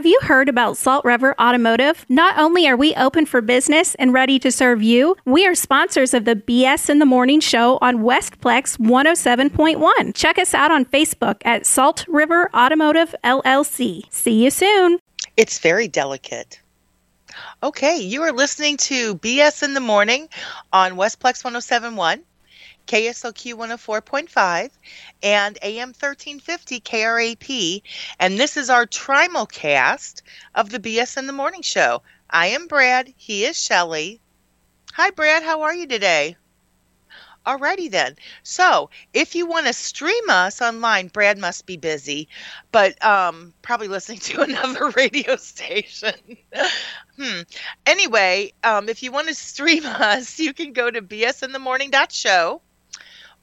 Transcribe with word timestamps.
Have 0.00 0.06
you 0.06 0.18
heard 0.22 0.48
about 0.48 0.78
Salt 0.78 1.04
River 1.04 1.38
Automotive? 1.38 2.06
Not 2.08 2.38
only 2.38 2.66
are 2.66 2.74
we 2.74 2.94
open 2.94 3.26
for 3.26 3.42
business 3.42 3.94
and 3.96 4.14
ready 4.14 4.38
to 4.38 4.50
serve 4.50 4.82
you, 4.82 5.14
we 5.26 5.46
are 5.46 5.54
sponsors 5.54 6.14
of 6.14 6.24
the 6.24 6.36
BS 6.36 6.88
in 6.88 7.00
the 7.00 7.04
Morning 7.04 7.38
show 7.38 7.76
on 7.82 7.98
Westplex 7.98 8.78
107.1. 8.78 10.14
Check 10.14 10.38
us 10.38 10.54
out 10.54 10.70
on 10.70 10.86
Facebook 10.86 11.42
at 11.44 11.66
Salt 11.66 12.06
River 12.08 12.48
Automotive 12.54 13.14
LLC. 13.22 14.04
See 14.08 14.42
you 14.42 14.50
soon. 14.50 15.00
It's 15.36 15.58
very 15.58 15.86
delicate. 15.86 16.62
Okay, 17.62 17.98
you 17.98 18.22
are 18.22 18.32
listening 18.32 18.78
to 18.78 19.16
BS 19.16 19.62
in 19.62 19.74
the 19.74 19.80
Morning 19.80 20.30
on 20.72 20.92
Westplex 20.92 21.44
1071. 21.44 22.22
KSLQ 22.86 23.54
104.5 23.54 24.70
and 25.22 25.58
AM 25.62 25.88
1350 25.88 26.80
KRAP. 26.80 27.82
And 28.18 28.38
this 28.38 28.56
is 28.56 28.70
our 28.70 28.86
trimulcast 28.86 30.22
of 30.54 30.70
the 30.70 30.80
BS 30.80 31.16
in 31.16 31.26
the 31.26 31.32
Morning 31.32 31.62
Show. 31.62 32.02
I 32.28 32.48
am 32.48 32.66
Brad. 32.66 33.12
He 33.16 33.44
is 33.44 33.56
Shelly. 33.56 34.20
Hi, 34.94 35.10
Brad. 35.10 35.42
How 35.42 35.62
are 35.62 35.74
you 35.74 35.86
today? 35.86 36.36
Alrighty 37.46 37.90
then. 37.90 38.16
So, 38.42 38.90
if 39.14 39.34
you 39.34 39.46
want 39.46 39.66
to 39.66 39.72
stream 39.72 40.28
us 40.28 40.60
online, 40.60 41.08
Brad 41.08 41.38
must 41.38 41.64
be 41.64 41.78
busy, 41.78 42.28
but 42.70 43.02
um, 43.04 43.54
probably 43.62 43.88
listening 43.88 44.18
to 44.30 44.42
another 44.42 44.90
radio 44.90 45.36
station. 45.36 46.14
hmm. 47.18 47.40
Anyway, 47.86 48.52
um, 48.62 48.88
if 48.88 49.02
you 49.02 49.10
want 49.10 49.28
to 49.28 49.34
stream 49.34 49.86
us, 49.86 50.38
you 50.38 50.52
can 50.52 50.72
go 50.72 50.90
to 50.90 51.00
bsinthemorning.show 51.00 52.60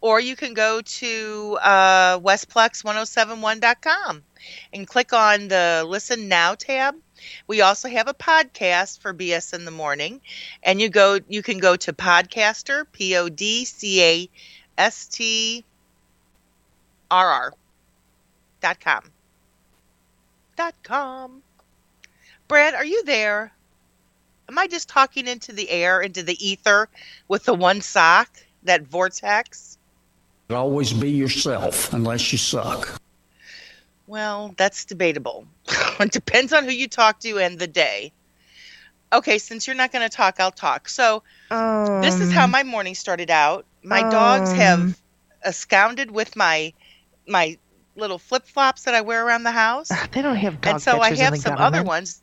or 0.01 0.19
you 0.19 0.35
can 0.35 0.53
go 0.53 0.81
to 0.81 1.57
uh, 1.61 2.19
westplex1071.com 2.19 4.23
and 4.73 4.87
click 4.87 5.13
on 5.13 5.47
the 5.47 5.85
Listen 5.87 6.27
Now 6.27 6.55
tab. 6.55 6.95
We 7.47 7.61
also 7.61 7.89
have 7.89 8.07
a 8.07 8.13
podcast 8.13 8.99
for 8.99 9.13
BS 9.13 9.53
in 9.53 9.65
the 9.65 9.71
morning, 9.71 10.21
and 10.61 10.79
you 10.79 10.89
go 10.89 11.19
you 11.27 11.41
can 11.41 11.57
go 11.57 11.75
to 11.75 11.93
Podcaster 11.93 12.85
P 12.91 13.17
O 13.17 13.27
D 13.27 13.65
C 13.65 14.03
A 14.03 14.29
S 14.77 15.07
T 15.07 15.65
R 17.09 17.27
R 17.27 17.53
dot 18.61 18.79
com 18.79 19.01
dot 20.55 20.75
com. 20.83 21.41
Brad, 22.47 22.75
are 22.75 22.85
you 22.85 23.03
there? 23.03 23.51
Am 24.49 24.57
I 24.57 24.67
just 24.67 24.87
talking 24.87 25.27
into 25.27 25.51
the 25.51 25.69
air, 25.69 26.01
into 26.01 26.23
the 26.23 26.45
ether, 26.45 26.87
with 27.27 27.43
the 27.43 27.53
one 27.53 27.81
sock, 27.81 28.29
that 28.63 28.83
vortex? 28.83 29.76
Always 30.49 30.93
be 30.93 31.11
yourself 31.11 31.91
unless 31.93 32.31
you 32.31 32.37
suck. 32.37 32.99
Well, 34.07 34.53
that's 34.57 34.85
debatable. 34.85 35.45
it 35.99 36.11
depends 36.11 36.53
on 36.53 36.63
who 36.63 36.71
you 36.71 36.87
talk 36.87 37.19
to 37.21 37.39
and 37.39 37.59
the 37.59 37.67
day. 37.67 38.13
Okay, 39.11 39.37
since 39.37 39.67
you're 39.67 39.75
not 39.75 39.91
going 39.91 40.07
to 40.07 40.15
talk, 40.15 40.39
I'll 40.39 40.51
talk. 40.51 40.87
So, 40.89 41.23
um, 41.51 42.01
this 42.01 42.19
is 42.21 42.31
how 42.31 42.45
um, 42.45 42.51
my 42.51 42.63
morning 42.63 42.95
started 42.95 43.29
out. 43.29 43.65
My 43.83 44.01
um, 44.01 44.09
dogs 44.09 44.51
have 44.53 44.97
absconded 45.43 46.11
with 46.11 46.35
my 46.35 46.73
my 47.27 47.57
little 47.95 48.17
flip 48.17 48.45
flops 48.45 48.83
that 48.83 48.93
I 48.95 49.01
wear 49.01 49.25
around 49.25 49.43
the 49.43 49.51
house. 49.51 49.89
They 50.11 50.21
don't 50.21 50.35
have 50.35 50.61
dog 50.61 50.73
And 50.73 50.81
so 50.81 50.99
I 50.99 51.13
have 51.15 51.37
some 51.37 51.55
government. 51.55 51.59
other 51.59 51.83
ones 51.83 52.21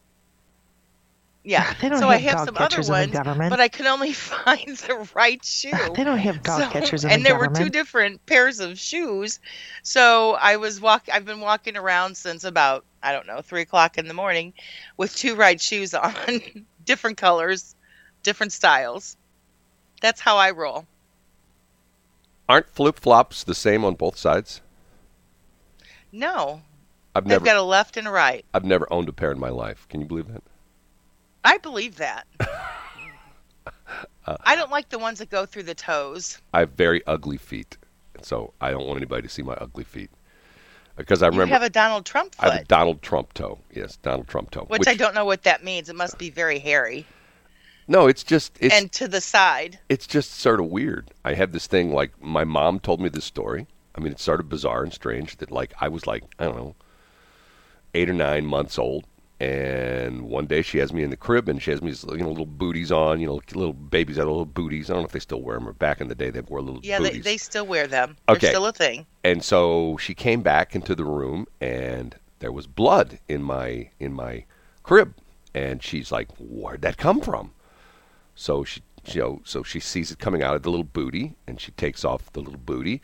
yeah. 1.44 1.74
They 1.80 1.90
don't 1.90 1.98
so 1.98 2.08
have 2.08 2.18
I 2.18 2.22
have 2.22 2.40
some 2.46 2.56
other 2.56 2.82
ones, 2.90 3.12
but 3.12 3.60
I 3.60 3.68
could 3.68 3.86
only 3.86 4.12
find 4.14 4.76
the 4.78 5.08
right 5.14 5.44
shoe. 5.44 5.70
They 5.94 6.02
don't 6.02 6.18
have 6.18 6.42
dog 6.42 6.62
so, 6.62 6.70
catchers 6.70 7.04
in 7.04 7.10
and 7.10 7.20
the 7.20 7.28
there 7.28 7.34
government. 7.34 7.58
were 7.58 7.64
two 7.64 7.70
different 7.70 8.26
pairs 8.26 8.60
of 8.60 8.78
shoes. 8.78 9.40
So 9.82 10.32
I 10.40 10.56
was 10.56 10.80
walk. 10.80 11.08
I've 11.12 11.26
been 11.26 11.40
walking 11.40 11.76
around 11.76 12.16
since 12.16 12.44
about 12.44 12.84
I 13.02 13.12
don't 13.12 13.26
know 13.26 13.42
three 13.42 13.60
o'clock 13.60 13.98
in 13.98 14.08
the 14.08 14.14
morning, 14.14 14.54
with 14.96 15.14
two 15.14 15.34
right 15.36 15.60
shoes 15.60 15.92
on, 15.94 16.40
different 16.84 17.18
colors, 17.18 17.76
different 18.22 18.52
styles. 18.52 19.16
That's 20.00 20.20
how 20.20 20.38
I 20.38 20.50
roll. 20.50 20.86
Aren't 22.48 22.68
flip 22.68 22.98
flops 22.98 23.44
the 23.44 23.54
same 23.54 23.84
on 23.84 23.94
both 23.94 24.18
sides? 24.18 24.60
No. 26.10 26.62
I've 27.14 27.24
They've 27.24 27.30
never 27.30 27.44
got 27.44 27.56
a 27.56 27.62
left 27.62 27.96
and 27.96 28.08
a 28.08 28.10
right. 28.10 28.44
I've 28.52 28.64
never 28.64 28.90
owned 28.92 29.08
a 29.08 29.12
pair 29.12 29.30
in 29.30 29.38
my 29.38 29.50
life. 29.50 29.86
Can 29.88 30.00
you 30.00 30.06
believe 30.06 30.28
that? 30.32 30.42
I 31.44 31.58
believe 31.58 31.96
that. 31.96 32.26
uh, 32.40 34.36
I 34.44 34.56
don't 34.56 34.70
like 34.70 34.88
the 34.88 34.98
ones 34.98 35.18
that 35.18 35.30
go 35.30 35.46
through 35.46 35.64
the 35.64 35.74
toes. 35.74 36.38
I 36.52 36.60
have 36.60 36.70
very 36.70 37.06
ugly 37.06 37.36
feet, 37.36 37.76
so 38.22 38.52
I 38.60 38.70
don't 38.70 38.86
want 38.86 38.96
anybody 38.96 39.22
to 39.22 39.28
see 39.28 39.42
my 39.42 39.54
ugly 39.54 39.84
feet. 39.84 40.10
Because 40.96 41.22
I 41.22 41.26
remember 41.26 41.46
you 41.46 41.52
have 41.54 41.62
a 41.62 41.70
Donald 41.70 42.06
Trump 42.06 42.34
foot. 42.34 42.44
I 42.46 42.54
have 42.54 42.62
a 42.62 42.66
Donald 42.66 43.02
Trump 43.02 43.32
toe. 43.34 43.58
Yes, 43.72 43.96
Donald 43.96 44.28
Trump 44.28 44.50
toe. 44.50 44.64
Which, 44.68 44.80
which 44.80 44.88
I 44.88 44.94
don't 44.94 45.14
know 45.14 45.24
what 45.24 45.42
that 45.42 45.64
means. 45.64 45.88
It 45.88 45.96
must 45.96 46.18
be 46.18 46.30
very 46.30 46.60
hairy. 46.60 47.04
No, 47.86 48.06
it's 48.06 48.22
just 48.22 48.56
it's 48.60 48.74
and 48.74 48.90
to 48.92 49.08
the 49.08 49.20
side. 49.20 49.78
It's 49.88 50.06
just 50.06 50.32
sort 50.34 50.60
of 50.60 50.66
weird. 50.66 51.10
I 51.24 51.34
have 51.34 51.52
this 51.52 51.66
thing 51.66 51.92
like 51.92 52.20
my 52.22 52.44
mom 52.44 52.80
told 52.80 53.00
me 53.00 53.08
this 53.08 53.24
story. 53.24 53.66
I 53.94 54.00
mean, 54.00 54.12
it's 54.12 54.22
sort 54.22 54.40
of 54.40 54.48
bizarre 54.48 54.82
and 54.82 54.92
strange 54.92 55.36
that 55.38 55.50
like 55.50 55.74
I 55.80 55.88
was 55.88 56.06
like 56.06 56.24
I 56.38 56.44
don't 56.44 56.56
know 56.56 56.74
eight 57.92 58.08
or 58.08 58.14
nine 58.14 58.46
months 58.46 58.78
old, 58.78 59.04
and 59.40 60.22
one 60.22 60.46
day 60.46 60.62
she 60.62 60.78
has 60.78 60.92
me 60.92 61.02
in 61.02 61.10
the 61.10 61.16
crib 61.16 61.48
and 61.48 61.60
she 61.60 61.72
has 61.72 61.82
me, 61.82 61.92
you 62.12 62.18
know, 62.18 62.28
little 62.28 62.46
booties 62.46 62.92
on, 62.92 63.20
you 63.20 63.26
know, 63.26 63.40
little 63.54 63.72
babies 63.72 64.16
have 64.16 64.26
little 64.26 64.44
booties. 64.44 64.88
I 64.88 64.92
don't 64.92 65.02
know 65.02 65.06
if 65.06 65.12
they 65.12 65.18
still 65.18 65.42
wear 65.42 65.58
them 65.58 65.68
or 65.68 65.72
back 65.72 66.00
in 66.00 66.08
the 66.08 66.14
day 66.14 66.30
they 66.30 66.40
wore 66.40 66.62
little 66.62 66.80
yeah, 66.82 66.98
booties. 66.98 67.16
Yeah, 67.16 67.22
they, 67.22 67.30
they 67.32 67.36
still 67.36 67.66
wear 67.66 67.86
them. 67.86 68.16
They're 68.26 68.36
okay. 68.36 68.48
still 68.48 68.66
a 68.66 68.72
thing. 68.72 69.06
And 69.24 69.42
so 69.42 69.96
she 69.96 70.14
came 70.14 70.42
back 70.42 70.74
into 70.76 70.94
the 70.94 71.04
room 71.04 71.46
and 71.60 72.14
there 72.38 72.52
was 72.52 72.66
blood 72.66 73.18
in 73.28 73.42
my 73.42 73.90
in 73.98 74.12
my 74.12 74.44
crib. 74.82 75.14
And 75.52 75.82
she's 75.82 76.12
like, 76.12 76.28
Where'd 76.38 76.82
that 76.82 76.96
come 76.96 77.20
from? 77.20 77.52
So 78.36 78.62
she 78.62 78.82
you 79.06 79.20
know, 79.20 79.40
so 79.44 79.62
she 79.62 79.80
sees 79.80 80.10
it 80.10 80.18
coming 80.18 80.42
out 80.42 80.54
of 80.54 80.62
the 80.62 80.70
little 80.70 80.84
booty 80.84 81.36
and 81.46 81.60
she 81.60 81.72
takes 81.72 82.04
off 82.04 82.32
the 82.32 82.40
little 82.40 82.60
booty 82.60 83.02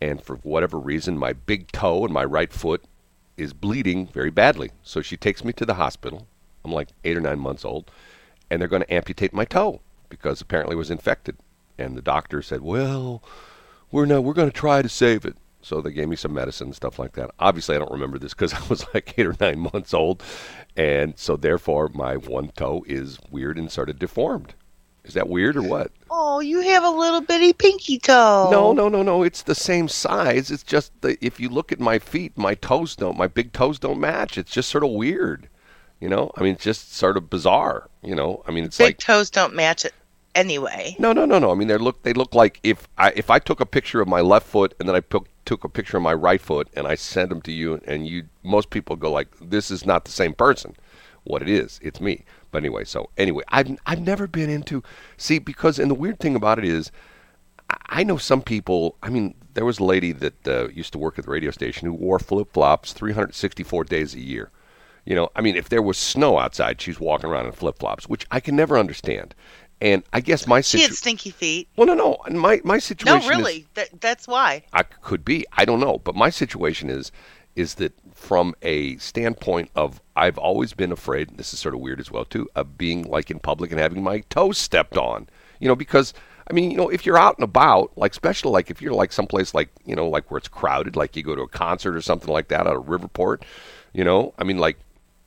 and 0.00 0.22
for 0.22 0.36
whatever 0.36 0.78
reason 0.78 1.18
my 1.18 1.32
big 1.32 1.70
toe 1.72 2.04
and 2.04 2.14
my 2.14 2.24
right 2.24 2.52
foot 2.52 2.84
is 3.36 3.52
bleeding 3.52 4.06
very 4.06 4.30
badly. 4.30 4.70
So 4.82 5.02
she 5.02 5.16
takes 5.16 5.44
me 5.44 5.52
to 5.54 5.66
the 5.66 5.74
hospital. 5.74 6.26
I'm 6.64 6.72
like 6.72 6.88
eight 7.04 7.16
or 7.16 7.20
nine 7.20 7.40
months 7.40 7.64
old, 7.64 7.90
and 8.50 8.60
they're 8.60 8.68
going 8.68 8.82
to 8.82 8.94
amputate 8.94 9.32
my 9.32 9.44
toe 9.44 9.80
because 10.08 10.40
apparently 10.40 10.74
it 10.74 10.78
was 10.78 10.90
infected. 10.90 11.36
And 11.78 11.96
the 11.96 12.02
doctor 12.02 12.42
said, 12.42 12.60
"Well, 12.60 13.22
we're 13.90 14.06
not. 14.06 14.24
We're 14.24 14.34
going 14.34 14.50
to 14.50 14.56
try 14.56 14.82
to 14.82 14.88
save 14.88 15.24
it." 15.24 15.36
So 15.62 15.80
they 15.80 15.92
gave 15.92 16.08
me 16.08 16.16
some 16.16 16.34
medicine 16.34 16.68
and 16.68 16.76
stuff 16.76 16.98
like 16.98 17.12
that. 17.12 17.30
Obviously, 17.38 17.76
I 17.76 17.78
don't 17.78 17.92
remember 17.92 18.18
this 18.18 18.34
because 18.34 18.52
I 18.54 18.60
was 18.68 18.84
like 18.94 19.14
eight 19.18 19.26
or 19.26 19.36
nine 19.40 19.58
months 19.72 19.94
old, 19.94 20.22
and 20.76 21.18
so 21.18 21.36
therefore 21.36 21.90
my 21.94 22.16
one 22.16 22.48
toe 22.48 22.84
is 22.86 23.18
weird 23.30 23.58
and 23.58 23.70
sort 23.70 23.90
of 23.90 23.98
deformed. 23.98 24.54
Is 25.04 25.14
that 25.14 25.28
weird 25.28 25.56
or 25.56 25.62
what? 25.62 25.90
Oh, 26.10 26.40
you 26.40 26.60
have 26.60 26.84
a 26.84 26.90
little 26.90 27.20
bitty 27.20 27.52
pinky 27.52 27.98
toe. 27.98 28.48
No, 28.50 28.72
no, 28.72 28.88
no, 28.88 29.02
no. 29.02 29.22
It's 29.22 29.42
the 29.42 29.54
same 29.54 29.88
size. 29.88 30.50
It's 30.50 30.62
just 30.62 30.92
that 31.00 31.18
if 31.20 31.40
you 31.40 31.48
look 31.48 31.72
at 31.72 31.80
my 31.80 31.98
feet, 31.98 32.36
my 32.38 32.54
toes 32.54 32.94
don't, 32.94 33.18
my 33.18 33.26
big 33.26 33.52
toes 33.52 33.78
don't 33.78 33.98
match. 33.98 34.38
It's 34.38 34.52
just 34.52 34.68
sort 34.68 34.84
of 34.84 34.90
weird. 34.90 35.48
You 35.98 36.08
know, 36.08 36.32
I 36.36 36.42
mean, 36.42 36.54
it's 36.54 36.64
just 36.64 36.94
sort 36.94 37.16
of 37.16 37.30
bizarre. 37.30 37.88
You 38.02 38.14
know, 38.14 38.42
I 38.46 38.50
mean, 38.50 38.64
it's 38.64 38.78
big 38.78 38.84
like 38.84 38.98
toes 38.98 39.30
don't 39.30 39.54
match 39.54 39.84
it 39.84 39.94
anyway. 40.34 40.96
No, 40.98 41.12
no, 41.12 41.24
no, 41.24 41.38
no. 41.38 41.50
I 41.50 41.54
mean, 41.54 41.68
they 41.68 41.76
look 41.76 42.02
they 42.02 42.12
look 42.12 42.34
like 42.34 42.60
if 42.62 42.88
I 42.98 43.12
if 43.16 43.30
I 43.30 43.38
took 43.38 43.60
a 43.60 43.66
picture 43.66 44.00
of 44.00 44.08
my 44.08 44.20
left 44.20 44.46
foot 44.46 44.74
and 44.78 44.88
then 44.88 44.96
I 44.96 45.00
took 45.00 45.28
took 45.44 45.64
a 45.64 45.68
picture 45.68 45.96
of 45.96 46.02
my 46.02 46.14
right 46.14 46.40
foot 46.40 46.68
and 46.74 46.86
I 46.86 46.94
sent 46.94 47.28
them 47.28 47.42
to 47.42 47.52
you 47.52 47.80
and 47.84 48.06
you 48.06 48.24
most 48.42 48.70
people 48.70 48.96
go 48.96 49.10
like, 49.10 49.28
this 49.40 49.70
is 49.70 49.84
not 49.84 50.04
the 50.04 50.10
same 50.10 50.34
person. 50.34 50.76
What 51.24 51.42
it 51.42 51.48
is, 51.48 51.78
it's 51.82 52.00
me. 52.00 52.24
But 52.52 52.58
anyway, 52.58 52.84
so 52.84 53.10
anyway, 53.16 53.42
I've 53.48 53.76
I've 53.86 54.02
never 54.02 54.28
been 54.28 54.50
into 54.50 54.84
see 55.16 55.40
because 55.40 55.80
and 55.80 55.90
the 55.90 55.96
weird 55.96 56.20
thing 56.20 56.36
about 56.36 56.58
it 56.58 56.64
is, 56.64 56.92
I 57.86 58.04
know 58.04 58.18
some 58.18 58.42
people. 58.42 58.96
I 59.02 59.08
mean, 59.08 59.34
there 59.54 59.64
was 59.64 59.80
a 59.80 59.84
lady 59.84 60.12
that 60.12 60.46
uh, 60.46 60.68
used 60.68 60.92
to 60.92 60.98
work 60.98 61.18
at 61.18 61.24
the 61.24 61.30
radio 61.30 61.50
station 61.50 61.88
who 61.88 61.94
wore 61.94 62.18
flip 62.18 62.52
flops 62.52 62.92
364 62.92 63.84
days 63.84 64.14
a 64.14 64.20
year. 64.20 64.50
You 65.04 65.16
know, 65.16 65.30
I 65.34 65.40
mean, 65.40 65.56
if 65.56 65.68
there 65.68 65.82
was 65.82 65.98
snow 65.98 66.38
outside, 66.38 66.80
she's 66.80 67.00
walking 67.00 67.28
around 67.28 67.46
in 67.46 67.52
flip 67.52 67.78
flops, 67.78 68.08
which 68.08 68.24
I 68.30 68.38
can 68.38 68.54
never 68.54 68.78
understand. 68.78 69.34
And 69.80 70.04
I 70.12 70.20
guess 70.20 70.46
my 70.46 70.60
situation. 70.60 70.86
She 70.86 70.90
had 70.90 70.96
stinky 70.96 71.30
feet. 71.30 71.68
Well, 71.74 71.88
no, 71.88 71.94
no. 71.94 72.18
My 72.30 72.60
my 72.62 72.78
situation. 72.78 73.28
No, 73.28 73.36
really. 73.36 73.56
Is, 73.56 73.66
that, 73.74 74.00
that's 74.00 74.28
why. 74.28 74.62
I 74.74 74.84
could 74.84 75.24
be. 75.24 75.44
I 75.54 75.64
don't 75.64 75.80
know. 75.80 75.98
But 75.98 76.14
my 76.14 76.30
situation 76.30 76.88
is 76.88 77.10
is 77.54 77.74
that 77.74 77.92
from 78.14 78.54
a 78.62 78.96
standpoint 78.96 79.70
of 79.74 80.00
I've 80.16 80.38
always 80.38 80.72
been 80.72 80.92
afraid, 80.92 81.36
this 81.36 81.52
is 81.52 81.60
sort 81.60 81.74
of 81.74 81.80
weird 81.80 82.00
as 82.00 82.10
well 82.10 82.24
too, 82.24 82.48
of 82.54 82.78
being 82.78 83.02
like 83.02 83.30
in 83.30 83.38
public 83.38 83.70
and 83.70 83.80
having 83.80 84.02
my 84.02 84.20
toes 84.30 84.58
stepped 84.58 84.96
on. 84.96 85.28
You 85.60 85.68
know, 85.68 85.76
because 85.76 86.14
I 86.48 86.52
mean, 86.52 86.70
you 86.70 86.76
know, 86.76 86.88
if 86.88 87.06
you're 87.06 87.18
out 87.18 87.36
and 87.36 87.44
about, 87.44 87.92
like 87.96 88.12
especially 88.12 88.52
like 88.52 88.70
if 88.70 88.82
you're 88.82 88.94
like 88.94 89.12
someplace 89.12 89.54
like, 89.54 89.70
you 89.84 89.94
know, 89.94 90.08
like 90.08 90.30
where 90.30 90.38
it's 90.38 90.48
crowded, 90.48 90.96
like 90.96 91.16
you 91.16 91.22
go 91.22 91.36
to 91.36 91.42
a 91.42 91.48
concert 91.48 91.94
or 91.94 92.00
something 92.00 92.32
like 92.32 92.48
that 92.48 92.66
out 92.66 92.76
of 92.76 92.86
Riverport, 92.86 93.42
you 93.92 94.04
know, 94.04 94.34
I 94.38 94.44
mean 94.44 94.58
like 94.58 94.78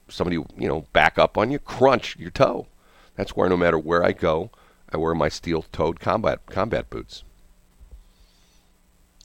somebody, 0.09 0.35
you 0.35 0.67
know, 0.67 0.85
back 0.93 1.17
up 1.17 1.37
on 1.37 1.51
you, 1.51 1.59
crunch 1.59 2.17
your 2.17 2.31
toe. 2.31 2.67
That's 3.15 3.35
where 3.35 3.49
no 3.49 3.57
matter 3.57 3.79
where 3.79 4.03
I 4.03 4.11
go, 4.11 4.49
I 4.91 4.97
wear 4.97 5.15
my 5.15 5.29
steel-toed 5.29 5.99
combat 5.99 6.45
combat 6.47 6.89
boots. 6.89 7.23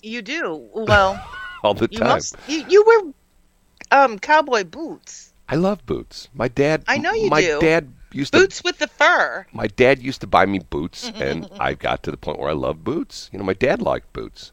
You 0.02 0.22
do. 0.22 0.68
Well, 0.72 1.22
all 1.62 1.74
the 1.74 1.88
you 1.90 1.98
time. 1.98 2.08
Must, 2.08 2.36
you, 2.48 2.64
you 2.68 2.84
wear 2.86 4.04
um, 4.04 4.18
cowboy 4.18 4.64
boots. 4.64 5.32
I 5.48 5.56
love 5.56 5.84
boots. 5.86 6.28
My 6.32 6.48
dad. 6.48 6.84
I 6.86 6.98
know 6.98 7.12
you 7.12 7.28
my 7.28 7.40
do. 7.40 7.60
dad 7.60 7.92
used 8.12 8.32
to. 8.32 8.40
Boots 8.40 8.62
with 8.62 8.78
the 8.78 8.86
fur. 8.86 9.46
My 9.52 9.66
dad 9.66 10.00
used 10.00 10.20
to 10.20 10.26
buy 10.26 10.46
me 10.46 10.60
boots, 10.60 11.10
and 11.14 11.48
I 11.58 11.74
got 11.74 12.02
to 12.04 12.10
the 12.10 12.16
point 12.16 12.38
where 12.38 12.50
I 12.50 12.54
love 12.54 12.84
boots. 12.84 13.30
You 13.32 13.38
know, 13.38 13.44
my 13.44 13.54
dad 13.54 13.82
liked 13.82 14.12
boots, 14.12 14.52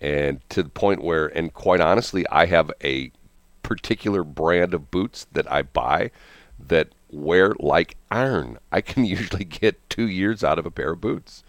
and 0.00 0.40
to 0.50 0.62
the 0.62 0.68
point 0.68 1.02
where, 1.02 1.26
and 1.28 1.52
quite 1.54 1.80
honestly, 1.80 2.26
I 2.28 2.46
have 2.46 2.70
a 2.82 3.12
particular 3.62 4.24
brand 4.24 4.74
of 4.74 4.90
boots 4.90 5.26
that 5.32 5.50
I 5.50 5.62
buy 5.62 6.10
that 6.58 6.88
wear 7.10 7.54
like 7.58 7.96
iron. 8.10 8.58
I 8.70 8.80
can 8.80 9.04
usually 9.16 9.44
get 9.44 9.88
two 9.88 10.08
years 10.08 10.42
out 10.42 10.58
of 10.58 10.66
a 10.66 10.70
pair 10.70 10.92
of 10.92 11.00
boots. 11.00 11.44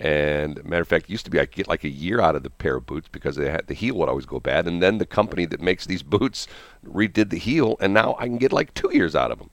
And 0.00 0.62
matter 0.64 0.82
of 0.82 0.88
fact, 0.88 1.04
it 1.04 1.10
used 1.12 1.24
to 1.26 1.30
be 1.30 1.38
I 1.40 1.44
get 1.44 1.68
like 1.68 1.84
a 1.84 1.88
year 1.88 2.20
out 2.20 2.34
of 2.34 2.42
the 2.42 2.50
pair 2.50 2.76
of 2.76 2.86
boots 2.86 3.08
because 3.10 3.36
they 3.36 3.48
had 3.48 3.68
the 3.68 3.74
heel 3.74 3.94
would 3.96 4.08
always 4.08 4.26
go 4.26 4.40
bad, 4.40 4.66
and 4.66 4.82
then 4.82 4.98
the 4.98 5.06
company 5.06 5.46
that 5.46 5.60
makes 5.60 5.86
these 5.86 6.02
boots 6.02 6.48
redid 6.84 7.30
the 7.30 7.38
heel, 7.38 7.76
and 7.80 7.94
now 7.94 8.16
I 8.18 8.24
can 8.26 8.38
get 8.38 8.52
like 8.52 8.74
two 8.74 8.90
years 8.92 9.14
out 9.14 9.30
of 9.30 9.38
them. 9.38 9.50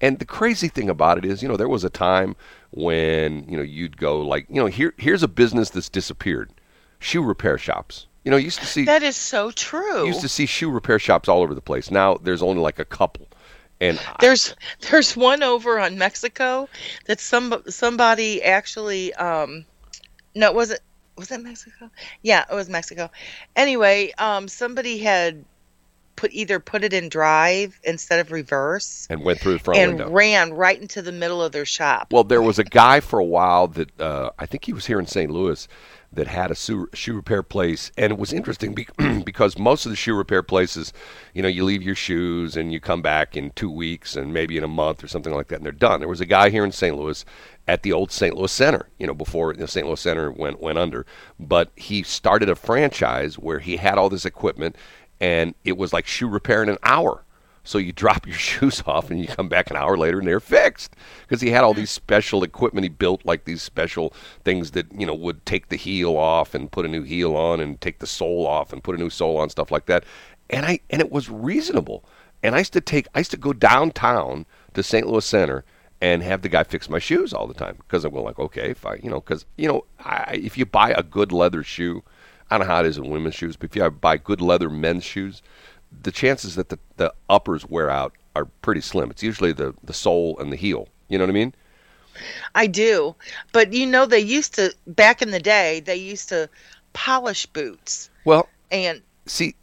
And 0.00 0.18
the 0.18 0.24
crazy 0.26 0.68
thing 0.68 0.88
about 0.90 1.18
it 1.18 1.24
is, 1.24 1.42
you 1.42 1.48
know, 1.48 1.56
there 1.56 1.68
was 1.68 1.84
a 1.84 1.90
time 1.90 2.36
when 2.70 3.48
you 3.48 3.56
know 3.56 3.62
you'd 3.62 3.96
go 3.96 4.20
like, 4.20 4.46
you 4.50 4.56
know, 4.60 4.66
here 4.66 4.94
here's 4.98 5.22
a 5.22 5.28
business 5.28 5.70
that's 5.70 5.88
disappeared, 5.88 6.52
shoe 6.98 7.22
repair 7.22 7.56
shops. 7.58 8.06
You 8.24 8.30
know, 8.30 8.36
you 8.36 8.44
used 8.44 8.60
to 8.60 8.66
see 8.66 8.84
That 8.84 9.02
is 9.02 9.16
so 9.16 9.50
true. 9.52 10.06
used 10.06 10.20
to 10.20 10.28
see 10.28 10.44
shoe 10.44 10.70
repair 10.70 10.98
shops 10.98 11.30
all 11.30 11.40
over 11.42 11.54
the 11.54 11.62
place. 11.62 11.90
Now 11.90 12.14
there's 12.16 12.42
only 12.42 12.60
like 12.60 12.78
a 12.78 12.84
couple, 12.84 13.26
and 13.80 13.98
I- 13.98 14.16
There's 14.20 14.54
there's 14.90 15.16
one 15.16 15.42
over 15.42 15.80
on 15.80 15.96
Mexico 15.96 16.68
that 17.06 17.20
some 17.20 17.62
somebody 17.68 18.42
actually 18.42 19.14
um 19.14 19.64
no 20.34 20.48
it 20.48 20.54
was 20.54 20.70
it 20.70 20.80
was 21.16 21.30
it 21.32 21.42
Mexico? 21.42 21.90
Yeah, 22.22 22.44
it 22.50 22.54
was 22.54 22.68
Mexico. 22.68 23.10
Anyway, 23.56 24.12
um 24.18 24.48
somebody 24.48 24.98
had 24.98 25.44
put 26.16 26.32
either 26.32 26.58
put 26.58 26.82
it 26.82 26.92
in 26.92 27.08
drive 27.08 27.78
instead 27.84 28.18
of 28.18 28.32
reverse 28.32 29.06
and 29.08 29.22
went 29.24 29.38
through 29.38 29.52
the 29.52 29.58
front 29.60 29.78
and 29.78 29.90
window. 29.92 30.10
ran 30.10 30.52
right 30.52 30.80
into 30.80 31.00
the 31.00 31.12
middle 31.12 31.40
of 31.42 31.52
their 31.52 31.64
shop. 31.64 32.12
Well, 32.12 32.24
there 32.24 32.42
was 32.42 32.58
a 32.58 32.64
guy 32.64 33.00
for 33.00 33.20
a 33.20 33.24
while 33.24 33.68
that 33.68 34.00
uh, 34.00 34.30
I 34.38 34.46
think 34.46 34.64
he 34.64 34.72
was 34.72 34.86
here 34.86 34.98
in 34.98 35.06
St. 35.06 35.30
Louis 35.30 35.68
that 36.12 36.26
had 36.26 36.50
a 36.50 36.54
shoe, 36.54 36.88
shoe 36.94 37.14
repair 37.14 37.42
place, 37.42 37.92
and 37.98 38.10
it 38.10 38.18
was 38.18 38.32
interesting 38.32 38.74
because 39.24 39.58
most 39.58 39.84
of 39.86 39.90
the 39.90 39.96
shoe 39.96 40.14
repair 40.14 40.42
places, 40.42 40.92
you 41.34 41.42
know, 41.42 41.48
you 41.48 41.64
leave 41.64 41.82
your 41.82 41.94
shoes 41.94 42.56
and 42.56 42.72
you 42.72 42.80
come 42.80 43.02
back 43.02 43.36
in 43.36 43.50
two 43.50 43.70
weeks 43.70 44.16
and 44.16 44.32
maybe 44.32 44.56
in 44.56 44.64
a 44.64 44.68
month 44.68 45.04
or 45.04 45.08
something 45.08 45.34
like 45.34 45.48
that, 45.48 45.56
and 45.56 45.64
they're 45.64 45.72
done. 45.72 46.00
There 46.00 46.08
was 46.08 46.20
a 46.22 46.26
guy 46.26 46.50
here 46.50 46.64
in 46.64 46.72
St. 46.72 46.96
Louis 46.96 47.24
at 47.68 47.82
the 47.82 47.92
old 47.92 48.10
St. 48.10 48.34
Louis 48.34 48.50
Center, 48.50 48.88
you 48.98 49.06
know, 49.06 49.14
before 49.14 49.52
the 49.52 49.68
St. 49.68 49.86
Louis 49.86 50.00
Center 50.00 50.32
went 50.32 50.60
went 50.60 50.78
under, 50.78 51.06
but 51.38 51.70
he 51.76 52.02
started 52.02 52.48
a 52.48 52.56
franchise 52.56 53.38
where 53.38 53.58
he 53.58 53.76
had 53.76 53.98
all 53.98 54.08
this 54.08 54.24
equipment, 54.24 54.74
and 55.20 55.54
it 55.64 55.76
was 55.76 55.92
like 55.92 56.06
shoe 56.06 56.28
repair 56.28 56.62
in 56.62 56.70
an 56.70 56.78
hour. 56.82 57.24
So 57.64 57.76
you 57.76 57.92
drop 57.92 58.26
your 58.26 58.36
shoes 58.36 58.82
off 58.86 59.10
and 59.10 59.20
you 59.20 59.28
come 59.28 59.50
back 59.50 59.70
an 59.70 59.76
hour 59.76 59.98
later 59.98 60.18
and 60.18 60.26
they're 60.26 60.40
fixed 60.40 60.96
because 61.26 61.42
he 61.42 61.50
had 61.50 61.62
all 61.62 61.74
these 61.74 61.90
special 61.90 62.42
equipment 62.42 62.84
he 62.84 62.88
built, 62.88 63.26
like 63.26 63.44
these 63.44 63.60
special 63.60 64.14
things 64.42 64.70
that 64.70 64.86
you 64.98 65.04
know 65.04 65.14
would 65.14 65.44
take 65.44 65.68
the 65.68 65.76
heel 65.76 66.16
off 66.16 66.54
and 66.54 66.72
put 66.72 66.86
a 66.86 66.88
new 66.88 67.02
heel 67.02 67.36
on 67.36 67.60
and 67.60 67.80
take 67.82 67.98
the 67.98 68.06
sole 68.06 68.46
off 68.46 68.72
and 68.72 68.82
put 68.82 68.96
a 68.96 68.98
new 68.98 69.10
sole 69.10 69.36
on, 69.36 69.50
stuff 69.50 69.70
like 69.70 69.84
that. 69.86 70.04
And 70.48 70.64
I 70.64 70.80
and 70.88 71.02
it 71.02 71.12
was 71.12 71.28
reasonable. 71.28 72.04
And 72.42 72.54
I 72.54 72.58
used 72.58 72.72
to 72.74 72.80
take, 72.80 73.08
I 73.14 73.18
used 73.18 73.32
to 73.32 73.36
go 73.36 73.52
downtown 73.52 74.46
to 74.74 74.82
St. 74.82 75.06
Louis 75.06 75.24
Center 75.24 75.64
and 76.00 76.22
have 76.22 76.42
the 76.42 76.48
guy 76.48 76.62
fix 76.62 76.88
my 76.88 76.98
shoes 76.98 77.32
all 77.32 77.46
the 77.46 77.54
time 77.54 77.76
because 77.78 78.04
I'm 78.04 78.12
going 78.12 78.24
like, 78.24 78.38
okay, 78.38 78.74
fine, 78.74 79.00
you 79.02 79.10
know, 79.10 79.20
because 79.20 79.44
you 79.56 79.68
know, 79.68 79.84
I, 80.00 80.40
if 80.42 80.56
you 80.56 80.66
buy 80.66 80.90
a 80.90 81.02
good 81.02 81.32
leather 81.32 81.62
shoe, 81.62 82.02
I 82.50 82.58
don't 82.58 82.66
know 82.66 82.74
how 82.74 82.80
it 82.80 82.86
is 82.86 82.98
in 82.98 83.10
women's 83.10 83.34
shoes, 83.34 83.56
but 83.56 83.70
if 83.70 83.76
you 83.76 83.90
buy 83.90 84.16
good 84.16 84.40
leather 84.40 84.70
men's 84.70 85.04
shoes, 85.04 85.42
the 86.02 86.12
chances 86.12 86.54
that 86.54 86.68
the, 86.68 86.78
the 86.96 87.12
uppers 87.28 87.66
wear 87.66 87.90
out 87.90 88.14
are 88.36 88.44
pretty 88.62 88.80
slim. 88.80 89.10
It's 89.10 89.22
usually 89.22 89.52
the, 89.52 89.74
the 89.82 89.92
sole 89.92 90.38
and 90.38 90.52
the 90.52 90.56
heel. 90.56 90.88
You 91.08 91.18
know 91.18 91.24
what 91.24 91.30
I 91.30 91.34
mean? 91.34 91.54
I 92.54 92.66
do. 92.66 93.14
But 93.52 93.72
you 93.72 93.86
know 93.86 94.06
they 94.06 94.20
used 94.20 94.54
to 94.54 94.74
back 94.86 95.22
in 95.22 95.30
the 95.30 95.40
day 95.40 95.80
they 95.80 95.96
used 95.96 96.28
to 96.30 96.48
polish 96.92 97.46
boots 97.46 98.10
Well, 98.24 98.48
and 98.70 99.02
see, 99.26 99.54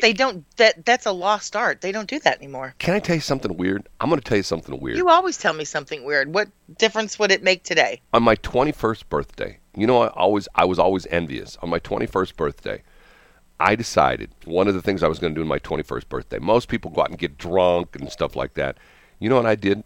they 0.00 0.12
don't 0.12 0.44
that 0.56 0.84
that's 0.84 1.06
a 1.06 1.12
lost 1.12 1.56
art. 1.56 1.80
They 1.80 1.92
don't 1.92 2.08
do 2.08 2.18
that 2.20 2.38
anymore. 2.38 2.74
can 2.78 2.94
I 2.94 2.98
tell 3.00 3.14
you 3.16 3.20
something 3.22 3.56
weird? 3.56 3.88
I'm 4.00 4.08
going 4.08 4.20
to 4.20 4.24
tell 4.24 4.36
you 4.36 4.42
something 4.42 4.78
weird. 4.80 4.96
You 4.98 5.08
always 5.08 5.36
tell 5.38 5.52
me 5.52 5.64
something 5.64 6.04
weird. 6.04 6.32
What 6.32 6.48
difference 6.78 7.18
would 7.18 7.30
it 7.30 7.42
make 7.42 7.62
today? 7.64 8.00
on 8.14 8.22
my 8.22 8.36
21st 8.36 9.08
birthday, 9.08 9.58
you 9.76 9.86
know, 9.86 10.02
I 10.02 10.08
always 10.08 10.48
I 10.54 10.64
was 10.64 10.78
always 10.78 11.06
envious. 11.06 11.56
On 11.62 11.68
my 11.68 11.78
21st 11.80 12.36
birthday, 12.36 12.82
I 13.60 13.74
decided 13.76 14.30
one 14.44 14.68
of 14.68 14.74
the 14.74 14.82
things 14.82 15.02
I 15.02 15.08
was 15.08 15.18
going 15.18 15.34
to 15.34 15.38
do 15.38 15.42
on 15.42 15.48
my 15.48 15.58
21st 15.58 16.08
birthday. 16.08 16.38
Most 16.38 16.68
people 16.68 16.90
go 16.90 17.02
out 17.02 17.10
and 17.10 17.18
get 17.18 17.38
drunk 17.38 17.96
and 17.96 18.10
stuff 18.10 18.34
like 18.36 18.54
that. 18.54 18.76
You 19.18 19.28
know 19.28 19.36
what 19.36 19.46
I 19.46 19.54
did? 19.54 19.84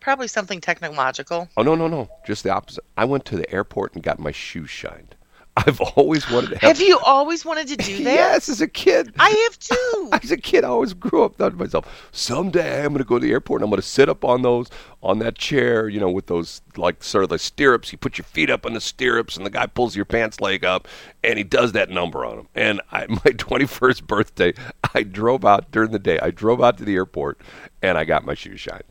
Probably 0.00 0.26
something 0.26 0.60
technological. 0.60 1.48
Oh 1.56 1.62
no, 1.62 1.76
no, 1.76 1.86
no, 1.86 2.08
just 2.26 2.42
the 2.42 2.50
opposite. 2.50 2.82
I 2.96 3.04
went 3.04 3.24
to 3.26 3.36
the 3.36 3.48
airport 3.52 3.94
and 3.94 4.02
got 4.02 4.18
my 4.18 4.32
shoes 4.32 4.68
shined. 4.70 5.11
I've 5.56 5.80
always 5.80 6.30
wanted 6.30 6.50
to 6.50 6.58
have. 6.58 6.78
Have 6.78 6.80
you 6.80 6.98
always 7.04 7.44
wanted 7.44 7.68
to 7.68 7.76
do 7.76 8.04
that? 8.04 8.14
yes, 8.14 8.48
as 8.48 8.60
a 8.62 8.68
kid. 8.68 9.12
I 9.18 9.28
have 9.28 9.58
too. 9.58 10.08
As 10.22 10.30
a 10.30 10.36
kid, 10.36 10.64
I 10.64 10.68
always 10.68 10.94
grew 10.94 11.24
up 11.24 11.36
thought 11.36 11.50
to 11.50 11.56
myself, 11.56 12.08
someday 12.12 12.80
I'm 12.84 12.88
going 12.88 12.98
to 12.98 13.04
go 13.04 13.18
to 13.18 13.24
the 13.24 13.32
airport 13.32 13.60
and 13.60 13.66
I'm 13.66 13.70
going 13.70 13.80
to 13.80 13.86
sit 13.86 14.08
up 14.08 14.24
on 14.24 14.42
those, 14.42 14.68
on 15.02 15.18
that 15.18 15.36
chair, 15.36 15.88
you 15.88 16.00
know, 16.00 16.10
with 16.10 16.26
those, 16.26 16.62
like, 16.76 17.02
sort 17.02 17.24
of 17.24 17.30
the 17.30 17.38
stirrups. 17.38 17.92
You 17.92 17.98
put 17.98 18.18
your 18.18 18.24
feet 18.24 18.50
up 18.50 18.64
on 18.66 18.74
the 18.74 18.80
stirrups 18.80 19.36
and 19.36 19.44
the 19.44 19.50
guy 19.50 19.66
pulls 19.66 19.96
your 19.96 20.04
pants 20.04 20.40
leg 20.40 20.64
up 20.64 20.88
and 21.24 21.38
he 21.38 21.44
does 21.44 21.72
that 21.72 21.90
number 21.90 22.24
on 22.24 22.36
them. 22.36 22.48
And 22.54 22.80
I, 22.90 23.06
my 23.08 23.16
21st 23.16 24.06
birthday, 24.06 24.54
I 24.94 25.02
drove 25.02 25.44
out 25.44 25.70
during 25.70 25.90
the 25.92 25.98
day. 25.98 26.18
I 26.20 26.30
drove 26.30 26.62
out 26.62 26.78
to 26.78 26.84
the 26.84 26.94
airport 26.94 27.40
and 27.82 27.98
I 27.98 28.04
got 28.04 28.24
my 28.24 28.34
shoes 28.34 28.60
shined. 28.60 28.82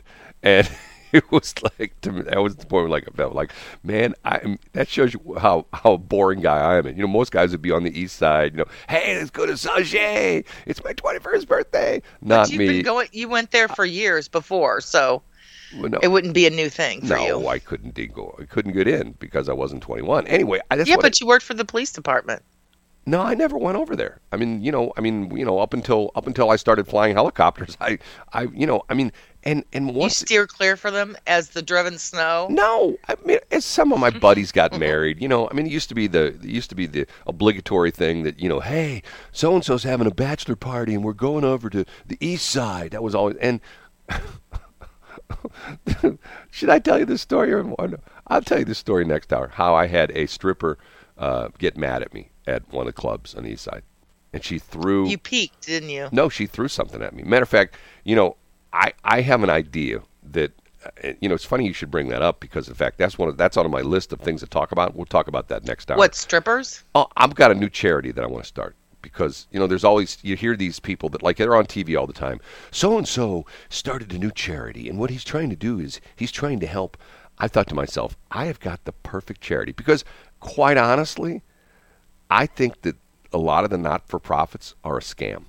And 0.44 0.70
it 1.14 1.30
was 1.32 1.54
like 1.62 2.00
to 2.02 2.12
me, 2.12 2.22
that 2.24 2.42
was 2.42 2.56
the 2.56 2.66
point 2.66 2.84
where 2.84 2.90
like 2.90 3.08
I 3.08 3.16
felt 3.16 3.34
like, 3.34 3.52
man, 3.84 4.16
I 4.24 4.58
that 4.74 4.88
shows 4.88 5.14
you 5.14 5.36
how 5.40 5.66
how 5.74 5.98
boring 5.98 6.42
guy 6.42 6.58
I 6.58 6.78
am. 6.78 6.86
And 6.86 6.98
you 6.98 7.04
know, 7.04 7.10
most 7.10 7.32
guys 7.32 7.52
would 7.52 7.62
be 7.62 7.72
on 7.72 7.84
the 7.84 8.00
east 8.00 8.16
side. 8.18 8.54
You 8.54 8.60
know, 8.60 8.66
hey, 8.90 9.18
let's 9.18 9.30
go 9.30 9.46
to 9.46 9.58
Saint 9.58 10.46
It's 10.66 10.84
my 10.84 10.94
twenty 10.94 11.20
first 11.20 11.48
birthday. 11.48 12.02
Not 12.22 12.50
You've 12.50 12.60
me. 12.60 12.68
been 12.68 12.84
going. 12.84 13.10
You 13.12 13.28
went 13.30 13.52
there 13.52 13.68
for 13.68 13.86
years 13.86 14.28
before, 14.28 14.82
so 14.82 15.22
Well, 15.78 15.90
no, 15.90 16.00
it 16.02 16.10
wouldn't 16.10 16.34
be 16.34 16.48
a 16.48 16.52
new 16.52 16.70
thing 16.70 17.02
for 17.02 17.16
no, 17.16 17.42
you. 17.42 17.48
I 17.48 17.60
couldn't 17.60 17.96
go. 18.14 18.36
I 18.40 18.46
couldn't 18.46 18.74
get 18.74 18.88
in 18.88 19.14
because 19.14 19.50
I 19.50 19.54
wasn't 19.54 19.84
twenty 19.84 20.04
one. 20.04 20.28
Anyway, 20.28 20.60
I, 20.70 20.76
yeah, 20.78 20.98
but 21.00 21.20
you 21.20 21.28
worked 21.28 21.46
for 21.46 21.54
the 21.54 21.66
police 21.66 21.92
department. 21.92 22.44
No, 23.06 23.22
I 23.22 23.34
never 23.34 23.58
went 23.58 23.78
over 23.78 23.96
there. 23.96 24.20
I 24.32 24.38
mean, 24.38 24.62
you 24.62 24.72
know, 24.72 24.94
I 24.96 25.02
mean, 25.02 25.36
you 25.36 25.44
know, 25.44 25.58
up 25.58 25.74
until 25.74 26.12
up 26.16 26.28
until 26.28 26.52
I 26.52 26.56
started 26.56 26.88
flying 26.88 27.16
helicopters, 27.16 27.76
I, 27.82 27.98
I, 28.32 28.44
you 28.44 28.68
know, 28.68 28.84
I 28.90 28.94
mean, 28.94 29.12
and 29.44 29.66
and 29.74 29.96
You 29.96 30.10
steer 30.12 30.46
clear 30.46 30.78
for 30.78 30.92
them 30.92 31.18
as 31.26 31.50
the 31.50 31.64
driven 31.64 31.98
snow. 31.98 32.46
No, 32.52 32.98
I 33.08 33.16
mean, 33.26 33.40
as 33.50 33.66
some 33.66 33.92
of 33.92 34.00
my 34.00 34.12
buddies 34.12 34.52
got 34.52 34.78
married, 34.78 35.20
you 35.20 35.28
know, 35.28 35.50
I 35.50 35.54
mean, 35.54 35.66
it 35.66 35.72
used 35.72 35.90
to 35.90 35.96
be 35.96 36.06
the 36.06 36.28
it 36.28 36.44
used 36.44 36.70
to 36.70 36.76
be 36.76 36.86
the 36.86 37.08
obligatory 37.26 37.90
thing 37.90 38.22
that 38.22 38.40
you 38.40 38.48
know, 38.48 38.60
hey, 38.60 39.02
so 39.32 39.56
and 39.56 39.66
so's 39.66 39.84
having 39.84 40.06
a 40.06 40.12
bachelor 40.14 40.56
party 40.56 40.94
and 40.94 41.04
we're 41.04 41.14
going 41.14 41.44
over 41.44 41.72
to 41.72 41.86
the 42.06 42.18
east 42.20 42.48
side. 42.50 42.92
That 42.92 43.02
was 43.04 43.16
always 43.16 43.38
and. 43.38 43.62
Should 46.52 46.70
I 46.70 46.80
tell 46.80 47.00
you 47.00 47.06
this 47.06 47.22
story 47.22 47.52
or 47.52 47.64
or 47.80 47.88
no? 47.88 47.98
I'll 48.28 48.42
tell 48.42 48.60
you 48.60 48.66
this 48.66 48.78
story 48.78 49.06
next 49.06 49.34
hour. 49.34 49.48
How 49.48 49.74
I 49.74 49.88
had 49.88 50.12
a 50.12 50.28
stripper 50.28 50.78
uh, 51.18 51.50
get 51.58 51.78
mad 51.78 52.02
at 52.02 52.14
me 52.14 52.31
at 52.48 52.68
one 52.72 52.88
of 52.88 52.94
the 52.94 53.00
clubs 53.00 53.36
on 53.36 53.44
the 53.44 53.52
east 53.52 53.64
side, 53.64 53.84
and 54.34 54.44
she 54.44 54.60
threw. 54.60 55.08
You 55.08 55.18
peeked, 55.18 55.66
didn't 55.68 55.90
you? 55.90 56.10
No, 56.12 56.30
she 56.30 56.46
threw 56.46 56.68
something 56.68 57.02
at 57.02 57.14
me. 57.14 57.24
Matter 57.24 57.44
of 57.44 57.50
fact, 57.50 57.78
you 58.04 58.16
know, 58.16 58.36
I 58.74 58.94
I 59.04 59.22
have 59.22 59.44
an 59.44 59.50
idea 59.50 60.02
that 60.32 60.52
uh, 60.86 61.14
you 61.20 61.30
know 61.30 61.36
it's 61.36 61.46
funny 61.46 61.66
you 61.66 61.74
should 61.74 61.92
bring 61.92 62.10
that 62.10 62.22
up 62.22 62.40
because 62.40 62.68
in 62.68 62.76
fact 62.76 62.98
that's 62.98 63.18
one 63.18 63.30
of, 63.30 63.38
that's 63.38 63.58
on 63.58 63.70
my 63.70 63.82
list 63.82 64.14
of 64.14 64.20
things 64.20 64.42
to 64.42 64.48
talk 64.48 64.72
about. 64.72 64.96
We'll 64.96 65.06
talk 65.06 65.28
about 65.28 65.48
that 65.50 65.66
next 65.66 65.86
time. 65.86 65.98
What 65.98 66.16
strippers? 66.16 66.84
Oh, 66.96 67.08
I've 67.18 67.36
got 67.36 67.52
a 67.52 67.56
new 67.56 67.70
charity 67.70 68.12
that 68.12 68.24
I 68.24 68.28
want 68.28 68.44
to 68.44 68.48
start 68.48 68.76
because 69.02 69.48
you 69.52 69.60
know 69.60 69.68
there's 69.68 69.84
always 69.84 70.18
you 70.22 70.36
hear 70.36 70.56
these 70.56 70.80
people 70.80 71.10
that 71.10 71.24
like 71.24 71.38
they're 71.38 71.56
on 71.56 71.66
TV 71.66 72.00
all 72.00 72.08
the 72.08 72.14
time. 72.14 72.40
So 72.72 72.98
and 72.98 73.08
so 73.08 73.46
started 73.70 74.14
a 74.14 74.18
new 74.18 74.32
charity, 74.32 74.90
and 74.90 74.98
what 75.00 75.10
he's 75.10 75.24
trying 75.24 75.50
to 75.50 75.56
do 75.56 75.80
is 75.80 76.00
he's 76.16 76.32
trying 76.32 76.60
to 76.62 76.68
help. 76.68 76.98
I 77.38 77.48
thought 77.48 77.68
to 77.70 77.76
myself, 77.76 78.16
I 78.30 78.46
have 78.46 78.60
got 78.60 78.86
the 78.86 78.92
perfect 78.92 79.42
charity 79.42 79.72
because, 79.72 80.06
quite 80.42 80.78
honestly, 80.78 81.42
I 82.32 82.46
think 82.46 82.82
that 82.84 82.96
a 83.34 83.38
lot 83.38 83.66
of 83.66 83.70
the 83.70 83.78
not-for-profits 83.78 84.76
are 84.84 84.98
a 84.98 85.02
scam. 85.02 85.44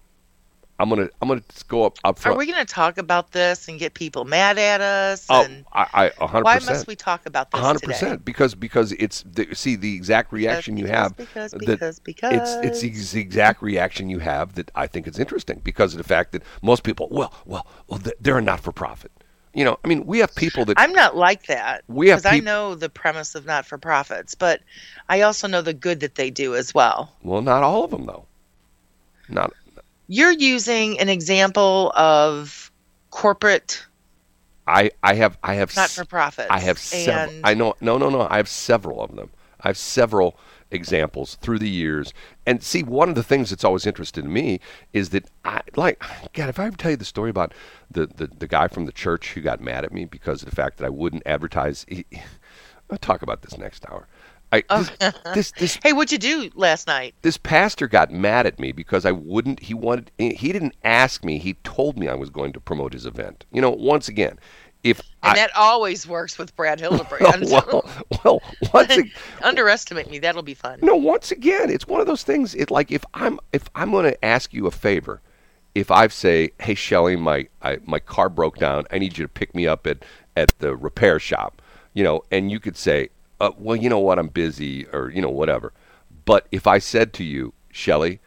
I'm 0.78 0.88
gonna 0.88 1.08
I'm 1.20 1.28
gonna 1.28 1.42
go 1.68 1.84
up 1.84 1.96
up 2.02 2.26
Are 2.26 2.34
we 2.34 2.44
going 2.44 2.58
to 2.58 2.64
talk 2.64 2.98
about 2.98 3.30
this 3.30 3.68
and 3.68 3.78
get 3.78 3.94
people 3.94 4.24
mad 4.24 4.58
at 4.58 4.80
us? 4.80 5.26
Oh, 5.30 5.44
and 5.44 5.64
I, 5.72 5.86
I, 5.92 6.10
a 6.20 6.26
hundred 6.26 6.44
why 6.44 6.54
must 6.54 6.88
we 6.88 6.96
talk 6.96 7.24
about 7.24 7.52
this 7.52 7.60
100 7.60 7.82
percent 7.82 8.24
because 8.24 8.56
because 8.56 8.90
it's 8.92 9.22
the, 9.22 9.54
see 9.54 9.76
the 9.76 9.94
exact 9.94 10.32
reaction 10.32 10.76
you 10.76 10.86
have 10.86 11.16
because, 11.16 11.52
that 11.52 12.00
because, 12.02 12.32
it's 12.64 12.82
it's 12.82 13.12
the 13.12 13.20
exact 13.20 13.62
reaction 13.62 14.10
you 14.10 14.18
have 14.18 14.54
that 14.54 14.72
I 14.74 14.88
think 14.88 15.06
is 15.06 15.20
interesting 15.20 15.60
because 15.62 15.94
of 15.94 15.98
the 15.98 16.04
fact 16.04 16.32
that 16.32 16.42
most 16.62 16.82
people 16.82 17.06
well 17.12 17.32
well 17.46 17.64
well 17.86 18.00
they're 18.18 18.38
a 18.38 18.42
not 18.42 18.58
for 18.58 18.72
profit 18.72 19.12
you 19.54 19.64
know 19.64 19.78
I 19.84 19.88
mean 19.88 20.06
we 20.06 20.18
have 20.18 20.34
people 20.34 20.64
that 20.66 20.78
I'm 20.78 20.92
not 20.92 21.16
like 21.16 21.46
that 21.46 21.84
We 21.88 22.08
have 22.08 22.22
because 22.22 22.26
I 22.26 22.40
know 22.40 22.74
the 22.74 22.88
premise 22.88 23.34
of 23.34 23.46
not 23.46 23.66
for 23.66 23.78
profits, 23.78 24.34
but 24.34 24.60
I 25.08 25.22
also 25.22 25.46
know 25.48 25.62
the 25.62 25.74
good 25.74 26.00
that 26.00 26.14
they 26.14 26.30
do 26.30 26.54
as 26.54 26.74
well. 26.74 27.12
well 27.22 27.42
not 27.42 27.62
all 27.62 27.84
of 27.84 27.90
them 27.90 28.06
though 28.06 28.26
not 29.28 29.52
You're 30.08 30.32
using 30.32 30.98
an 31.00 31.08
example 31.08 31.92
of 31.96 32.70
corporate, 33.10 33.84
I 34.66 34.90
I 35.02 35.14
have 35.14 35.38
I 35.42 35.54
have 35.54 35.74
not 35.76 35.90
for 35.90 36.04
profits. 36.04 36.48
I 36.50 36.60
have 36.60 36.78
several. 36.78 37.32
I 37.44 37.54
know. 37.54 37.74
No, 37.80 37.98
no, 37.98 38.08
no. 38.10 38.26
I 38.30 38.36
have 38.36 38.48
several 38.48 39.02
of 39.02 39.14
them. 39.14 39.30
I 39.60 39.68
have 39.68 39.76
several 39.78 40.36
examples 40.72 41.36
through 41.36 41.58
the 41.58 41.68
years. 41.68 42.12
And 42.46 42.62
see, 42.62 42.82
one 42.82 43.08
of 43.08 43.14
the 43.14 43.22
things 43.22 43.50
that's 43.50 43.64
always 43.64 43.86
interested 43.86 44.24
in 44.24 44.32
me 44.32 44.60
is 44.92 45.10
that 45.10 45.30
I 45.44 45.60
like. 45.76 46.02
God, 46.32 46.48
if 46.48 46.58
I 46.58 46.66
ever 46.66 46.76
tell 46.76 46.90
you 46.92 46.96
the 46.96 47.04
story 47.04 47.30
about 47.30 47.54
the 47.90 48.06
the, 48.06 48.26
the 48.26 48.48
guy 48.48 48.68
from 48.68 48.86
the 48.86 48.92
church 48.92 49.32
who 49.32 49.40
got 49.40 49.60
mad 49.60 49.84
at 49.84 49.92
me 49.92 50.04
because 50.04 50.42
of 50.42 50.50
the 50.50 50.56
fact 50.56 50.78
that 50.78 50.86
I 50.86 50.90
wouldn't 50.90 51.22
advertise. 51.26 51.84
He, 51.88 52.04
I'll 52.90 52.98
talk 52.98 53.22
about 53.22 53.42
this 53.42 53.56
next 53.56 53.86
hour. 53.88 54.06
I 54.52 54.62
Oh. 54.68 54.82
this, 55.00 55.14
this 55.34 55.52
this 55.52 55.78
hey, 55.82 55.92
what'd 55.94 56.12
you 56.12 56.18
do 56.18 56.50
last 56.54 56.86
night? 56.86 57.14
this 57.22 57.38
pastor 57.38 57.88
got 57.88 58.10
mad 58.12 58.46
at 58.46 58.58
me 58.58 58.72
because 58.72 59.06
I 59.06 59.12
wouldn't. 59.12 59.60
He 59.60 59.74
wanted. 59.74 60.10
He 60.18 60.52
didn't 60.52 60.74
ask 60.84 61.24
me. 61.24 61.38
He 61.38 61.54
told 61.64 61.98
me 61.98 62.08
I 62.08 62.14
was 62.14 62.28
going 62.30 62.52
to 62.52 62.60
promote 62.60 62.92
his 62.92 63.06
event. 63.06 63.46
You 63.52 63.62
know, 63.62 63.70
once 63.70 64.08
again, 64.08 64.38
if 64.82 65.00
And 65.22 65.32
I, 65.32 65.34
that 65.34 65.50
always 65.56 66.06
works 66.06 66.38
with 66.38 66.54
Brad 66.56 66.80
Hildebrand. 66.80 67.46
well, 67.50 67.88
well, 68.24 68.42
once 68.72 68.96
again, 68.96 69.12
Underestimate 69.42 70.10
me. 70.10 70.18
That'll 70.18 70.42
be 70.42 70.54
fun. 70.54 70.80
no, 70.82 70.96
once 70.96 71.30
again, 71.30 71.70
it's 71.70 71.86
one 71.86 72.00
of 72.00 72.06
those 72.06 72.22
things. 72.24 72.54
It 72.54 72.70
like 72.70 72.90
if 72.90 73.04
I'm 73.14 73.38
if 73.52 73.68
I'm 73.74 73.90
going 73.90 74.10
to 74.10 74.24
ask 74.24 74.52
you 74.52 74.66
a 74.66 74.70
favor, 74.70 75.20
if 75.74 75.90
I 75.90 76.08
say, 76.08 76.50
"Hey, 76.60 76.74
Shelly, 76.74 77.16
my 77.16 77.48
I, 77.62 77.78
my 77.86 77.98
car 78.00 78.28
broke 78.28 78.58
down. 78.58 78.84
I 78.90 78.98
need 78.98 79.18
you 79.18 79.24
to 79.24 79.28
pick 79.28 79.54
me 79.54 79.66
up 79.66 79.86
at 79.86 80.04
at 80.36 80.58
the 80.58 80.74
repair 80.76 81.18
shop," 81.20 81.62
you 81.94 82.02
know, 82.02 82.22
and 82.30 82.50
you 82.50 82.58
could 82.58 82.76
say, 82.76 83.10
uh, 83.40 83.52
"Well, 83.56 83.76
you 83.76 83.88
know 83.88 84.00
what, 84.00 84.18
I'm 84.18 84.28
busy," 84.28 84.86
or 84.86 85.10
you 85.10 85.22
know, 85.22 85.30
whatever. 85.30 85.72
But 86.24 86.46
if 86.50 86.66
I 86.66 86.78
said 86.78 87.12
to 87.14 87.24
you, 87.24 87.52
Shelly, 87.70 88.20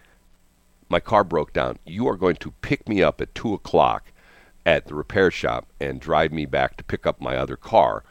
my 0.89 1.00
car 1.00 1.24
broke 1.24 1.53
down. 1.53 1.79
You 1.85 2.07
are 2.07 2.17
going 2.17 2.35
to 2.38 2.51
pick 2.62 2.88
me 2.88 3.03
up 3.03 3.19
at 3.19 3.35
two 3.35 3.53
o'clock 3.53 4.12
at 4.65 4.88
the 4.88 4.95
repair 4.95 5.31
shop 5.31 5.67
and 5.79 6.00
drive 6.00 6.31
me 6.31 6.45
back 6.45 6.77
to 6.77 6.84
pick 6.84 7.05
up 7.05 7.22
my 7.22 7.38
other 7.38 7.55
car. 7.55 8.03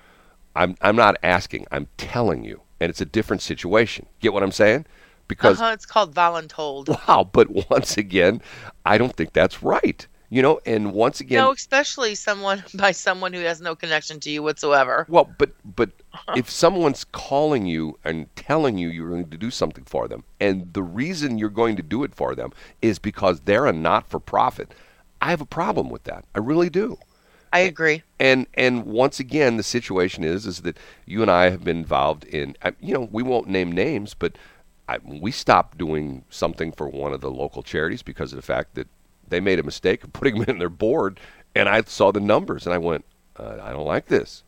I'm 0.57 0.77
I'm 0.81 0.97
not 0.97 1.17
asking. 1.23 1.67
I'm 1.73 1.89
telling 1.97 2.45
you, 2.45 2.61
and 2.81 2.91
it's 2.91 3.01
a 3.01 3.05
different 3.07 3.43
situation. 3.43 4.07
Get 4.21 4.33
what 4.33 4.43
I'm 4.43 4.53
saying? 4.53 4.87
Because 5.27 5.61
Uh-huh, 5.61 5.73
it's 5.73 5.87
called 5.87 6.15
voluntold. 6.15 6.89
wow, 7.09 7.29
but 7.31 7.71
once 7.71 7.97
again, 7.97 8.41
I 8.85 8.99
don't 8.99 9.15
think 9.17 9.33
that's 9.33 9.63
right. 9.63 10.07
You 10.31 10.43
know, 10.43 10.59
and 10.67 10.93
once 10.93 11.21
again, 11.21 11.39
No, 11.39 11.53
especially 11.53 12.15
someone 12.17 12.65
by 12.75 12.91
someone 12.93 13.33
who 13.33 13.41
has 13.41 13.61
no 13.61 13.77
connection 13.77 14.19
to 14.21 14.31
you 14.31 14.43
whatsoever. 14.43 15.07
Well, 15.09 15.31
but 15.39 15.53
but 15.77 15.91
if 16.37 16.51
someone's 16.51 17.05
calling 17.05 17.67
you 17.67 17.99
and 18.05 18.35
telling 18.37 18.79
you 18.79 18.89
you're 18.89 19.11
going 19.11 19.31
to 19.31 19.37
do 19.37 19.51
something 19.51 19.85
for 19.85 20.09
them, 20.09 20.25
and 20.41 20.73
the 20.73 20.83
reason 20.83 21.39
you're 21.39 21.51
going 21.51 21.77
to 21.77 21.83
do 21.83 22.05
it 22.05 22.15
for 22.15 22.35
them 22.35 22.51
is 22.83 22.99
because 22.99 23.41
they're 23.41 23.67
a 23.67 23.73
not-for-profit, 23.73 24.75
I 25.25 25.31
have 25.31 25.41
a 25.41 25.47
problem 25.47 25.89
with 25.89 26.05
that. 26.05 26.27
I 26.35 26.39
really 26.39 26.69
do. 26.69 26.99
I 27.51 27.61
agree. 27.61 28.03
And 28.21 28.47
and 28.53 28.85
once 28.85 29.19
again, 29.19 29.57
the 29.57 29.63
situation 29.63 30.23
is 30.23 30.45
is 30.45 30.61
that 30.63 30.77
you 31.07 31.23
and 31.23 31.31
I 31.31 31.49
have 31.49 31.65
been 31.65 31.79
involved 31.79 32.25
in. 32.25 32.57
You 32.79 32.93
know, 32.93 33.09
we 33.11 33.23
won't 33.23 33.49
name 33.49 33.73
names, 33.73 34.13
but 34.13 34.37
I, 34.87 34.99
we 35.03 35.31
stopped 35.31 35.79
doing 35.79 36.25
something 36.29 36.73
for 36.73 36.89
one 36.89 37.15
of 37.15 37.23
the 37.23 37.31
local 37.31 37.63
charities 37.63 38.03
because 38.03 38.33
of 38.33 38.37
the 38.37 38.43
fact 38.43 38.75
that 38.75 38.87
they 39.27 39.41
made 39.41 39.59
a 39.59 39.63
mistake 39.63 40.05
of 40.05 40.13
putting 40.13 40.35
them 40.41 40.51
in 40.51 40.59
their 40.59 40.69
board, 40.69 41.19
and 41.55 41.71
I 41.71 41.81
saw 41.83 42.13
the 42.13 42.21
numbers 42.21 42.67
and 42.67 42.75
I 42.75 42.79
went, 42.79 43.07
uh, 43.37 43.61
I 43.63 43.73
don't 43.73 43.87
like 43.87 44.07
this. 44.07 44.43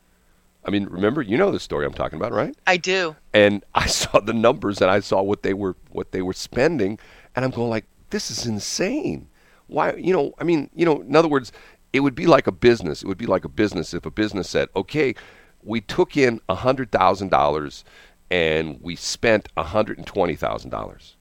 I 0.63 0.71
mean, 0.71 0.85
remember, 0.87 1.23
you 1.23 1.39
know 1.39 1.51
the 1.53 1.61
story 1.61 1.87
I'm 1.87 1.95
talking 1.95 2.19
about, 2.19 2.33
right? 2.33 2.55
I 2.67 2.77
do. 2.77 3.17
and 3.33 3.65
I 3.75 3.87
saw 3.87 4.21
the 4.21 4.35
numbers 4.35 4.83
and 4.83 4.91
I 4.91 5.01
saw 5.01 5.23
what 5.23 5.43
they 5.43 5.55
were 5.55 5.75
what 5.91 6.13
they 6.13 6.21
were 6.21 6.35
spending 6.35 6.99
and 7.35 7.47
I'm 7.47 7.51
going 7.51 7.71
like 7.71 7.87
this 8.11 8.31
is 8.31 8.45
insane. 8.47 9.29
Why 9.69 9.95
you 9.95 10.13
know, 10.13 10.35
I 10.39 10.45
mean, 10.45 10.71
you 10.75 10.85
know, 10.85 11.01
in 11.01 11.17
other 11.17 11.29
words, 11.29 11.53
it 11.93 12.01
would 12.01 12.15
be 12.15 12.27
like 12.27 12.47
a 12.47 12.53
business. 12.53 13.03
It 13.03 13.09
would 13.09 13.19
be 13.19 13.27
like 13.27 13.45
a 13.45 13.49
business 13.49 13.95
if 13.95 14.07
a 14.07 14.11
business 14.11 14.49
said, 14.49 14.69
"Okay, 14.77 15.15
we 15.63 15.81
took 15.81 16.17
in 16.17 16.41
$100,000 16.49 17.85
and 18.31 18.79
we 18.83 18.97
spent 18.97 19.49
$120,000." 19.57 21.17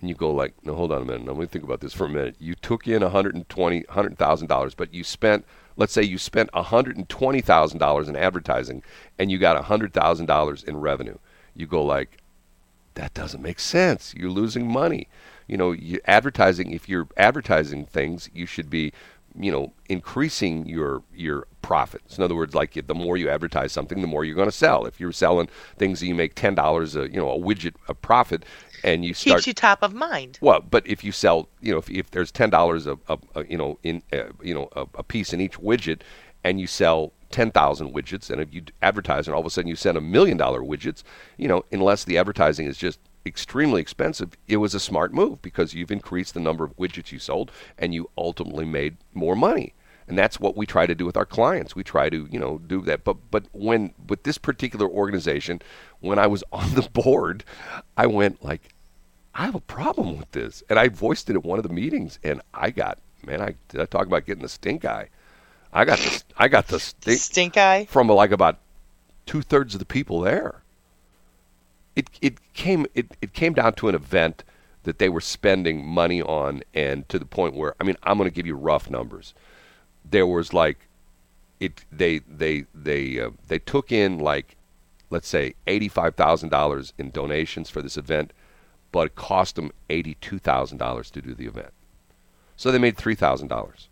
And 0.00 0.08
you 0.10 0.14
go 0.14 0.30
like, 0.30 0.54
"No, 0.64 0.74
hold 0.74 0.92
on 0.92 1.02
a 1.02 1.04
minute. 1.04 1.26
Let 1.26 1.36
me 1.36 1.46
think 1.46 1.64
about 1.64 1.80
this 1.80 1.94
for 1.94 2.04
a 2.06 2.08
minute. 2.08 2.36
You 2.38 2.54
took 2.54 2.86
in 2.86 3.02
120 3.02 3.84
$100,000, 3.88 4.74
but 4.74 4.92
you 4.92 5.04
spent 5.04 5.44
let's 5.78 5.92
say 5.92 6.02
you 6.02 6.16
spent 6.18 6.50
$120,000 6.52 8.08
in 8.08 8.16
advertising 8.16 8.82
and 9.18 9.30
you 9.30 9.38
got 9.38 9.56
$100,000 9.56 10.64
in 10.64 10.76
revenue." 10.78 11.18
You 11.54 11.66
go 11.66 11.82
like, 11.82 12.18
that 12.96 13.14
doesn't 13.14 13.42
make 13.42 13.60
sense. 13.60 14.14
You're 14.16 14.30
losing 14.30 14.70
money. 14.70 15.08
You 15.46 15.56
know, 15.56 15.72
you 15.72 16.00
advertising. 16.06 16.72
If 16.72 16.88
you're 16.88 17.08
advertising 17.16 17.86
things, 17.86 18.28
you 18.34 18.46
should 18.46 18.68
be, 18.68 18.92
you 19.38 19.52
know, 19.52 19.72
increasing 19.88 20.66
your 20.66 21.02
your 21.14 21.46
profits. 21.62 22.16
In 22.16 22.24
other 22.24 22.34
words, 22.34 22.54
like 22.54 22.86
the 22.86 22.94
more 22.94 23.16
you 23.16 23.28
advertise 23.28 23.72
something, 23.72 24.00
the 24.00 24.06
more 24.06 24.24
you're 24.24 24.36
going 24.36 24.48
to 24.48 24.52
sell. 24.52 24.86
If 24.86 25.00
you're 25.00 25.12
selling 25.12 25.48
things 25.78 26.00
that 26.00 26.06
you 26.06 26.14
make 26.14 26.34
ten 26.34 26.54
dollars, 26.54 26.96
a 26.96 27.10
you 27.10 27.16
know, 27.16 27.30
a 27.30 27.38
widget, 27.38 27.74
a 27.88 27.94
profit, 27.94 28.44
and 28.84 29.04
you 29.04 29.14
start 29.14 29.38
Keeps 29.38 29.46
you 29.48 29.54
top 29.54 29.82
of 29.82 29.92
mind. 29.94 30.38
well, 30.40 30.60
but 30.60 30.86
if 30.86 31.02
you 31.02 31.12
sell, 31.12 31.48
you 31.60 31.72
know, 31.72 31.78
if, 31.78 31.90
if 31.90 32.10
there's 32.10 32.30
ten 32.30 32.50
dollars 32.50 32.86
a, 32.86 32.98
a, 33.08 33.18
a, 33.34 33.46
you 33.46 33.58
know, 33.58 33.78
in 33.82 34.02
uh, 34.12 34.24
you 34.42 34.54
know, 34.54 34.68
a, 34.76 34.86
a 34.94 35.02
piece 35.02 35.32
in 35.32 35.40
each 35.40 35.58
widget, 35.58 36.02
and 36.44 36.60
you 36.60 36.66
sell 36.66 37.12
ten 37.30 37.50
thousand 37.50 37.92
widgets, 37.92 38.30
and 38.30 38.40
if 38.40 38.54
you 38.54 38.62
advertise, 38.82 39.26
and 39.26 39.34
all 39.34 39.40
of 39.40 39.46
a 39.46 39.50
sudden 39.50 39.68
you 39.68 39.76
sell 39.76 39.96
a 39.96 40.00
million 40.00 40.36
dollar 40.36 40.60
widgets, 40.60 41.02
you 41.36 41.48
know, 41.48 41.64
unless 41.72 42.04
the 42.04 42.16
advertising 42.18 42.66
is 42.66 42.76
just 42.78 43.00
extremely 43.26 43.80
expensive, 43.80 44.30
it 44.48 44.58
was 44.58 44.74
a 44.74 44.80
smart 44.80 45.12
move 45.12 45.42
because 45.42 45.74
you've 45.74 45.90
increased 45.90 46.34
the 46.34 46.40
number 46.40 46.64
of 46.64 46.76
widgets 46.76 47.12
you 47.12 47.18
sold, 47.18 47.50
and 47.78 47.92
you 47.94 48.10
ultimately 48.16 48.64
made 48.64 48.96
more 49.14 49.36
money. 49.36 49.74
And 50.08 50.16
that's 50.16 50.38
what 50.38 50.56
we 50.56 50.66
try 50.66 50.86
to 50.86 50.94
do 50.94 51.04
with 51.04 51.16
our 51.16 51.26
clients. 51.26 51.74
We 51.74 51.82
try 51.82 52.08
to, 52.10 52.28
you 52.30 52.38
know, 52.38 52.58
do 52.58 52.80
that. 52.82 53.02
But 53.04 53.16
but 53.30 53.46
when 53.52 53.92
with 54.08 54.22
this 54.22 54.38
particular 54.38 54.86
organization, 54.88 55.60
when 56.00 56.18
I 56.18 56.28
was 56.28 56.44
on 56.52 56.74
the 56.74 56.82
board, 56.82 57.44
I 57.96 58.06
went 58.06 58.44
like, 58.44 58.68
I 59.34 59.44
have 59.46 59.56
a 59.56 59.60
problem 59.60 60.16
with 60.16 60.30
this. 60.32 60.62
And 60.70 60.78
I 60.78 60.88
voiced 60.88 61.28
it 61.28 61.36
at 61.36 61.44
one 61.44 61.58
of 61.58 61.64
the 61.64 61.72
meetings 61.74 62.18
and 62.22 62.40
I 62.54 62.70
got 62.70 62.98
man, 63.26 63.40
I 63.42 63.54
did 63.68 63.80
I 63.80 63.86
talk 63.86 64.06
about 64.06 64.26
getting 64.26 64.42
the 64.42 64.48
stink 64.48 64.84
eye. 64.84 65.08
I 65.72 65.84
got 65.84 65.98
the 65.98 66.22
I 66.36 66.48
got 66.48 66.68
the 66.68 66.78
stink 66.80 67.18
Stink 67.20 67.56
eye. 67.56 67.86
from 67.86 68.08
like 68.08 68.30
about 68.30 68.58
two 69.26 69.42
thirds 69.42 69.74
of 69.74 69.80
the 69.80 69.84
people 69.86 70.20
there. 70.20 70.62
It 71.96 72.10
it 72.20 72.52
came 72.52 72.86
it, 72.94 73.16
it 73.20 73.32
came 73.32 73.54
down 73.54 73.72
to 73.74 73.88
an 73.88 73.94
event 73.94 74.44
that 74.84 74.98
they 74.98 75.08
were 75.08 75.20
spending 75.20 75.84
money 75.84 76.22
on 76.22 76.62
and 76.72 77.08
to 77.08 77.18
the 77.18 77.24
point 77.24 77.54
where 77.54 77.74
I 77.80 77.84
mean 77.84 77.96
I'm 78.04 78.18
going 78.18 78.30
to 78.30 78.34
give 78.34 78.46
you 78.46 78.54
rough 78.54 78.88
numbers. 78.88 79.34
There 80.08 80.26
was 80.26 80.52
like 80.52 80.88
it 81.58 81.84
they 81.90 82.20
they 82.20 82.66
they 82.74 83.18
uh, 83.18 83.30
they 83.48 83.58
took 83.58 83.90
in 83.90 84.18
like 84.18 84.56
let's 85.10 85.28
say 85.28 85.54
$85,000 85.66 86.92
in 86.98 87.10
donations 87.10 87.70
for 87.70 87.82
this 87.82 87.96
event, 87.96 88.32
but 88.92 89.06
it 89.06 89.14
cost 89.14 89.56
them 89.56 89.72
$82,000 89.88 91.10
to 91.12 91.22
do 91.22 91.34
the 91.34 91.46
event. 91.46 91.72
So 92.56 92.72
they 92.72 92.78
made 92.78 92.96
$3,000. 92.96 93.88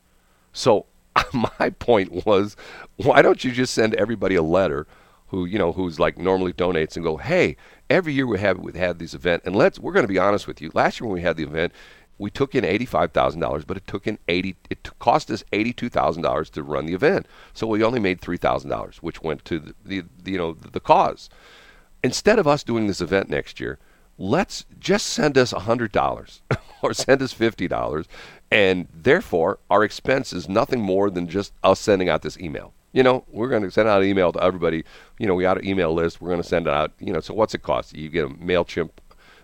So 0.52 0.86
my 1.32 1.70
point 1.70 2.26
was, 2.26 2.56
why 2.96 3.22
don't 3.22 3.44
you 3.44 3.52
just 3.52 3.74
send 3.74 3.94
everybody 3.94 4.34
a 4.34 4.42
letter 4.42 4.86
who, 5.34 5.44
you 5.44 5.58
know, 5.58 5.72
who's 5.72 5.98
like 6.00 6.18
normally 6.18 6.52
donates 6.52 6.96
and 6.96 7.04
go, 7.04 7.16
"Hey, 7.16 7.56
every 7.90 8.12
year 8.12 8.26
we 8.26 8.38
have 8.38 8.58
we 8.58 8.72
have 8.78 8.98
this 8.98 9.14
event 9.14 9.42
and 9.44 9.54
let's 9.54 9.78
we're 9.78 9.92
going 9.92 10.04
to 10.04 10.12
be 10.12 10.18
honest 10.18 10.46
with 10.46 10.60
you. 10.60 10.70
Last 10.74 11.00
year 11.00 11.08
when 11.08 11.14
we 11.14 11.22
had 11.22 11.36
the 11.36 11.44
event, 11.44 11.72
we 12.18 12.30
took 12.30 12.54
in 12.54 12.64
$85,000, 12.64 13.66
but 13.66 13.76
it 13.76 13.86
took 13.86 14.06
in 14.06 14.18
80 14.28 14.56
it 14.70 14.84
t- 14.84 14.90
cost 14.98 15.30
us 15.30 15.44
$82,000 15.52 16.50
to 16.50 16.62
run 16.62 16.86
the 16.86 16.94
event. 16.94 17.26
So 17.52 17.66
we 17.66 17.82
only 17.82 18.00
made 18.00 18.20
$3,000, 18.20 18.96
which 18.96 19.22
went 19.22 19.44
to 19.46 19.58
the, 19.58 19.74
the, 19.84 20.02
the 20.22 20.32
you 20.32 20.38
know, 20.38 20.52
the 20.52 20.80
cause. 20.80 21.28
Instead 22.02 22.38
of 22.38 22.46
us 22.46 22.62
doing 22.62 22.86
this 22.86 23.00
event 23.00 23.30
next 23.30 23.58
year, 23.58 23.78
let's 24.18 24.64
just 24.78 25.06
send 25.06 25.36
us 25.36 25.52
$100 25.52 26.40
or 26.82 26.94
send 26.94 27.22
us 27.22 27.34
$50 27.34 28.06
and 28.50 28.86
therefore 28.94 29.58
our 29.70 29.82
expense 29.82 30.32
is 30.32 30.48
nothing 30.48 30.80
more 30.80 31.10
than 31.10 31.28
just 31.28 31.52
us 31.64 31.80
sending 31.80 32.08
out 32.08 32.22
this 32.22 32.38
email 32.38 32.73
you 32.94 33.02
know 33.02 33.24
we're 33.28 33.50
going 33.50 33.62
to 33.62 33.70
send 33.70 33.88
out 33.88 34.00
an 34.02 34.08
email 34.08 34.32
to 34.32 34.42
everybody. 34.42 34.84
You 35.18 35.26
know 35.26 35.34
we 35.34 35.42
got 35.42 35.58
an 35.58 35.66
email 35.66 35.92
list. 35.92 36.20
We're 36.20 36.30
going 36.30 36.42
to 36.42 36.48
send 36.48 36.66
it 36.66 36.72
out. 36.72 36.92
You 36.98 37.12
know 37.12 37.20
so 37.20 37.34
what's 37.34 37.54
it 37.54 37.62
cost? 37.62 37.94
You 37.94 38.08
get 38.08 38.24
a 38.24 38.28
mailchimp 38.28 38.90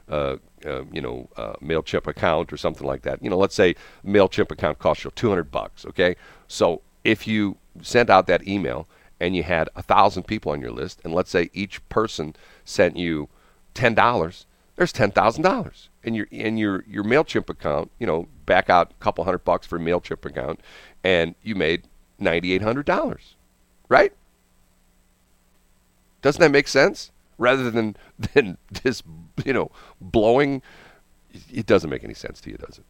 uh, 0.09 0.37
uh, 0.65 0.85
you 0.91 1.03
know 1.03 1.29
uh, 1.37 1.55
mailchimp 1.63 2.07
account 2.07 2.53
or 2.53 2.57
something 2.57 2.87
like 2.87 3.03
that. 3.03 3.23
You 3.23 3.29
know 3.29 3.37
let's 3.37 3.55
say 3.55 3.75
mailchimp 4.07 4.51
account 4.51 4.79
costs 4.79 5.05
you 5.05 5.11
200 5.15 5.51
bucks 5.51 5.85
okay? 5.85 6.17
So 6.49 6.81
if 7.05 7.27
you 7.27 7.59
sent 7.83 8.09
out 8.09 8.27
that 8.29 8.49
email 8.49 8.89
and 9.21 9.37
you 9.37 9.43
had 9.43 9.69
a 9.77 9.83
thousand 9.83 10.23
people 10.23 10.53
on 10.53 10.63
your 10.63 10.73
list 10.73 11.01
and 11.05 11.13
let's 11.13 11.31
say 11.31 11.51
each 11.53 11.87
person 11.91 12.35
sent 12.65 12.97
you 12.97 13.29
ten 13.75 13.95
dollars 13.95 14.47
there's 14.81 14.93
ten 14.93 15.11
thousand 15.11 15.43
dollars 15.43 15.91
in 16.03 16.15
your 16.15 16.27
in 16.31 16.57
your 16.57 16.85
your 16.89 17.05
Mailchimp 17.05 17.51
account. 17.51 17.91
You 17.99 18.07
know, 18.07 18.29
back 18.47 18.71
out 18.71 18.93
a 18.93 18.95
couple 19.05 19.25
hundred 19.25 19.45
bucks 19.45 19.67
for 19.67 19.77
a 19.77 19.79
Mailchimp 19.79 20.25
account, 20.25 20.61
and 21.05 21.35
you 21.43 21.55
made 21.55 21.85
ninety 22.19 22.55
eight 22.55 22.63
hundred 22.63 22.87
dollars, 22.87 23.37
right? 23.91 24.13
Doesn't 26.23 26.41
that 26.41 26.51
make 26.51 26.69
sense? 26.69 27.13
Rather 27.37 27.71
than 27.71 27.97
than 28.35 28.57
this, 28.83 29.03
you 29.45 29.53
know, 29.53 29.71
blowing, 30.01 30.63
it 31.53 31.67
doesn't 31.67 31.91
make 31.91 32.03
any 32.03 32.15
sense 32.15 32.41
to 32.41 32.51
you, 32.51 32.57
does 32.57 32.79
it? 32.79 32.85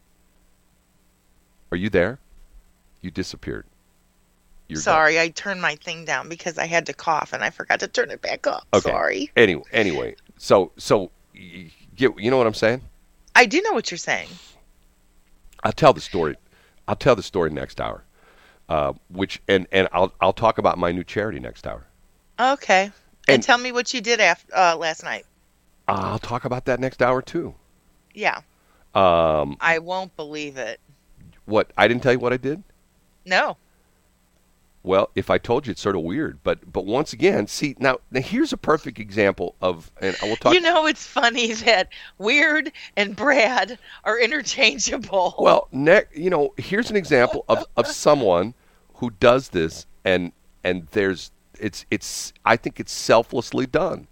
Are 1.73 1.77
you 1.77 1.89
there? 1.89 2.19
You 3.01 3.11
disappeared. 3.11 3.65
You're. 4.67 4.79
Sorry, 4.79 5.19
I 5.19 5.29
turned 5.29 5.61
my 5.61 5.75
thing 5.75 6.05
down 6.05 6.29
because 6.29 6.57
I 6.57 6.65
had 6.65 6.85
to 6.85 6.93
cough 6.93 7.33
and 7.33 7.43
I 7.43 7.49
forgot 7.49 7.81
to 7.81 7.87
turn 7.89 8.09
it 8.11 8.21
back 8.21 8.47
up. 8.47 8.65
Okay. 8.73 8.89
Sorry. 8.89 9.31
Anyway, 9.35 9.63
anyway, 9.73 10.15
so 10.37 10.71
so 10.77 11.11
you, 11.33 11.71
you 11.97 12.31
know 12.31 12.37
what 12.37 12.47
I'm 12.47 12.53
saying? 12.53 12.81
I 13.35 13.45
do 13.45 13.61
know 13.61 13.73
what 13.73 13.91
you're 13.91 13.97
saying. 13.97 14.29
I'll 15.63 15.71
tell 15.71 15.93
the 15.93 16.01
story. 16.01 16.35
I'll 16.87 16.95
tell 16.95 17.15
the 17.15 17.23
story 17.23 17.49
next 17.49 17.79
hour. 17.79 18.03
Uh, 18.71 18.93
which 19.09 19.41
and 19.49 19.67
and 19.73 19.89
I'll 19.91 20.13
I'll 20.21 20.31
talk 20.31 20.57
about 20.57 20.77
my 20.77 20.93
new 20.93 21.03
charity 21.03 21.39
next 21.39 21.67
hour. 21.67 21.85
Okay. 22.39 22.83
And, 22.85 22.93
And- 23.27 23.43
tell 23.43 23.57
me 23.57 23.73
what 23.73 23.93
you 23.93 23.99
did 23.99 24.21
after 24.21 24.47
uh, 24.55 24.75
last 24.77 25.03
night. 25.03 25.25
I'll 25.89 26.19
talk 26.19 26.45
about 26.45 26.63
that 26.65 26.79
next 26.79 27.01
hour 27.01 27.21
too. 27.21 27.53
Yeah. 28.13 28.39
Um, 28.95 29.57
I 29.59 29.79
won't 29.79 30.15
believe 30.15 30.55
it. 30.55 30.79
what 31.43 31.69
I 31.77 31.89
didn't 31.89 32.01
tell 32.03 32.13
you 32.13 32.19
what 32.19 32.31
I 32.31 32.37
did. 32.37 32.63
No. 33.25 33.57
Well, 34.83 35.09
if 35.15 35.29
I 35.29 35.37
told 35.37 35.67
you, 35.67 35.71
it's 35.71 35.81
sort 35.81 35.97
of 35.97 36.03
weird. 36.03 36.39
But 36.43 36.71
but 36.71 36.85
once 36.85 37.11
again, 37.11 37.47
see 37.47 37.75
now, 37.77 37.99
now 38.09 38.21
here's 38.21 38.53
a 38.53 38.57
perfect 38.57 38.99
example 38.99 39.53
of, 39.61 39.91
and 40.01 40.15
I 40.23 40.29
will 40.29 40.37
talk. 40.37 40.53
You 40.53 40.61
know, 40.61 40.87
it's 40.87 41.05
funny 41.05 41.53
that 41.65 41.89
Weird 42.17 42.71
and 42.95 43.15
Brad 43.17 43.77
are 44.05 44.17
interchangeable. 44.27 45.35
Well, 45.37 45.67
ne- 45.73 46.07
you 46.15 46.29
know, 46.29 46.53
here's 46.57 46.89
an 46.89 46.95
example 46.95 47.43
of, 47.49 47.65
of 47.75 47.85
someone 47.87 48.53
who 49.01 49.09
does 49.09 49.49
this, 49.49 49.85
and 50.05 50.31
and 50.63 50.87
there's 50.91 51.31
it's 51.59 51.85
it's 51.91 52.31
I 52.45 52.55
think 52.55 52.79
it's 52.79 52.91
selflessly 52.91 53.65
done, 53.65 54.07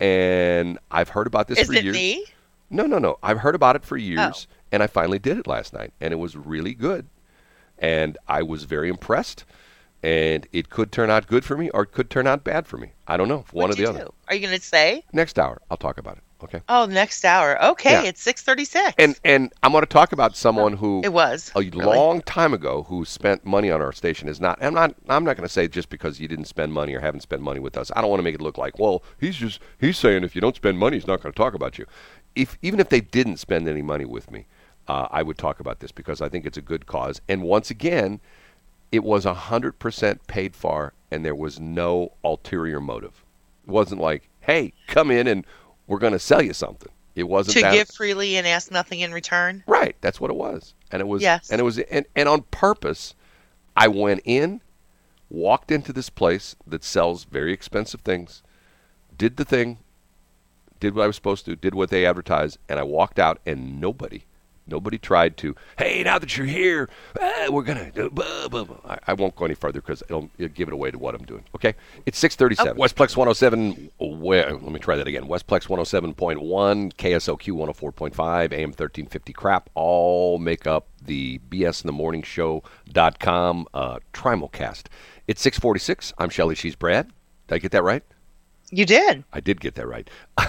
and 0.00 0.78
I've 0.90 1.10
heard 1.10 1.26
about 1.26 1.48
this 1.48 1.58
is 1.58 1.66
for 1.68 1.74
it 1.74 1.84
years. 1.84 1.94
me? 1.94 2.24
No, 2.70 2.86
no, 2.86 2.98
no. 2.98 3.18
I've 3.22 3.38
heard 3.40 3.54
about 3.54 3.76
it 3.76 3.84
for 3.84 3.96
oh. 3.96 4.00
years, 4.00 4.48
Oh. 4.50 4.54
and 4.72 4.82
I 4.82 4.86
finally 4.86 5.18
did 5.18 5.38
it 5.38 5.46
last 5.46 5.74
night, 5.74 5.92
and 6.00 6.12
it 6.12 6.16
was 6.16 6.34
really 6.34 6.72
good, 6.74 7.06
and 7.78 8.16
I 8.26 8.42
was 8.42 8.64
very 8.64 8.88
impressed. 8.88 9.44
And 10.04 10.48
it 10.52 10.68
could 10.68 10.90
turn 10.90 11.10
out 11.10 11.28
good 11.28 11.44
for 11.44 11.56
me, 11.56 11.70
or 11.70 11.82
it 11.82 11.92
could 11.92 12.10
turn 12.10 12.26
out 12.26 12.42
bad 12.42 12.66
for 12.66 12.76
me. 12.76 12.90
I 13.06 13.16
don't 13.16 13.28
know. 13.28 13.44
One 13.52 13.68
What'd 13.68 13.74
or 13.74 13.76
the 13.76 13.82
you 13.82 13.88
other. 13.88 14.04
do? 14.06 14.14
Are 14.26 14.34
you 14.34 14.40
going 14.44 14.58
to 14.58 14.60
say? 14.60 15.04
Next 15.12 15.38
hour, 15.38 15.62
I'll 15.70 15.76
talk 15.76 15.96
about 15.96 16.16
it. 16.16 16.24
Okay. 16.42 16.60
Oh, 16.68 16.86
next 16.86 17.24
hour. 17.24 17.62
Okay, 17.64 17.92
Yeah. 17.92 18.08
it's 18.08 18.20
six 18.20 18.42
thirty-six. 18.42 18.94
And 18.98 19.18
and 19.24 19.52
I'm 19.62 19.72
going 19.72 19.82
to 19.82 19.86
talk 19.86 20.12
about 20.12 20.36
someone 20.36 20.72
who 20.74 21.00
it 21.04 21.12
was 21.12 21.52
a 21.54 21.60
really. 21.60 21.84
long 21.84 22.20
time 22.22 22.52
ago 22.52 22.82
who 22.88 23.04
spent 23.04 23.44
money 23.44 23.70
on 23.70 23.80
our 23.80 23.92
station 23.92 24.28
is 24.28 24.40
not 24.40 24.58
I'm 24.62 24.74
not 24.74 24.94
I'm 25.08 25.24
not 25.24 25.36
going 25.36 25.46
to 25.46 25.52
say 25.52 25.68
just 25.68 25.88
because 25.88 26.20
you 26.20 26.28
didn't 26.28 26.46
spend 26.46 26.72
money 26.72 26.94
or 26.94 27.00
haven't 27.00 27.20
spent 27.20 27.42
money 27.42 27.60
with 27.60 27.76
us. 27.76 27.92
I 27.94 28.00
don't 28.00 28.10
want 28.10 28.18
to 28.20 28.24
make 28.24 28.34
it 28.34 28.40
look 28.40 28.58
like, 28.58 28.78
well, 28.78 29.02
he's 29.18 29.36
just 29.36 29.60
he's 29.78 29.98
saying 29.98 30.24
if 30.24 30.34
you 30.34 30.40
don't 30.40 30.56
spend 30.56 30.78
money, 30.78 30.96
he's 30.96 31.06
not 31.06 31.22
going 31.22 31.32
to 31.32 31.36
talk 31.36 31.54
about 31.54 31.78
you. 31.78 31.86
If 32.34 32.58
even 32.62 32.80
if 32.80 32.88
they 32.88 33.00
didn't 33.00 33.36
spend 33.36 33.68
any 33.68 33.82
money 33.82 34.04
with 34.04 34.30
me, 34.30 34.46
uh, 34.88 35.06
I 35.10 35.22
would 35.22 35.38
talk 35.38 35.60
about 35.60 35.80
this 35.80 35.92
because 35.92 36.20
I 36.20 36.28
think 36.28 36.44
it's 36.46 36.58
a 36.58 36.62
good 36.62 36.86
cause. 36.86 37.20
And 37.28 37.42
once 37.42 37.70
again, 37.70 38.20
it 38.90 39.04
was 39.04 39.24
100% 39.24 40.18
paid 40.26 40.56
for 40.56 40.92
and 41.10 41.24
there 41.24 41.34
was 41.34 41.60
no 41.60 42.12
ulterior 42.24 42.80
motive. 42.80 43.22
It 43.66 43.70
wasn't 43.70 44.00
like, 44.00 44.28
"Hey, 44.40 44.72
come 44.88 45.10
in 45.10 45.26
and 45.28 45.46
we're 45.86 45.98
going 45.98 46.12
to 46.12 46.18
sell 46.18 46.42
you 46.42 46.52
something." 46.52 46.92
It 47.14 47.24
wasn't 47.24 47.56
to 47.56 47.62
that 47.62 47.74
give 47.74 47.88
freely 47.88 48.36
and 48.36 48.46
ask 48.46 48.70
nothing 48.70 49.00
in 49.00 49.12
return. 49.12 49.62
Right, 49.66 49.96
that's 50.00 50.18
what 50.20 50.30
it 50.30 50.36
was, 50.36 50.74
and 50.90 51.00
it 51.00 51.06
was, 51.06 51.20
Yes. 51.20 51.50
and 51.50 51.60
it 51.60 51.64
was, 51.64 51.78
and, 51.78 52.06
and 52.16 52.28
on 52.28 52.42
purpose, 52.50 53.14
I 53.76 53.88
went 53.88 54.22
in, 54.24 54.62
walked 55.28 55.70
into 55.70 55.92
this 55.92 56.08
place 56.08 56.56
that 56.66 56.82
sells 56.84 57.24
very 57.24 57.52
expensive 57.52 58.00
things, 58.00 58.42
did 59.16 59.36
the 59.36 59.44
thing, 59.44 59.78
did 60.80 60.94
what 60.94 61.04
I 61.04 61.06
was 61.06 61.16
supposed 61.16 61.44
to, 61.44 61.54
did 61.54 61.74
what 61.74 61.90
they 61.90 62.06
advertised, 62.06 62.58
and 62.68 62.80
I 62.80 62.82
walked 62.82 63.18
out, 63.18 63.40
and 63.44 63.78
nobody, 63.78 64.24
nobody 64.66 64.98
tried 64.98 65.36
to, 65.38 65.54
hey, 65.78 66.02
now 66.02 66.18
that 66.18 66.36
you're 66.36 66.46
here, 66.46 66.88
ah, 67.20 67.46
we're 67.50 67.62
gonna, 67.62 67.90
do 67.90 68.10
blah, 68.10 68.48
blah, 68.48 68.64
blah." 68.64 68.76
I, 68.84 68.98
I 69.08 69.12
won't 69.14 69.36
go 69.36 69.44
any 69.44 69.54
further 69.54 69.80
because 69.80 70.02
it'll, 70.02 70.30
it'll 70.38 70.54
give 70.54 70.68
it 70.68 70.74
away 70.74 70.90
to 70.90 70.98
what 70.98 71.14
I'm 71.14 71.24
doing. 71.24 71.44
Okay, 71.54 71.74
it's 72.06 72.22
6:37. 72.22 72.76
Westplex 72.76 73.16
107. 73.16 73.90
Where? 73.98 74.52
Let 74.52 74.62
me 74.72 74.78
try 74.78 74.96
that 74.96 75.06
again. 75.06 75.24
Westplex 75.24 75.66
107.1, 75.68 76.94
KSOQ 76.94 77.74
104.5, 77.74 78.52
AM 78.52 78.68
1350. 78.70 79.32
Crap, 79.32 79.70
all 79.74 80.38
make 80.38 80.66
up 80.66 80.88
the 81.04 81.40
BS 81.50 81.82
in 81.82 81.86
the 81.86 81.92
Morning 81.92 82.22
Show.com 82.22 83.66
uh, 83.74 83.98
Trimulcast. 84.12 84.86
It's 85.26 85.44
6:46. 85.44 86.12
I'm 86.18 86.30
Shelly. 86.30 86.54
She's 86.54 86.76
Brad. 86.76 87.10
Did 87.48 87.54
I 87.54 87.58
get 87.58 87.72
that 87.72 87.82
right? 87.82 88.02
You 88.74 88.86
did 88.86 89.24
I 89.32 89.40
did 89.40 89.60
get 89.60 89.74
that 89.74 89.86
right. 89.86 90.08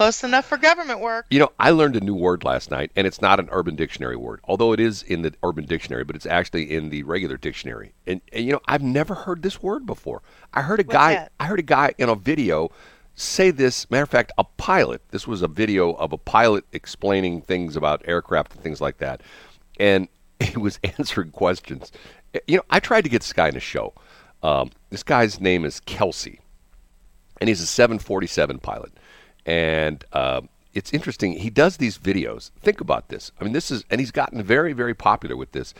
close 0.00 0.24
enough 0.24 0.46
for 0.46 0.56
government 0.56 1.00
work. 1.00 1.26
You 1.28 1.38
know, 1.38 1.52
I 1.58 1.72
learned 1.72 1.94
a 1.94 2.00
new 2.00 2.14
word 2.14 2.42
last 2.42 2.70
night, 2.70 2.90
and 2.96 3.06
it's 3.06 3.20
not 3.20 3.38
an 3.38 3.50
Urban 3.52 3.76
Dictionary 3.76 4.16
word, 4.16 4.40
although 4.44 4.72
it 4.72 4.80
is 4.80 5.02
in 5.02 5.20
the 5.20 5.34
Urban 5.42 5.66
Dictionary, 5.66 6.04
but 6.04 6.16
it's 6.16 6.24
actually 6.24 6.74
in 6.74 6.88
the 6.88 7.02
regular 7.02 7.36
dictionary. 7.36 7.92
And, 8.06 8.22
and 8.32 8.46
you 8.46 8.52
know, 8.52 8.60
I've 8.64 8.82
never 8.82 9.14
heard 9.14 9.42
this 9.42 9.62
word 9.62 9.84
before. 9.84 10.22
I 10.54 10.62
heard 10.62 10.80
a 10.80 10.84
What's 10.84 10.94
guy. 10.94 11.14
that? 11.16 11.32
I 11.38 11.44
heard 11.44 11.58
a 11.58 11.62
guy 11.62 11.92
in 11.98 12.08
a 12.08 12.14
video 12.14 12.70
say 13.14 13.50
this. 13.50 13.90
Matter 13.90 14.04
of 14.04 14.08
fact, 14.08 14.32
a 14.38 14.44
pilot. 14.44 15.02
This 15.10 15.26
was 15.26 15.42
a 15.42 15.48
video 15.48 15.92
of 15.92 16.14
a 16.14 16.18
pilot 16.18 16.64
explaining 16.72 17.42
things 17.42 17.76
about 17.76 18.00
aircraft 18.06 18.54
and 18.54 18.62
things 18.62 18.80
like 18.80 18.96
that, 18.98 19.20
and 19.78 20.08
he 20.40 20.56
was 20.56 20.80
answering 20.98 21.30
questions. 21.30 21.92
You 22.46 22.56
know, 22.56 22.64
I 22.70 22.80
tried 22.80 23.02
to 23.02 23.10
get 23.10 23.20
this 23.20 23.34
guy 23.34 23.50
in 23.50 23.56
a 23.56 23.60
show. 23.60 23.92
Um, 24.42 24.70
this 24.88 25.02
guy's 25.02 25.42
name 25.42 25.66
is 25.66 25.80
Kelsey 25.80 26.40
and 27.40 27.48
he's 27.48 27.60
a 27.60 27.66
747 27.66 28.58
pilot. 28.58 28.92
And 29.46 30.04
uh, 30.12 30.42
it's 30.74 30.92
interesting. 30.92 31.32
He 31.32 31.50
does 31.50 31.78
these 31.78 31.98
videos. 31.98 32.50
Think 32.60 32.80
about 32.80 33.08
this. 33.08 33.32
I 33.40 33.44
mean, 33.44 33.52
this 33.52 33.70
is, 33.70 33.84
and 33.90 34.00
he's 34.00 34.10
gotten 34.10 34.42
very, 34.42 34.72
very 34.72 34.94
popular 34.94 35.36
with 35.36 35.52
this. 35.52 35.74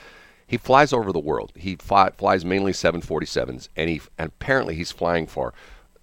He 0.47 0.57
flies 0.57 0.93
over 0.93 1.13
the 1.13 1.21
world. 1.21 1.53
He 1.55 1.77
fly, 1.77 2.11
flies 2.11 2.45
mainly 2.45 2.73
747s, 2.73 3.69
and 3.77 3.89
he 3.89 4.01
and 4.19 4.29
apparently 4.29 4.75
he's 4.75 4.91
flying 4.91 5.29
for 5.29 5.55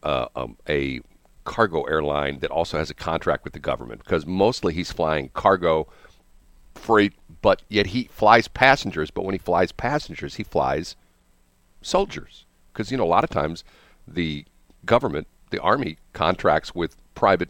uh, 0.03 0.27
um, 0.37 0.55
a 0.69 1.01
cargo 1.43 1.83
airline 1.83 2.39
that 2.39 2.51
also 2.51 2.77
has 2.77 2.89
a 2.89 2.93
contract 2.93 3.43
with 3.43 3.51
the 3.51 3.59
government 3.59 4.03
because 4.03 4.25
mostly 4.25 4.73
he's 4.73 4.91
flying 4.91 5.29
cargo 5.33 5.87
freight, 6.75 7.13
but 7.41 7.61
yet 7.67 7.87
he 7.87 8.05
flies 8.05 8.47
passengers. 8.47 9.11
But 9.11 9.25
when 9.25 9.33
he 9.33 9.39
flies 9.39 9.73
passengers, 9.73 10.35
he 10.35 10.43
flies 10.43 10.95
soldiers 11.81 12.45
because 12.71 12.89
you 12.89 12.97
know 12.97 13.03
a 13.03 13.05
lot 13.05 13.25
of 13.25 13.29
times 13.29 13.65
the 14.07 14.45
government, 14.85 15.27
the 15.49 15.61
army, 15.61 15.97
contracts 16.13 16.73
with 16.75 16.95
private 17.15 17.49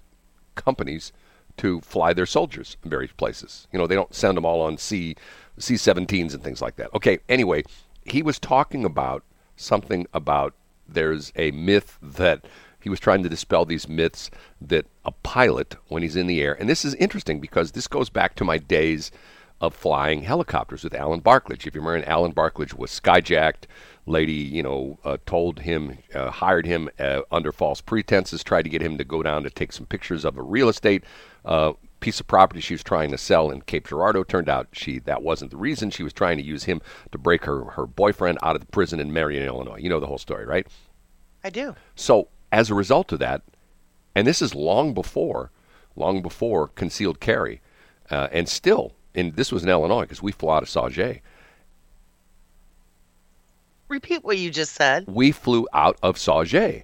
companies 0.55 1.11
to 1.57 1.81
fly 1.81 2.13
their 2.13 2.25
soldiers 2.25 2.77
in 2.83 2.89
various 2.89 3.11
places. 3.11 3.67
You 3.71 3.79
know, 3.79 3.87
they 3.87 3.95
don't 3.95 4.13
send 4.13 4.37
them 4.37 4.45
all 4.45 4.61
on 4.61 4.77
C 4.77 5.15
C-17s 5.59 6.33
and 6.33 6.43
things 6.43 6.61
like 6.61 6.75
that. 6.75 6.93
Okay, 6.93 7.17
anyway, 7.27 7.63
he 8.05 8.21
was 8.21 8.37
talking 8.37 8.85
about 8.85 9.23
something 9.55 10.05
about 10.13 10.53
there's 10.87 11.33
a 11.35 11.51
myth 11.51 11.97
that 12.01 12.45
he 12.79 12.89
was 12.89 12.99
trying 12.99 13.23
to 13.23 13.29
dispel 13.29 13.65
these 13.65 13.89
myths 13.89 14.29
that 14.61 14.85
a 15.03 15.11
pilot 15.11 15.75
when 15.87 16.03
he's 16.03 16.15
in 16.15 16.27
the 16.27 16.41
air 16.41 16.53
and 16.53 16.69
this 16.69 16.85
is 16.85 16.93
interesting 16.95 17.39
because 17.39 17.71
this 17.71 17.87
goes 17.87 18.09
back 18.09 18.35
to 18.35 18.45
my 18.45 18.57
days 18.57 19.11
of 19.59 19.73
flying 19.73 20.21
helicopters 20.21 20.83
with 20.83 20.93
Alan 20.93 21.19
Barklage. 21.19 21.65
If 21.65 21.73
you 21.73 21.81
remember, 21.81 22.07
Alan 22.07 22.31
Barklage 22.31 22.73
was 22.73 22.91
skyjacked. 22.91 23.63
Lady, 24.07 24.33
you 24.33 24.63
know, 24.63 24.97
uh, 25.03 25.17
told 25.25 25.59
him, 25.59 25.97
uh, 26.15 26.31
hired 26.31 26.65
him 26.65 26.89
uh, 26.97 27.21
under 27.31 27.51
false 27.51 27.81
pretenses, 27.81 28.43
tried 28.43 28.63
to 28.63 28.69
get 28.69 28.81
him 28.81 28.97
to 28.97 29.03
go 29.03 29.21
down 29.21 29.43
to 29.43 29.49
take 29.49 29.73
some 29.73 29.85
pictures 29.85 30.23
of 30.23 30.37
a 30.37 30.41
real 30.41 30.69
estate 30.69 31.03
uh, 31.45 31.73
piece 31.99 32.19
of 32.19 32.27
property 32.27 32.61
she 32.61 32.73
was 32.73 32.83
trying 32.83 33.11
to 33.11 33.17
sell 33.17 33.51
in 33.51 33.61
Cape 33.61 33.87
Girardeau. 33.87 34.23
Turned 34.23 34.49
out 34.49 34.67
she 34.71 34.99
that 34.99 35.21
wasn't 35.21 35.51
the 35.51 35.57
reason. 35.57 35.89
She 35.89 36.03
was 36.03 36.13
trying 36.13 36.37
to 36.37 36.43
use 36.43 36.63
him 36.63 36.81
to 37.11 37.17
break 37.17 37.45
her 37.45 37.65
her 37.65 37.85
boyfriend 37.85 38.37
out 38.41 38.55
of 38.55 38.61
the 38.61 38.71
prison 38.71 38.99
in 38.99 39.11
Marion, 39.11 39.43
Illinois. 39.43 39.77
You 39.77 39.89
know 39.89 39.99
the 39.99 40.07
whole 40.07 40.17
story, 40.17 40.45
right? 40.45 40.67
I 41.43 41.49
do. 41.49 41.75
So 41.95 42.29
as 42.51 42.69
a 42.69 42.75
result 42.75 43.11
of 43.11 43.19
that, 43.19 43.41
and 44.15 44.25
this 44.25 44.41
is 44.41 44.55
long 44.55 44.93
before, 44.93 45.51
long 45.95 46.21
before 46.21 46.69
concealed 46.69 47.19
carry, 47.19 47.61
uh, 48.09 48.27
and 48.31 48.47
still, 48.47 48.93
and 49.13 49.35
this 49.35 49.51
was 49.51 49.63
in 49.63 49.69
Illinois 49.69 50.01
because 50.03 50.21
we 50.21 50.31
flew 50.31 50.51
out 50.51 50.63
of 50.63 50.69
Sauget. 50.69 51.21
Repeat 53.89 54.23
what 54.23 54.37
you 54.37 54.49
just 54.49 54.73
said. 54.73 55.05
We 55.07 55.31
flew 55.31 55.67
out 55.73 55.97
of 56.03 56.17
Sauget. 56.17 56.83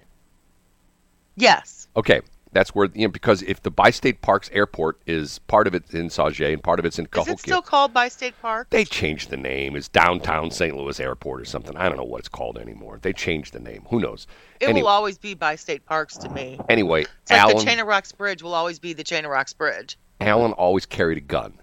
Yes. 1.36 1.88
Okay, 1.96 2.20
that's 2.52 2.74
where 2.74 2.88
you 2.94 3.06
know 3.06 3.10
because 3.12 3.42
if 3.42 3.62
the 3.62 3.70
Bi-State 3.70 4.22
Parks 4.22 4.48
Airport 4.52 5.00
is 5.06 5.38
part 5.40 5.66
of 5.66 5.74
it 5.74 5.92
in 5.92 6.08
Sauget 6.08 6.52
and 6.52 6.62
part 6.62 6.78
of 6.78 6.84
it's 6.84 6.98
in 6.98 7.04
Is 7.06 7.10
Cahokia, 7.10 7.32
it 7.34 7.38
still 7.40 7.62
called 7.62 7.92
Bi-State 7.92 8.34
Park? 8.40 8.68
they 8.70 8.84
changed 8.84 9.30
the 9.30 9.36
name. 9.36 9.74
It's 9.76 9.88
downtown 9.88 10.50
St. 10.50 10.76
Louis 10.76 10.98
Airport 11.00 11.40
or 11.40 11.44
something. 11.44 11.76
I 11.76 11.88
don't 11.88 11.98
know 11.98 12.04
what 12.04 12.20
it's 12.20 12.28
called 12.28 12.56
anymore. 12.58 12.98
They 13.02 13.12
changed 13.12 13.52
the 13.52 13.60
name. 13.60 13.84
Who 13.90 14.00
knows? 14.00 14.26
It 14.60 14.68
Any- 14.68 14.82
will 14.82 14.88
always 14.88 15.18
be 15.18 15.34
Bi-State 15.34 15.84
Parks 15.86 16.16
to 16.18 16.28
me. 16.30 16.58
anyway, 16.68 17.02
It's 17.02 17.30
like 17.30 17.40
Alan 17.40 17.56
the 17.58 17.64
Chain 17.64 17.78
of 17.80 17.86
Rocks 17.88 18.12
Bridge 18.12 18.42
will 18.42 18.54
always 18.54 18.78
be 18.78 18.92
the 18.92 19.04
Chain 19.04 19.24
of 19.24 19.30
Rocks 19.32 19.52
Bridge. 19.52 19.98
Alan 20.20 20.52
always 20.52 20.86
carried 20.86 21.18
a 21.18 21.22
gun 21.22 21.54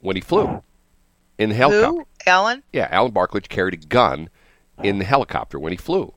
when 0.00 0.16
he 0.16 0.20
flew 0.22 0.62
in 1.38 1.50
the 1.50 1.54
helicopter. 1.54 2.00
Who? 2.00 2.06
Alan? 2.26 2.62
Yeah, 2.72 2.88
Alan 2.90 3.12
Barklage 3.12 3.48
carried 3.48 3.74
a 3.74 3.86
gun 3.86 4.28
in 4.82 4.98
the 4.98 5.04
helicopter 5.04 5.58
when 5.58 5.72
he 5.72 5.76
flew. 5.76 6.12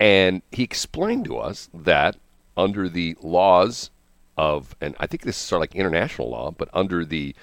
And 0.00 0.42
he 0.50 0.62
explained 0.62 1.24
to 1.26 1.38
us 1.38 1.68
that 1.72 2.16
under 2.56 2.88
the 2.88 3.16
laws 3.22 3.90
of, 4.36 4.74
and 4.80 4.96
I 4.98 5.06
think 5.06 5.22
this 5.22 5.36
is 5.36 5.42
sort 5.42 5.58
of 5.58 5.62
like 5.62 5.74
international 5.74 6.30
law, 6.30 6.50
but 6.50 6.68
under 6.72 7.04
the 7.04 7.34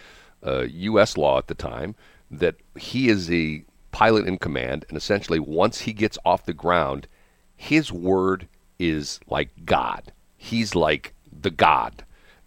uh, 0.46 0.62
U.S. 0.62 1.18
law 1.18 1.38
at 1.38 1.48
the 1.48 1.56
time, 1.56 1.96
that 2.30 2.56
he 2.76 3.10
is 3.10 3.28
the 3.28 3.64
pilot 3.92 4.26
in 4.26 4.38
command, 4.38 4.86
and 4.90 4.98
essentially 4.98 5.40
once 5.40 5.82
he 5.82 5.94
gets 5.94 6.18
off 6.26 6.46
the 6.46 6.54
ground, 6.54 7.08
his 7.56 7.92
word 7.92 8.48
is 8.80 9.20
like 9.28 9.50
God. 9.66 10.12
He's 10.38 10.76
like 10.76 11.14
the 11.32 11.52
God. 11.52 12.04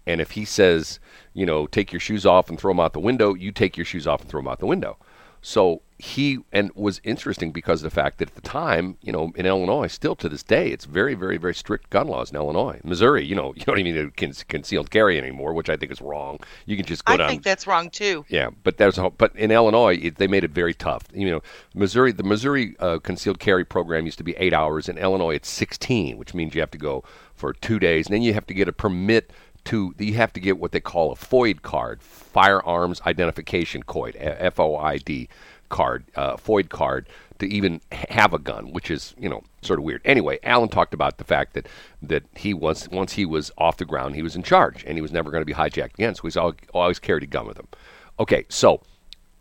And 0.07 0.21
if 0.21 0.33
he 0.33 0.45
says, 0.45 1.01
you 1.33 1.47
know, 1.47 1.67
take 1.67 1.93
your 1.93 2.01
shoes 2.01 2.27
off 2.27 2.49
and 2.49 2.59
throw 2.59 2.73
them 2.73 2.81
out 2.81 2.93
the 2.93 3.01
window, 3.01 3.35
you 3.35 3.53
take 3.53 3.77
your 3.77 3.87
shoes 3.87 4.07
off 4.07 4.21
and 4.21 4.31
throw 4.31 4.41
them 4.41 4.49
out 4.49 4.61
the 4.61 4.67
window. 4.67 4.99
So 5.41 5.83
he 5.99 6.39
and 6.53 6.71
was 6.75 7.03
interesting 7.05 7.53
because 7.53 7.83
of 7.83 7.91
the 7.91 7.95
fact 7.95 8.17
that 8.19 8.31
at 8.31 8.35
the 8.35 8.41
time, 8.41 8.97
you 9.03 9.13
know, 9.13 9.31
in 9.37 9.45
Illinois, 9.45 9.89
still 9.89 10.17
to 10.17 10.29
this 10.29 10.43
day, 10.43 10.69
it's 10.69 10.87
very, 10.87 11.15
very, 11.15 11.37
very 11.37 11.55
strict 11.55 11.91
gun 11.91 12.09
laws 12.09 12.31
in 12.31 12.37
Illinois. 12.37 12.81
Missouri, 12.83 13.25
you 13.25 13.35
know, 13.35 13.53
you 13.57 13.63
don't 13.65 13.79
even 13.79 13.95
need 13.95 14.17
to 14.17 14.45
concealed 14.47 14.91
carry 14.91 15.19
anymore, 15.19 15.53
which 15.53 15.69
I 15.69 15.77
think 15.77 15.93
is 15.93 16.01
wrong. 16.01 16.41
You 16.65 16.77
can 16.77 16.87
just 16.87 17.05
go 17.05 17.13
I 17.13 17.17
down. 17.19 17.29
think 17.29 17.43
that's 17.43 17.67
wrong 17.67 17.91
too. 17.91 18.25
Yeah, 18.29 18.51
but 18.63 18.79
there's 18.79 18.97
a, 18.97 19.11
but 19.11 19.37
in 19.37 19.51
Illinois 19.51 19.99
it, 20.03 20.17
they 20.17 20.27
made 20.27 20.45
it 20.45 20.51
very 20.51 20.73
tough. 20.73 21.03
You 21.13 21.31
know, 21.31 21.43
Missouri 21.75 22.13
the 22.13 22.23
Missouri 22.25 22.75
uh, 22.81 22.99
concealed 22.99 23.39
carry 23.39 23.67
program 23.67 24.07
used 24.07 24.19
to 24.19 24.25
be 24.25 24.35
eight 24.39 24.55
hours. 24.55 24.89
In 24.89 24.97
Illinois, 24.97 25.35
it's 25.35 25.51
16, 25.51 26.17
which 26.17 26.33
means 26.33 26.55
you 26.55 26.63
have 26.63 26.71
to 26.71 26.79
go 26.79 27.05
for 27.35 27.53
two 27.53 27.79
days, 27.79 28.07
and 28.07 28.15
then 28.15 28.23
you 28.23 28.33
have 28.33 28.47
to 28.47 28.55
get 28.55 28.67
a 28.67 28.73
permit 28.73 29.31
to. 29.67 29.95
You 29.99 30.15
have 30.15 30.33
to 30.35 30.41
get 30.41 30.59
what 30.59 30.73
they 30.73 30.81
call 30.81 31.13
a 31.13 31.17
FOID 31.17 31.63
card, 31.63 32.03
firearms 32.03 33.01
identification 33.07 33.83
code, 33.83 34.17
F 34.19 34.61
O 34.61 34.77
I 34.77 34.99
D 34.99 35.29
card, 35.69 36.05
uh, 36.17 36.37
FOID 36.37 36.69
card, 36.69 37.09
to 37.39 37.47
even 37.47 37.81
have 37.93 38.33
a 38.33 38.39
gun, 38.39 38.73
which 38.73 38.91
is 38.91 39.15
you 39.19 39.29
know 39.29 39.43
sort 39.63 39.79
of 39.79 39.85
weird. 39.85 40.03
Anyway, 40.05 40.39
Alan 40.43 40.69
talked 40.69 40.95
about 40.95 41.19
the 41.19 41.25
fact 41.25 41.55
that 41.55 41.67
that 42.03 42.23
he 42.37 42.55
once 42.55 42.89
once 42.89 43.13
he 43.15 43.25
was 43.25 43.51
off 43.59 43.77
the 43.77 43.85
ground, 43.85 44.15
he 44.15 44.23
was 44.23 44.37
in 44.37 44.43
charge, 44.43 44.85
and 44.85 44.97
he 44.97 45.03
was 45.03 45.13
never 45.13 45.31
going 45.31 45.43
to 45.43 45.47
be 45.47 45.55
hijacked 45.55 45.95
again. 45.95 46.15
So 46.15 46.23
he's 46.23 46.37
al- 46.37 46.55
always 46.73 46.99
carried 46.99 47.23
a 47.23 47.27
gun 47.27 47.47
with 47.47 47.59
him. 47.59 47.69
Okay, 48.19 48.45
so 48.49 48.81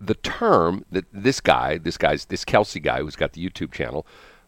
the 0.02 0.16
term 0.16 0.86
that 0.92 1.06
this 1.14 1.40
guy, 1.40 1.78
this 1.78 1.98
guy's 1.98 2.26
this 2.26 2.44
Kelsey 2.44 2.80
guy 2.80 3.00
who's 3.02 3.16
got 3.16 3.34
the 3.34 3.48
YouTube 3.48 3.72
channel, 3.72 4.06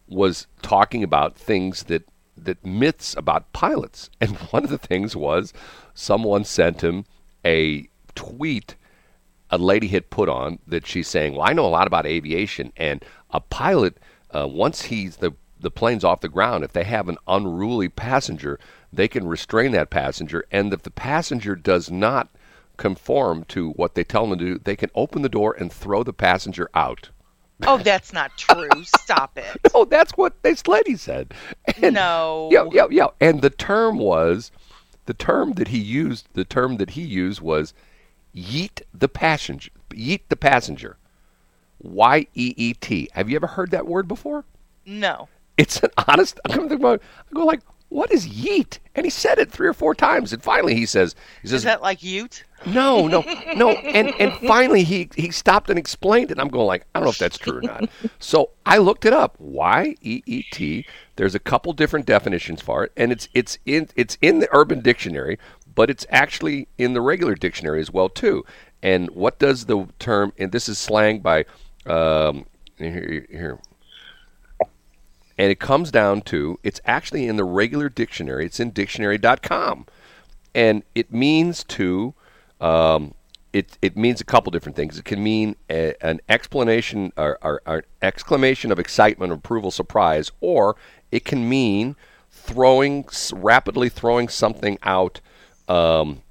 was 0.08 0.46
talking 0.62 1.02
about 1.02 1.36
things 1.36 1.84
that 1.84 2.04
that 2.36 2.64
myths 2.64 3.14
about 3.16 3.52
pilots, 3.52 4.10
and 4.20 4.36
one 4.50 4.64
of 4.64 4.70
the 4.70 4.78
things 4.78 5.16
was 5.16 5.52
someone 5.94 6.44
sent 6.44 6.82
him 6.82 7.04
a 7.44 7.88
tweet 8.14 8.76
a 9.50 9.58
lady 9.58 9.88
had 9.88 10.10
put 10.10 10.28
on 10.28 10.58
that 10.66 10.86
she's 10.86 11.08
saying, 11.08 11.34
"Well, 11.34 11.46
I 11.48 11.52
know 11.52 11.66
a 11.66 11.68
lot 11.68 11.86
about 11.86 12.06
aviation, 12.06 12.72
and 12.76 13.04
a 13.30 13.40
pilot, 13.40 13.98
uh, 14.34 14.48
once 14.48 14.82
he's 14.82 15.16
the 15.16 15.34
the 15.58 15.70
plane's 15.70 16.04
off 16.04 16.20
the 16.20 16.28
ground, 16.28 16.64
if 16.64 16.72
they 16.72 16.84
have 16.84 17.08
an 17.08 17.16
unruly 17.26 17.88
passenger, 17.88 18.58
they 18.92 19.08
can 19.08 19.26
restrain 19.26 19.72
that 19.72 19.88
passenger, 19.88 20.44
and 20.50 20.72
if 20.72 20.82
the 20.82 20.90
passenger 20.90 21.54
does 21.54 21.90
not 21.90 22.28
conform 22.76 23.44
to 23.44 23.70
what 23.70 23.94
they 23.94 24.04
tell 24.04 24.26
them 24.26 24.38
to 24.38 24.44
do, 24.44 24.58
they 24.58 24.76
can 24.76 24.90
open 24.94 25.22
the 25.22 25.28
door 25.28 25.56
and 25.58 25.72
throw 25.72 26.02
the 26.02 26.12
passenger 26.12 26.68
out." 26.74 27.10
Oh, 27.62 27.78
that's 27.78 28.12
not 28.12 28.36
true. 28.36 28.68
Stop 28.84 29.38
it. 29.38 29.56
Oh, 29.74 29.84
that's 29.84 30.12
what 30.12 30.42
this 30.42 30.66
lady 30.66 30.96
said. 30.96 31.32
And, 31.82 31.94
No. 31.94 32.48
Yeah, 32.52 32.66
yeah, 32.72 32.86
yeah. 32.90 33.08
And 33.20 33.42
the 33.42 33.50
term 33.50 33.98
was, 33.98 34.50
the 35.06 35.14
term 35.14 35.52
that 35.54 35.68
he 35.68 35.78
used, 35.78 36.28
the 36.34 36.44
term 36.44 36.76
that 36.78 36.90
he 36.90 37.02
used 37.02 37.40
was, 37.40 37.74
yeet 38.34 38.82
the 38.92 39.08
passenger. 39.08 39.70
Yeet 39.90 40.22
the 40.28 40.36
passenger. 40.36 40.96
Y 41.82 42.26
E 42.34 42.54
E 42.56 42.74
T. 42.74 43.08
Have 43.12 43.28
you 43.30 43.36
ever 43.36 43.46
heard 43.46 43.70
that 43.70 43.86
word 43.86 44.08
before? 44.08 44.44
No. 44.84 45.28
It's 45.56 45.82
an 45.82 45.90
honest. 46.08 46.40
I'm 46.44 46.56
going 46.56 46.68
to 46.68 46.74
think 46.74 46.80
about. 46.80 47.02
I 47.30 47.34
go 47.34 47.44
like, 47.44 47.60
what 47.96 48.12
is 48.12 48.28
yeet? 48.28 48.78
And 48.94 49.06
he 49.06 49.10
said 49.10 49.38
it 49.38 49.50
three 49.50 49.66
or 49.66 49.72
four 49.72 49.94
times, 49.94 50.30
and 50.30 50.42
finally 50.42 50.74
he 50.74 50.84
says, 50.84 51.14
he 51.40 51.48
says, 51.48 51.60
Is 51.60 51.64
that 51.64 51.80
like 51.80 52.02
Ute? 52.02 52.44
no, 52.66 53.08
no, 53.08 53.24
no. 53.56 53.70
And 53.70 54.12
and 54.20 54.34
finally 54.46 54.84
he 54.84 55.08
he 55.16 55.30
stopped 55.30 55.70
and 55.70 55.78
explained 55.78 56.30
it. 56.30 56.38
I'm 56.38 56.48
going 56.48 56.66
like, 56.66 56.84
I 56.94 56.98
don't 56.98 57.06
know 57.06 57.10
if 57.10 57.18
that's 57.18 57.38
true 57.38 57.58
or 57.58 57.62
not. 57.62 57.88
So 58.18 58.50
I 58.66 58.76
looked 58.76 59.06
it 59.06 59.14
up. 59.14 59.36
Y 59.38 59.94
E 60.02 60.22
E 60.26 60.42
T. 60.52 60.86
There's 61.16 61.34
a 61.34 61.38
couple 61.38 61.72
different 61.72 62.04
definitions 62.04 62.60
for 62.60 62.84
it, 62.84 62.92
and 62.98 63.12
it's 63.12 63.30
it's 63.32 63.58
in 63.64 63.88
it's 63.96 64.18
in 64.20 64.40
the 64.40 64.48
Urban 64.52 64.80
Dictionary, 64.80 65.38
but 65.74 65.88
it's 65.88 66.04
actually 66.10 66.68
in 66.76 66.92
the 66.92 67.00
regular 67.00 67.34
dictionary 67.34 67.80
as 67.80 67.90
well 67.90 68.10
too. 68.10 68.44
And 68.82 69.08
what 69.10 69.38
does 69.38 69.64
the 69.64 69.88
term? 69.98 70.34
And 70.38 70.52
this 70.52 70.68
is 70.68 70.76
slang 70.76 71.20
by 71.20 71.46
um, 71.86 72.44
here 72.76 73.26
here. 73.30 73.58
And 75.38 75.50
it 75.50 75.60
comes 75.60 75.90
down 75.90 76.22
to 76.22 76.58
it's 76.62 76.80
actually 76.86 77.26
in 77.26 77.36
the 77.36 77.44
regular 77.44 77.88
dictionary. 77.88 78.46
It's 78.46 78.60
in 78.60 78.70
dictionary.com 78.70 79.86
and 80.56 80.82
it 80.94 81.12
means 81.12 81.62
to 81.64 82.14
um, 82.62 83.14
it, 83.52 83.78
it 83.82 83.96
means 83.96 84.20
a 84.20 84.24
couple 84.24 84.50
different 84.50 84.74
things. 84.74 84.98
It 84.98 85.04
can 85.04 85.22
mean 85.22 85.54
a, 85.70 85.94
an 86.04 86.20
explanation 86.28 87.12
or, 87.16 87.38
or, 87.42 87.60
or 87.66 87.84
exclamation 88.00 88.72
of 88.72 88.78
excitement, 88.78 89.32
approval, 89.32 89.70
surprise, 89.70 90.32
or 90.40 90.76
it 91.12 91.24
can 91.24 91.48
mean 91.48 91.94
throwing 92.30 93.06
rapidly 93.32 93.90
throwing 93.90 94.28
something 94.28 94.78
out. 94.82 95.20
Um, 95.68 96.22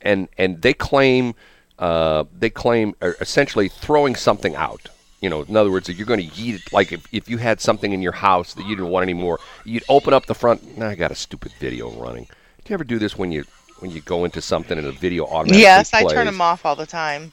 and 0.00 0.28
and 0.38 0.62
they 0.62 0.72
claim 0.72 1.34
uh, 1.78 2.24
they 2.32 2.50
claim 2.50 2.94
uh, 3.02 3.12
essentially 3.20 3.68
throwing 3.68 4.16
something 4.16 4.56
out. 4.56 4.88
You 5.20 5.28
know, 5.30 5.42
in 5.42 5.56
other 5.56 5.70
words, 5.70 5.88
if 5.88 5.98
you're 5.98 6.06
going 6.06 6.20
to 6.20 6.26
yeet 6.26 6.54
it, 6.54 6.72
like 6.72 6.92
if, 6.92 7.06
if 7.12 7.28
you 7.28 7.38
had 7.38 7.60
something 7.60 7.92
in 7.92 8.02
your 8.02 8.12
house 8.12 8.54
that 8.54 8.64
you 8.66 8.76
didn't 8.76 8.90
want 8.90 9.02
anymore, 9.02 9.40
you'd 9.64 9.84
open 9.88 10.14
up 10.14 10.26
the 10.26 10.34
front. 10.34 10.78
Now 10.78 10.88
I 10.88 10.94
got 10.94 11.10
a 11.10 11.16
stupid 11.16 11.52
video 11.58 11.90
running. 11.90 12.24
Do 12.24 12.72
you 12.72 12.74
ever 12.74 12.84
do 12.84 12.98
this 12.98 13.18
when 13.18 13.32
you 13.32 13.44
when 13.80 13.90
you 13.90 14.00
go 14.00 14.24
into 14.24 14.40
something 14.40 14.76
and 14.76 14.86
a 14.86 14.92
video 14.92 15.24
automatically 15.24 15.62
Yes, 15.62 15.92
I 15.94 16.04
turn 16.04 16.26
them 16.26 16.40
off 16.40 16.64
all 16.64 16.76
the 16.76 16.86
time. 16.86 17.32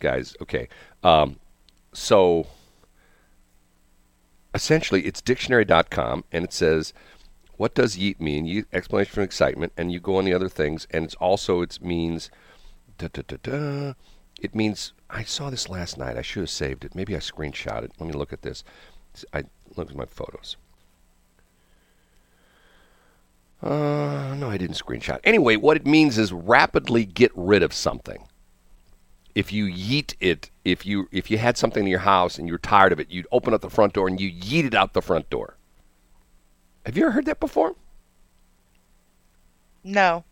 guys. 0.00 0.36
Okay, 0.42 0.68
um, 1.02 1.38
so 1.92 2.46
essentially, 4.54 5.06
it's 5.06 5.20
dictionary.com, 5.20 6.24
and 6.32 6.44
it 6.44 6.52
says, 6.52 6.92
"What 7.56 7.74
does 7.74 7.96
yeet 7.96 8.20
mean?" 8.20 8.46
You, 8.46 8.66
explanation 8.72 9.12
for 9.12 9.22
excitement, 9.22 9.72
and 9.76 9.92
you 9.92 10.00
go 10.00 10.16
on 10.16 10.24
the 10.24 10.34
other 10.34 10.48
things, 10.48 10.86
and 10.90 11.04
it's 11.04 11.14
also 11.16 11.62
it 11.62 11.78
means, 11.80 12.30
da, 12.98 13.08
da, 13.12 13.22
da, 13.26 13.36
da, 13.42 13.94
it 14.42 14.54
means. 14.54 14.92
I 15.08 15.24
saw 15.24 15.50
this 15.50 15.68
last 15.68 15.98
night. 15.98 16.16
I 16.16 16.22
should 16.22 16.42
have 16.42 16.50
saved 16.50 16.84
it. 16.84 16.94
Maybe 16.94 17.14
I 17.14 17.18
screenshot 17.18 17.84
it. 17.84 17.92
Let 17.98 18.06
me 18.06 18.12
look 18.12 18.32
at 18.32 18.42
this. 18.42 18.64
I 19.32 19.44
look 19.76 19.90
at 19.90 19.96
my 19.96 20.06
photos. 20.06 20.56
Uh, 23.62 24.34
no, 24.36 24.50
I 24.50 24.58
didn't 24.58 24.76
screenshot. 24.76 25.20
Anyway, 25.22 25.56
what 25.56 25.76
it 25.76 25.86
means 25.86 26.18
is 26.18 26.32
rapidly 26.32 27.04
get 27.04 27.30
rid 27.34 27.62
of 27.62 27.72
something 27.72 28.26
if 29.34 29.52
you 29.52 29.66
yeet 29.66 30.14
it, 30.20 30.50
if 30.64 30.84
you 30.84 31.08
if 31.10 31.30
you 31.30 31.38
had 31.38 31.56
something 31.56 31.84
in 31.84 31.90
your 31.90 32.00
house 32.00 32.38
and 32.38 32.48
you're 32.48 32.58
tired 32.58 32.92
of 32.92 33.00
it, 33.00 33.10
you'd 33.10 33.26
open 33.32 33.54
up 33.54 33.60
the 33.60 33.70
front 33.70 33.92
door 33.94 34.08
and 34.08 34.20
you 34.20 34.30
yeet 34.30 34.64
it 34.64 34.74
out 34.74 34.92
the 34.92 35.02
front 35.02 35.28
door. 35.30 35.56
Have 36.84 36.96
you 36.96 37.04
ever 37.04 37.12
heard 37.12 37.26
that 37.26 37.40
before? 37.40 37.74
No. 39.84 40.24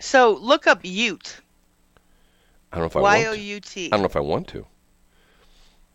So 0.00 0.34
look 0.34 0.66
up 0.66 0.80
Ute. 0.82 1.40
I 2.72 2.76
don't 2.76 2.82
know 2.82 2.86
if 2.86 2.96
I 2.96 3.00
Y 3.00 3.24
O 3.24 3.28
want 3.28 3.36
to. 3.36 3.44
U 3.44 3.60
T. 3.60 3.86
I 3.86 3.90
don't 3.90 4.00
know 4.00 4.06
if 4.06 4.16
I 4.16 4.20
want 4.20 4.48
to. 4.48 4.66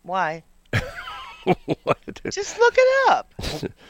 Why? 0.02 0.42
What? 1.82 2.20
Just 2.30 2.58
look 2.58 2.74
it 2.76 3.10
up. 3.10 3.34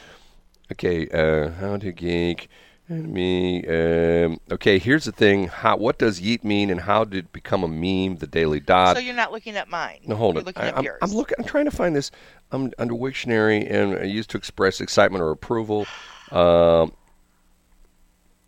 okay, 0.73 1.07
uh, 1.07 1.51
how 1.51 1.77
to 1.77 1.91
geek 1.93 2.49
and 2.89 3.13
me. 3.13 3.65
Um, 3.65 4.39
okay, 4.51 4.77
here's 4.77 5.05
the 5.05 5.11
thing. 5.11 5.47
How 5.47 5.77
what 5.77 5.97
does 5.97 6.19
yeet 6.19 6.43
mean 6.43 6.69
and 6.69 6.81
how 6.81 7.05
did 7.05 7.25
it 7.25 7.31
become 7.31 7.63
a 7.63 7.67
meme? 7.67 8.17
The 8.17 8.27
Daily 8.27 8.59
Dot. 8.59 8.97
So 8.97 9.01
you're 9.01 9.15
not 9.15 9.31
looking 9.31 9.55
at 9.55 9.69
mine. 9.69 9.99
No, 10.05 10.15
hold 10.15 10.35
looking 10.35 10.61
I, 10.61 10.77
am 10.77 10.83
yours. 10.83 10.99
I'm 11.01 11.11
looking. 11.11 11.35
I'm 11.39 11.45
trying 11.45 11.65
to 11.65 11.71
find 11.71 11.95
this 11.95 12.11
I'm 12.51 12.71
under 12.77 12.93
Wiktionary 12.93 13.69
and 13.71 13.95
uh, 13.97 14.01
used 14.03 14.29
to 14.31 14.37
express 14.37 14.81
excitement 14.81 15.21
or 15.23 15.31
approval. 15.31 15.87
Um, 16.31 16.93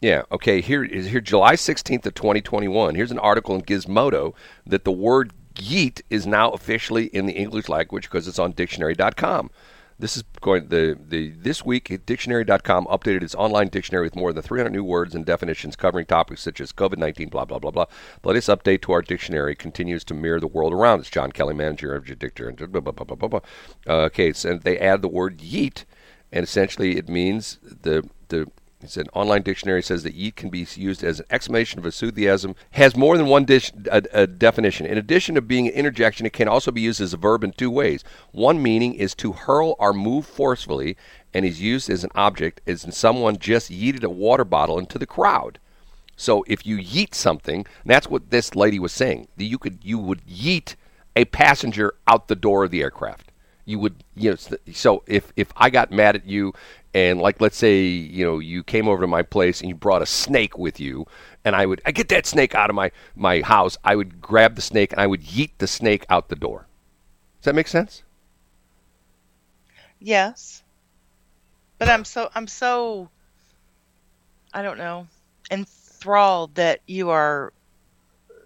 yeah. 0.02 0.24
Okay. 0.32 0.62
Here 0.62 0.84
is 0.84 1.08
here 1.08 1.22
July 1.22 1.56
16th 1.56 2.06
of 2.06 2.14
2021. 2.14 2.96
Here's 2.96 3.12
an 3.12 3.20
article 3.20 3.56
in 3.56 3.62
Gizmodo 3.62 4.34
that 4.66 4.84
the 4.84 4.92
word 4.92 5.34
yeet 5.56 6.02
is 6.10 6.28
now 6.28 6.52
officially 6.52 7.06
in 7.08 7.26
the 7.26 7.34
English 7.34 7.68
language 7.68 8.04
because 8.04 8.28
it's 8.28 8.40
on 8.40 8.52
Dictionary.com. 8.52 9.50
This 10.00 10.16
is 10.16 10.24
going 10.42 10.68
the 10.68 10.96
the 11.10 11.32
this 11.32 11.66
week 11.66 12.06
Dictionary.com 12.06 12.86
updated 12.86 13.24
its 13.24 13.34
online 13.34 13.70
dictionary 13.70 14.06
with 14.06 14.16
more 14.16 14.32
than 14.32 14.44
300 14.44 14.70
new 14.70 14.84
words 14.84 15.16
and 15.16 15.26
definitions 15.26 15.76
covering 15.76 16.06
topics 16.06 16.44
such 16.44 16.62
as 16.62 16.72
COVID-19, 16.72 17.32
blah 17.32 17.46
blah 17.46 17.58
blah 17.58 17.72
blah. 17.72 17.86
The 18.22 18.28
latest 18.28 18.50
update 18.50 18.84
to 18.84 18.92
our 18.92 19.02
dictionary 19.02 19.56
continues 19.56 20.04
to 20.06 20.14
mirror 20.14 20.40
the 20.40 20.46
world 20.46 20.72
around 20.72 21.00
us. 21.00 21.10
John 21.10 21.32
Kelly, 21.32 21.56
manager 21.56 21.96
of 21.96 22.06
Dictionary. 22.06 22.54
Blah, 22.54 22.68
blah, 22.68 22.92
blah, 22.92 23.06
blah, 23.06 23.16
blah, 23.16 23.28
blah. 23.28 23.40
Uh, 23.88 24.06
okay, 24.06 24.34
so 24.34 24.56
they 24.56 24.78
add 24.78 25.02
the 25.02 25.08
word 25.08 25.40
yeet, 25.40 25.86
and 26.32 26.44
essentially 26.44 26.98
it 26.98 27.10
means 27.10 27.58
the 27.64 28.08
the 28.28 28.52
it's 28.88 28.98
an 28.98 29.10
online 29.14 29.42
dictionary 29.42 29.84
says 29.84 30.04
that 30.04 30.18
yeet 30.18 30.36
can 30.36 30.50
be 30.50 30.66
used 30.76 31.04
as 31.04 31.20
an 31.20 31.26
exclamation 31.30 31.78
of 31.78 31.86
enthusiasm, 31.86 32.56
has 32.72 32.96
more 32.96 33.18
than 33.18 33.28
one 33.28 33.44
dish, 33.44 33.72
a, 33.92 34.02
a 34.14 34.28
definition. 34.28 34.86
In 34.86 34.98
addition 34.98 35.36
to 35.36 35.42
being 35.42 35.68
an 35.68 35.74
interjection, 35.74 36.26
it 36.26 36.32
can 36.32 36.48
also 36.48 36.72
be 36.72 36.82
used 36.82 37.02
as 37.02 37.14
a 37.14 37.18
verb 37.18 37.44
in 37.44 37.52
two 37.52 37.70
ways. 37.70 38.06
One 38.32 38.64
meaning 38.64 38.94
is 38.94 39.14
to 39.16 39.34
hurl 39.34 39.76
or 39.78 39.94
move 39.94 40.26
forcefully, 40.26 40.96
and 41.34 41.46
is 41.46 41.62
used 41.62 41.90
as 41.90 42.06
an 42.06 42.12
object 42.16 42.62
as 42.66 42.86
in 42.86 42.94
someone 42.94 43.38
just 43.38 43.70
yeeted 43.70 44.04
a 44.04 44.10
water 44.10 44.46
bottle 44.46 44.80
into 44.80 44.98
the 44.98 45.06
crowd. 45.06 45.60
So 46.16 46.44
if 46.48 46.66
you 46.66 46.78
yeet 46.78 47.14
something, 47.14 47.66
that's 47.86 48.10
what 48.10 48.30
this 48.30 48.56
lady 48.56 48.80
was 48.80 48.94
saying. 48.94 49.28
that 49.36 49.44
You 49.44 49.58
could 49.58 49.80
you 49.84 50.00
would 50.00 50.26
yeet 50.26 50.76
a 51.16 51.26
passenger 51.26 51.94
out 52.08 52.28
the 52.28 52.36
door 52.36 52.64
of 52.64 52.72
the 52.72 52.82
aircraft. 52.82 53.27
You 53.68 53.80
would 53.80 54.04
you 54.16 54.32
know 54.32 54.38
so 54.74 55.04
if 55.08 55.32
if 55.38 55.54
I 55.58 55.70
got 55.70 55.92
mad 55.92 56.16
at 56.16 56.26
you 56.26 56.54
and 56.96 57.22
like 57.22 57.42
let's 57.42 57.58
say 57.58 57.84
you 57.84 58.26
know 58.26 58.40
you 58.40 58.64
came 58.64 58.88
over 58.88 59.02
to 59.02 59.08
my 59.08 59.22
place 59.24 59.62
and 59.62 59.70
you 59.70 59.76
brought 59.76 60.02
a 60.02 60.08
snake 60.08 60.58
with 60.58 60.80
you 60.80 61.06
and 61.46 61.56
I 61.56 61.66
would 61.68 61.82
I 61.86 61.92
get 61.92 62.10
that 62.10 62.26
snake 62.26 62.56
out 62.56 62.70
of 62.72 62.76
my 62.76 62.92
my 63.16 63.42
house, 63.42 63.78
I 63.84 63.96
would 63.96 64.22
grab 64.22 64.56
the 64.56 64.62
snake 64.62 64.94
and 64.94 65.02
I 65.02 65.08
would 65.08 65.24
yeet 65.24 65.52
the 65.60 65.68
snake 65.68 66.06
out 66.10 66.30
the 66.30 66.36
door. 66.36 66.68
Does 67.42 67.46
that 67.46 67.56
make 67.56 67.68
sense? 67.68 68.04
Yes. 70.00 70.64
But 71.80 71.90
I'm 71.90 72.06
so 72.06 72.30
I'm 72.36 72.48
so 72.48 73.10
I 74.54 74.64
don't 74.64 74.78
know 74.78 75.08
enthralled 75.52 76.56
that 76.56 76.82
you 76.88 77.10
are 77.10 77.54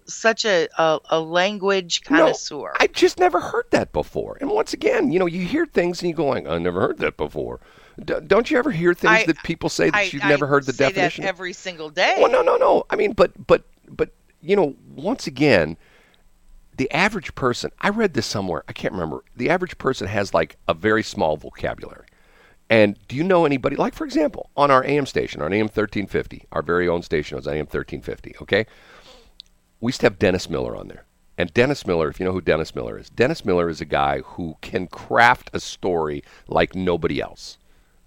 such 0.06 0.46
a 0.46 0.68
a, 0.78 1.00
a 1.10 1.20
language 1.20 2.04
connoisseur. 2.04 2.74
I 2.80 2.88
just 2.88 3.20
never 3.20 3.40
heard 3.40 3.66
that 3.72 3.92
before. 3.94 4.38
And 4.42 4.50
once 4.50 4.74
again, 4.74 5.12
you 5.12 5.20
know, 5.20 5.26
you 5.26 5.46
hear 5.46 5.66
things 5.66 6.02
and 6.02 6.10
you 6.10 6.16
go 6.16 6.26
like, 6.26 6.48
I 6.48 6.58
never 6.58 6.82
heard 6.82 7.00
that 7.00 7.18
before. 7.18 7.60
D- 8.04 8.14
don't 8.26 8.50
you 8.50 8.58
ever 8.58 8.72
hear 8.72 8.94
things 8.94 9.12
I- 9.12 9.26
that 9.26 9.44
people 9.44 9.70
say 9.70 9.90
that 9.90 9.96
I- 9.96 10.02
you've 10.04 10.24
I 10.24 10.30
never 10.30 10.48
heard 10.48 10.66
the 10.66 10.74
definition? 10.74 11.24
Every 11.26 11.54
single 11.54 11.90
day. 11.90 12.16
Well, 12.20 12.32
no, 12.32 12.42
no, 12.42 12.56
no. 12.58 12.86
I 12.90 12.96
mean, 12.96 13.14
but 13.14 13.32
but 13.48 13.64
but 13.90 14.10
you 14.42 14.56
know, 14.56 14.76
once 14.96 15.28
again, 15.28 15.78
the 16.78 16.90
average 16.92 17.36
person. 17.36 17.72
I 17.82 17.90
read 17.90 18.14
this 18.14 18.26
somewhere. 18.26 18.64
I 18.68 18.74
can't 18.74 18.94
remember. 18.94 19.24
The 19.36 19.50
average 19.50 19.78
person 19.78 20.08
has 20.08 20.34
like 20.34 20.58
a 20.68 20.74
very 20.74 21.04
small 21.04 21.38
vocabulary. 21.38 22.08
And 22.70 22.98
do 23.10 23.18
you 23.18 23.24
know 23.24 23.46
anybody? 23.46 23.76
Like, 23.76 23.94
for 23.94 24.06
example, 24.06 24.50
on 24.56 24.72
our 24.72 24.82
AM 24.86 25.06
station, 25.06 25.42
on 25.42 25.52
AM 25.52 25.68
thirteen 25.68 26.08
fifty, 26.08 26.46
our 26.54 26.62
very 26.62 26.88
own 26.88 27.02
station 27.02 27.36
was 27.36 27.46
AM 27.46 27.66
thirteen 27.68 28.02
fifty. 28.02 28.34
Okay, 28.42 28.66
we 29.82 29.90
used 29.90 30.02
to 30.02 30.06
have 30.06 30.20
Dennis 30.20 30.50
Miller 30.50 30.76
on 30.76 30.88
there. 30.88 31.06
And 31.38 31.54
Dennis 31.54 31.88
Miller, 31.88 32.08
if 32.08 32.20
you 32.20 32.26
know 32.26 32.34
who 32.34 32.42
Dennis 32.42 32.76
Miller 32.76 33.00
is, 33.00 33.10
Dennis 33.10 33.44
Miller 33.44 33.68
is 33.68 33.82
a 33.82 33.86
guy 33.86 34.20
who 34.20 34.56
can 34.62 34.88
craft 34.88 35.50
a 35.54 35.60
story 35.60 36.24
like 36.48 36.76
nobody 36.76 37.20
else. 37.20 37.58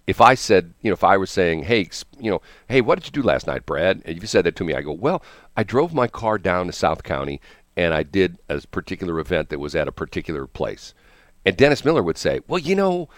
If 0.07 0.21
I 0.21 0.35
said, 0.35 0.75
you 0.83 0.91
know, 0.91 0.95
if 0.95 1.03
I 1.03 1.17
was 1.17 1.31
saying, 1.31 1.65
hey, 1.65 1.89
you 2.21 2.31
know, 2.31 2.43
hey, 2.69 2.81
what 2.81 2.99
did 2.99 3.07
you 3.07 3.23
do 3.23 3.27
last 3.27 3.47
night, 3.47 3.67
Brad? 3.67 4.03
And 4.05 4.17
if 4.17 4.23
you 4.23 4.29
said 4.29 4.45
that 4.45 4.55
to 4.57 4.65
me, 4.65 4.75
I 4.75 4.83
go, 4.83 4.93
well, 4.93 5.23
I 5.57 5.65
drove 5.65 5.93
my 5.93 6.07
car 6.07 6.39
down 6.39 6.67
to 6.67 6.73
South 6.73 7.03
County 7.03 7.41
and 7.77 7.93
I 7.93 8.03
did 8.03 8.39
a 8.49 8.61
particular 8.61 9.19
event 9.19 9.49
that 9.49 9.59
was 9.59 9.75
at 9.75 9.89
a 9.89 9.93
particular 9.93 10.47
place. 10.47 10.95
And 11.45 11.57
Dennis 11.57 11.85
Miller 11.85 12.03
would 12.03 12.19
say, 12.19 12.41
well, 12.47 12.61
you 12.61 12.77
know, 12.77 13.09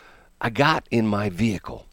I 0.41 0.51
got 0.51 0.87
in 0.91 1.07
my 1.07 1.29
vehicle 1.29 1.87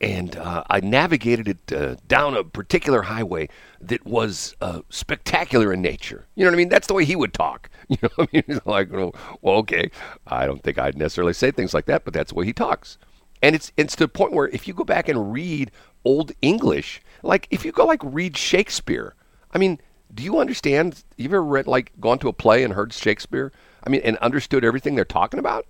and 0.00 0.36
uh, 0.36 0.64
I 0.68 0.80
navigated 0.80 1.48
it 1.48 1.72
uh, 1.72 1.96
down 2.06 2.36
a 2.36 2.44
particular 2.44 3.02
highway 3.02 3.48
that 3.80 4.04
was 4.04 4.54
uh, 4.60 4.80
spectacular 4.90 5.72
in 5.72 5.82
nature. 5.82 6.26
You 6.34 6.44
know 6.44 6.50
what 6.50 6.56
I 6.56 6.58
mean? 6.58 6.68
That's 6.68 6.86
the 6.86 6.94
way 6.94 7.04
he 7.04 7.16
would 7.16 7.32
talk. 7.32 7.70
You 7.88 7.98
know, 8.02 8.08
I 8.18 8.28
mean, 8.32 8.42
He's 8.46 8.60
like, 8.64 8.90
well, 8.90 9.14
well, 9.42 9.56
okay, 9.56 9.90
I 10.26 10.46
don't 10.46 10.62
think 10.62 10.78
I'd 10.78 10.96
necessarily 10.96 11.34
say 11.34 11.50
things 11.50 11.74
like 11.74 11.84
that, 11.84 12.04
but 12.04 12.14
that's 12.14 12.32
the 12.32 12.38
way 12.38 12.46
he 12.46 12.52
talks. 12.54 12.96
And 13.42 13.54
it's 13.54 13.72
it's 13.76 13.94
to 13.96 14.04
the 14.04 14.08
point 14.08 14.32
where 14.32 14.48
if 14.48 14.66
you 14.66 14.72
go 14.72 14.84
back 14.84 15.06
and 15.08 15.30
read 15.32 15.70
old 16.04 16.32
English, 16.40 17.02
like 17.22 17.46
if 17.50 17.64
you 17.64 17.72
go 17.72 17.84
like 17.84 18.00
read 18.02 18.38
Shakespeare, 18.38 19.14
I 19.52 19.58
mean, 19.58 19.80
do 20.14 20.22
you 20.22 20.38
understand? 20.38 21.04
You've 21.18 21.32
ever 21.34 21.44
read 21.44 21.66
like 21.66 21.92
gone 22.00 22.18
to 22.20 22.28
a 22.28 22.32
play 22.32 22.64
and 22.64 22.72
heard 22.72 22.92
Shakespeare? 22.94 23.52
I 23.86 23.90
mean, 23.90 24.00
and 24.02 24.16
understood 24.18 24.64
everything 24.64 24.94
they're 24.94 25.04
talking 25.04 25.38
about? 25.38 25.66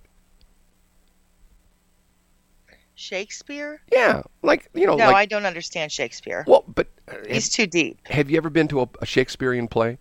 Shakespeare? 2.95 3.81
Yeah, 3.91 4.23
like 4.41 4.69
you 4.73 4.87
know, 4.87 4.95
No, 4.95 5.07
like 5.07 5.15
I 5.15 5.25
don't 5.25 5.45
understand 5.45 5.91
Shakespeare. 5.91 6.43
well, 6.47 6.63
but 6.73 6.87
uh, 7.07 7.15
He's 7.29 7.49
too 7.49 7.67
deep. 7.67 7.99
Have 8.07 8.29
you 8.29 8.37
ever 8.37 8.49
been 8.49 8.67
to 8.69 8.81
a, 8.81 8.89
a 9.01 9.05
Shakespearean 9.05 9.67
play? 9.67 9.97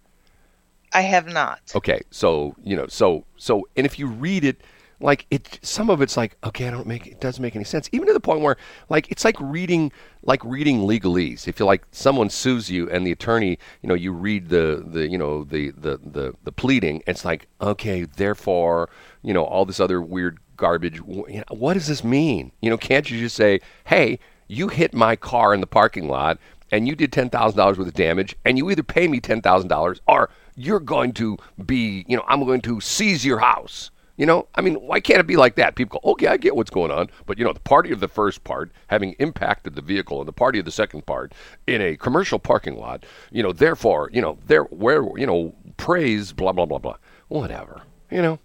I 0.93 1.01
have 1.03 1.27
not. 1.27 1.61
Okay, 1.75 2.01
so 2.11 2.55
you 2.63 2.77
know, 2.77 2.87
so 2.87 3.25
so, 3.37 3.67
and 3.77 3.85
if 3.85 3.99
you 3.99 4.07
read 4.07 4.45
it, 4.45 4.61
like 5.01 5.27
it, 5.31 5.59
some 5.61 5.91
of 5.91 6.01
it's 6.01 6.17
like, 6.17 6.37
okay, 6.45 6.69
I 6.69 6.71
don't 6.71 6.87
make 6.87 7.07
it 7.09 7.21
doesn't 7.21 7.43
make 7.43 7.57
any 7.57 7.65
sense. 7.65 7.89
Even 7.91 8.07
to 8.07 8.13
the 8.13 8.21
point 8.21 8.43
where, 8.43 8.57
like, 8.89 9.11
it's 9.11 9.25
like 9.25 9.37
reading, 9.41 9.91
like 10.23 10.43
reading 10.45 10.81
legalese. 10.83 11.49
If 11.49 11.59
you 11.59 11.67
like, 11.67 11.85
someone 11.91 12.31
sues 12.31 12.71
you, 12.71 12.89
and 12.89 13.05
the 13.05 13.11
attorney, 13.11 13.59
you 13.83 13.89
know, 13.89 13.95
you 13.95 14.13
read 14.13 14.51
the 14.51 14.85
the 14.87 15.09
you 15.09 15.19
know 15.19 15.43
the 15.43 15.73
the 15.73 15.99
the, 16.05 16.33
the 16.45 16.53
pleading. 16.53 17.03
It's 17.09 17.25
like, 17.25 17.49
okay, 17.61 18.05
therefore, 18.05 18.89
you 19.23 19.35
know, 19.35 19.45
all 19.45 19.65
this 19.65 19.81
other 19.81 20.01
weird 20.01 20.39
garbage. 20.57 20.99
What 20.99 21.75
does 21.75 21.87
this 21.87 22.05
mean? 22.05 22.53
You 22.61 22.71
know, 22.71 22.77
can't 22.77 23.11
you 23.11 23.19
just 23.19 23.37
say, 23.37 23.61
hey, 23.85 24.19
you 24.49 24.69
hit 24.69 24.95
my 24.95 25.17
car 25.17 25.55
in 25.55 25.61
the 25.61 25.67
parking 25.67 26.09
lot 26.09 26.39
and 26.71 26.89
you 26.89 26.97
did 26.97 27.13
ten 27.13 27.31
thousand 27.31 27.57
dollars 27.57 27.79
worth 27.79 27.89
of 27.89 27.95
damage, 27.95 28.35
and 28.45 28.59
you 28.59 28.71
either 28.71 28.83
pay 28.83 29.07
me 29.09 29.21
ten 29.21 29.41
thousand 29.41 29.69
dollars 29.69 30.01
or 30.09 30.31
you're 30.57 30.81
going 30.81 31.13
to 31.13 31.37
be, 31.67 32.05
you 32.09 32.17
know, 32.17 32.25
I'm 32.27 32.45
going 32.45 32.61
to 32.63 32.81
seize 32.81 33.25
your 33.25 33.39
house. 33.39 33.91
You 34.17 34.27
know, 34.27 34.47
I 34.55 34.61
mean, 34.61 34.75
why 34.77 35.01
can't 35.01 35.19
it 35.19 35.27
be 35.27 35.37
like 35.37 35.57
that? 35.57 35.75
People 35.75 36.01
go, 36.01 36.13
okay, 36.13 36.29
I 36.29 36.37
get 36.37 36.55
what's 36.55 36.71
going 36.71 36.93
on, 36.93 37.11
but 37.27 37.37
you 37.37 37.45
know, 37.45 37.53
the 37.53 37.59
party 37.61 37.91
of 37.91 37.99
the 37.99 38.07
first 38.07 38.45
part 38.45 38.71
having 38.87 39.13
impacted 39.15 39.75
the 39.75 39.83
vehicle, 39.83 40.21
and 40.21 40.29
the 40.29 40.33
party 40.33 40.61
of 40.61 40.65
the 40.65 40.71
second 40.71 41.05
part 41.05 41.33
in 41.67 41.83
a 41.83 41.97
commercial 41.97 42.39
parking 42.39 42.79
lot, 42.79 43.05
you 43.33 43.43
know, 43.43 43.53
therefore, 43.53 44.11
you 44.13 44.23
know, 44.23 44.39
there 44.47 44.65
where 44.65 45.03
you 45.17 45.27
know, 45.27 45.55
praise, 45.77 46.33
blah 46.33 46.53
blah 46.53 46.67
blah 46.67 46.79
blah, 46.79 46.97
whatever. 47.29 47.83
You 48.11 48.23
know, 48.23 48.39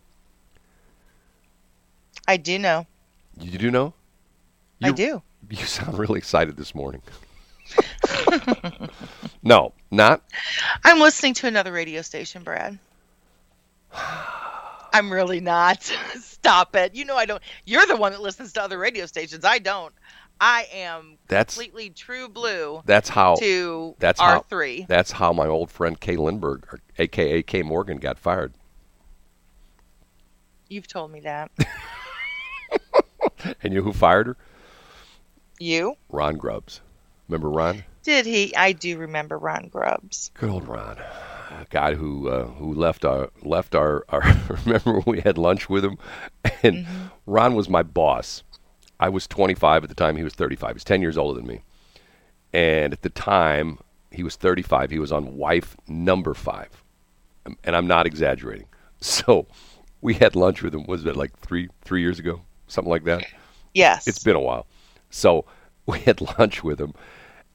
I 2.30 2.38
do 2.38 2.60
know. 2.60 2.86
you 3.40 3.58
do 3.58 3.72
know. 3.72 3.96
I 4.84 4.92
do. 4.92 5.24
You 5.50 5.66
sound 5.66 5.98
really 5.98 6.20
excited 6.20 6.58
this 6.58 6.76
morning. 6.76 7.02
no, 9.44 9.74
not. 9.90 10.22
I'm 10.84 11.00
listening 11.00 11.34
to 11.34 11.48
another 11.48 11.72
radio 11.72 12.04
station, 12.04 12.44
Brad. 12.44 12.78
I'm 14.94 15.12
really 15.12 15.40
not. 15.40 15.82
Stop 16.20 16.76
it. 16.76 16.94
You 16.94 17.04
know 17.06 17.16
I 17.16 17.26
don't. 17.26 17.42
You're 17.66 17.88
the 17.88 17.98
one 17.98 18.12
that 18.12 18.22
listens 18.22 18.54
to 18.54 18.62
other 18.62 18.78
radio 18.78 19.08
stations. 19.08 19.44
I 19.44 19.58
don't. 19.58 19.92
I 20.40 20.68
am 20.72 21.18
That's 21.30 21.56
completely 21.56 21.90
true 21.90 22.30
blue 22.30 22.82
that's 22.86 23.10
how 23.10 23.38
to 23.38 23.96
that's 23.98 24.22
how 24.22 24.42
R3. 24.50 24.88
that's 24.88 25.12
how 25.12 25.34
my 25.34 25.48
old 25.48 25.72
friend 25.72 26.00
Kay 26.00 26.16
Lindberg, 26.16 26.72
or 26.72 26.80
AKA 27.00 27.42
Kay 27.42 27.64
Morgan, 27.64 27.98
got 27.98 28.20
fired. 28.20 28.54
You've 30.70 30.88
told 30.88 31.12
me 31.12 31.22
that. 31.22 31.50
And 33.64 33.74
you 33.74 33.80
know 33.80 33.86
who 33.86 33.94
fired 33.94 34.28
her? 34.28 34.38
You? 35.60 35.96
Ron 36.10 36.38
Grubbs. 36.38 36.82
Remember 37.28 37.50
Ron? 37.50 37.84
Did 38.04 38.26
he? 38.26 38.56
I 38.56 38.72
do 38.72 38.98
remember 38.98 39.38
Ron 39.38 39.68
Grubbs. 39.68 40.32
Good 40.34 40.50
old 40.50 40.68
Ron, 40.68 40.98
a 40.98 41.66
guy 41.70 41.96
who 41.96 42.30
uh, 42.30 42.46
who 42.46 42.74
left 42.74 43.06
our 43.06 43.30
left 43.44 43.76
our, 43.76 44.06
our. 44.10 44.22
remember 44.66 44.94
when 44.94 45.04
we 45.06 45.22
had 45.22 45.38
lunch 45.38 45.70
with 45.70 45.86
him, 45.86 45.98
and 46.64 46.88
Ron 47.26 47.56
was 47.56 47.70
my 47.70 47.84
boss. 47.84 48.44
I 49.00 49.10
was 49.10 49.28
25 49.28 49.84
at 49.84 49.90
the 49.90 49.96
time. 49.96 50.18
He 50.18 50.24
was 50.24 50.34
35. 50.34 50.76
He's 50.76 50.84
10 50.84 51.02
years 51.02 51.18
older 51.18 51.40
than 51.40 51.48
me, 51.48 51.62
and 52.52 52.94
at 52.94 53.02
the 53.02 53.10
time 53.10 53.80
he 54.12 54.24
was 54.24 54.36
35. 54.36 54.92
He 54.92 55.00
was 55.00 55.12
on 55.12 55.38
wife 55.38 55.78
number 55.88 56.34
five, 56.34 56.84
and 57.64 57.76
I'm 57.76 57.88
not 57.88 58.06
exaggerating. 58.06 58.68
So 59.02 59.48
we 60.02 60.16
had 60.16 60.36
lunch 60.36 60.62
with 60.62 60.76
him. 60.76 60.84
Was 60.86 61.06
it 61.06 61.16
like 61.16 61.38
three 61.40 61.70
three 61.84 62.02
years 62.02 62.20
ago, 62.20 62.42
something 62.70 62.90
like 62.90 63.04
that? 63.04 63.26
Yes. 63.74 64.08
It's 64.08 64.24
been 64.24 64.36
a 64.36 64.42
while. 64.42 64.66
So 65.10 65.46
we 65.86 66.00
had 66.00 66.22
lunch 66.40 66.64
with 66.64 66.80
him, 66.80 66.94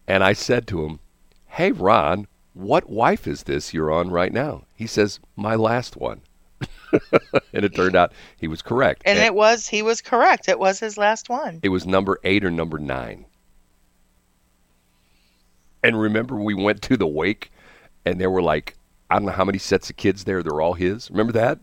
and 0.06 0.22
I 0.22 0.32
said 0.34 0.66
to 0.68 0.84
him, 0.84 1.00
Hey, 1.46 1.72
Ron, 1.72 2.26
what 2.52 2.88
wife 2.90 3.26
is 3.26 3.44
this 3.44 3.72
you're 3.72 3.92
on 3.92 4.10
right 4.10 4.32
now? 4.32 4.64
He 4.74 4.86
says, 4.86 5.20
My 5.36 5.54
last 5.54 5.96
one. 5.96 6.20
and 7.52 7.64
it 7.64 7.74
turned 7.74 7.96
out 7.96 8.12
he 8.38 8.46
was 8.46 8.62
correct. 8.62 9.02
and 9.04 9.18
it 9.18 9.34
was. 9.34 9.66
He 9.66 9.82
was 9.82 10.00
correct. 10.00 10.48
It 10.48 10.58
was 10.58 10.78
his 10.78 10.96
last 10.96 11.28
one. 11.28 11.58
it 11.62 11.70
was 11.70 11.86
number 11.86 12.20
eight 12.22 12.44
or 12.44 12.50
number 12.50 12.78
nine. 12.78 13.24
And 15.82 16.00
remember, 16.00 16.36
we 16.36 16.54
went 16.54 16.80
to 16.82 16.96
the 16.96 17.06
wake, 17.06 17.50
and 18.04 18.20
there 18.20 18.30
were 18.30 18.42
like, 18.42 18.74
I 19.10 19.16
don't 19.16 19.26
know 19.26 19.32
how 19.32 19.44
many 19.44 19.58
sets 19.58 19.90
of 19.90 19.96
kids 19.96 20.24
there. 20.24 20.42
They're 20.42 20.60
all 20.60 20.74
his. 20.74 21.10
Remember 21.10 21.32
that? 21.32 21.58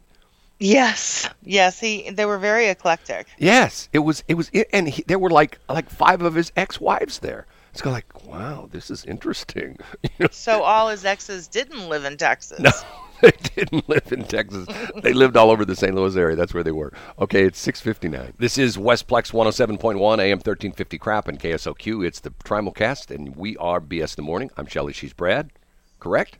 Yes. 0.61 1.27
Yes. 1.43 1.79
He. 1.79 2.09
They 2.11 2.25
were 2.25 2.37
very 2.37 2.67
eclectic. 2.67 3.27
Yes, 3.39 3.89
it 3.93 3.99
was. 3.99 4.23
It 4.27 4.35
was, 4.35 4.49
and 4.71 4.87
he, 4.87 5.03
there 5.07 5.19
were 5.19 5.29
like 5.31 5.57
like 5.67 5.89
five 5.89 6.21
of 6.21 6.35
his 6.35 6.51
ex-wives 6.55 7.19
there. 7.19 7.47
It's 7.71 7.81
kind 7.81 7.95
of 7.95 7.97
like, 7.97 8.25
wow, 8.27 8.67
this 8.71 8.89
is 8.91 9.03
interesting. 9.05 9.77
You 10.03 10.09
know, 10.19 10.27
So 10.31 10.61
all 10.63 10.89
his 10.89 11.05
exes 11.05 11.47
didn't 11.47 11.87
live 11.87 12.03
in 12.05 12.17
Texas. 12.17 12.59
no, 12.59 12.71
they 13.21 13.31
didn't 13.55 13.87
live 13.87 14.11
in 14.11 14.23
Texas. 14.25 14.67
They 15.01 15.13
lived 15.13 15.37
all 15.37 15.49
over 15.51 15.63
the 15.63 15.75
St. 15.75 15.95
Louis 15.95 16.15
area. 16.17 16.35
That's 16.35 16.53
where 16.53 16.63
they 16.63 16.71
were. 16.73 16.91
Okay, 17.17 17.43
it's 17.45 17.59
six 17.59 17.79
fifty 17.81 18.09
nine. 18.09 18.33
This 18.37 18.57
is 18.57 18.77
Westplex 18.77 19.33
one 19.33 19.45
hundred 19.45 19.53
seven 19.53 19.77
point 19.77 19.99
one 19.99 20.19
AM 20.19 20.39
thirteen 20.39 20.73
fifty 20.73 20.97
crap 20.97 21.27
and 21.27 21.39
KSOQ. 21.39 22.05
It's 22.05 22.19
the 22.19 22.31
Trimulcast, 22.31 23.09
and 23.13 23.35
we 23.35 23.57
are 23.57 23.79
BS 23.81 24.17
in 24.17 24.23
the 24.23 24.27
morning. 24.27 24.51
I'm 24.57 24.67
Shelly. 24.67 24.93
She's 24.93 25.13
Brad. 25.13 25.51
Correct. 25.99 26.37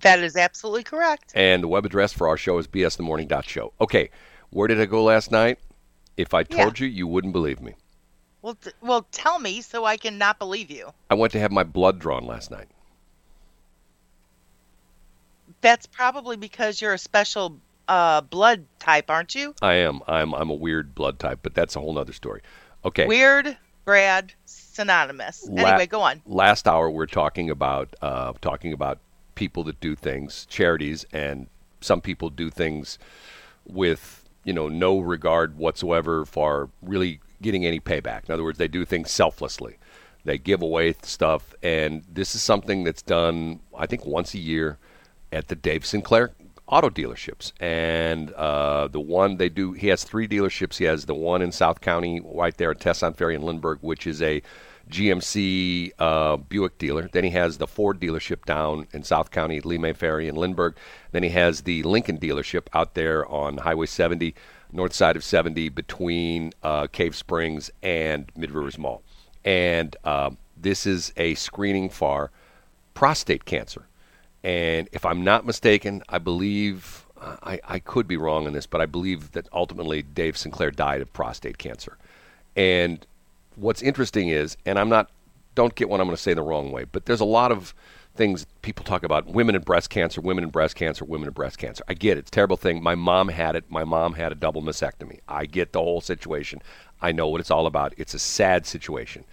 That 0.00 0.20
is 0.20 0.36
absolutely 0.36 0.84
correct. 0.84 1.32
And 1.34 1.62
the 1.62 1.68
web 1.68 1.84
address 1.84 2.12
for 2.12 2.28
our 2.28 2.36
show 2.36 2.58
is 2.58 2.66
bsthemorning.show. 2.66 3.72
Okay, 3.80 4.10
where 4.50 4.68
did 4.68 4.80
I 4.80 4.86
go 4.86 5.04
last 5.04 5.30
night? 5.30 5.58
If 6.16 6.34
I 6.34 6.42
told 6.42 6.78
you, 6.78 6.86
you 6.86 7.06
wouldn't 7.06 7.32
believe 7.32 7.60
me. 7.60 7.74
Well, 8.42 8.54
t- 8.54 8.70
well, 8.80 9.06
tell 9.12 9.38
me 9.38 9.60
so 9.60 9.84
I 9.84 9.96
can 9.96 10.18
not 10.18 10.38
believe 10.38 10.70
you. 10.70 10.92
I 11.10 11.14
went 11.14 11.32
to 11.32 11.40
have 11.40 11.52
my 11.52 11.62
blood 11.62 11.98
drawn 11.98 12.26
last 12.26 12.50
night. 12.50 12.68
That's 15.60 15.86
probably 15.86 16.36
because 16.36 16.80
you're 16.80 16.94
a 16.94 16.98
special 16.98 17.58
uh, 17.86 18.22
blood 18.22 18.64
type, 18.78 19.10
aren't 19.10 19.34
you? 19.34 19.54
I 19.60 19.74
am. 19.74 20.00
I'm. 20.06 20.34
I'm 20.34 20.48
a 20.48 20.54
weird 20.54 20.94
blood 20.94 21.18
type, 21.18 21.40
but 21.42 21.54
that's 21.54 21.76
a 21.76 21.80
whole 21.80 21.92
nother 21.92 22.14
story. 22.14 22.40
Okay. 22.84 23.06
Weird, 23.06 23.58
Brad, 23.84 24.32
synonymous. 24.46 25.46
La- 25.48 25.68
anyway, 25.68 25.86
go 25.86 26.00
on. 26.00 26.22
Last 26.24 26.66
hour 26.66 26.90
we're 26.90 27.06
talking 27.06 27.50
about 27.50 27.94
uh, 28.00 28.32
talking 28.40 28.72
about 28.72 29.00
people 29.40 29.64
that 29.64 29.80
do 29.80 29.96
things, 29.96 30.44
charities, 30.50 31.06
and 31.14 31.46
some 31.80 32.02
people 32.02 32.28
do 32.28 32.50
things 32.50 32.98
with 33.64 34.28
you 34.44 34.52
know 34.52 34.68
no 34.68 35.00
regard 35.00 35.56
whatsoever 35.56 36.26
for 36.26 36.68
really 36.82 37.20
getting 37.40 37.64
any 37.64 37.80
payback. 37.80 38.28
In 38.28 38.34
other 38.34 38.44
words, 38.44 38.58
they 38.58 38.68
do 38.68 38.84
things 38.84 39.10
selflessly. 39.10 39.78
They 40.26 40.36
give 40.36 40.60
away 40.60 40.94
stuff, 41.02 41.54
and 41.62 42.02
this 42.06 42.34
is 42.34 42.42
something 42.42 42.84
that's 42.84 43.00
done, 43.00 43.60
I 43.74 43.86
think, 43.86 44.04
once 44.04 44.34
a 44.34 44.38
year 44.38 44.76
at 45.32 45.48
the 45.48 45.56
Dave 45.56 45.86
Sinclair 45.86 46.32
auto 46.66 46.90
dealerships. 46.90 47.52
And 47.58 48.32
uh, 48.32 48.88
the 48.88 49.00
one 49.00 49.38
they 49.38 49.48
do, 49.48 49.72
he 49.72 49.88
has 49.88 50.04
three 50.04 50.28
dealerships. 50.28 50.76
He 50.76 50.84
has 50.84 51.06
the 51.06 51.14
one 51.14 51.40
in 51.40 51.50
South 51.50 51.80
County, 51.80 52.20
right 52.22 52.56
there 52.58 52.70
at 52.70 52.78
Tesson 52.78 53.16
Ferry 53.16 53.34
in 53.34 53.42
Lindbergh, 53.42 53.78
which 53.80 54.06
is 54.06 54.20
a 54.20 54.42
GMC 54.90 55.92
uh, 55.98 56.36
Buick 56.36 56.78
dealer. 56.78 57.08
Then 57.10 57.24
he 57.24 57.30
has 57.30 57.58
the 57.58 57.66
Ford 57.66 58.00
dealership 58.00 58.44
down 58.44 58.86
in 58.92 59.02
South 59.02 59.30
County 59.30 59.60
Lemay 59.60 59.96
Ferry 59.96 60.28
and 60.28 60.36
Lindbergh. 60.36 60.76
Then 61.12 61.22
he 61.22 61.30
has 61.30 61.62
the 61.62 61.82
Lincoln 61.82 62.18
dealership 62.18 62.66
out 62.74 62.94
there 62.94 63.26
on 63.26 63.58
Highway 63.58 63.86
70, 63.86 64.34
north 64.72 64.92
side 64.92 65.16
of 65.16 65.24
70, 65.24 65.68
between 65.70 66.52
uh, 66.62 66.86
Cave 66.88 67.14
Springs 67.14 67.70
and 67.82 68.30
Mid 68.36 68.50
Rivers 68.50 68.78
Mall. 68.78 69.02
And 69.44 69.96
uh, 70.04 70.30
this 70.56 70.86
is 70.86 71.12
a 71.16 71.34
screening 71.34 71.88
for 71.88 72.30
prostate 72.94 73.44
cancer. 73.44 73.86
And 74.42 74.88
if 74.92 75.04
I'm 75.04 75.22
not 75.22 75.46
mistaken, 75.46 76.02
I 76.08 76.18
believe, 76.18 77.06
I, 77.20 77.60
I 77.64 77.78
could 77.78 78.08
be 78.08 78.16
wrong 78.16 78.46
on 78.46 78.52
this, 78.52 78.66
but 78.66 78.80
I 78.80 78.86
believe 78.86 79.32
that 79.32 79.48
ultimately 79.52 80.02
Dave 80.02 80.36
Sinclair 80.36 80.70
died 80.70 81.02
of 81.02 81.12
prostate 81.12 81.58
cancer. 81.58 81.96
And 82.56 83.06
what's 83.56 83.82
interesting 83.82 84.28
is, 84.28 84.56
and 84.66 84.78
I'm 84.78 84.88
not, 84.88 85.10
don't 85.54 85.74
get 85.74 85.88
what 85.88 86.00
I'm 86.00 86.06
going 86.06 86.16
to 86.16 86.22
say 86.22 86.34
the 86.34 86.42
wrong 86.42 86.72
way, 86.72 86.84
but 86.84 87.06
there's 87.06 87.20
a 87.20 87.24
lot 87.24 87.52
of 87.52 87.74
things 88.14 88.46
people 88.62 88.84
talk 88.84 89.02
about 89.02 89.26
women 89.26 89.54
and 89.54 89.64
breast 89.64 89.88
cancer, 89.90 90.20
women 90.20 90.44
and 90.44 90.52
breast 90.52 90.76
cancer, 90.76 91.04
women 91.04 91.28
and 91.28 91.34
breast 91.34 91.58
cancer. 91.58 91.84
I 91.88 91.94
get 91.94 92.16
it. 92.16 92.20
It's 92.20 92.28
a 92.28 92.32
terrible 92.32 92.56
thing. 92.56 92.82
My 92.82 92.94
mom 92.94 93.28
had 93.28 93.54
it. 93.56 93.70
My 93.70 93.84
mom 93.84 94.14
had 94.14 94.32
a 94.32 94.34
double 94.34 94.62
mastectomy. 94.62 95.20
I 95.28 95.46
get 95.46 95.72
the 95.72 95.80
whole 95.80 96.00
situation. 96.00 96.60
I 97.00 97.12
know 97.12 97.28
what 97.28 97.40
it's 97.40 97.50
all 97.50 97.66
about. 97.66 97.94
It's 97.96 98.14
a 98.14 98.18
sad 98.18 98.66
situation. 98.66 99.24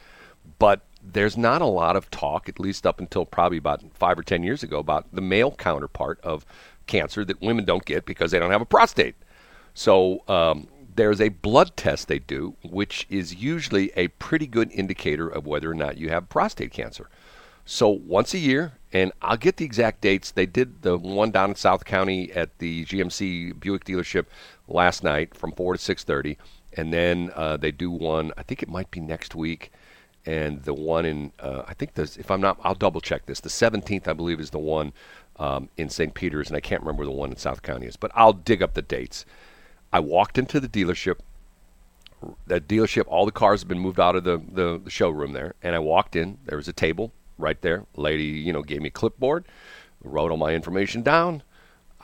But 0.59 0.81
there's 1.03 1.37
not 1.37 1.61
a 1.61 1.65
lot 1.65 1.95
of 1.95 2.09
talk, 2.11 2.47
at 2.47 2.59
least 2.59 2.85
up 2.85 2.99
until 2.99 3.25
probably 3.25 3.57
about 3.57 3.83
five 3.93 4.17
or 4.17 4.23
ten 4.23 4.43
years 4.43 4.63
ago, 4.63 4.79
about 4.79 5.07
the 5.11 5.21
male 5.21 5.51
counterpart 5.51 6.19
of 6.21 6.45
cancer 6.85 7.25
that 7.25 7.41
women 7.41 7.65
don't 7.65 7.85
get 7.85 8.05
because 8.05 8.31
they 8.31 8.39
don't 8.39 8.51
have 8.51 8.61
a 8.61 8.65
prostate. 8.65 9.15
So 9.73 10.23
um, 10.27 10.67
there's 10.97 11.21
a 11.21 11.29
blood 11.29 11.77
test 11.77 12.07
they 12.07 12.19
do, 12.19 12.55
which 12.63 13.07
is 13.09 13.35
usually 13.35 13.91
a 13.95 14.09
pretty 14.09 14.47
good 14.47 14.71
indicator 14.71 15.29
of 15.29 15.45
whether 15.45 15.71
or 15.71 15.75
not 15.75 15.97
you 15.97 16.09
have 16.09 16.27
prostate 16.27 16.71
cancer. 16.71 17.09
So 17.65 17.87
once 17.87 18.33
a 18.33 18.39
year, 18.39 18.73
and 18.91 19.11
I'll 19.21 19.37
get 19.37 19.57
the 19.57 19.65
exact 19.65 20.01
dates. 20.01 20.31
They 20.31 20.45
did 20.45 20.81
the 20.81 20.97
one 20.97 21.31
down 21.31 21.51
in 21.51 21.55
South 21.55 21.85
County 21.85 22.31
at 22.31 22.57
the 22.59 22.85
GMC 22.85 23.59
Buick 23.59 23.85
dealership 23.85 24.25
last 24.67 25.03
night 25.03 25.35
from 25.35 25.51
four 25.51 25.73
to 25.73 25.79
six 25.79 26.03
thirty, 26.03 26.37
and 26.73 26.93
then 26.93 27.31
uh, 27.35 27.57
they 27.57 27.71
do 27.71 27.91
one. 27.91 28.31
I 28.37 28.43
think 28.43 28.63
it 28.63 28.69
might 28.69 28.91
be 28.91 28.99
next 28.99 29.35
week 29.35 29.71
and 30.27 30.61
the 30.63 30.73
one 30.73 31.05
in 31.05 31.31
uh, 31.39 31.63
I 31.67 31.73
think 31.73 31.93
this 31.93 32.17
if 32.17 32.29
I'm 32.29 32.41
not 32.41 32.59
I'll 32.63 32.75
double 32.75 33.01
check 33.01 33.25
this. 33.25 33.39
The 33.39 33.49
17th 33.49 34.07
I 34.07 34.13
believe 34.13 34.39
is 34.39 34.49
the 34.49 34.59
one 34.59 34.91
um, 35.37 35.69
in 35.77 35.89
St. 35.89 36.13
Peter's, 36.13 36.47
and 36.47 36.57
I 36.57 36.59
can't 36.59 36.81
remember 36.81 37.05
the 37.05 37.11
one 37.11 37.31
in 37.31 37.37
South 37.37 37.61
County 37.61 37.87
is, 37.87 37.95
but 37.95 38.11
I'll 38.13 38.33
dig 38.33 38.61
up 38.61 38.73
the 38.73 38.81
dates. 38.81 39.25
I 39.97 39.99
walked 39.99 40.37
into 40.37 40.59
the 40.59 40.67
dealership. 40.67 41.17
That 42.45 42.67
dealership, 42.67 43.05
all 43.07 43.25
the 43.25 43.31
cars 43.31 43.61
have 43.61 43.67
been 43.67 43.79
moved 43.79 43.99
out 43.99 44.15
of 44.15 44.25
the, 44.25 44.37
the, 44.37 44.79
the 44.83 44.91
showroom 44.91 45.33
there, 45.33 45.55
and 45.63 45.75
I 45.75 45.79
walked 45.79 46.15
in. 46.15 46.37
There 46.45 46.57
was 46.57 46.67
a 46.67 46.73
table 46.73 47.11
right 47.39 47.59
there. 47.63 47.87
Lady, 47.95 48.25
you 48.25 48.53
know, 48.53 48.61
gave 48.61 48.79
me 48.79 48.89
a 48.89 48.91
clipboard, 48.91 49.45
wrote 50.03 50.29
all 50.29 50.37
my 50.37 50.53
information 50.53 51.01
down. 51.01 51.41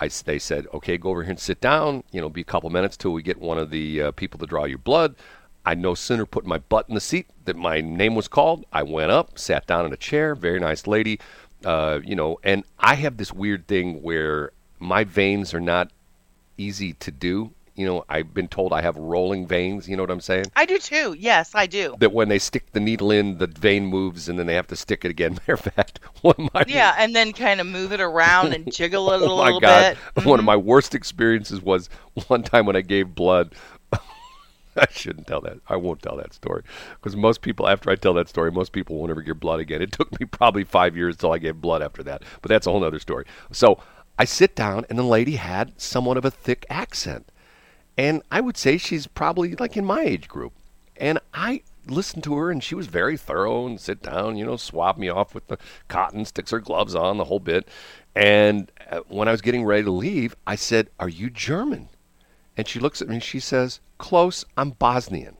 I, 0.01 0.08
they 0.25 0.39
said, 0.39 0.65
okay, 0.73 0.97
go 0.97 1.12
over 1.12 1.21
here 1.21 1.29
and 1.29 1.39
sit 1.39 1.62
down. 1.62 2.03
You 2.12 2.19
know, 2.19 2.29
be 2.29 2.41
a 2.41 2.45
couple 2.45 2.71
minutes 2.71 2.97
till 2.97 3.12
we 3.12 3.21
get 3.21 3.39
one 3.39 3.60
of 3.60 3.69
the 3.69 4.01
uh, 4.01 4.12
people 4.13 4.39
to 4.39 4.47
draw 4.47 4.65
your 4.65 4.79
blood. 4.79 5.15
I 5.63 5.75
no 5.75 5.93
sooner 5.93 6.25
put 6.25 6.47
my 6.47 6.58
butt 6.58 6.89
in 6.89 6.95
the 6.95 7.01
seat 7.01 7.27
that 7.45 7.56
my 7.56 7.79
name 7.79 8.15
was 8.15 8.27
called. 8.27 8.65
I 8.73 8.82
went 8.82 9.12
up, 9.12 9.38
sat 9.38 9.67
down 9.67 9.86
in 9.86 9.93
a 9.93 9.97
chair. 9.97 10.34
Very 10.34 10.60
nice 10.60 10.88
lady, 10.88 11.19
uh, 11.63 11.99
you 12.03 12.15
know. 12.15 12.39
And 12.43 12.63
I 12.79 12.95
have 12.95 13.17
this 13.17 13.32
weird 13.32 13.67
thing 13.67 14.01
where 14.01 14.49
my 14.79 15.03
veins 15.03 15.53
are 15.53 15.62
not 15.62 15.91
easy 16.58 16.93
to 16.93 17.12
do. 17.12 17.51
You 17.75 17.86
know, 17.88 18.05
I've 18.07 18.33
been 18.33 18.47
told 18.47 18.71
I 18.71 18.81
have 18.81 18.95
rolling 18.97 19.47
veins. 19.47 19.89
You 19.89 19.97
know 19.97 20.03
what 20.03 20.12
I'm 20.12 20.21
saying? 20.21 20.45
I 20.55 20.65
do 20.65 20.77
too. 20.77 21.15
Yes, 21.17 21.55
I 21.55 21.65
do. 21.65 21.95
That 21.99 22.13
when 22.13 22.29
they 22.29 22.38
stick 22.39 22.71
the 22.71 22.79
needle 22.79 23.09
in, 23.12 23.39
the 23.39 23.47
vein 23.47 23.86
moves, 23.88 24.29
and 24.29 24.38
then 24.38 24.45
they 24.45 24.53
have 24.55 24.67
to 24.67 24.75
stick 24.75 25.03
it 25.05 25.09
again. 25.09 25.33
Matter 25.47 25.53
of 25.53 25.62
fact, 25.62 25.99
one 26.21 26.36
of 26.38 26.53
my 26.53 26.63
Yeah, 26.67 26.95
and 26.97 27.15
then 27.15 27.33
kind 27.33 27.59
of 27.59 27.67
move 27.67 27.91
it 27.91 28.01
around 28.01 28.53
and 28.53 28.69
jiggle 28.71 29.12
it 29.12 29.21
a 29.21 29.25
oh 29.25 29.29
my 29.29 29.51
little 29.51 29.59
God, 29.59 29.88
bit. 29.95 29.97
one 30.23 30.39
of 30.39 30.43
Mhm. 30.43 30.45
my 30.45 30.55
worst 30.55 30.93
experiences 30.95 31.62
was 31.62 31.89
one 32.27 32.43
time 32.43 32.65
when 32.65 32.75
I 32.75 32.81
gave 32.81 33.15
blood. 33.15 33.53
I 34.75 34.88
shouldn't 34.89 35.27
tell 35.27 35.41
that. 35.41 35.59
I 35.67 35.75
won't 35.75 36.01
tell 36.01 36.17
that 36.17 36.33
story 36.33 36.63
because 36.95 37.15
most 37.15 37.41
people, 37.41 37.67
after 37.67 37.91
I 37.91 37.95
tell 37.95 38.13
that 38.15 38.27
story, 38.27 38.51
most 38.51 38.71
people 38.71 38.97
won't 38.97 39.12
ever 39.12 39.21
give 39.21 39.39
blood 39.39 39.59
again. 39.59 39.83
It 39.83 39.91
took 39.91 40.19
me 40.19 40.25
probably 40.25 40.63
five 40.63 40.97
years 40.97 41.15
till 41.15 41.31
I 41.31 41.38
gave 41.38 41.62
blood 41.62 41.83
after 41.83 42.01
that, 42.03 42.23
but 42.41 42.49
that's 42.49 42.65
a 42.65 42.71
whole 42.71 42.83
other 42.83 42.97
story. 42.99 43.25
So 43.51 43.79
I 44.17 44.25
sit 44.25 44.55
down, 44.55 44.86
and 44.89 44.97
the 44.97 45.03
lady 45.03 45.36
had 45.36 45.79
somewhat 45.79 46.17
of 46.17 46.25
a 46.25 46.31
thick 46.31 46.65
accent, 46.71 47.31
and 47.97 48.21
I 48.32 48.41
would 48.41 48.58
say 48.58 48.77
she's 48.77 49.08
probably 49.08 49.56
like 49.56 49.77
in 49.77 49.86
my 49.86 50.01
age 50.01 50.27
group, 50.27 50.53
and 50.97 51.19
I 51.34 51.62
listened 51.88 52.23
to 52.25 52.36
her, 52.36 52.49
and 52.49 52.63
she 52.63 52.75
was 52.75 52.88
very 52.88 53.17
thorough 53.17 53.65
and 53.67 53.79
sit 53.79 54.01
down, 54.01 54.38
you 54.38 54.45
know, 54.45 54.56
swab 54.58 54.97
me 54.97 55.10
off 55.10 55.36
with 55.36 55.47
the 55.47 55.58
cotton, 55.88 56.25
sticks 56.25 56.51
her 56.51 56.60
gloves 56.60 56.95
on, 56.95 57.17
the 57.17 57.25
whole 57.25 57.39
bit. 57.39 57.67
And 58.15 58.71
uh, 58.89 58.99
when 59.08 59.27
I 59.27 59.32
was 59.32 59.41
getting 59.41 59.65
ready 59.65 59.84
to 59.84 59.91
leave, 59.91 60.36
I 60.47 60.56
said, 60.56 60.89
"Are 60.99 61.10
you 61.10 61.29
German?" 61.29 61.89
And 62.56 62.67
she 62.67 62.79
looks 62.79 63.01
at 63.01 63.08
me 63.08 63.15
and 63.15 63.23
she 63.23 63.39
says, 63.39 63.79
Close, 63.97 64.45
I'm 64.58 64.71
Bosnian. 64.71 65.38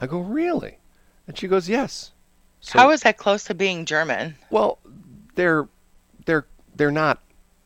I 0.00 0.06
go, 0.06 0.20
Really? 0.20 0.78
And 1.26 1.38
she 1.38 1.48
goes, 1.48 1.68
Yes. 1.68 2.12
So, 2.60 2.78
How 2.78 2.90
is 2.90 3.00
that 3.00 3.16
close 3.16 3.44
to 3.44 3.54
being 3.54 3.84
German? 3.86 4.36
well, 4.50 4.78
they're 5.34 5.68
they're 6.26 6.46
they're 6.76 6.90
not 6.92 7.20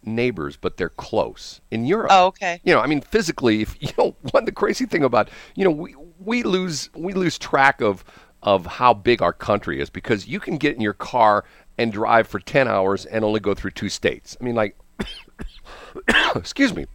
neighbors, 0.06 0.56
but 0.56 0.76
they're 0.76 0.88
close. 0.88 1.60
In 1.70 1.84
Europe, 1.84 2.08
Oh, 2.10 2.26
okay. 2.26 2.60
you 2.64 2.72
know, 2.72 2.80
I 2.80 2.86
mean, 2.86 3.00
physically, 3.00 3.62
if 3.62 3.76
you 3.80 3.90
know, 3.98 4.14
one 4.30 4.44
the 4.44 4.52
crazy 4.52 4.86
thing 4.86 5.02
about, 5.04 5.28
you 5.54 5.64
know, 5.64 5.70
we 5.70 5.94
we 6.18 6.42
lose 6.42 6.88
we 6.94 7.12
lose 7.12 7.38
track 7.38 7.80
of 7.80 8.04
of 8.42 8.64
how 8.66 8.94
big 8.94 9.20
our 9.22 9.32
country 9.32 9.80
is 9.80 9.90
because 9.90 10.28
you 10.28 10.38
can 10.40 10.56
get 10.56 10.74
in 10.74 10.80
your 10.80 10.92
car 10.92 11.44
and 11.78 11.92
drive 11.92 12.26
for 12.28 12.38
ten 12.40 12.68
hours 12.68 13.04
and 13.06 13.24
only 13.24 13.40
go 13.40 13.54
through 13.54 13.72
two 13.72 13.88
states. 13.88 14.36
I 14.40 14.44
mean, 14.44 14.54
like, 14.54 14.76
excuse 16.34 16.74
me, 16.74 16.86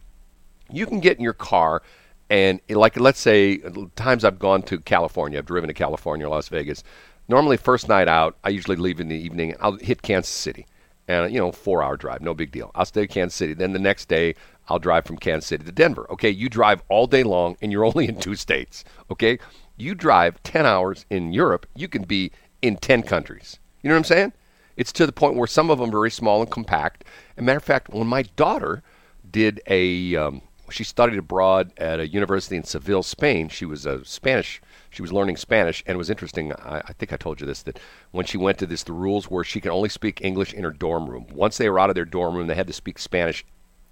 you 0.70 0.86
can 0.86 1.00
get 1.00 1.18
in 1.18 1.24
your 1.24 1.32
car 1.34 1.82
and 2.30 2.60
like 2.70 2.98
let's 2.98 3.20
say 3.20 3.58
times 3.96 4.24
I've 4.24 4.38
gone 4.38 4.62
to 4.62 4.80
California, 4.80 5.38
I've 5.38 5.46
driven 5.46 5.68
to 5.68 5.74
California, 5.74 6.28
Las 6.28 6.48
Vegas. 6.48 6.82
Normally, 7.28 7.56
first 7.56 7.88
night 7.88 8.08
out, 8.08 8.36
I 8.42 8.48
usually 8.48 8.76
leave 8.76 8.98
in 9.00 9.08
the 9.08 9.16
evening. 9.16 9.54
I'll 9.60 9.76
hit 9.76 10.02
Kansas 10.02 10.32
City, 10.32 10.66
and 11.12 11.32
you 11.32 11.38
know, 11.38 11.52
four 11.52 11.82
hour 11.82 11.96
drive, 11.96 12.22
no 12.22 12.34
big 12.34 12.50
deal. 12.50 12.70
I'll 12.74 12.86
stay 12.86 13.02
in 13.02 13.08
Kansas 13.08 13.36
City. 13.36 13.54
Then 13.54 13.72
the 13.72 13.78
next 13.78 14.08
day, 14.08 14.34
I'll 14.68 14.78
drive 14.78 15.04
from 15.04 15.18
Kansas 15.18 15.48
City 15.48 15.64
to 15.64 15.72
Denver. 15.72 16.06
Okay, 16.10 16.30
you 16.30 16.48
drive 16.48 16.82
all 16.88 17.06
day 17.06 17.22
long, 17.22 17.56
and 17.60 17.70
you're 17.70 17.84
only 17.90 18.08
in 18.08 18.18
two 18.18 18.34
states. 18.34 18.84
Okay, 19.10 19.38
you 19.76 19.94
drive 19.94 20.42
ten 20.42 20.66
hours 20.66 21.06
in 21.10 21.32
Europe, 21.32 21.66
you 21.74 21.88
can 21.88 22.02
be 22.02 22.32
in 22.62 22.76
ten 22.76 23.02
countries. 23.02 23.58
You 23.82 23.88
know 23.88 23.94
what 23.94 24.00
I'm 24.00 24.04
saying? 24.04 24.32
It's 24.76 24.92
to 24.92 25.06
the 25.06 25.12
point 25.12 25.36
where 25.36 25.46
some 25.46 25.70
of 25.70 25.78
them 25.78 25.90
are 25.90 25.92
very 25.92 26.10
small 26.10 26.40
and 26.40 26.50
compact. 26.50 27.04
As 27.36 27.42
a 27.42 27.42
matter 27.42 27.58
of 27.58 27.64
fact, 27.64 27.90
when 27.90 28.06
my 28.06 28.22
daughter 28.22 28.82
did 29.30 29.60
a, 29.66 30.16
um, 30.16 30.42
she 30.70 30.84
studied 30.84 31.18
abroad 31.18 31.72
at 31.76 32.00
a 32.00 32.08
university 32.08 32.56
in 32.56 32.64
Seville, 32.64 33.02
Spain. 33.02 33.48
She 33.48 33.64
was 33.64 33.84
a 33.84 34.04
Spanish. 34.04 34.62
She 34.92 35.00
was 35.00 35.12
learning 35.12 35.38
Spanish, 35.38 35.82
and 35.86 35.94
it 35.94 35.98
was 35.98 36.10
interesting. 36.10 36.52
I, 36.52 36.82
I 36.84 36.92
think 36.92 37.14
I 37.14 37.16
told 37.16 37.40
you 37.40 37.46
this 37.46 37.62
that 37.62 37.80
when 38.10 38.26
she 38.26 38.36
went 38.36 38.58
to 38.58 38.66
this, 38.66 38.82
the 38.82 38.92
rules 38.92 39.30
were 39.30 39.42
she 39.42 39.58
could 39.58 39.72
only 39.72 39.88
speak 39.88 40.20
English 40.22 40.52
in 40.52 40.64
her 40.64 40.70
dorm 40.70 41.08
room. 41.08 41.26
Once 41.32 41.56
they 41.56 41.70
were 41.70 41.80
out 41.80 41.88
of 41.88 41.94
their 41.94 42.04
dorm 42.04 42.36
room, 42.36 42.46
they 42.46 42.54
had 42.54 42.66
to 42.66 42.74
speak 42.74 42.98
Spanish 42.98 43.42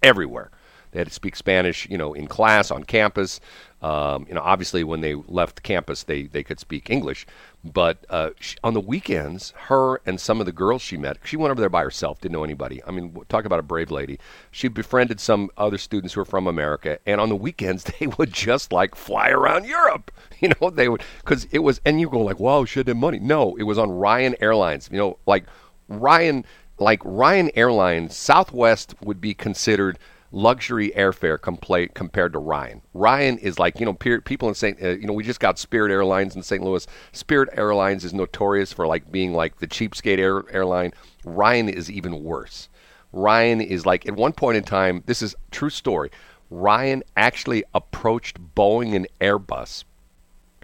everywhere. 0.02 0.50
They 0.90 1.00
had 1.00 1.08
to 1.08 1.14
speak 1.14 1.36
Spanish, 1.36 1.88
you 1.88 1.98
know, 1.98 2.12
in 2.14 2.26
class, 2.26 2.70
on 2.70 2.84
campus. 2.84 3.40
Um, 3.82 4.26
you 4.28 4.34
know, 4.34 4.42
obviously, 4.42 4.84
when 4.84 5.00
they 5.00 5.14
left 5.14 5.62
campus, 5.62 6.02
they, 6.02 6.24
they 6.24 6.42
could 6.42 6.60
speak 6.60 6.90
English. 6.90 7.26
But 7.64 8.04
uh, 8.10 8.30
she, 8.38 8.56
on 8.62 8.74
the 8.74 8.80
weekends, 8.80 9.52
her 9.68 10.00
and 10.04 10.20
some 10.20 10.40
of 10.40 10.46
the 10.46 10.52
girls 10.52 10.82
she 10.82 10.96
met, 10.96 11.18
she 11.24 11.36
went 11.36 11.50
over 11.50 11.60
there 11.60 11.70
by 11.70 11.82
herself, 11.82 12.20
didn't 12.20 12.32
know 12.32 12.44
anybody. 12.44 12.82
I 12.86 12.90
mean, 12.90 13.16
talk 13.28 13.44
about 13.44 13.58
a 13.58 13.62
brave 13.62 13.90
lady. 13.90 14.18
She 14.50 14.68
befriended 14.68 15.20
some 15.20 15.50
other 15.56 15.78
students 15.78 16.14
who 16.14 16.20
were 16.20 16.26
from 16.26 16.46
America, 16.46 16.98
and 17.06 17.20
on 17.20 17.28
the 17.28 17.36
weekends, 17.36 17.84
they 18.00 18.06
would 18.06 18.32
just 18.32 18.72
like 18.72 18.94
fly 18.94 19.30
around 19.30 19.66
Europe. 19.66 20.10
You 20.42 20.48
know, 20.58 20.70
they 20.70 20.88
would, 20.88 21.02
because 21.18 21.46
it 21.50 21.58
was, 21.58 21.82
and 21.84 22.00
you 22.00 22.08
go 22.08 22.20
like, 22.20 22.40
wow, 22.40 22.64
she 22.64 22.80
had 22.80 22.86
that 22.86 22.94
money. 22.94 23.18
No, 23.18 23.56
it 23.56 23.64
was 23.64 23.76
on 23.76 23.90
Ryan 23.90 24.34
Airlines. 24.40 24.88
You 24.90 24.96
know, 24.96 25.18
like 25.26 25.44
Ryan 25.86 26.46
like 26.80 27.00
Ryan 27.04 27.50
Airlines, 27.54 28.16
Southwest 28.16 28.94
would 29.02 29.20
be 29.20 29.34
considered 29.34 29.98
luxury 30.32 30.92
airfare 30.96 31.38
compla- 31.38 31.92
compared 31.94 32.32
to 32.32 32.38
Ryan. 32.38 32.82
Ryan 32.94 33.38
is 33.38 33.58
like 33.58 33.80
you 33.80 33.86
know 33.86 33.94
pe- 33.94 34.20
people 34.20 34.48
in 34.48 34.54
St. 34.54 34.80
Uh, 34.82 34.90
you 34.90 35.06
know 35.06 35.12
we 35.12 35.24
just 35.24 35.40
got 35.40 35.58
Spirit 35.58 35.90
Airlines 35.90 36.36
in 36.36 36.42
St. 36.42 36.62
Louis. 36.62 36.86
Spirit 37.12 37.48
Airlines 37.56 38.04
is 38.04 38.14
notorious 38.14 38.72
for 38.72 38.86
like 38.86 39.10
being 39.10 39.32
like 39.32 39.58
the 39.58 39.66
cheapskate 39.66 40.18
air- 40.18 40.44
airline. 40.50 40.92
Ryan 41.24 41.68
is 41.68 41.90
even 41.90 42.22
worse. 42.22 42.68
Ryan 43.12 43.60
is 43.60 43.86
like 43.86 44.06
at 44.06 44.14
one 44.14 44.32
point 44.32 44.56
in 44.56 44.64
time. 44.64 45.02
This 45.06 45.22
is 45.22 45.34
true 45.50 45.70
story. 45.70 46.10
Ryan 46.50 47.02
actually 47.16 47.64
approached 47.74 48.38
Boeing 48.54 48.94
and 48.94 49.06
Airbus 49.20 49.84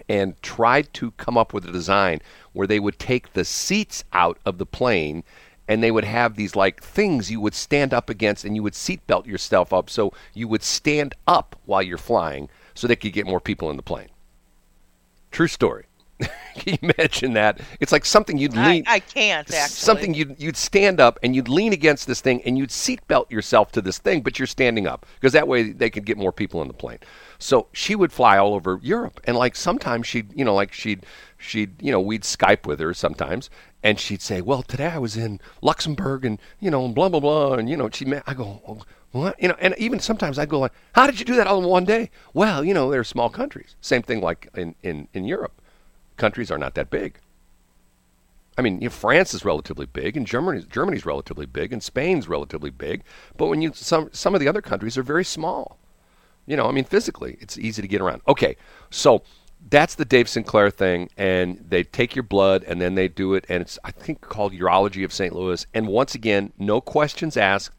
and 0.08 0.40
tried 0.42 0.92
to 0.94 1.10
come 1.12 1.36
up 1.36 1.52
with 1.52 1.64
a 1.64 1.72
design 1.72 2.20
where 2.52 2.66
they 2.66 2.80
would 2.80 2.98
take 2.98 3.32
the 3.32 3.44
seats 3.44 4.04
out 4.12 4.38
of 4.44 4.58
the 4.58 4.66
plane 4.66 5.24
and 5.68 5.82
they 5.82 5.90
would 5.90 6.04
have 6.04 6.36
these 6.36 6.54
like 6.56 6.82
things 6.82 7.30
you 7.30 7.40
would 7.40 7.54
stand 7.54 7.92
up 7.92 8.08
against 8.08 8.44
and 8.44 8.54
you 8.54 8.62
would 8.62 8.74
seatbelt 8.74 9.26
yourself 9.26 9.72
up 9.72 9.90
so 9.90 10.12
you 10.34 10.48
would 10.48 10.62
stand 10.62 11.14
up 11.26 11.56
while 11.64 11.82
you're 11.82 11.98
flying 11.98 12.48
so 12.74 12.86
they 12.86 12.96
could 12.96 13.12
get 13.12 13.26
more 13.26 13.40
people 13.40 13.70
in 13.70 13.76
the 13.76 13.82
plane. 13.82 14.08
True 15.30 15.48
story. 15.48 15.86
Can 16.18 16.78
you 16.82 16.90
imagine 16.96 17.34
that? 17.34 17.60
It's 17.80 17.92
like 17.92 18.06
something 18.06 18.38
you'd 18.38 18.56
I, 18.56 18.72
lean. 18.72 18.84
I 18.86 19.00
can't 19.00 19.52
actually. 19.52 19.74
Something 19.74 20.14
you'd 20.14 20.36
you'd 20.38 20.56
stand 20.56 21.00
up 21.00 21.18
and 21.22 21.36
you'd 21.36 21.48
lean 21.48 21.72
against 21.72 22.06
this 22.06 22.20
thing 22.20 22.40
and 22.46 22.56
you'd 22.56 22.70
seatbelt 22.70 23.30
yourself 23.30 23.72
to 23.72 23.82
this 23.82 23.98
thing, 23.98 24.22
but 24.22 24.38
you're 24.38 24.46
standing 24.46 24.86
up 24.86 25.04
because 25.16 25.34
that 25.34 25.46
way 25.46 25.72
they 25.72 25.90
could 25.90 26.06
get 26.06 26.16
more 26.16 26.32
people 26.32 26.62
in 26.62 26.68
the 26.68 26.74
plane. 26.74 26.98
So 27.38 27.68
she 27.72 27.94
would 27.94 28.12
fly 28.12 28.38
all 28.38 28.54
over 28.54 28.80
Europe, 28.82 29.20
and 29.24 29.36
like 29.36 29.56
sometimes 29.56 30.06
she'd 30.06 30.32
you 30.34 30.44
know 30.44 30.54
like 30.54 30.72
she'd 30.72 31.04
she'd 31.36 31.80
you 31.82 31.92
know 31.92 32.00
we'd 32.00 32.22
Skype 32.22 32.66
with 32.66 32.80
her 32.80 32.94
sometimes, 32.94 33.50
and 33.82 34.00
she'd 34.00 34.22
say, 34.22 34.40
well 34.40 34.62
today 34.62 34.88
I 34.88 34.98
was 34.98 35.16
in 35.16 35.40
Luxembourg 35.62 36.24
and 36.24 36.38
you 36.60 36.70
know 36.70 36.84
and 36.84 36.94
blah 36.94 37.08
blah 37.08 37.20
blah, 37.20 37.54
and 37.54 37.68
you 37.68 37.76
know 37.76 37.90
she 37.92 38.06
I 38.26 38.34
go. 38.34 38.62
"Oh, 38.66 38.82
What 39.12 39.40
you 39.40 39.48
know, 39.48 39.56
and 39.60 39.74
even 39.78 40.00
sometimes 40.00 40.38
I'd 40.38 40.48
go 40.48 40.58
like, 40.58 40.72
"How 40.94 41.06
did 41.06 41.18
you 41.18 41.24
do 41.24 41.36
that 41.36 41.46
all 41.46 41.58
in 41.62 41.68
one 41.68 41.84
day?" 41.84 42.10
Well, 42.34 42.64
you 42.64 42.74
know, 42.74 42.90
they're 42.90 43.04
small 43.04 43.30
countries. 43.30 43.76
Same 43.80 44.02
thing 44.02 44.20
like 44.20 44.48
in, 44.54 44.74
in, 44.82 45.08
in 45.14 45.24
Europe 45.24 45.60
countries 46.16 46.50
are 46.50 46.58
not 46.58 46.74
that 46.74 46.90
big. 46.90 47.18
I 48.58 48.62
mean, 48.62 48.80
you 48.80 48.86
know, 48.88 48.90
France 48.90 49.34
is 49.34 49.44
relatively 49.44 49.86
big, 49.86 50.16
and 50.16 50.26
Germany 50.26 50.64
Germany's 50.70 51.04
relatively 51.04 51.46
big, 51.46 51.72
and 51.72 51.82
Spain's 51.82 52.26
relatively 52.26 52.70
big. 52.70 53.02
But 53.36 53.46
when 53.46 53.60
you 53.60 53.72
some 53.74 54.08
some 54.12 54.34
of 54.34 54.40
the 54.40 54.48
other 54.48 54.62
countries 54.62 54.96
are 54.96 55.02
very 55.02 55.24
small. 55.24 55.78
You 56.46 56.56
know, 56.56 56.66
I 56.66 56.72
mean, 56.72 56.84
physically, 56.84 57.36
it's 57.40 57.58
easy 57.58 57.82
to 57.82 57.88
get 57.88 58.00
around. 58.00 58.22
Okay, 58.28 58.56
so 58.90 59.22
that's 59.68 59.96
the 59.96 60.04
Dave 60.04 60.28
Sinclair 60.28 60.70
thing, 60.70 61.10
and 61.16 61.64
they 61.68 61.82
take 61.82 62.14
your 62.14 62.22
blood, 62.22 62.62
and 62.64 62.80
then 62.80 62.94
they 62.94 63.08
do 63.08 63.34
it, 63.34 63.44
and 63.48 63.60
it's 63.60 63.78
I 63.84 63.90
think 63.90 64.20
called 64.20 64.52
Urology 64.52 65.04
of 65.04 65.12
St. 65.12 65.34
Louis. 65.34 65.66
And 65.74 65.88
once 65.88 66.14
again, 66.14 66.52
no 66.58 66.80
questions 66.80 67.36
asked. 67.36 67.74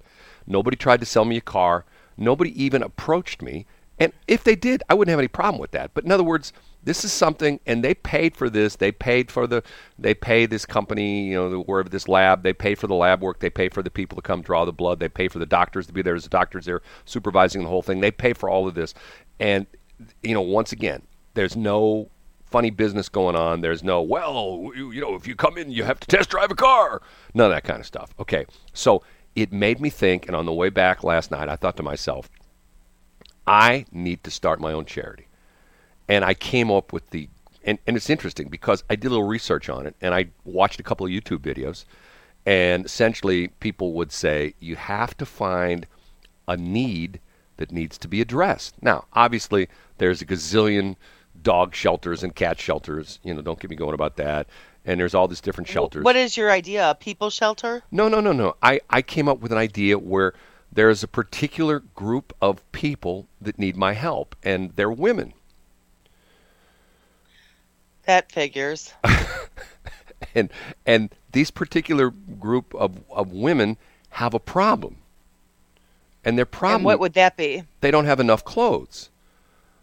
Nobody 0.45 0.77
tried 0.77 0.99
to 0.99 1.05
sell 1.05 1.25
me 1.25 1.37
a 1.37 1.41
car. 1.41 1.85
Nobody 2.17 2.61
even 2.61 2.83
approached 2.83 3.41
me. 3.41 3.65
And 3.99 4.13
if 4.27 4.43
they 4.43 4.55
did, 4.55 4.83
I 4.89 4.93
wouldn't 4.93 5.11
have 5.11 5.19
any 5.19 5.27
problem 5.27 5.59
with 5.59 5.71
that. 5.71 5.91
But 5.93 6.05
in 6.05 6.11
other 6.11 6.23
words, 6.23 6.53
this 6.83 7.03
is 7.03 7.11
something, 7.11 7.59
and 7.65 7.83
they 7.83 7.93
paid 7.93 8.37
for 8.37 8.49
this. 8.49 8.75
They 8.75 8.91
paid 8.91 9.31
for 9.31 9.47
the, 9.47 9.63
they 9.97 10.13
pay 10.13 10.45
this 10.45 10.65
company, 10.65 11.27
you 11.27 11.35
know, 11.35 11.49
the, 11.49 11.59
wherever 11.59 11.89
this 11.89 12.07
lab. 12.07 12.43
They 12.43 12.53
pay 12.53 12.75
for 12.75 12.87
the 12.87 12.95
lab 12.95 13.21
work. 13.21 13.39
They 13.39 13.49
pay 13.49 13.69
for 13.69 13.81
the 13.81 13.89
people 13.89 14.15
to 14.15 14.21
come 14.21 14.41
draw 14.41 14.65
the 14.65 14.71
blood. 14.71 14.99
They 14.99 15.09
pay 15.09 15.27
for 15.27 15.39
the 15.39 15.45
doctors 15.45 15.87
to 15.87 15.93
be 15.93 16.01
there. 16.01 16.15
As 16.15 16.23
the 16.23 16.29
doctors 16.29 16.65
there 16.65 16.81
supervising 17.05 17.63
the 17.63 17.69
whole 17.69 17.81
thing. 17.81 17.99
They 17.99 18.11
pay 18.11 18.33
for 18.33 18.49
all 18.49 18.67
of 18.67 18.75
this, 18.75 18.93
and 19.39 19.65
you 20.21 20.33
know, 20.33 20.41
once 20.41 20.71
again, 20.71 21.01
there's 21.33 21.55
no 21.55 22.09
funny 22.45 22.69
business 22.69 23.09
going 23.09 23.35
on. 23.35 23.61
There's 23.61 23.83
no, 23.83 24.01
well, 24.01 24.71
you, 24.75 24.91
you 24.91 25.01
know, 25.01 25.15
if 25.15 25.27
you 25.27 25.35
come 25.35 25.57
in, 25.57 25.71
you 25.71 25.83
have 25.83 25.99
to 25.99 26.07
test 26.07 26.29
drive 26.29 26.51
a 26.51 26.55
car. 26.55 27.01
None 27.33 27.47
of 27.47 27.51
that 27.51 27.63
kind 27.63 27.79
of 27.79 27.85
stuff. 27.85 28.13
Okay, 28.19 28.45
so 28.73 29.03
it 29.35 29.51
made 29.51 29.79
me 29.79 29.89
think, 29.89 30.27
and 30.27 30.35
on 30.35 30.45
the 30.45 30.53
way 30.53 30.69
back 30.69 31.03
last 31.03 31.31
night, 31.31 31.49
I 31.49 31.55
thought 31.55 31.77
to 31.77 31.83
myself, 31.83 32.29
I 33.47 33.85
need 33.91 34.23
to 34.25 34.31
start 34.31 34.59
my 34.59 34.73
own 34.73 34.85
charity. 34.85 35.27
And 36.07 36.23
I 36.23 36.33
came 36.33 36.69
up 36.69 36.93
with 36.93 37.09
the, 37.09 37.29
and, 37.63 37.79
and 37.87 37.97
it's 37.97 38.09
interesting 38.09 38.49
because 38.49 38.83
I 38.89 38.95
did 38.95 39.07
a 39.07 39.09
little 39.09 39.27
research 39.27 39.69
on 39.69 39.87
it 39.87 39.95
and 40.01 40.13
I 40.13 40.27
watched 40.45 40.79
a 40.79 40.83
couple 40.83 41.05
of 41.05 41.11
YouTube 41.11 41.39
videos. 41.39 41.85
And 42.45 42.85
essentially, 42.85 43.49
people 43.59 43.93
would 43.93 44.11
say 44.11 44.53
you 44.59 44.77
have 44.77 45.17
to 45.17 45.25
find 45.25 45.85
a 46.47 46.55
need 46.55 47.19
that 47.57 47.71
needs 47.71 47.97
to 47.97 48.07
be 48.07 48.21
addressed. 48.21 48.75
Now, 48.81 49.05
obviously, 49.13 49.67
there's 49.97 50.21
a 50.21 50.25
gazillion 50.25 50.95
dog 51.41 51.75
shelters 51.75 52.23
and 52.23 52.33
cat 52.33 52.59
shelters. 52.59 53.19
You 53.23 53.33
know, 53.33 53.41
don't 53.41 53.59
get 53.59 53.69
me 53.69 53.75
going 53.75 53.93
about 53.93 54.15
that. 54.17 54.47
And 54.85 54.99
there's 54.99 55.13
all 55.13 55.27
these 55.27 55.41
different 55.41 55.67
shelters. 55.67 56.05
What 56.05 56.15
is 56.15 56.37
your 56.37 56.49
idea? 56.49 56.91
A 56.91 56.95
people 56.95 57.29
shelter? 57.29 57.83
No, 57.91 58.07
no, 58.07 58.21
no, 58.21 58.31
no. 58.31 58.55
I, 58.61 58.79
I 58.89 59.01
came 59.01 59.27
up 59.27 59.39
with 59.39 59.51
an 59.51 59.57
idea 59.57 59.99
where 59.99 60.33
there 60.77 60.91
is 60.91 61.01
a 61.01 61.07
particular 61.07 61.79
group 61.79 62.35
of 62.39 62.71
people 62.71 63.27
that 63.41 63.57
need 63.57 63.75
my 63.75 63.93
help, 63.93 64.35
and 64.43 64.71
they're 64.75 64.91
women. 64.91 65.33
That 68.03 68.31
figures. 68.31 68.93
And 70.33 70.49
and 70.85 71.09
these 71.31 71.51
particular 71.51 72.09
group 72.09 72.73
of, 72.73 73.03
of 73.11 73.31
women 73.31 73.77
have 74.09 74.33
a 74.33 74.39
problem. 74.39 74.97
And 76.25 76.37
their 76.37 76.45
problem 76.45 76.81
And 76.81 76.85
what 76.85 76.99
would 76.99 77.13
that 77.13 77.37
be? 77.37 77.63
they 77.81 77.91
don't 77.91 78.05
have 78.05 78.19
enough 78.19 78.43
clothes. 78.43 79.09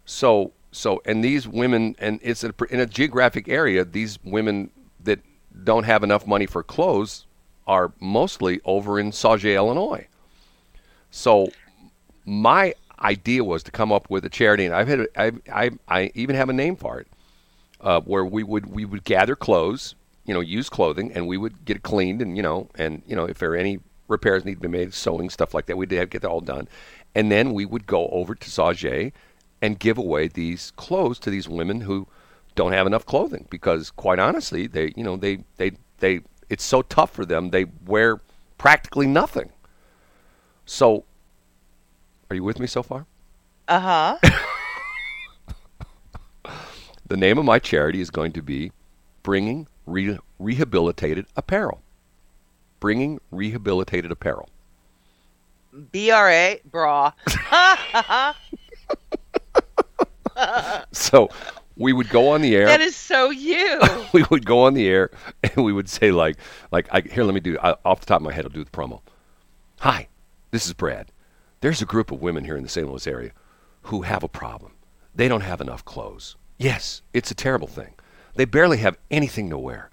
So 0.05 0.51
so 0.71 1.01
and 1.05 1.23
these 1.23 1.47
women 1.47 1.95
and 1.99 2.19
it's 2.21 2.43
a, 2.43 2.53
in 2.69 2.81
a 2.81 2.85
geographic 2.85 3.47
area 3.47 3.85
these 3.85 4.19
women 4.23 4.71
that 5.01 5.19
don't 5.63 5.83
have 5.83 6.03
enough 6.03 6.27
money 6.27 6.45
for 6.45 6.63
clothes 6.63 7.25
are 7.65 7.93
mostly 8.01 8.59
over 8.65 8.99
in 8.99 9.11
Sauget, 9.11 9.55
Illinois. 9.55 10.07
So 11.15 11.47
my 12.25 12.73
idea 12.99 13.41
was 13.41 13.63
to 13.63 13.71
come 13.71 13.93
up 13.93 14.09
with 14.09 14.25
a 14.25 14.29
charity, 14.29 14.65
and 14.65 14.75
I've 14.75 14.89
had 14.89 15.07
I 15.15 15.31
I, 15.49 15.71
I 15.87 16.11
even 16.13 16.35
have 16.35 16.49
a 16.49 16.53
name 16.53 16.75
for 16.75 16.99
it, 16.99 17.07
uh, 17.79 18.01
where 18.01 18.25
we 18.25 18.43
would 18.43 18.65
we 18.65 18.83
would 18.83 19.05
gather 19.05 19.33
clothes, 19.33 19.95
you 20.25 20.33
know, 20.33 20.41
use 20.41 20.69
clothing, 20.69 21.13
and 21.13 21.25
we 21.25 21.37
would 21.37 21.63
get 21.63 21.77
it 21.77 21.83
cleaned, 21.83 22.21
and 22.21 22.35
you 22.35 22.43
know, 22.43 22.69
and 22.75 23.01
you 23.07 23.15
know, 23.15 23.23
if 23.23 23.39
there 23.39 23.51
are 23.51 23.55
any 23.55 23.79
repairs 24.09 24.43
need 24.43 24.55
to 24.55 24.59
be 24.59 24.67
made, 24.67 24.93
sewing 24.93 25.29
stuff 25.29 25.53
like 25.53 25.67
that, 25.67 25.77
we'd 25.77 25.89
have 25.91 26.09
get 26.09 26.21
that 26.21 26.27
all 26.27 26.41
done, 26.41 26.67
and 27.15 27.31
then 27.31 27.53
we 27.53 27.65
would 27.65 27.87
go 27.87 28.09
over 28.09 28.35
to 28.35 28.49
Sauget 28.49 29.13
and 29.61 29.79
give 29.79 29.97
away 29.97 30.27
these 30.27 30.71
clothes 30.71 31.17
to 31.19 31.29
these 31.29 31.47
women 31.47 31.79
who 31.79 32.07
don't 32.55 32.73
have 32.73 32.85
enough 32.85 33.05
clothing 33.05 33.47
because, 33.49 33.89
quite 33.89 34.19
honestly, 34.19 34.67
they 34.67 34.91
you 34.97 35.03
know 35.05 35.15
they 35.15 35.45
they 35.55 35.71
they 35.99 36.19
it's 36.49 36.65
so 36.65 36.81
tough 36.81 37.11
for 37.11 37.25
them 37.25 37.51
they 37.51 37.65
wear 37.85 38.19
practically 38.57 39.07
nothing. 39.07 39.49
So, 40.65 41.03
are 42.29 42.35
you 42.35 42.43
with 42.43 42.59
me 42.59 42.67
so 42.67 42.83
far? 42.83 43.05
Uh 43.67 43.79
huh. 43.79 44.17
The 47.07 47.17
name 47.17 47.37
of 47.37 47.45
my 47.45 47.59
charity 47.59 48.01
is 48.01 48.09
going 48.09 48.31
to 48.31 48.41
be 48.41 48.71
Bringing 49.21 49.67
Re- 49.85 50.17
Rehabilitated 50.39 51.27
Apparel. 51.35 51.79
Bringing 52.79 53.21
Rehabilitated 53.29 54.11
Apparel. 54.11 54.49
B 55.91 56.09
R 56.09 56.31
A 56.31 56.61
bra. 56.71 57.11
So 60.91 61.29
we 61.77 61.93
would 61.93 62.09
go 62.09 62.29
on 62.29 62.41
the 62.41 62.55
air. 62.55 62.65
That 62.65 62.81
is 62.81 62.95
so 62.95 63.29
you. 63.29 63.81
we 64.13 64.23
would 64.31 64.45
go 64.45 64.63
on 64.63 64.73
the 64.73 64.87
air 64.87 65.11
and 65.43 65.63
we 65.63 65.73
would 65.73 65.89
say 65.89 66.11
like 66.11 66.37
like 66.71 66.87
I, 66.91 67.01
here 67.01 67.23
let 67.23 67.33
me 67.33 67.39
do 67.39 67.57
I, 67.61 67.75
off 67.85 67.99
the 67.99 68.05
top 68.07 68.17
of 68.17 68.23
my 68.23 68.33
head 68.33 68.45
I'll 68.45 68.51
do 68.51 68.63
the 68.63 68.71
promo. 68.71 69.01
Hi, 69.79 70.07
this 70.55 70.67
is 70.67 70.73
Brad. 70.73 71.11
There's 71.59 71.81
a 71.81 71.85
group 71.85 72.11
of 72.11 72.21
women 72.21 72.45
here 72.45 72.55
in 72.55 72.63
the 72.63 72.69
St. 72.69 72.87
Louis 72.87 73.05
area 73.07 73.31
who 73.81 74.03
have 74.03 74.23
a 74.23 74.29
problem. 74.29 74.71
They 75.13 75.27
don't 75.27 75.41
have 75.41 75.59
enough 75.59 75.83
clothes. 75.83 76.37
Yes, 76.57 77.01
it's 77.11 77.29
a 77.29 77.35
terrible 77.35 77.67
thing. 77.67 77.93
They 78.35 78.45
barely 78.45 78.77
have 78.77 78.97
anything 79.11 79.49
to 79.49 79.57
wear. 79.57 79.89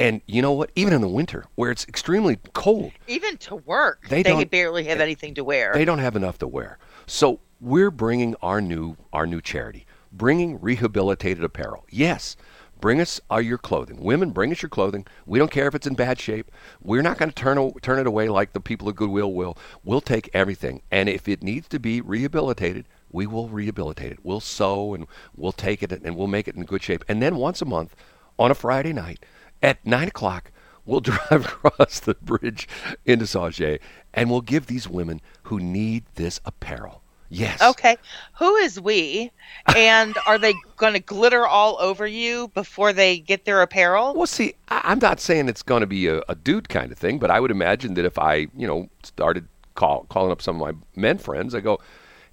And 0.00 0.20
you 0.26 0.42
know 0.42 0.50
what? 0.50 0.72
Even 0.74 0.92
in 0.92 1.02
the 1.02 1.08
winter, 1.08 1.44
where 1.54 1.70
it's 1.70 1.86
extremely 1.86 2.40
cold, 2.52 2.90
Even 3.06 3.36
to 3.38 3.54
work, 3.54 4.08
They 4.08 4.24
they, 4.24 4.42
barely 4.42 4.82
have 4.84 4.98
anything 4.98 5.34
to 5.34 5.44
wear. 5.44 5.72
they 5.72 5.84
don't 5.84 6.00
have 6.00 6.16
enough 6.16 6.38
to 6.38 6.48
wear. 6.48 6.78
So 7.06 7.38
we're 7.60 7.92
bringing 7.92 8.34
our 8.42 8.60
new 8.60 8.96
our 9.12 9.24
new 9.28 9.40
charity, 9.40 9.86
bringing 10.10 10.60
rehabilitated 10.60 11.44
apparel. 11.44 11.84
Yes, 11.90 12.36
bring 12.82 13.00
us 13.00 13.20
uh, 13.30 13.38
your 13.38 13.56
clothing. 13.56 14.02
Women, 14.02 14.32
bring 14.32 14.52
us 14.52 14.60
your 14.60 14.68
clothing. 14.68 15.06
We 15.24 15.38
don't 15.38 15.52
care 15.52 15.68
if 15.68 15.74
it's 15.74 15.86
in 15.86 15.94
bad 15.94 16.20
shape. 16.20 16.50
We're 16.82 17.00
not 17.00 17.16
going 17.16 17.30
to 17.30 17.34
turn 17.34 17.72
turn 17.80 18.00
it 18.00 18.06
away 18.06 18.28
like 18.28 18.52
the 18.52 18.60
people 18.60 18.88
of 18.88 18.96
Goodwill 18.96 19.32
will. 19.32 19.56
We'll 19.84 20.02
take 20.02 20.28
everything, 20.34 20.82
and 20.90 21.08
if 21.08 21.28
it 21.28 21.42
needs 21.42 21.68
to 21.68 21.78
be 21.78 22.02
rehabilitated, 22.02 22.86
we 23.10 23.26
will 23.26 23.48
rehabilitate 23.48 24.12
it. 24.12 24.18
We'll 24.22 24.40
sew 24.40 24.94
and 24.94 25.06
we'll 25.36 25.52
take 25.52 25.82
it 25.82 25.92
and 25.92 26.16
we'll 26.16 26.26
make 26.26 26.48
it 26.48 26.56
in 26.56 26.64
good 26.64 26.82
shape. 26.82 27.04
And 27.08 27.22
then 27.22 27.36
once 27.36 27.62
a 27.62 27.66
month, 27.66 27.94
on 28.38 28.50
a 28.50 28.54
Friday 28.54 28.92
night 28.92 29.24
at 29.62 29.84
nine 29.86 30.08
o'clock, 30.08 30.50
we'll 30.84 31.00
drive 31.12 31.46
across 31.46 32.00
the 32.00 32.14
bridge 32.14 32.66
into 33.04 33.26
Sauget 33.26 33.78
and 34.12 34.30
we'll 34.30 34.40
give 34.40 34.66
these 34.66 34.88
women 34.88 35.20
who 35.44 35.60
need 35.60 36.04
this 36.14 36.40
apparel. 36.44 37.01
Yes. 37.32 37.62
Okay. 37.62 37.96
Who 38.34 38.56
is 38.56 38.78
we? 38.78 39.32
And 39.74 40.16
are 40.26 40.38
they 40.38 40.52
going 40.76 40.92
to 40.92 41.00
glitter 41.00 41.46
all 41.46 41.78
over 41.80 42.06
you 42.06 42.48
before 42.48 42.92
they 42.92 43.18
get 43.18 43.46
their 43.46 43.62
apparel? 43.62 44.12
Well, 44.14 44.26
see, 44.26 44.54
I, 44.68 44.82
I'm 44.84 44.98
not 44.98 45.18
saying 45.18 45.48
it's 45.48 45.62
going 45.62 45.80
to 45.80 45.86
be 45.86 46.08
a, 46.08 46.22
a 46.28 46.34
dude 46.34 46.68
kind 46.68 46.92
of 46.92 46.98
thing, 46.98 47.18
but 47.18 47.30
I 47.30 47.40
would 47.40 47.50
imagine 47.50 47.94
that 47.94 48.04
if 48.04 48.18
I, 48.18 48.48
you 48.54 48.66
know, 48.66 48.90
started 49.02 49.48
call, 49.74 50.04
calling 50.10 50.30
up 50.30 50.42
some 50.42 50.60
of 50.60 50.74
my 50.74 50.78
men 50.94 51.16
friends, 51.16 51.54
I 51.54 51.60
go, 51.60 51.80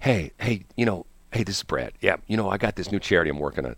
hey, 0.00 0.32
hey, 0.38 0.64
you 0.76 0.84
know, 0.84 1.06
hey, 1.32 1.44
this 1.44 1.56
is 1.56 1.62
Brad. 1.62 1.94
Yeah, 2.02 2.16
you 2.26 2.36
know, 2.36 2.50
I 2.50 2.58
got 2.58 2.76
this 2.76 2.92
new 2.92 3.00
charity 3.00 3.30
I'm 3.30 3.38
working 3.38 3.64
on. 3.64 3.76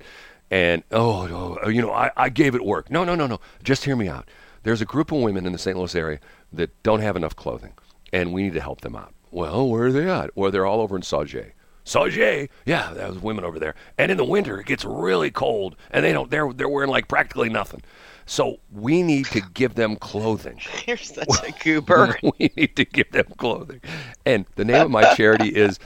And, 0.51 0.83
oh, 0.91 1.29
oh, 1.31 1.59
oh 1.63 1.69
you 1.69 1.83
know, 1.83 1.93
I, 1.93 2.11
I 2.17 2.31
gave 2.31 2.57
it 2.57 2.65
work. 2.65 2.91
No, 2.91 3.05
no, 3.05 3.15
no, 3.15 3.29
no. 3.29 3.39
Just 3.63 3.85
hear 3.85 3.95
me 3.95 4.09
out. 4.09 4.29
There's 4.65 4.81
a 4.81 4.87
group 4.87 5.13
of 5.13 5.21
women 5.21 5.47
in 5.47 5.53
the 5.53 5.59
St. 5.59 5.77
Louis 5.77 5.95
area 5.95 6.19
that 6.53 6.83
don't 6.83 7.01
have 7.01 7.15
enough 7.15 7.37
clothing, 7.37 7.75
and 8.13 8.33
we 8.33 8.43
need 8.43 8.55
to 8.55 8.61
help 8.61 8.81
them 8.81 8.97
out. 8.97 9.15
Well, 9.33 9.69
where 9.69 9.87
are 9.87 9.93
they 9.93 10.09
at? 10.09 10.37
Well, 10.37 10.51
they're 10.53 10.67
all 10.67 10.81
over 10.81 10.95
in 10.95 11.03
Sauget. 11.03 11.53
Sauget, 11.85 12.49
yeah, 12.65 12.93
those 12.95 13.19
women 13.19 13.45
over 13.45 13.59
there. 13.59 13.75
And 13.99 14.13
in 14.13 14.17
the 14.17 14.25
winter, 14.25 14.61
it 14.61 14.67
gets 14.67 14.85
really 14.85 15.33
cold, 15.33 15.75
and 15.91 16.05
they 16.05 16.13
don't. 16.13 16.31
They're 16.31 16.53
they're 16.53 16.69
wearing 16.69 16.91
like 16.91 17.09
practically 17.09 17.49
nothing. 17.49 17.83
So 18.25 18.59
we 18.71 19.03
need 19.03 19.27
to 19.27 19.41
give 19.41 19.75
them 19.75 19.97
clothing. 19.97 20.61
You're 20.87 20.97
such 20.97 21.27
a 21.43 21.51
goober. 21.65 22.17
we 22.39 22.53
need 22.57 22.77
to 22.77 22.85
give 22.85 23.11
them 23.11 23.27
clothing. 23.37 23.81
And 24.25 24.47
the 24.55 24.65
name 24.65 24.83
of 24.83 24.91
my 24.93 25.13
charity 25.15 25.49
is 25.49 25.81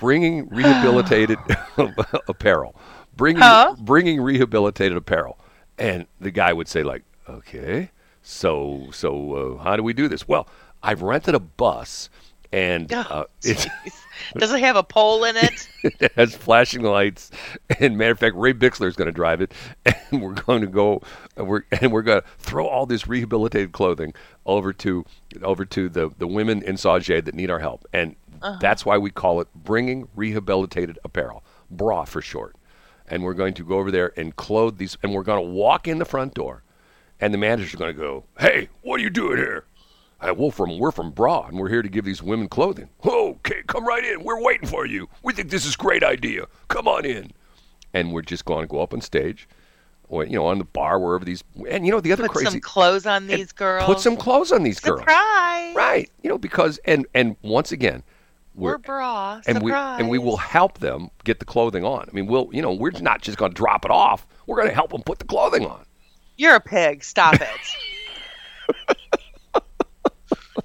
Bringing 0.00 0.48
Rehabilitated 0.48 1.38
Apparel. 2.28 2.74
Bringing 3.16 3.42
Huh? 3.42 3.74
bringing 3.78 4.20
rehabilitated 4.20 4.96
apparel. 4.96 5.38
And 5.78 6.06
the 6.20 6.30
guy 6.30 6.52
would 6.52 6.68
say 6.68 6.82
like, 6.82 7.02
"Okay. 7.28 7.90
So 8.22 8.88
so 8.92 9.58
uh, 9.58 9.62
how 9.62 9.76
do 9.76 9.82
we 9.82 9.92
do 9.92 10.08
this?" 10.08 10.26
Well, 10.26 10.48
I've 10.82 11.02
rented 11.02 11.34
a 11.34 11.40
bus 11.40 12.08
and 12.52 12.92
uh, 12.92 13.04
Oh, 13.10 13.26
it's 13.42 13.66
Does 14.36 14.52
it 14.52 14.60
have 14.60 14.76
a 14.76 14.82
pole 14.82 15.24
in 15.24 15.36
it? 15.36 15.68
it 16.00 16.12
has 16.16 16.34
flashing 16.34 16.82
lights. 16.82 17.30
And 17.78 17.96
matter 17.96 18.12
of 18.12 18.18
fact, 18.18 18.36
Ray 18.36 18.52
Bixler 18.52 18.86
is 18.86 18.96
going 18.96 19.06
to 19.06 19.12
drive 19.12 19.40
it, 19.40 19.52
and 19.84 20.22
we're 20.22 20.34
going 20.34 20.60
to 20.60 20.66
go, 20.66 21.02
and 21.36 21.48
we're 21.48 21.62
and 21.80 21.92
we're 21.92 22.02
going 22.02 22.20
to 22.20 22.26
throw 22.38 22.66
all 22.66 22.86
this 22.86 23.06
rehabilitated 23.06 23.72
clothing 23.72 24.14
over 24.46 24.72
to 24.74 25.04
over 25.42 25.64
to 25.66 25.88
the 25.88 26.10
the 26.18 26.26
women 26.26 26.62
in 26.62 26.76
Sauget 26.76 27.24
that 27.24 27.34
need 27.34 27.50
our 27.50 27.60
help, 27.60 27.86
and 27.92 28.16
that's 28.60 28.86
why 28.86 28.98
we 28.98 29.10
call 29.10 29.40
it 29.40 29.48
bringing 29.54 30.08
rehabilitated 30.16 30.98
apparel, 31.04 31.44
bra 31.70 32.04
for 32.04 32.22
short. 32.22 32.56
And 33.06 33.24
we're 33.24 33.34
going 33.34 33.54
to 33.54 33.64
go 33.64 33.78
over 33.78 33.90
there 33.90 34.12
and 34.16 34.36
clothe 34.36 34.78
these, 34.78 34.96
and 35.02 35.12
we're 35.12 35.24
going 35.24 35.42
to 35.44 35.50
walk 35.50 35.88
in 35.88 35.98
the 35.98 36.04
front 36.04 36.34
door, 36.34 36.62
and 37.20 37.34
the 37.34 37.38
manager's 37.38 37.74
are 37.74 37.78
going 37.78 37.94
to 37.94 38.00
go, 38.00 38.24
"Hey, 38.38 38.68
what 38.82 39.00
are 39.00 39.02
you 39.02 39.10
doing 39.10 39.36
here?" 39.38 39.64
Hey, 40.22 40.32
well, 40.32 40.50
from 40.50 40.78
we're 40.78 40.90
from 40.90 41.12
Bra, 41.12 41.46
and 41.46 41.58
we're 41.58 41.70
here 41.70 41.80
to 41.80 41.88
give 41.88 42.04
these 42.04 42.22
women 42.22 42.48
clothing. 42.48 42.90
Okay, 43.06 43.62
come 43.66 43.86
right 43.86 44.04
in. 44.04 44.22
We're 44.22 44.42
waiting 44.42 44.68
for 44.68 44.84
you. 44.86 45.08
We 45.22 45.32
think 45.32 45.50
this 45.50 45.64
is 45.64 45.74
a 45.74 45.78
great 45.78 46.02
idea. 46.02 46.46
Come 46.68 46.86
on 46.86 47.06
in. 47.06 47.32
And 47.94 48.12
we're 48.12 48.22
just 48.22 48.44
going 48.44 48.66
to 48.66 48.70
go 48.70 48.82
up 48.82 48.92
on 48.92 49.00
stage, 49.00 49.48
or 50.08 50.24
you 50.24 50.34
know, 50.34 50.46
on 50.46 50.58
the 50.58 50.64
bar 50.64 51.00
wherever 51.00 51.24
these. 51.24 51.42
And 51.68 51.86
you 51.86 51.92
know, 51.92 52.00
the 52.00 52.12
other 52.12 52.24
Put 52.24 52.32
crazy 52.32 52.44
Put 52.46 52.52
some 52.52 52.60
clothes 52.60 53.06
on 53.06 53.26
these 53.28 53.50
girls. 53.52 53.86
Put 53.86 54.00
some 54.00 54.16
clothes 54.16 54.52
on 54.52 54.62
these 54.62 54.78
girls. 54.78 55.00
Surprise! 55.00 55.74
Right. 55.74 56.10
You 56.22 56.28
know, 56.28 56.38
because 56.38 56.78
and 56.84 57.06
and 57.14 57.34
once 57.42 57.72
again, 57.72 58.02
We're 58.54 58.76
bra. 58.76 59.40
and 59.46 59.62
we 59.62 59.72
and 59.72 60.10
we 60.10 60.18
will 60.18 60.36
help 60.36 60.78
them 60.78 61.10
get 61.24 61.38
the 61.38 61.46
clothing 61.46 61.84
on. 61.84 62.06
I 62.08 62.12
mean, 62.12 62.26
we'll 62.26 62.50
you 62.52 62.60
know, 62.60 62.72
we're 62.72 62.92
not 63.00 63.22
just 63.22 63.38
going 63.38 63.52
to 63.52 63.56
drop 63.56 63.86
it 63.86 63.90
off. 63.90 64.26
We're 64.46 64.56
going 64.56 64.68
to 64.68 64.74
help 64.74 64.90
them 64.90 65.02
put 65.02 65.18
the 65.18 65.24
clothing 65.24 65.64
on. 65.64 65.84
You're 66.36 66.56
a 66.56 66.60
pig. 66.60 67.02
Stop 67.04 67.36
it. 67.40 68.96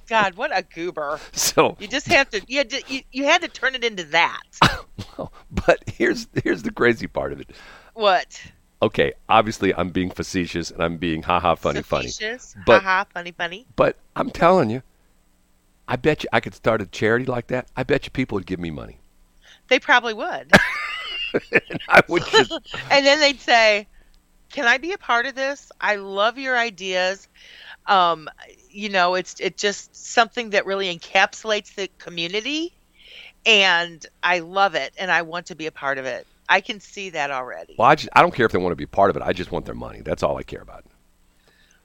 God, 0.06 0.34
what 0.36 0.56
a 0.56 0.62
goober! 0.62 1.18
So, 1.32 1.76
You 1.80 1.88
just 1.88 2.06
have 2.08 2.30
to. 2.30 2.40
You 2.46 2.58
had 2.58 2.70
to. 2.70 2.82
You, 2.88 3.02
you 3.12 3.24
had 3.24 3.42
to 3.42 3.48
turn 3.48 3.74
it 3.74 3.84
into 3.84 4.04
that. 4.04 4.42
well, 5.18 5.32
but 5.50 5.82
here's 5.86 6.28
here's 6.44 6.62
the 6.62 6.70
crazy 6.72 7.06
part 7.06 7.32
of 7.32 7.40
it. 7.40 7.50
What? 7.94 8.40
okay, 8.82 9.14
obviously 9.28 9.74
I'm 9.74 9.88
being 9.90 10.10
facetious 10.10 10.70
and 10.70 10.82
I'm 10.82 10.98
being 10.98 11.22
haha 11.22 11.54
funny 11.54 11.82
funny. 11.82 12.06
Facetious? 12.08 12.54
But- 12.66 12.82
Haha, 12.82 13.04
funny, 13.12 13.32
funny. 13.32 13.66
But 13.74 13.96
I'm 14.14 14.30
telling 14.30 14.70
you, 14.70 14.82
I 15.88 15.96
bet 15.96 16.22
you 16.22 16.28
I 16.32 16.40
could 16.40 16.54
start 16.54 16.82
a 16.82 16.86
charity 16.86 17.24
like 17.24 17.46
that. 17.48 17.68
I 17.76 17.82
bet 17.82 18.04
you 18.04 18.10
people 18.10 18.36
would 18.36 18.46
give 18.46 18.60
me 18.60 18.70
money. 18.70 18.98
They 19.68 19.78
probably 19.80 20.14
would. 20.14 20.52
I 21.88 22.02
would 22.08 22.24
just 22.30 22.52
and 22.90 23.04
then 23.06 23.20
they'd 23.20 23.40
say, 23.40 23.86
"Can 24.52 24.66
I 24.66 24.78
be 24.78 24.92
a 24.92 24.98
part 24.98 25.26
of 25.26 25.34
this? 25.34 25.72
I 25.80 25.96
love 25.96 26.38
your 26.38 26.56
ideas. 26.56 27.28
Um, 27.88 28.28
you 28.70 28.88
know, 28.88 29.14
it's 29.14 29.36
it's 29.40 29.60
just 29.60 29.94
something 29.94 30.50
that 30.50 30.66
really 30.66 30.94
encapsulates 30.96 31.74
the 31.74 31.88
community, 31.98 32.72
and 33.44 34.04
I 34.22 34.40
love 34.40 34.74
it, 34.74 34.92
and 34.98 35.10
I 35.10 35.22
want 35.22 35.46
to 35.46 35.54
be 35.54 35.66
a 35.66 35.72
part 35.72 35.98
of 35.98 36.04
it. 36.04 36.26
I 36.48 36.60
can 36.60 36.80
see 36.80 37.10
that 37.10 37.30
already. 37.30 37.74
well, 37.78 37.88
I 37.88 37.94
just 37.94 38.08
I 38.12 38.22
don't 38.22 38.34
care 38.34 38.46
if 38.46 38.52
they 38.52 38.58
want 38.58 38.72
to 38.72 38.76
be 38.76 38.86
part 38.86 39.10
of 39.10 39.16
it. 39.16 39.22
I 39.22 39.32
just 39.32 39.52
want 39.52 39.66
their 39.66 39.74
money. 39.74 40.00
That's 40.00 40.22
all 40.22 40.36
I 40.36 40.42
care 40.42 40.62
about. 40.62 40.84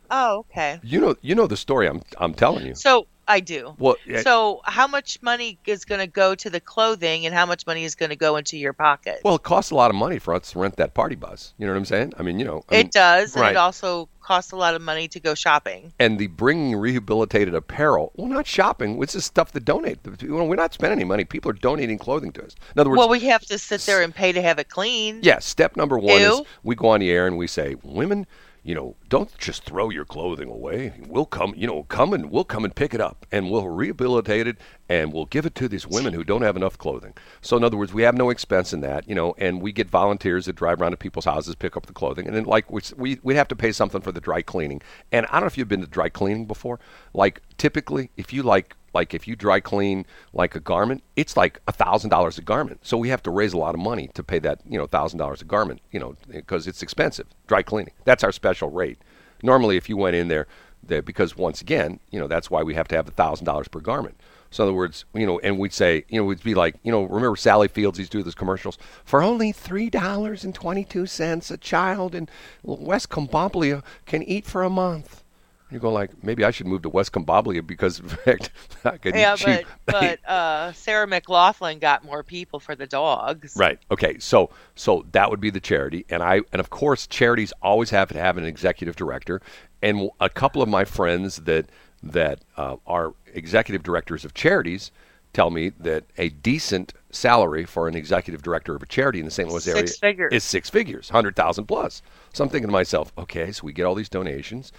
Oh, 0.10 0.40
okay. 0.40 0.80
You 0.84 1.00
know 1.00 1.16
you 1.22 1.36
know 1.36 1.48
the 1.48 1.58
story 1.58 1.88
I'm 1.88 2.02
I'm 2.18 2.34
telling 2.34 2.66
you. 2.66 2.76
So 2.76 3.08
I 3.32 3.40
do. 3.40 3.76
Well, 3.80 3.96
yeah, 4.06 4.22
So, 4.22 4.62
how 4.66 4.88
much 4.88 5.22
money 5.22 5.58
is 5.66 5.86
going 5.86 6.02
to 6.02 6.08
go 6.08 6.36
to 6.36 6.50
the 6.50 6.60
clothing, 6.60 7.26
and 7.26 7.34
how 7.34 7.46
much 7.46 7.66
money 7.66 7.84
is 7.86 7.96
going 7.96 8.10
to 8.10 8.16
go 8.16 8.36
into 8.36 8.58
your 8.58 8.74
pocket? 8.74 9.22
well, 9.24 9.36
it 9.36 9.44
costs 9.44 9.72
a 9.72 9.76
lot 9.76 9.90
of 9.90 9.96
money 9.96 10.20
for 10.20 10.34
us 10.34 10.52
to 10.52 10.60
rent 10.60 10.76
that 10.78 10.94
party 10.94 11.16
bus. 11.16 11.54
You 11.58 11.66
know 11.66 11.74
what 11.74 11.78
I'm 11.80 11.86
saying? 11.86 12.14
I 12.20 12.24
mean, 12.24 12.40
you 12.40 12.46
know, 12.46 12.64
I 12.70 12.76
mean, 12.76 12.86
it 12.88 12.92
does, 12.92 13.36
and 13.36 13.46
it 13.48 13.56
also 13.56 14.10
costs 14.22 14.52
a 14.52 14.56
lot 14.56 14.76
of 14.76 14.82
money 14.82 15.08
to 15.08 15.20
go 15.20 15.34
shopping. 15.34 15.92
and 16.00 16.20
the 16.20 16.28
bringing 16.28 16.76
rehabilitated 16.76 17.56
apparel. 17.56 18.12
Well, 18.16 18.28
not 18.28 18.46
shopping. 18.46 19.02
It's 19.02 19.14
just 19.14 19.28
stuff 19.28 19.52
to 19.54 19.60
donate. 19.60 20.00
We're 20.22 20.56
not 20.56 20.74
spending 20.74 21.00
any 21.00 21.06
money. 21.06 21.24
People 21.24 21.52
are 21.52 21.56
donating 21.56 21.98
clothing 21.98 22.32
to 22.34 22.44
us. 22.46 22.56
In 22.76 22.80
other 22.80 22.90
words, 22.90 23.00
Well, 23.00 23.10
we 23.10 23.22
have 23.22 23.42
to 23.46 23.58
sit 23.58 23.82
there 23.82 24.02
and 24.02 24.14
pay 24.14 24.32
to 24.32 24.42
have 24.42 24.60
it 24.60 24.70
cleaned. 24.70 25.26
Yeah, 25.26 25.40
step 25.40 25.76
number 25.76 25.98
one 25.98 26.22
is 26.22 26.42
we 26.64 26.76
go 26.76 26.90
on 26.90 27.00
the 27.00 27.10
air 27.10 27.26
and 27.28 27.38
we 27.38 27.48
say, 27.48 27.76
women, 27.84 28.28
you 28.64 28.76
know, 28.76 28.96
don't 29.10 29.36
just 29.40 29.64
throw 29.64 29.90
your 29.90 30.06
clothing 30.06 30.48
away. 30.48 30.94
We'll 31.08 31.26
come, 31.26 31.54
you 31.58 31.66
know, 31.66 31.84
come 31.84 32.14
and 32.14 32.30
we'll 32.30 32.44
come 32.44 32.64
and 32.64 32.76
pick 32.76 32.94
it 32.94 33.02
up 33.02 33.26
and 33.32 33.50
we'll 33.50 33.68
rehabilitate 33.68 34.46
it 34.46 34.58
and 34.88 35.12
we'll 35.12 35.26
give 35.26 35.48
it 35.48 35.56
to 35.56 35.68
these 35.68 35.88
women 35.88 36.14
who 36.14 36.24
don't 36.24 36.44
have 36.44 36.56
enough 36.56 36.78
clothing. 36.78 37.16
So 37.42 37.58
in 37.58 37.64
other 37.64 37.78
words, 37.78 37.92
we 37.92 38.04
have 38.04 38.16
no 38.16 38.30
expense 38.30 38.72
in 38.72 38.82
that, 38.82 39.10
you 39.10 39.16
know, 39.16 39.34
and 39.40 39.62
we 39.62 39.72
get 39.72 39.90
volunteers 39.90 40.46
that 40.46 40.56
drive 40.56 40.80
around 40.80 40.92
to 40.92 40.98
people's 40.98 41.26
houses, 41.26 41.56
pick 41.56 41.76
up 41.76 41.88
the 41.88 41.94
clothing, 41.94 42.28
and 42.28 42.36
then 42.36 42.44
like 42.44 42.72
we 42.72 42.82
we 42.96 43.20
we 43.24 43.36
have 43.36 43.48
to 43.48 43.56
pay 43.56 43.72
something 43.72 44.02
for 44.02 44.12
the 44.12 44.22
dry 44.22 44.44
cleaning. 44.44 44.82
And 45.12 45.26
I 45.28 45.34
don't 45.34 45.42
know 45.42 45.48
if 45.48 45.58
you've 45.58 45.68
been 45.68 45.82
to 45.82 45.88
dry 45.88 46.10
cleaning 46.10 46.46
before. 46.46 46.80
Like 47.14 47.42
typically, 47.58 48.12
if 48.16 48.32
you 48.32 48.44
like 48.44 48.76
like 48.94 49.14
if 49.14 49.28
you 49.28 49.36
dry 49.36 49.60
clean 49.60 50.06
like 50.34 50.56
a 50.56 50.60
garment, 50.60 51.04
it's 51.16 51.38
like 51.38 51.62
a 51.68 51.72
thousand 51.72 52.10
dollars 52.10 52.38
a 52.38 52.42
garment. 52.42 52.80
So 52.86 52.98
we 52.98 53.10
have 53.10 53.24
to 53.24 53.32
raise 53.32 53.54
a 53.54 53.58
lot 53.58 53.76
of 53.76 53.82
money 53.82 54.10
to 54.14 54.24
pay 54.24 54.40
that 54.40 54.60
you 54.68 54.78
know 54.78 54.88
thousand 54.88 55.20
dollars 55.20 55.42
a 55.42 55.46
garment, 55.46 55.82
you 55.92 56.00
know, 56.00 56.16
because 56.30 56.68
it's 56.68 56.82
expensive. 56.82 57.28
Dry 57.48 57.62
cleaning. 57.62 57.94
That's 58.06 58.24
our 58.24 58.32
special 58.32 58.70
rate. 58.70 59.00
Normally, 59.44 59.78
if 59.78 59.90
you 59.90 59.98
went 59.98 60.16
in 60.16 60.28
there, 60.28 60.48
there 60.84 61.02
because 61.02 61.36
once 61.36 61.62
again, 61.62 62.00
you 62.12 62.20
know, 62.20 62.28
that's 62.28 62.50
why 62.52 62.64
we 62.64 62.74
have 62.76 62.88
to 62.90 62.96
have 62.96 63.08
a 63.08 63.12
thousand 63.12 63.46
dollars 63.46 63.68
per 63.68 63.80
garment. 63.80 64.20
So 64.52 64.64
in 64.64 64.68
other 64.68 64.76
words, 64.78 65.06
you 65.14 65.26
know, 65.26 65.40
and 65.40 65.58
we'd 65.58 65.72
say, 65.72 66.04
you 66.10 66.20
know, 66.20 66.26
we'd 66.26 66.44
be 66.44 66.56
like, 66.56 66.76
you 66.84 66.92
know, 66.92 67.04
remember 67.04 67.38
Sally 67.38 67.70
Fields 67.70 67.98
used 67.98 68.12
to 68.12 68.18
do 68.18 68.24
those 68.24 68.36
commercials 68.36 68.78
for 69.06 69.24
only 69.24 69.54
three 69.54 69.90
dollars 69.90 70.44
and 70.44 70.54
twenty 70.54 70.84
two 70.84 71.06
cents 71.06 71.50
a 71.50 71.58
child 71.58 72.14
in 72.14 72.28
West 72.64 73.10
Comboblia 73.10 73.84
can 74.06 74.24
eat 74.24 74.46
for 74.46 74.64
a 74.64 74.70
month. 74.70 75.24
You 75.72 75.80
go 75.80 75.92
like, 75.92 76.24
maybe 76.24 76.44
I 76.44 76.52
should 76.52 76.68
move 76.68 76.82
to 76.82 76.90
West 76.90 77.14
Comboblia 77.14 77.66
because 77.66 78.00
in 78.00 78.10
fact 78.10 78.50
I 78.86 78.98
could 78.98 79.16
Yeah, 79.16 79.34
eat 79.34 79.38
cheap. 79.38 79.68
but 79.88 80.20
but 80.22 80.30
uh, 80.30 80.74
Sarah 80.74 81.08
McLachlan 81.08 81.80
got 81.80 82.04
more 82.04 82.24
people 82.24 82.60
for 82.60 82.76
the 82.76 82.86
dogs. 82.88 83.54
Right. 83.56 83.80
Okay. 83.90 84.20
So 84.20 84.50
so 84.76 85.06
that 85.14 85.30
would 85.30 85.40
be 85.40 85.50
the 85.50 85.60
charity, 85.62 86.06
and 86.10 86.22
I 86.22 86.42
and 86.52 86.60
of 86.60 86.70
course 86.70 87.08
charities 87.08 87.54
always 87.62 87.90
have 87.92 88.10
to 88.10 88.20
have 88.20 88.38
an 88.38 88.44
executive 88.46 88.96
director, 88.96 89.42
and 89.82 90.10
a 90.20 90.30
couple 90.30 90.62
of 90.62 90.68
my 90.70 90.84
friends 90.86 91.38
that 91.38 91.68
that 92.04 92.40
uh, 92.58 92.76
are 92.86 93.14
executive 93.34 93.84
directors 93.84 94.26
of 94.26 94.34
charities 94.34 94.92
tell 95.34 95.50
me 95.52 95.70
that 95.80 96.04
a 96.18 96.30
decent 96.30 96.94
salary 97.12 97.66
for 97.66 97.88
an 97.88 97.96
executive 97.96 98.42
director 98.42 98.76
of 98.76 98.84
a 98.84 98.86
charity 98.86 99.20
in 99.20 99.26
the 99.26 99.32
St. 99.32 99.50
Louis 99.50 99.68
area 99.68 99.84
is 100.32 100.44
six 100.44 100.70
figures, 100.70 101.10
hundred 101.10 101.36
thousand 101.36 101.66
plus. 101.66 102.02
So 102.34 102.44
I'm 102.44 102.50
thinking 102.50 102.68
to 102.68 102.72
myself, 102.72 103.12
okay, 103.18 103.52
so 103.52 103.64
we 103.64 103.74
get 103.74 103.86
all 103.86 103.96
these 103.96 104.10
donations, 104.10 104.72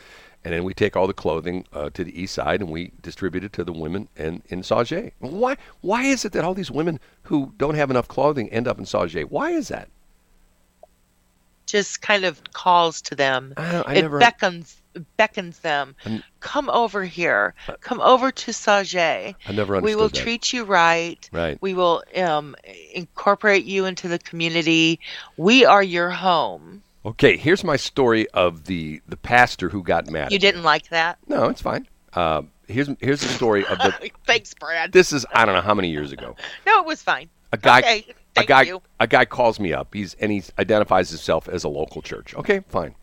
and 0.44 0.52
then 0.52 0.64
we 0.64 0.74
take 0.74 0.96
all 0.96 1.06
the 1.06 1.14
clothing 1.14 1.64
uh, 1.72 1.90
to 1.90 2.04
the 2.04 2.20
east 2.20 2.34
side 2.34 2.60
and 2.60 2.70
we 2.70 2.92
distribute 3.00 3.44
it 3.44 3.52
to 3.54 3.64
the 3.64 3.72
women 3.72 4.08
and 4.16 4.42
in 4.48 4.62
Sauget. 4.62 5.12
Why? 5.20 5.56
Why 5.80 6.04
is 6.04 6.24
it 6.24 6.32
that 6.32 6.44
all 6.44 6.54
these 6.54 6.70
women 6.70 6.98
who 7.24 7.52
don't 7.58 7.74
have 7.74 7.90
enough 7.90 8.08
clothing 8.08 8.48
end 8.50 8.66
up 8.66 8.78
in 8.78 8.84
Sauget? 8.84 9.30
Why 9.30 9.50
is 9.50 9.68
that? 9.68 9.88
Just 11.66 12.02
kind 12.02 12.24
of 12.24 12.42
calls 12.52 13.00
to 13.02 13.14
them. 13.14 13.54
I, 13.56 13.82
I 13.82 13.94
it 13.94 14.02
never. 14.02 14.18
beckons 14.18 14.81
beckons 15.16 15.60
them. 15.60 15.94
Come 16.40 16.68
over 16.70 17.04
here. 17.04 17.54
Come 17.80 18.00
over 18.00 18.30
to 18.30 18.50
Sauget. 18.50 19.34
I 19.46 19.52
never 19.52 19.76
understood 19.76 19.84
We 19.84 19.94
will 20.00 20.08
that. 20.08 20.18
treat 20.20 20.52
you 20.52 20.64
right. 20.64 21.28
Right. 21.32 21.58
We 21.60 21.74
will 21.74 22.02
um, 22.16 22.56
incorporate 22.94 23.64
you 23.64 23.84
into 23.84 24.08
the 24.08 24.18
community. 24.18 25.00
We 25.36 25.64
are 25.64 25.82
your 25.82 26.10
home. 26.10 26.82
Okay, 27.04 27.36
here's 27.36 27.64
my 27.64 27.76
story 27.76 28.28
of 28.30 28.66
the 28.66 29.00
the 29.08 29.16
pastor 29.16 29.68
who 29.68 29.82
got 29.82 30.08
mad. 30.08 30.30
You 30.32 30.38
didn't 30.38 30.62
like 30.62 30.88
that? 30.90 31.18
No, 31.26 31.48
it's 31.48 31.60
fine. 31.60 31.88
Uh, 32.14 32.42
here's 32.68 32.88
here's 33.00 33.20
the 33.20 33.28
story 33.28 33.66
of 33.66 33.78
the. 33.78 34.10
Thanks, 34.26 34.54
Brad. 34.54 34.92
This 34.92 35.12
is 35.12 35.26
I 35.34 35.44
don't 35.44 35.54
know 35.56 35.62
how 35.62 35.74
many 35.74 35.90
years 35.90 36.12
ago. 36.12 36.36
no, 36.66 36.78
it 36.80 36.86
was 36.86 37.02
fine. 37.02 37.28
A 37.52 37.56
guy, 37.58 37.80
Okay, 37.80 38.06
a 38.08 38.14
thank 38.36 38.48
guy, 38.48 38.62
you. 38.62 38.82
a 39.00 39.06
guy 39.08 39.24
calls 39.24 39.58
me 39.58 39.72
up. 39.72 39.92
He's 39.92 40.14
and 40.14 40.30
he 40.30 40.44
identifies 40.60 41.10
himself 41.10 41.48
as 41.48 41.64
a 41.64 41.68
local 41.68 42.02
church. 42.02 42.34
Okay, 42.36 42.60
fine. 42.68 42.94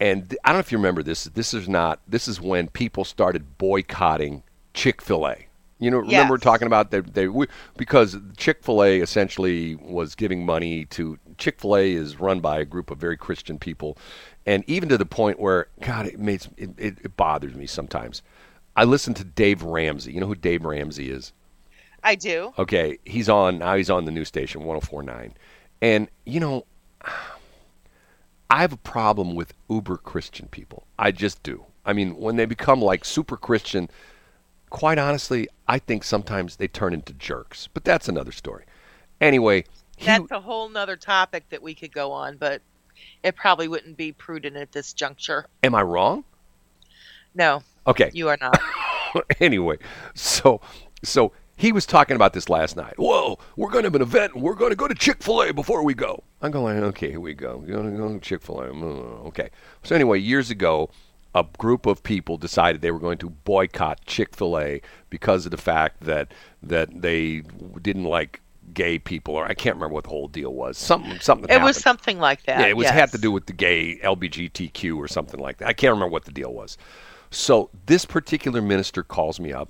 And 0.00 0.36
I 0.44 0.48
don't 0.48 0.56
know 0.56 0.60
if 0.60 0.72
you 0.72 0.78
remember 0.78 1.02
this. 1.02 1.24
This 1.24 1.54
is 1.54 1.68
not. 1.68 2.00
This 2.08 2.26
is 2.28 2.40
when 2.40 2.68
people 2.68 3.04
started 3.04 3.58
boycotting 3.58 4.42
Chick 4.74 5.00
Fil 5.00 5.26
A. 5.28 5.46
You 5.78 5.90
know, 5.90 5.98
remember 5.98 6.34
Yes. 6.34 6.42
talking 6.42 6.66
about 6.66 6.90
they, 6.92 7.00
they 7.00 7.26
we, 7.28 7.46
because 7.76 8.16
Chick 8.36 8.62
Fil 8.62 8.84
A 8.84 9.00
essentially 9.00 9.74
was 9.76 10.14
giving 10.14 10.46
money 10.46 10.84
to 10.86 11.18
Chick 11.38 11.60
Fil 11.60 11.76
A 11.76 11.92
is 11.92 12.20
run 12.20 12.40
by 12.40 12.60
a 12.60 12.64
group 12.64 12.90
of 12.90 12.98
very 12.98 13.16
Christian 13.16 13.58
people, 13.58 13.96
and 14.46 14.62
even 14.68 14.88
to 14.90 14.96
the 14.98 15.06
point 15.06 15.40
where 15.40 15.66
God, 15.80 16.06
it 16.06 16.20
makes 16.20 16.48
it, 16.56 16.70
it, 16.78 16.98
it 17.02 17.16
bothers 17.16 17.54
me 17.54 17.66
sometimes. 17.66 18.22
I 18.76 18.84
listen 18.84 19.12
to 19.14 19.24
Dave 19.24 19.62
Ramsey. 19.64 20.12
You 20.12 20.20
know 20.20 20.26
who 20.28 20.34
Dave 20.36 20.64
Ramsey 20.64 21.10
is? 21.10 21.32
I 22.04 22.14
do. 22.14 22.52
Okay, 22.58 22.98
he's 23.04 23.28
on 23.28 23.58
now. 23.58 23.74
He's 23.76 23.90
on 23.90 24.04
the 24.04 24.12
new 24.12 24.24
station 24.24 24.62
104.9, 24.62 25.32
and 25.80 26.08
you 26.26 26.38
know, 26.40 26.64
I 28.52 28.60
have 28.60 28.72
a 28.74 28.76
problem 28.76 29.34
with 29.34 29.54
uber 29.70 29.96
Christian 29.96 30.46
people. 30.48 30.86
I 30.98 31.10
just 31.10 31.42
do. 31.42 31.64
I 31.86 31.94
mean, 31.94 32.16
when 32.16 32.36
they 32.36 32.44
become 32.44 32.82
like 32.82 33.02
super 33.02 33.38
Christian, 33.38 33.88
quite 34.68 34.98
honestly, 34.98 35.48
I 35.66 35.78
think 35.78 36.04
sometimes 36.04 36.56
they 36.56 36.68
turn 36.68 36.92
into 36.92 37.14
jerks. 37.14 37.70
But 37.72 37.82
that's 37.84 38.08
another 38.10 38.30
story. 38.30 38.64
Anyway, 39.22 39.64
he, 39.96 40.04
That's 40.04 40.30
a 40.30 40.40
whole 40.40 40.68
nother 40.68 40.96
topic 40.96 41.48
that 41.48 41.62
we 41.62 41.74
could 41.74 41.92
go 41.92 42.12
on, 42.12 42.36
but 42.36 42.60
it 43.22 43.36
probably 43.36 43.68
wouldn't 43.68 43.96
be 43.96 44.12
prudent 44.12 44.56
at 44.56 44.70
this 44.70 44.92
juncture. 44.92 45.46
am 45.62 45.74
I 45.74 45.80
wrong? 45.80 46.22
No, 47.34 47.62
Okay. 47.86 48.10
you 48.12 48.28
are 48.28 48.36
not. 48.38 48.60
anyway, 49.40 49.78
so 50.14 50.60
so 51.02 51.32
he 51.62 51.70
was 51.70 51.86
talking 51.86 52.16
about 52.16 52.32
this 52.32 52.48
last 52.48 52.76
night. 52.76 52.94
Whoa, 52.98 53.38
we're 53.54 53.70
going 53.70 53.84
to 53.84 53.86
have 53.86 53.94
an 53.94 54.02
event. 54.02 54.34
and 54.34 54.42
We're 54.42 54.56
going 54.56 54.72
to 54.72 54.76
go 54.76 54.88
to 54.88 54.96
Chick 54.96 55.22
Fil 55.22 55.42
A 55.44 55.52
before 55.52 55.84
we 55.84 55.94
go. 55.94 56.24
I'm 56.40 56.50
going. 56.50 56.82
Okay, 56.82 57.10
here 57.10 57.20
we 57.20 57.34
go. 57.34 57.58
We're 57.58 57.76
going 57.76 57.92
to 57.92 57.96
go 57.96 58.12
to 58.12 58.18
Chick 58.18 58.42
Fil 58.42 58.62
A. 58.62 58.68
Mm, 58.70 59.26
okay. 59.26 59.48
So 59.84 59.94
anyway, 59.94 60.18
years 60.18 60.50
ago, 60.50 60.90
a 61.36 61.46
group 61.58 61.86
of 61.86 62.02
people 62.02 62.36
decided 62.36 62.82
they 62.82 62.90
were 62.90 62.98
going 62.98 63.18
to 63.18 63.30
boycott 63.30 64.04
Chick 64.06 64.34
Fil 64.34 64.58
A 64.58 64.82
because 65.08 65.44
of 65.44 65.52
the 65.52 65.56
fact 65.56 66.00
that 66.00 66.34
that 66.64 67.00
they 67.00 67.44
didn't 67.80 68.04
like 68.04 68.40
gay 68.74 68.98
people, 68.98 69.36
or 69.36 69.46
I 69.46 69.54
can't 69.54 69.76
remember 69.76 69.94
what 69.94 70.02
the 70.02 70.10
whole 70.10 70.26
deal 70.26 70.52
was. 70.52 70.76
Something 70.76 71.20
something. 71.20 71.48
It 71.48 71.62
was 71.62 71.76
something 71.76 72.18
like 72.18 72.42
that. 72.46 72.58
Yeah, 72.58 72.66
it 72.66 72.76
was 72.76 72.86
yes. 72.86 72.94
had 72.94 73.12
to 73.12 73.18
do 73.18 73.30
with 73.30 73.46
the 73.46 73.52
gay 73.52 74.00
LBGTQ 74.02 74.96
or 74.96 75.06
something 75.06 75.38
like 75.38 75.58
that. 75.58 75.68
I 75.68 75.74
can't 75.74 75.92
remember 75.92 76.10
what 76.10 76.24
the 76.24 76.32
deal 76.32 76.52
was. 76.52 76.76
So 77.30 77.70
this 77.86 78.04
particular 78.04 78.60
minister 78.60 79.04
calls 79.04 79.38
me 79.38 79.52
up, 79.52 79.68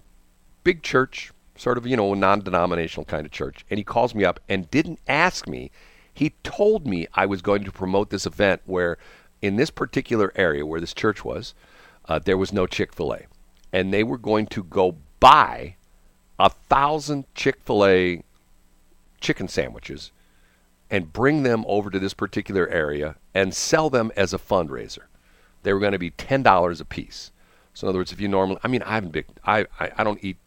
big 0.64 0.82
church, 0.82 1.32
sort 1.63 1.79
of 1.79 1.87
you 1.87 1.97
know 1.97 2.13
a 2.13 2.17
non-denominational 2.17 3.05
kind 3.05 3.25
of 3.25 3.31
church, 3.31 3.65
and 3.71 3.79
he 3.79 3.85
calls 3.85 4.17
me 4.17 4.25
up 4.25 4.41
and 4.49 4.69
didn't 4.73 4.99
ask 5.07 5.47
me. 5.47 5.71
He 6.13 6.31
told 6.43 6.89
me 6.89 7.07
I 7.15 7.25
was 7.25 7.41
going 7.41 7.63
to 7.63 7.71
promote 7.71 8.11
this 8.11 8.27
event 8.27 8.63
where, 8.67 8.99
in 9.41 9.55
this 9.55 9.71
particular 9.71 10.33
area 10.35 10.67
where 10.67 10.81
this 10.81 10.93
church 10.93 11.25
was, 11.25 11.55
uh, 12.09 12.19
there 12.19 12.37
was 12.37 12.53
no 12.53 12.67
Chick 12.67 12.93
Fil 12.93 13.15
A, 13.15 13.21
and 13.73 13.95
they 13.95 14.03
were 14.03 14.19
going 14.19 14.47
to 14.49 14.65
go 14.65 14.97
buy 15.21 15.77
a 16.37 16.51
thousand 16.51 17.27
Chick 17.37 17.61
Fil 17.65 17.87
A 17.87 18.23
chicken 19.21 19.47
sandwiches 19.47 20.11
and 20.91 21.13
bring 21.13 21.45
them 21.45 21.65
over 21.69 21.91
to 21.91 22.01
this 22.01 22.13
particular 22.13 22.69
area 22.69 23.15
and 23.35 23.55
sell 23.55 23.89
them 23.89 24.11
as 24.17 24.35
a 24.35 24.39
fundraiser. 24.39 25.05
They 25.63 25.73
were 25.73 25.79
going 25.79 25.93
to 25.93 25.99
be 25.99 26.11
ten 26.11 26.43
dollars 26.43 26.81
a 26.81 26.85
piece. 26.85 27.31
So 27.73 27.87
in 27.87 27.91
other 27.91 28.01
words, 28.01 28.11
if 28.11 28.21
you 28.21 28.27
normally, 28.27 28.59
I 28.65 28.69
mean, 28.69 28.83
I 28.83 28.95
haven't 28.95 29.13
big, 29.13 29.27
I, 29.45 29.67
I, 29.79 29.93
I 29.99 30.05
don't 30.05 30.23
eat 30.25 30.39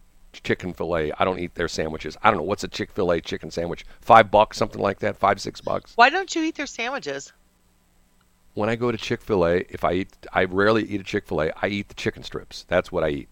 chicken 0.43 0.73
fillet. 0.73 1.11
I 1.17 1.25
don't 1.25 1.39
eat 1.39 1.55
their 1.55 1.67
sandwiches. 1.67 2.17
I 2.23 2.29
don't 2.29 2.37
know 2.37 2.43
what's 2.43 2.63
a 2.63 2.67
Chick 2.67 2.91
Fil 2.91 3.11
A 3.11 3.21
chicken 3.21 3.51
sandwich. 3.51 3.85
Five 4.01 4.31
bucks, 4.31 4.57
something 4.57 4.81
like 4.81 4.99
that. 4.99 5.17
Five 5.17 5.41
six 5.41 5.61
bucks. 5.61 5.93
Why 5.95 6.09
don't 6.09 6.33
you 6.35 6.43
eat 6.43 6.55
their 6.55 6.65
sandwiches? 6.65 7.33
When 8.53 8.69
I 8.69 8.75
go 8.75 8.91
to 8.91 8.97
Chick 8.97 9.21
Fil 9.21 9.45
A, 9.45 9.65
if 9.69 9.83
I 9.83 9.93
eat, 9.93 10.15
I 10.31 10.45
rarely 10.45 10.83
eat 10.83 11.01
a 11.01 11.03
Chick 11.03 11.27
Fil 11.27 11.41
A. 11.41 11.51
I 11.61 11.67
eat 11.67 11.89
the 11.89 11.95
chicken 11.95 12.23
strips. 12.23 12.65
That's 12.67 12.91
what 12.91 13.03
I 13.03 13.09
eat. 13.09 13.29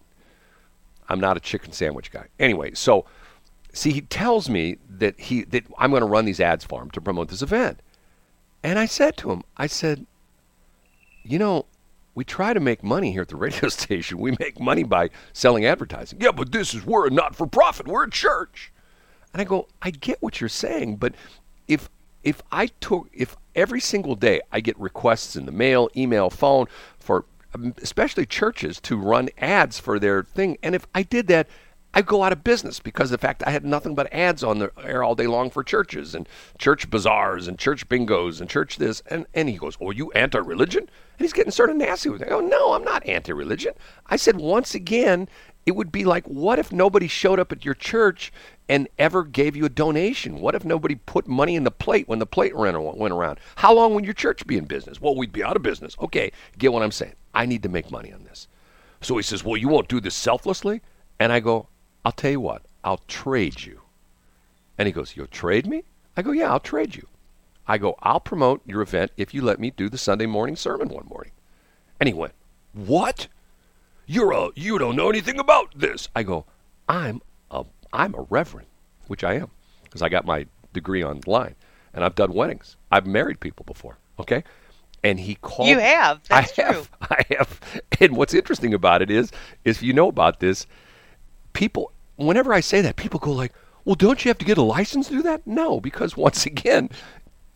I'm 1.08 1.20
not 1.20 1.36
a 1.36 1.40
chicken 1.40 1.72
sandwich 1.72 2.10
guy. 2.10 2.26
Anyway, 2.38 2.74
so 2.74 3.04
see, 3.72 3.92
he 3.92 4.00
tells 4.02 4.48
me 4.48 4.78
that 4.88 5.18
he 5.20 5.44
that 5.44 5.64
I'm 5.78 5.90
going 5.90 6.00
to 6.00 6.06
run 6.06 6.24
these 6.24 6.40
ads 6.40 6.64
for 6.64 6.82
him 6.82 6.90
to 6.90 7.00
promote 7.00 7.28
this 7.28 7.42
event, 7.42 7.80
and 8.62 8.78
I 8.78 8.86
said 8.86 9.16
to 9.18 9.30
him, 9.30 9.42
I 9.56 9.66
said, 9.66 10.06
you 11.22 11.38
know, 11.38 11.66
we 12.14 12.24
try 12.24 12.52
to 12.52 12.60
make 12.60 12.82
money 12.82 13.12
here 13.12 13.22
at 13.22 13.28
the 13.28 13.36
radio 13.36 13.68
station. 13.70 14.18
We 14.18 14.36
make 14.38 14.60
money 14.60 14.82
by 14.82 15.10
selling 15.32 15.66
advertising. 15.66 16.20
Yeah, 16.20 16.32
but 16.32 16.52
this 16.52 16.74
is 16.74 16.84
we're 16.84 17.06
a 17.06 17.10
not-for-profit. 17.10 17.86
We're 17.86 18.04
a 18.04 18.10
church. 18.10 18.72
And 19.32 19.40
I 19.40 19.44
go, 19.44 19.68
I 19.82 19.90
get 19.90 20.22
what 20.22 20.40
you're 20.40 20.48
saying, 20.48 20.96
but 20.96 21.14
if 21.66 21.90
if 22.22 22.40
I 22.50 22.66
took 22.66 23.08
if 23.12 23.36
every 23.54 23.80
single 23.80 24.14
day 24.14 24.40
I 24.52 24.60
get 24.60 24.78
requests 24.78 25.36
in 25.36 25.44
the 25.44 25.52
mail, 25.52 25.90
email, 25.96 26.30
phone 26.30 26.66
for 26.98 27.24
um, 27.54 27.74
especially 27.82 28.26
churches 28.26 28.80
to 28.82 28.96
run 28.96 29.28
ads 29.38 29.78
for 29.78 29.98
their 29.98 30.22
thing, 30.22 30.56
and 30.62 30.74
if 30.74 30.86
I 30.94 31.02
did 31.02 31.26
that, 31.28 31.48
I'd 31.94 32.06
go 32.06 32.22
out 32.22 32.32
of 32.32 32.44
business 32.44 32.80
because 32.80 33.12
of 33.12 33.20
the 33.20 33.26
fact 33.26 33.42
I 33.46 33.50
had 33.50 33.64
nothing 33.64 33.94
but 33.94 34.12
ads 34.12 34.42
on 34.42 34.58
the 34.58 34.72
air 34.82 35.02
all 35.02 35.14
day 35.14 35.26
long 35.26 35.48
for 35.48 35.62
churches 35.62 36.14
and 36.14 36.28
church 36.58 36.90
bazaars 36.90 37.48
and 37.48 37.58
church 37.58 37.88
bingos 37.88 38.40
and 38.40 38.50
church 38.50 38.76
this 38.76 39.02
and 39.06 39.26
and 39.32 39.48
he 39.48 39.56
goes, 39.56 39.78
"Oh, 39.80 39.90
you 39.90 40.10
anti-religion?" 40.12 40.82
And 40.82 41.20
he's 41.20 41.32
getting 41.32 41.52
sort 41.52 41.70
of 41.70 41.76
nasty 41.76 42.08
with 42.08 42.22
it. 42.22 42.26
I 42.26 42.30
go, 42.30 42.40
"No, 42.40 42.74
I'm 42.74 42.84
not 42.84 43.06
anti-religion." 43.06 43.74
I 44.06 44.16
said 44.16 44.36
once 44.36 44.74
again, 44.74 45.28
it 45.66 45.74
would 45.74 45.90
be 45.90 46.04
like, 46.04 46.26
what 46.26 46.58
if 46.58 46.72
nobody 46.72 47.08
showed 47.08 47.40
up 47.40 47.50
at 47.50 47.64
your 47.64 47.74
church 47.74 48.32
and 48.68 48.88
ever 48.98 49.24
gave 49.24 49.56
you 49.56 49.64
a 49.64 49.70
donation? 49.70 50.40
What 50.40 50.54
if 50.54 50.64
nobody 50.64 50.96
put 50.96 51.26
money 51.26 51.54
in 51.56 51.64
the 51.64 51.70
plate 51.70 52.06
when 52.06 52.18
the 52.18 52.26
plate 52.26 52.54
went 52.54 52.76
around? 52.76 53.40
How 53.56 53.72
long 53.72 53.94
would 53.94 54.04
your 54.04 54.14
church 54.14 54.46
be 54.46 54.58
in 54.58 54.64
business? 54.64 55.00
Well, 55.00 55.16
we'd 55.16 55.32
be 55.32 55.42
out 55.42 55.56
of 55.56 55.62
business. 55.62 55.96
Okay, 56.00 56.32
get 56.58 56.72
what 56.72 56.82
I'm 56.82 56.92
saying? 56.92 57.14
I 57.34 57.46
need 57.46 57.62
to 57.62 57.68
make 57.68 57.90
money 57.90 58.12
on 58.12 58.24
this. 58.24 58.46
So 59.00 59.16
he 59.16 59.22
says, 59.22 59.44
Well, 59.44 59.56
you 59.56 59.68
won't 59.68 59.88
do 59.88 60.00
this 60.00 60.14
selflessly? 60.14 60.82
And 61.18 61.32
I 61.32 61.40
go, 61.40 61.68
I'll 62.04 62.12
tell 62.12 62.30
you 62.30 62.40
what, 62.40 62.62
I'll 62.82 63.00
trade 63.08 63.64
you. 63.64 63.80
And 64.78 64.86
he 64.86 64.92
goes, 64.92 65.16
You'll 65.16 65.26
trade 65.26 65.66
me? 65.66 65.84
I 66.16 66.22
go, 66.22 66.32
Yeah, 66.32 66.50
I'll 66.50 66.60
trade 66.60 66.94
you. 66.94 67.06
I 67.66 67.78
go, 67.78 67.96
I'll 68.02 68.20
promote 68.20 68.60
your 68.66 68.82
event 68.82 69.12
if 69.16 69.32
you 69.32 69.42
let 69.42 69.58
me 69.58 69.70
do 69.70 69.88
the 69.88 69.98
Sunday 69.98 70.26
morning 70.26 70.56
sermon 70.56 70.88
one 70.88 71.06
morning. 71.06 71.32
And 71.98 72.08
he 72.08 72.14
went, 72.14 72.34
What? 72.72 73.28
You're 74.06 74.32
a 74.32 74.50
you 74.54 74.78
don't 74.78 74.96
know 74.96 75.08
anything 75.08 75.38
about 75.38 75.72
this. 75.78 76.08
I 76.14 76.22
go, 76.24 76.44
I'm 76.88 77.22
a 77.50 77.64
I'm 77.92 78.14
a 78.14 78.22
reverend, 78.22 78.68
which 79.06 79.24
I 79.24 79.34
am, 79.34 79.50
because 79.84 80.02
I 80.02 80.08
got 80.10 80.26
my 80.26 80.46
degree 80.74 81.02
online, 81.02 81.54
and 81.94 82.04
I've 82.04 82.14
done 82.14 82.34
weddings. 82.34 82.76
I've 82.92 83.06
married 83.06 83.40
people 83.40 83.64
before. 83.64 83.96
Okay, 84.18 84.44
and 85.02 85.18
he 85.18 85.36
called. 85.36 85.70
You 85.70 85.78
have. 85.78 86.20
That's 86.28 86.58
I 86.58 86.62
true. 86.62 86.74
have. 86.74 86.90
I 87.00 87.24
have. 87.30 87.60
And 88.00 88.16
what's 88.16 88.34
interesting 88.34 88.74
about 88.74 89.00
it 89.00 89.10
is, 89.10 89.30
is 89.64 89.78
if 89.78 89.82
you 89.82 89.94
know 89.94 90.08
about 90.08 90.40
this, 90.40 90.66
people. 91.54 91.92
Whenever 92.16 92.52
I 92.52 92.60
say 92.60 92.80
that, 92.80 92.96
people 92.96 93.20
go 93.20 93.32
like, 93.32 93.52
"Well, 93.84 93.94
don't 93.94 94.24
you 94.24 94.28
have 94.28 94.38
to 94.38 94.44
get 94.44 94.58
a 94.58 94.62
license 94.62 95.08
to 95.08 95.14
do 95.14 95.22
that?" 95.22 95.46
No, 95.46 95.80
because 95.80 96.16
once 96.16 96.46
again, 96.46 96.90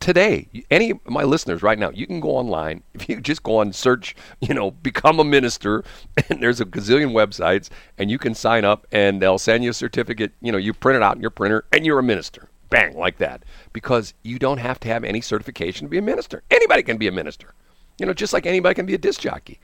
today, 0.00 0.48
any 0.70 0.90
of 0.90 0.98
my 1.06 1.24
listeners 1.24 1.62
right 1.62 1.78
now, 1.78 1.90
you 1.90 2.06
can 2.06 2.20
go 2.20 2.30
online. 2.30 2.82
If 2.94 3.08
you 3.08 3.20
just 3.20 3.42
go 3.42 3.58
on 3.58 3.72
search, 3.72 4.14
you 4.40 4.54
know, 4.54 4.70
become 4.70 5.20
a 5.20 5.24
minister, 5.24 5.84
and 6.28 6.42
there's 6.42 6.60
a 6.60 6.64
gazillion 6.64 7.12
websites, 7.12 7.68
and 7.96 8.10
you 8.10 8.18
can 8.18 8.34
sign 8.34 8.64
up, 8.64 8.86
and 8.92 9.20
they'll 9.20 9.38
send 9.38 9.64
you 9.64 9.70
a 9.70 9.74
certificate. 9.74 10.32
You 10.40 10.52
know, 10.52 10.58
you 10.58 10.72
print 10.72 10.96
it 10.96 11.02
out 11.02 11.16
in 11.16 11.22
your 11.22 11.30
printer, 11.30 11.64
and 11.72 11.84
you're 11.84 11.98
a 11.98 12.02
minister. 12.02 12.48
Bang, 12.70 12.96
like 12.98 13.18
that. 13.18 13.44
Because 13.72 14.12
you 14.22 14.38
don't 14.38 14.58
have 14.58 14.78
to 14.80 14.88
have 14.88 15.04
any 15.04 15.20
certification 15.20 15.86
to 15.86 15.90
be 15.90 15.98
a 15.98 16.02
minister. 16.02 16.42
Anybody 16.50 16.82
can 16.82 16.98
be 16.98 17.08
a 17.08 17.12
minister. 17.12 17.54
You 17.98 18.06
know, 18.06 18.12
just 18.12 18.32
like 18.32 18.46
anybody 18.46 18.74
can 18.74 18.86
be 18.86 18.94
a 18.94 18.98
disc 18.98 19.20
jockey. 19.20 19.58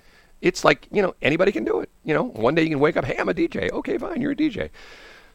It's 0.44 0.62
like, 0.62 0.86
you 0.92 1.00
know, 1.00 1.14
anybody 1.22 1.52
can 1.52 1.64
do 1.64 1.80
it. 1.80 1.88
You 2.04 2.12
know, 2.12 2.24
one 2.24 2.54
day 2.54 2.62
you 2.62 2.68
can 2.68 2.78
wake 2.80 2.96
up, 2.98 3.04
hey, 3.06 3.16
I'm 3.18 3.30
a 3.30 3.34
DJ. 3.34 3.70
Okay, 3.72 3.96
fine, 3.96 4.20
you're 4.20 4.32
a 4.32 4.36
DJ. 4.36 4.68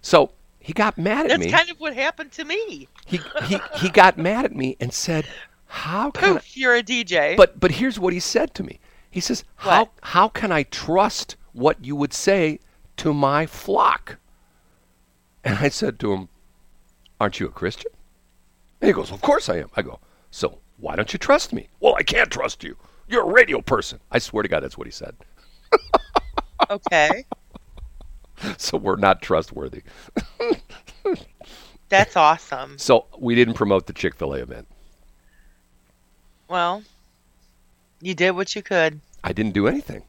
So 0.01 0.31
he 0.59 0.71
got 0.71 0.97
mad 0.99 1.25
at 1.25 1.29
That's 1.29 1.39
me. 1.39 1.49
That's 1.49 1.63
kind 1.63 1.71
of 1.71 1.79
what 1.79 1.95
happened 1.95 2.31
to 2.33 2.45
me. 2.45 2.87
he, 3.07 3.19
he, 3.45 3.59
he 3.77 3.89
got 3.89 4.19
mad 4.19 4.45
at 4.45 4.55
me 4.55 4.77
and 4.79 4.93
said, 4.93 5.25
how 5.65 6.11
can 6.11 6.37
I, 6.37 6.41
you're 6.53 6.75
a 6.75 6.83
DJ. 6.83 7.37
but 7.37 7.59
but 7.59 7.71
here's 7.71 7.99
what 7.99 8.11
he 8.11 8.19
said 8.19 8.53
to 8.55 8.63
me. 8.63 8.79
He 9.11 9.19
says, 9.19 9.43
"How 9.55 9.81
What? 9.81 9.91
how 10.01 10.27
can 10.27 10.51
I 10.51 10.63
trust 10.63 11.35
what 11.53 11.83
you 11.85 11.95
would 11.95 12.11
say 12.13 12.59
to 12.97 13.13
my 13.13 13.45
flock?" 13.45 14.17
And 15.43 15.59
I 15.59 15.69
said 15.69 15.99
to 15.99 16.11
him, 16.11 16.29
"Aren't 17.19 17.39
you 17.39 17.45
a 17.45 17.51
Christian?" 17.51 17.91
And 18.81 18.87
he 18.87 18.93
goes, 18.93 19.11
"Of 19.11 19.21
course 19.21 19.47
I 19.47 19.57
am." 19.57 19.69
I 19.75 19.83
go, 19.83 19.99
"So 20.31 20.57
why 20.77 20.95
don't 20.95 21.13
you 21.13 21.19
trust 21.19 21.53
me?" 21.53 21.67
Well, 21.79 21.93
I 21.95 22.01
can't 22.03 22.31
trust 22.31 22.63
you. 22.63 22.75
You're 23.09 23.23
a 23.23 23.31
radio 23.31 23.59
person. 23.61 23.99
I 24.11 24.19
swear 24.19 24.43
to 24.43 24.49
God, 24.49 24.63
that's 24.63 24.77
what 24.77 24.87
he 24.87 24.91
said. 24.91 25.15
okay, 26.69 27.25
So 28.57 28.77
we're 28.77 28.95
not 28.95 29.21
trustworthy. 29.21 29.83
that's 31.89 32.15
awesome. 32.15 32.77
So 32.77 33.05
we 33.17 33.35
didn't 33.35 33.55
promote 33.55 33.87
the 33.87 33.93
Chick 33.93 34.15
Fil 34.15 34.33
A 34.33 34.39
event. 34.39 34.67
Well, 36.47 36.83
you 38.01 38.13
did 38.15 38.31
what 38.31 38.55
you 38.55 38.61
could. 38.61 38.99
I 39.23 39.33
didn't 39.33 39.53
do 39.53 39.67
anything. 39.67 40.03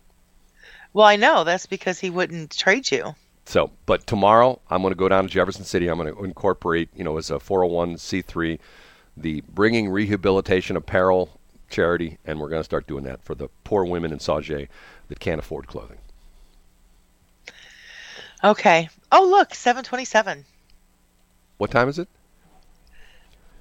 Well, 0.92 1.06
I 1.06 1.16
know 1.16 1.44
that's 1.44 1.66
because 1.66 1.98
he 1.98 2.10
wouldn't 2.10 2.56
trade 2.56 2.90
you. 2.90 3.14
So, 3.44 3.70
but 3.86 4.06
tomorrow 4.06 4.60
I'm 4.70 4.82
going 4.82 4.92
to 4.92 4.98
go 4.98 5.08
down 5.08 5.24
to 5.24 5.30
Jefferson 5.30 5.64
City. 5.64 5.88
I'm 5.88 5.98
going 5.98 6.14
to 6.14 6.24
incorporate, 6.24 6.88
you 6.94 7.04
know, 7.04 7.16
as 7.18 7.30
a 7.30 7.34
401c3, 7.34 8.58
the 9.16 9.42
Bringing 9.52 9.88
Rehabilitation 9.88 10.76
Apparel 10.76 11.39
charity, 11.70 12.18
and 12.24 12.40
we're 12.40 12.48
going 12.48 12.60
to 12.60 12.64
start 12.64 12.86
doing 12.86 13.04
that 13.04 13.22
for 13.22 13.34
the 13.34 13.48
poor 13.64 13.84
women 13.84 14.12
in 14.12 14.18
Sauget 14.18 14.68
that 15.08 15.20
can't 15.20 15.38
afford 15.38 15.66
clothing. 15.66 15.98
Okay. 18.42 18.88
Oh, 19.12 19.26
look, 19.28 19.54
727. 19.54 20.44
What 21.58 21.70
time 21.70 21.88
is 21.88 21.98
it? 21.98 22.08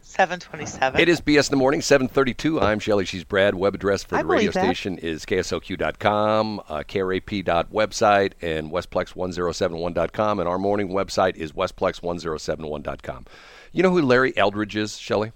727. 0.02 1.00
It 1.00 1.08
is 1.08 1.22
BS 1.22 1.50
in 1.50 1.52
the 1.52 1.58
morning, 1.58 1.82
732. 1.82 2.60
I'm 2.60 2.80
Shelly. 2.80 3.06
She's 3.06 3.24
Brad. 3.24 3.54
Web 3.54 3.76
address 3.76 4.04
for 4.04 4.16
I 4.16 4.24
the 4.24 4.28
radio 4.28 4.52
that. 4.52 4.64
station 4.64 4.98
is 4.98 5.24
ksOQ.com, 5.24 6.62
uh, 6.68 6.78
krap.website, 6.80 8.32
and 8.42 8.72
westplex1071.com. 8.72 10.40
And 10.40 10.50
our 10.50 10.58
morning 10.58 10.90
website 10.90 11.36
is 11.36 11.52
westplex1071.com. 11.52 13.26
You 13.72 13.84
know 13.84 13.92
who 13.92 14.02
Larry 14.02 14.36
Eldridge 14.36 14.76
is, 14.76 14.98
Shelly? 14.98 15.32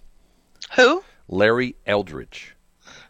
Who? 0.76 1.04
Larry 1.28 1.76
Eldridge. 1.86 2.56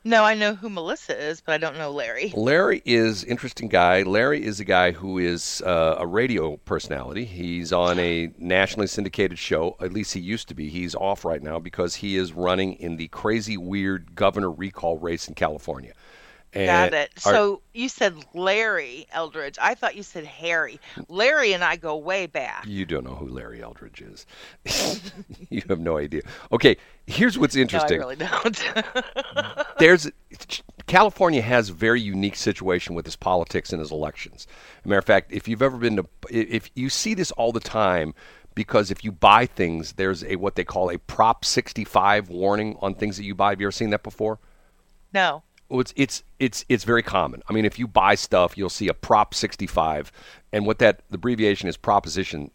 No, 0.05 0.25
I 0.25 0.33
know 0.33 0.53
who 0.53 0.69
Melissa 0.69 1.17
is, 1.17 1.39
but 1.39 1.53
I 1.53 1.57
don't 1.57 1.77
know 1.77 1.89
Larry. 1.89 2.33
Larry 2.35 2.81
is 2.83 3.23
interesting 3.23 3.69
guy. 3.69 4.03
Larry 4.03 4.43
is 4.43 4.59
a 4.59 4.65
guy 4.65 4.91
who 4.91 5.17
is 5.17 5.61
uh, 5.65 5.95
a 5.97 6.05
radio 6.05 6.57
personality. 6.57 7.23
He's 7.23 7.71
on 7.71 7.97
a 7.99 8.29
nationally 8.37 8.87
syndicated 8.87 9.39
show. 9.39 9.77
At 9.79 9.93
least 9.93 10.13
he 10.13 10.19
used 10.19 10.49
to 10.49 10.55
be. 10.55 10.67
He's 10.67 10.93
off 10.93 11.23
right 11.23 11.41
now 11.41 11.57
because 11.57 11.95
he 11.95 12.17
is 12.17 12.33
running 12.33 12.73
in 12.73 12.97
the 12.97 13.07
crazy, 13.07 13.55
weird 13.55 14.13
governor 14.13 14.51
recall 14.51 14.97
race 14.97 15.29
in 15.29 15.35
California. 15.35 15.93
And 16.55 16.67
Got 16.67 16.93
it. 16.93 17.11
our- 17.25 17.33
So 17.33 17.61
you 17.73 17.89
said 17.89 18.15
Larry 18.35 19.07
Eldridge. 19.11 19.57
I 19.59 19.73
thought 19.73 19.95
you 19.95 20.03
said 20.03 20.23
Harry. 20.25 20.79
Larry 21.09 21.53
and 21.53 21.63
I 21.63 21.75
go 21.77 21.97
way 21.97 22.27
back. 22.27 22.65
you 22.67 22.85
don't 22.85 23.03
know 23.03 23.15
who 23.15 23.27
Larry 23.27 23.61
Eldridge 23.63 24.01
is. 24.01 24.25
you 25.49 25.63
have 25.69 25.79
no 25.79 25.97
idea. 25.97 26.21
Okay, 26.51 26.77
here's 27.07 27.37
what's 27.39 27.55
No, 27.55 27.59
I 27.59 27.63
interesting. 27.63 27.99
really 27.99 28.15
don't. 28.17 28.63
there's 29.79 30.09
California 30.85 31.41
has 31.41 31.69
a 31.69 31.73
very 31.73 32.01
unique 32.01 32.35
situation 32.35 32.93
with 32.93 33.05
his 33.05 33.15
politics 33.15 33.71
and 33.71 33.79
his 33.79 33.91
elections. 33.91 34.45
Matter 34.85 34.99
of 34.99 35.05
fact, 35.05 35.31
if 35.31 35.47
you've 35.47 35.61
ever 35.61 35.77
been 35.77 35.95
to, 35.97 36.05
if 36.29 36.69
you 36.75 36.89
see 36.89 37.13
this 37.13 37.31
all 37.31 37.51
the 37.51 37.59
time, 37.59 38.13
because 38.53 38.91
if 38.91 39.03
you 39.03 39.11
buy 39.11 39.45
things, 39.47 39.93
there's 39.93 40.23
a 40.25 40.35
what 40.35 40.55
they 40.55 40.63
call 40.63 40.91
a 40.91 40.99
Prop 40.99 41.45
65 41.45 42.29
warning 42.29 42.77
on 42.81 42.93
things 42.93 43.17
that 43.17 43.23
you 43.23 43.33
buy. 43.33 43.49
Have 43.51 43.61
you 43.61 43.67
ever 43.67 43.71
seen 43.71 43.89
that 43.91 44.03
before? 44.03 44.39
no. 45.13 45.41
It's 45.79 45.93
it's 45.95 46.23
it's 46.39 46.65
it's 46.69 46.83
very 46.83 47.03
common. 47.03 47.41
I 47.49 47.53
mean, 47.53 47.65
if 47.65 47.79
you 47.79 47.87
buy 47.87 48.15
stuff, 48.15 48.57
you'll 48.57 48.69
see 48.69 48.87
a 48.87 48.93
Prop 48.93 49.33
65, 49.33 50.11
and 50.51 50.65
what 50.65 50.79
that 50.79 51.01
the 51.09 51.15
abbreviation 51.15 51.67
is 51.69 51.77
proposition. 51.77 52.51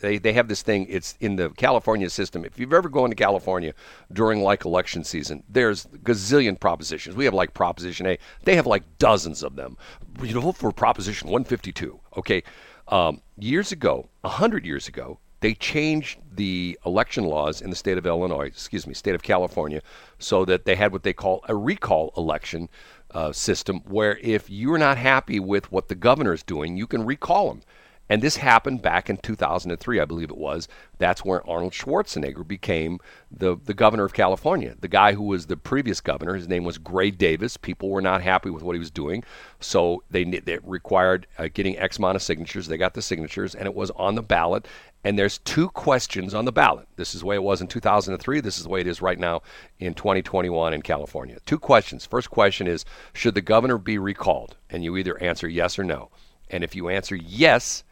They 0.00 0.18
they 0.18 0.32
have 0.32 0.48
this 0.48 0.62
thing. 0.62 0.86
It's 0.88 1.16
in 1.20 1.36
the 1.36 1.50
California 1.50 2.10
system. 2.10 2.44
If 2.44 2.58
you've 2.58 2.72
ever 2.72 2.88
gone 2.88 3.10
to 3.10 3.16
California 3.16 3.74
during 4.12 4.42
like 4.42 4.64
election 4.64 5.04
season, 5.04 5.42
there's 5.48 5.86
gazillion 5.86 6.58
propositions. 6.58 7.16
We 7.16 7.24
have 7.24 7.34
like 7.34 7.54
Proposition 7.54 8.06
A. 8.06 8.18
They 8.44 8.56
have 8.56 8.66
like 8.66 8.82
dozens 8.98 9.42
of 9.42 9.56
them. 9.56 9.76
You 10.22 10.34
know, 10.34 10.52
for 10.52 10.72
Proposition 10.72 11.28
152. 11.28 12.00
Okay, 12.18 12.42
um, 12.88 13.20
years 13.38 13.72
ago, 13.72 14.08
hundred 14.24 14.66
years 14.66 14.88
ago, 14.88 15.18
they 15.44 15.52
changed 15.52 16.20
the 16.34 16.78
election 16.86 17.24
laws 17.24 17.60
in 17.60 17.68
the 17.68 17.76
state 17.76 17.98
of 17.98 18.06
Illinois, 18.06 18.46
excuse 18.46 18.86
me, 18.86 18.94
state 18.94 19.14
of 19.14 19.22
California, 19.22 19.82
so 20.18 20.42
that 20.46 20.64
they 20.64 20.74
had 20.74 20.90
what 20.90 21.02
they 21.02 21.12
call 21.12 21.44
a 21.46 21.54
recall 21.54 22.14
election 22.16 22.66
uh, 23.10 23.30
system, 23.30 23.80
where 23.80 24.16
if 24.22 24.48
you're 24.48 24.78
not 24.78 24.96
happy 24.96 25.38
with 25.38 25.70
what 25.70 25.88
the 25.88 25.94
governor 25.94 26.32
is 26.32 26.42
doing, 26.42 26.78
you 26.78 26.86
can 26.86 27.04
recall 27.04 27.50
him. 27.50 27.60
And 28.08 28.20
this 28.20 28.36
happened 28.36 28.82
back 28.82 29.08
in 29.08 29.16
2003, 29.16 29.98
I 29.98 30.04
believe 30.04 30.30
it 30.30 30.36
was. 30.36 30.68
That's 30.98 31.24
where 31.24 31.48
Arnold 31.48 31.72
Schwarzenegger 31.72 32.46
became 32.46 33.00
the, 33.30 33.56
the 33.56 33.72
governor 33.72 34.04
of 34.04 34.12
California. 34.12 34.74
The 34.78 34.88
guy 34.88 35.14
who 35.14 35.22
was 35.22 35.46
the 35.46 35.56
previous 35.56 36.02
governor, 36.02 36.34
his 36.34 36.48
name 36.48 36.64
was 36.64 36.76
Gray 36.76 37.10
Davis. 37.10 37.56
People 37.56 37.88
were 37.88 38.02
not 38.02 38.20
happy 38.20 38.50
with 38.50 38.62
what 38.62 38.74
he 38.74 38.78
was 38.78 38.90
doing, 38.90 39.24
so 39.58 40.02
they, 40.10 40.24
they 40.24 40.58
required 40.62 41.26
uh, 41.38 41.48
getting 41.52 41.78
X 41.78 41.98
amount 41.98 42.16
of 42.16 42.22
signatures. 42.22 42.66
They 42.66 42.76
got 42.76 42.92
the 42.92 43.02
signatures, 43.02 43.54
and 43.54 43.66
it 43.66 43.74
was 43.74 43.90
on 43.92 44.16
the 44.16 44.22
ballot. 44.22 44.68
And 45.02 45.18
there's 45.18 45.38
two 45.38 45.68
questions 45.70 46.34
on 46.34 46.44
the 46.44 46.52
ballot. 46.52 46.88
This 46.96 47.14
is 47.14 47.20
the 47.20 47.26
way 47.26 47.36
it 47.36 47.42
was 47.42 47.60
in 47.60 47.68
2003. 47.68 48.40
This 48.40 48.56
is 48.58 48.64
the 48.64 48.70
way 48.70 48.80
it 48.80 48.86
is 48.86 49.02
right 49.02 49.18
now 49.18 49.42
in 49.78 49.94
2021 49.94 50.72
in 50.74 50.82
California. 50.82 51.38
Two 51.44 51.58
questions. 51.58 52.06
First 52.06 52.30
question 52.30 52.66
is 52.66 52.84
Should 53.14 53.34
the 53.34 53.42
governor 53.42 53.78
be 53.78 53.98
recalled? 53.98 54.56
And 54.68 54.84
you 54.84 54.96
either 54.96 55.22
answer 55.22 55.48
yes 55.48 55.78
or 55.78 55.84
no. 55.84 56.10
And 56.50 56.62
if 56.64 56.74
you 56.74 56.88
answer 56.88 57.16
yes, 57.16 57.84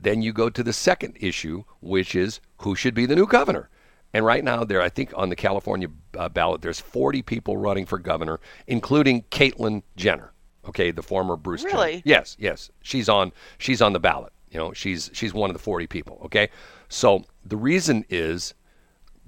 then 0.00 0.22
you 0.22 0.32
go 0.32 0.48
to 0.50 0.62
the 0.62 0.72
second 0.72 1.16
issue, 1.20 1.64
which 1.80 2.14
is 2.14 2.40
who 2.58 2.74
should 2.74 2.94
be 2.94 3.06
the 3.06 3.16
new 3.16 3.26
governor. 3.26 3.68
And 4.14 4.24
right 4.24 4.42
now, 4.42 4.64
there, 4.64 4.80
I 4.80 4.88
think 4.88 5.12
on 5.16 5.28
the 5.28 5.36
California 5.36 5.88
uh, 6.16 6.28
ballot, 6.28 6.62
there's 6.62 6.80
40 6.80 7.22
people 7.22 7.56
running 7.56 7.84
for 7.84 7.98
governor, 7.98 8.40
including 8.66 9.22
Caitlyn 9.30 9.82
Jenner. 9.96 10.32
Okay, 10.66 10.90
the 10.90 11.02
former 11.02 11.36
Bruce. 11.36 11.62
Jenner. 11.62 11.74
Really? 11.74 12.02
Yes, 12.04 12.36
yes. 12.38 12.70
She's 12.82 13.08
on. 13.08 13.32
She's 13.58 13.82
on 13.82 13.92
the 13.92 14.00
ballot. 14.00 14.32
You 14.50 14.58
know, 14.58 14.72
she's 14.72 15.10
she's 15.12 15.34
one 15.34 15.50
of 15.50 15.54
the 15.54 15.62
40 15.62 15.86
people. 15.86 16.20
Okay, 16.24 16.48
so 16.88 17.24
the 17.44 17.56
reason 17.56 18.04
is 18.08 18.54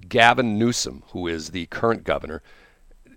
Gavin 0.09 0.59
Newsom, 0.59 1.03
who 1.09 1.27
is 1.27 1.51
the 1.51 1.67
current 1.67 2.05
governor, 2.05 2.43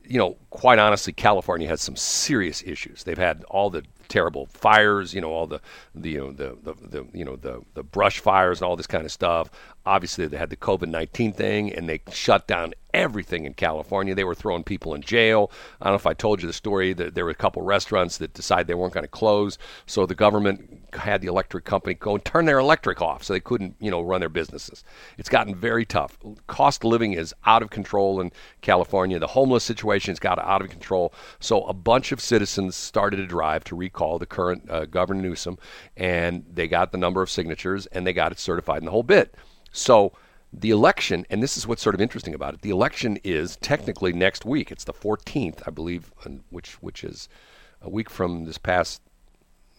you 0.05 0.17
know, 0.17 0.37
quite 0.49 0.79
honestly, 0.79 1.13
California 1.13 1.67
has 1.67 1.81
some 1.81 1.95
serious 1.95 2.61
issues. 2.63 3.03
They've 3.03 3.17
had 3.17 3.43
all 3.45 3.69
the 3.69 3.83
terrible 4.09 4.45
fires, 4.47 5.13
you 5.13 5.21
know, 5.21 5.31
all 5.31 5.47
the, 5.47 5.61
the 5.95 6.11
you 6.11 6.19
know 6.19 6.31
the, 6.31 6.57
the, 6.61 6.73
the 6.73 7.05
you 7.13 7.25
know 7.25 7.35
the 7.35 7.61
the 7.73 7.83
brush 7.83 8.19
fires 8.19 8.61
and 8.61 8.67
all 8.67 8.75
this 8.75 8.87
kind 8.87 9.05
of 9.05 9.11
stuff. 9.11 9.49
Obviously, 9.85 10.27
they 10.27 10.37
had 10.37 10.49
the 10.49 10.57
COVID 10.57 10.87
nineteen 10.87 11.33
thing, 11.33 11.73
and 11.73 11.87
they 11.87 12.01
shut 12.11 12.47
down 12.47 12.73
everything 12.93 13.45
in 13.45 13.53
California. 13.53 14.13
They 14.13 14.23
were 14.23 14.35
throwing 14.35 14.63
people 14.63 14.93
in 14.93 15.01
jail. 15.01 15.51
I 15.81 15.85
don't 15.85 15.93
know 15.93 15.95
if 15.95 16.07
I 16.07 16.13
told 16.13 16.41
you 16.41 16.47
the 16.47 16.53
story 16.53 16.93
that 16.93 17.15
there 17.15 17.25
were 17.25 17.31
a 17.31 17.35
couple 17.35 17.61
restaurants 17.61 18.17
that 18.17 18.33
decided 18.33 18.67
they 18.67 18.75
weren't 18.75 18.93
going 18.93 19.05
to 19.05 19.07
close, 19.07 19.57
so 19.85 20.05
the 20.05 20.15
government 20.15 20.82
had 20.95 21.21
the 21.21 21.27
electric 21.27 21.65
company 21.65 21.93
go 21.95 22.15
and 22.15 22.25
turn 22.25 22.45
their 22.45 22.59
electric 22.59 23.01
off, 23.01 23.23
so 23.23 23.33
they 23.33 23.39
couldn't 23.39 23.75
you 23.79 23.91
know 23.91 24.01
run 24.01 24.19
their 24.19 24.29
businesses. 24.29 24.83
It's 25.17 25.29
gotten 25.29 25.55
very 25.55 25.85
tough. 25.85 26.17
Cost 26.47 26.83
of 26.83 26.89
living 26.89 27.13
is 27.13 27.33
out 27.45 27.61
of 27.61 27.69
control 27.69 28.21
in 28.21 28.31
California. 28.61 29.19
The 29.19 29.27
homeless 29.27 29.63
situation's 29.63 30.19
got 30.19 30.39
out 30.39 30.61
of 30.61 30.69
control. 30.69 31.13
So 31.39 31.63
a 31.65 31.73
bunch 31.73 32.11
of 32.11 32.21
citizens 32.21 32.75
started 32.75 33.19
a 33.19 33.27
drive 33.27 33.63
to 33.65 33.75
recall 33.75 34.19
the 34.19 34.25
current 34.25 34.69
uh, 34.69 34.85
Governor 34.85 35.21
Newsom, 35.21 35.57
and 35.97 36.45
they 36.51 36.67
got 36.67 36.91
the 36.91 36.97
number 36.97 37.21
of 37.21 37.29
signatures 37.29 37.85
and 37.87 38.05
they 38.05 38.13
got 38.13 38.31
it 38.31 38.39
certified 38.39 38.79
in 38.79 38.85
the 38.85 38.91
whole 38.91 39.03
bit. 39.03 39.35
So 39.71 40.13
the 40.53 40.69
election, 40.69 41.25
and 41.29 41.41
this 41.41 41.57
is 41.57 41.65
what's 41.65 41.81
sort 41.81 41.95
of 41.95 42.01
interesting 42.01 42.33
about 42.33 42.53
it. 42.53 42.61
The 42.61 42.69
election 42.69 43.17
is 43.23 43.57
technically 43.57 44.13
next 44.13 44.45
week. 44.45 44.71
It's 44.71 44.83
the 44.83 44.93
14th, 44.93 45.63
I 45.65 45.71
believe, 45.71 46.11
which 46.49 46.73
which 46.81 47.03
is 47.03 47.27
a 47.81 47.89
week 47.89 48.09
from 48.09 48.45
this 48.45 48.57
past. 48.57 49.01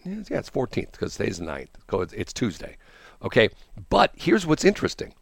Yeah, 0.05 0.37
it's 0.37 0.49
14th 0.49 0.91
because 0.91 1.17
today's 1.17 1.39
the 1.39 1.45
9th. 1.45 2.13
It's- 2.13 2.33
Tuesday. 2.33 2.77
Okay, 3.23 3.49
but 3.89 4.11
here's 4.15 4.45
what's 4.45 4.65
interesting: 4.65 5.13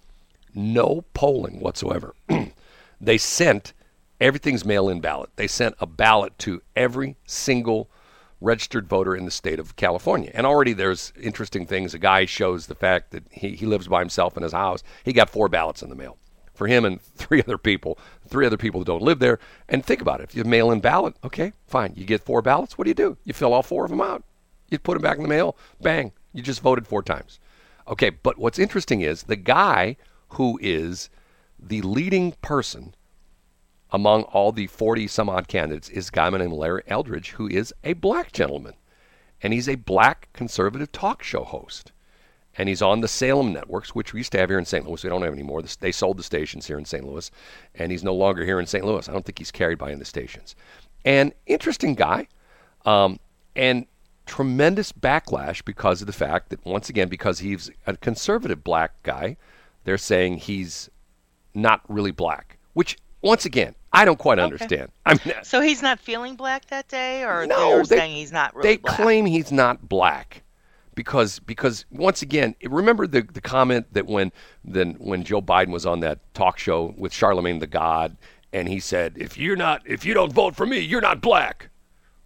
no 0.53 1.05
polling 1.13 1.59
whatsoever. 1.59 2.15
they 3.01 3.17
sent 3.17 3.73
everything's 4.19 4.65
mail-in 4.65 4.99
ballot. 4.99 5.29
They 5.35 5.47
sent 5.47 5.75
a 5.79 5.85
ballot 5.85 6.37
to 6.39 6.61
every 6.75 7.17
single 7.25 7.89
registered 8.41 8.87
voter 8.89 9.15
in 9.15 9.25
the 9.25 9.31
state 9.31 9.59
of 9.59 9.75
California. 9.77 10.31
And 10.33 10.45
already 10.45 10.73
there's 10.73 11.13
interesting 11.19 11.65
things. 11.65 11.93
A 11.93 11.99
guy 11.99 12.25
shows 12.25 12.67
the 12.67 12.75
fact 12.75 13.11
that 13.11 13.23
he, 13.31 13.55
he 13.55 13.65
lives 13.65 13.87
by 13.87 13.99
himself 13.99 14.35
in 14.35 14.43
his 14.43 14.51
house. 14.51 14.83
He 15.05 15.13
got 15.13 15.29
four 15.29 15.47
ballots 15.47 15.81
in 15.81 15.89
the 15.89 15.95
mail 15.95 16.17
for 16.53 16.67
him 16.67 16.83
and 16.83 17.01
three 17.15 17.41
other 17.41 17.57
people, 17.57 17.97
three 18.27 18.45
other 18.45 18.57
people 18.57 18.81
that 18.81 18.87
don't 18.87 19.01
live 19.01 19.19
there. 19.19 19.39
And 19.69 19.85
think 19.85 20.01
about 20.01 20.19
it. 20.19 20.25
If 20.25 20.35
you 20.35 20.43
mail 20.43 20.71
in 20.71 20.81
ballot, 20.81 21.15
okay, 21.23 21.53
fine. 21.67 21.93
You 21.95 22.05
get 22.05 22.21
four 22.21 22.41
ballots. 22.41 22.77
What 22.77 22.83
do 22.83 22.89
you 22.89 22.95
do? 22.95 23.17
You 23.23 23.33
fill 23.33 23.53
all 23.53 23.63
four 23.63 23.85
of 23.85 23.91
them 23.91 24.01
out. 24.01 24.23
You 24.73 24.79
put 24.79 24.93
them 24.95 25.01
back 25.03 25.17
in 25.17 25.23
the 25.23 25.29
mail. 25.29 25.55
Bang. 25.81 26.11
You 26.33 26.41
just 26.41 26.61
voted 26.61 26.87
four 26.87 27.03
times. 27.03 27.39
Okay, 27.87 28.09
but 28.09 28.37
what's 28.37 28.59
interesting 28.59 29.01
is 29.01 29.23
the 29.23 29.35
guy 29.35 29.95
who 30.29 30.59
is 30.61 31.09
the 31.59 31.81
leading 31.81 32.33
person 32.41 32.95
among 33.91 34.23
all 34.23 34.51
the 34.51 34.67
40 34.67 35.07
some 35.07 35.29
odd 35.29 35.47
candidates 35.47 35.89
is 35.89 36.09
a 36.09 36.11
guy 36.11 36.29
named 36.31 36.53
Larry 36.53 36.81
Eldridge, 36.87 37.31
who 37.31 37.47
is 37.47 37.73
a 37.83 37.93
black 37.93 38.31
gentleman. 38.31 38.73
And 39.41 39.53
he's 39.53 39.69
a 39.69 39.75
black 39.75 40.29
conservative 40.33 40.91
talk 40.91 41.21
show 41.21 41.43
host. 41.43 41.91
And 42.57 42.69
he's 42.69 42.81
on 42.81 43.01
the 43.01 43.07
Salem 43.07 43.51
networks, 43.51 43.93
which 43.93 44.13
we 44.13 44.21
used 44.21 44.31
to 44.31 44.37
have 44.39 44.49
here 44.49 44.59
in 44.59 44.65
St. 44.65 44.87
Louis. 44.87 45.03
We 45.03 45.09
don't 45.09 45.21
have 45.21 45.33
anymore. 45.33 45.61
They 45.79 45.91
sold 45.91 46.17
the 46.17 46.23
stations 46.23 46.65
here 46.65 46.77
in 46.77 46.85
St. 46.85 47.05
Louis. 47.05 47.29
And 47.75 47.91
he's 47.91 48.03
no 48.03 48.13
longer 48.13 48.45
here 48.45 48.59
in 48.59 48.65
St. 48.65 48.85
Louis. 48.85 49.07
I 49.07 49.11
don't 49.11 49.25
think 49.25 49.39
he's 49.39 49.51
carried 49.51 49.77
by 49.77 49.91
of 49.91 49.99
the 49.99 50.05
stations. 50.05 50.55
And 51.03 51.33
interesting 51.45 51.95
guy. 51.95 52.27
Um, 52.85 53.19
and 53.55 53.85
tremendous 54.25 54.91
backlash 54.91 55.63
because 55.63 56.01
of 56.01 56.07
the 56.07 56.13
fact 56.13 56.49
that, 56.49 56.65
once 56.65 56.89
again, 56.89 57.07
because 57.09 57.39
he's 57.39 57.69
a 57.87 57.95
conservative 57.97 58.63
black 58.63 58.91
guy, 59.03 59.37
they're 59.83 59.97
saying 59.97 60.37
he's 60.37 60.89
not 61.53 61.81
really 61.87 62.11
black, 62.11 62.57
which 62.73 62.97
once 63.21 63.45
again, 63.45 63.75
I 63.91 64.05
don't 64.05 64.17
quite 64.19 64.39
understand. 64.39 64.91
I 65.05 65.13
mean, 65.13 65.35
uh, 65.37 65.43
So 65.43 65.61
he's 65.61 65.81
not 65.81 65.99
feeling 65.99 66.35
black 66.35 66.65
that 66.67 66.87
day, 66.87 67.23
or 67.23 67.45
No, 67.45 67.69
they're 67.69 67.83
they- 67.83 67.97
saying 67.97 68.15
he's 68.15 68.31
not 68.31 68.55
really 68.55 68.69
they 68.69 68.77
black? 68.77 68.95
claim 68.95 69.25
he's 69.25 69.51
not 69.51 69.87
black 69.87 70.41
because 70.95 71.39
because 71.39 71.85
once 71.91 72.21
again 72.21 72.55
remember 72.63 73.07
the 73.07 73.21
the 73.23 73.41
comment 73.41 73.85
that 73.93 74.05
when 74.05 74.31
then 74.63 74.93
when 74.99 75.23
Joe 75.23 75.41
Biden 75.41 75.69
was 75.71 75.85
on 75.87 76.01
that 76.01 76.19
talk 76.35 76.59
show 76.59 76.93
with 76.97 77.11
Charlamagne 77.11 77.59
tha 77.59 77.65
God 77.67 78.15
and 78.51 78.67
he 78.67 78.79
said 78.79 79.13
if 79.17 79.35
you're 79.37 79.55
not 79.55 79.81
if 79.85 80.05
you 80.05 80.13
don't 80.13 80.31
vote 80.31 80.55
for 80.55 80.67
me 80.67 80.77
you're 80.79 81.01
not 81.01 81.19
black 81.19 81.69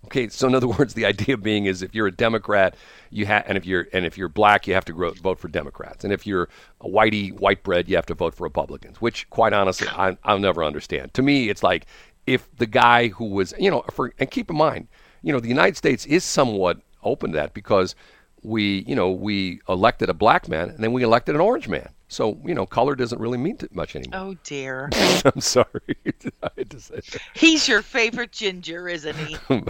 okay 0.05 0.27
so 0.29 0.47
in 0.47 0.55
other 0.55 0.67
words 0.79 0.93
the 0.93 1.05
idea 1.05 1.37
being 1.37 1.65
is 1.65 1.81
if 1.81 1.93
you're 1.93 2.07
a 2.07 2.11
Democrat 2.11 2.75
you 3.09 3.25
have 3.25 3.43
and 3.47 3.57
if 3.57 3.65
you're 3.65 3.87
and 3.93 4.05
if 4.05 4.17
you're 4.17 4.29
black 4.29 4.67
you 4.67 4.73
have 4.73 4.85
to 4.85 4.93
grow, 4.93 5.11
vote 5.11 5.39
for 5.39 5.47
Democrats. 5.47 6.03
And 6.03 6.13
if 6.13 6.25
you're 6.27 6.49
a 6.81 6.87
whitey 6.87 7.31
white 7.39 7.63
bread 7.63 7.87
you 7.87 7.95
have 7.95 8.05
to 8.07 8.13
vote 8.13 8.33
for 8.33 8.43
Republicans 8.43 9.01
which 9.01 9.29
quite 9.29 9.53
honestly 9.53 9.87
I, 9.89 10.17
I'll 10.23 10.39
never 10.39 10.63
understand. 10.63 11.13
To 11.15 11.21
me 11.21 11.49
it's 11.49 11.63
like 11.63 11.85
if 12.25 12.47
the 12.57 12.67
guy 12.67 13.07
who 13.09 13.25
was 13.25 13.53
you 13.59 13.71
know 13.71 13.83
for 13.91 14.13
and 14.19 14.29
keep 14.29 14.49
in 14.49 14.57
mind 14.57 14.87
you 15.21 15.33
know 15.33 15.39
the 15.39 15.47
United 15.47 15.77
States 15.77 16.05
is 16.05 16.23
somewhat 16.23 16.79
open 17.03 17.31
to 17.31 17.37
that 17.37 17.53
because 17.53 17.95
we 18.43 18.83
you 18.87 18.95
know 18.95 19.11
we 19.11 19.61
elected 19.67 20.09
a 20.09 20.13
black 20.13 20.47
man 20.47 20.69
and 20.69 20.83
then 20.83 20.93
we 20.93 21.03
elected 21.03 21.35
an 21.35 21.41
orange 21.41 21.67
man 21.67 21.89
so 22.07 22.39
you 22.45 22.53
know 22.53 22.65
color 22.65 22.95
doesn't 22.95 23.19
really 23.19 23.37
mean 23.37 23.57
much 23.71 23.95
anymore 23.95 24.19
Oh 24.19 24.35
dear, 24.43 24.89
i'm 25.25 25.41
sorry 25.41 25.95
I 26.43 26.49
had 26.57 26.69
to 26.71 26.79
say 26.79 26.95
that. 26.95 27.21
he's 27.33 27.67
your 27.67 27.81
favorite 27.81 28.31
ginger, 28.31 28.87
isn't 28.87 29.15
he? 29.15 29.37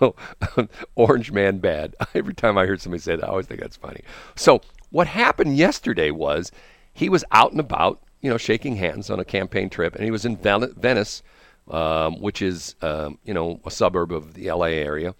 well, 0.00 0.16
orange 0.94 1.32
man 1.32 1.58
bad. 1.58 1.94
Every 2.14 2.34
time 2.34 2.56
I 2.58 2.64
hear 2.64 2.76
somebody 2.76 3.00
say 3.02 3.16
that, 3.16 3.24
I 3.24 3.28
always 3.28 3.46
think 3.46 3.60
that's 3.60 3.76
funny. 3.76 4.00
So 4.34 4.60
what 4.90 5.06
happened 5.06 5.56
yesterday 5.56 6.10
was 6.10 6.50
he 6.92 7.08
was 7.08 7.24
out 7.30 7.50
and 7.52 7.60
about, 7.60 8.02
you 8.20 8.30
know, 8.30 8.38
shaking 8.38 8.76
hands 8.76 9.10
on 9.10 9.20
a 9.20 9.24
campaign 9.24 9.68
trip, 9.70 9.94
and 9.94 10.04
he 10.04 10.10
was 10.10 10.24
in 10.24 10.36
Ven- 10.36 10.72
Venice, 10.76 11.22
um, 11.70 12.20
which 12.20 12.40
is, 12.42 12.74
um, 12.82 13.18
you 13.24 13.34
know, 13.34 13.60
a 13.64 13.70
suburb 13.70 14.12
of 14.12 14.34
the 14.34 14.48
L.A. 14.48 14.74
area, 14.74 15.14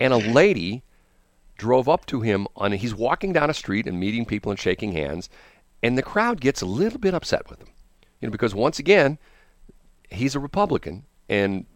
and 0.00 0.12
a 0.12 0.16
lady 0.18 0.82
drove 1.56 1.88
up 1.88 2.06
to 2.06 2.20
him 2.22 2.46
on. 2.56 2.72
He's 2.72 2.94
walking 2.94 3.32
down 3.32 3.50
a 3.50 3.54
street 3.54 3.86
and 3.86 3.98
meeting 4.00 4.24
people 4.24 4.50
and 4.50 4.58
shaking 4.58 4.92
hands, 4.92 5.28
and 5.82 5.98
the 5.98 6.02
crowd 6.02 6.40
gets 6.40 6.62
a 6.62 6.66
little 6.66 6.98
bit 6.98 7.14
upset 7.14 7.48
with 7.50 7.60
him, 7.60 7.68
you 8.20 8.28
know, 8.28 8.32
because 8.32 8.54
once 8.54 8.78
again, 8.78 9.18
he's 10.10 10.34
a 10.34 10.40
Republican 10.40 11.04
and 11.28 11.66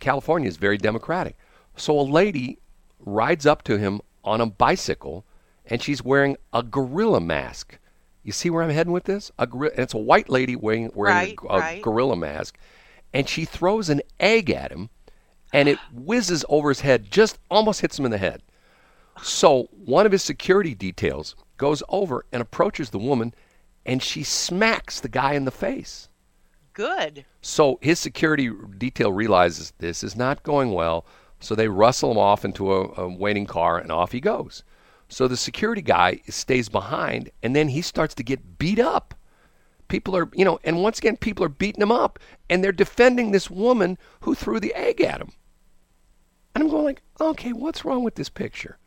California 0.00 0.48
is 0.48 0.56
very 0.56 0.76
democratic. 0.76 1.36
So 1.76 1.98
a 1.98 2.02
lady 2.02 2.58
rides 3.00 3.46
up 3.46 3.62
to 3.64 3.78
him 3.78 4.00
on 4.22 4.40
a 4.40 4.46
bicycle 4.46 5.24
and 5.66 5.82
she's 5.82 6.02
wearing 6.02 6.36
a 6.52 6.62
gorilla 6.62 7.20
mask. 7.20 7.78
You 8.22 8.32
see 8.32 8.50
where 8.50 8.62
I'm 8.62 8.70
heading 8.70 8.92
with 8.92 9.04
this? 9.04 9.30
A 9.38 9.46
gorilla, 9.46 9.72
and 9.74 9.82
it's 9.82 9.94
a 9.94 9.98
white 9.98 10.28
lady 10.28 10.56
wearing 10.56 10.90
wearing 10.94 11.14
Right, 11.16 11.36
a, 11.42 11.54
a 11.54 11.58
right. 11.60 11.82
gorilla 11.82 12.16
mask, 12.16 12.56
and 13.12 13.28
she 13.28 13.44
throws 13.44 13.88
an 13.88 14.00
egg 14.18 14.50
at 14.50 14.72
him, 14.72 14.88
and 15.52 15.68
it 15.68 15.78
whizzes 15.92 16.44
over 16.48 16.70
his 16.70 16.80
head, 16.80 17.10
just 17.10 17.38
almost 17.50 17.80
hits 17.80 17.98
him 17.98 18.04
in 18.04 18.10
the 18.10 18.18
head. 18.18 18.42
So 19.22 19.68
one 19.72 20.06
of 20.06 20.12
his 20.12 20.22
security 20.22 20.74
details 20.74 21.36
goes 21.56 21.82
over 21.88 22.24
and 22.32 22.42
approaches 22.42 22.90
the 22.90 22.98
woman, 22.98 23.34
and 23.86 24.02
she 24.02 24.22
smacks 24.22 25.00
the 25.00 25.08
guy 25.08 25.34
in 25.34 25.44
the 25.44 25.50
face. 25.50 26.08
Good. 26.72 27.24
So 27.40 27.78
his 27.80 28.00
security 28.00 28.50
detail 28.78 29.12
realizes 29.12 29.72
this 29.78 30.02
is 30.02 30.16
not 30.16 30.42
going 30.42 30.72
well, 30.72 31.06
so 31.40 31.54
they 31.54 31.68
rustle 31.68 32.10
him 32.10 32.18
off 32.18 32.44
into 32.44 32.72
a, 32.72 33.02
a 33.02 33.08
waiting 33.08 33.46
car 33.46 33.78
and 33.78 33.92
off 33.92 34.12
he 34.12 34.20
goes. 34.20 34.64
So 35.08 35.28
the 35.28 35.36
security 35.36 35.82
guy 35.82 36.20
stays 36.28 36.68
behind 36.68 37.30
and 37.42 37.54
then 37.54 37.68
he 37.68 37.82
starts 37.82 38.14
to 38.16 38.22
get 38.22 38.58
beat 38.58 38.78
up. 38.78 39.14
People 39.86 40.16
are, 40.16 40.28
you 40.32 40.44
know, 40.44 40.58
and 40.64 40.82
once 40.82 40.98
again, 40.98 41.16
people 41.16 41.44
are 41.44 41.50
beating 41.50 41.82
him 41.82 41.92
up 41.92 42.18
and 42.48 42.64
they're 42.64 42.72
defending 42.72 43.30
this 43.30 43.50
woman 43.50 43.98
who 44.22 44.34
threw 44.34 44.58
the 44.58 44.74
egg 44.74 45.00
at 45.00 45.20
him. 45.20 45.32
And 46.54 46.64
I'm 46.64 46.70
going 46.70 46.84
like, 46.84 47.02
okay, 47.20 47.52
what's 47.52 47.84
wrong 47.84 48.02
with 48.02 48.14
this 48.14 48.28
picture? 48.28 48.78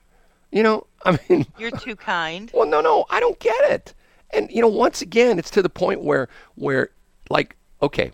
You 0.52 0.64
know, 0.64 0.88
I 1.06 1.20
mean, 1.30 1.46
You're 1.58 1.72
too 1.72 1.96
kind. 1.96 2.52
well, 2.54 2.68
no, 2.68 2.82
no, 2.82 3.06
I 3.10 3.20
don't 3.20 3.40
get 3.40 3.72
it. 3.72 3.94
And 4.32 4.50
you 4.52 4.62
know, 4.62 4.68
once 4.68 5.02
again, 5.02 5.40
it's 5.40 5.50
to 5.52 5.62
the 5.62 5.70
point 5.70 6.02
where, 6.04 6.28
where, 6.56 6.90
like, 7.30 7.56
okay, 7.82 8.12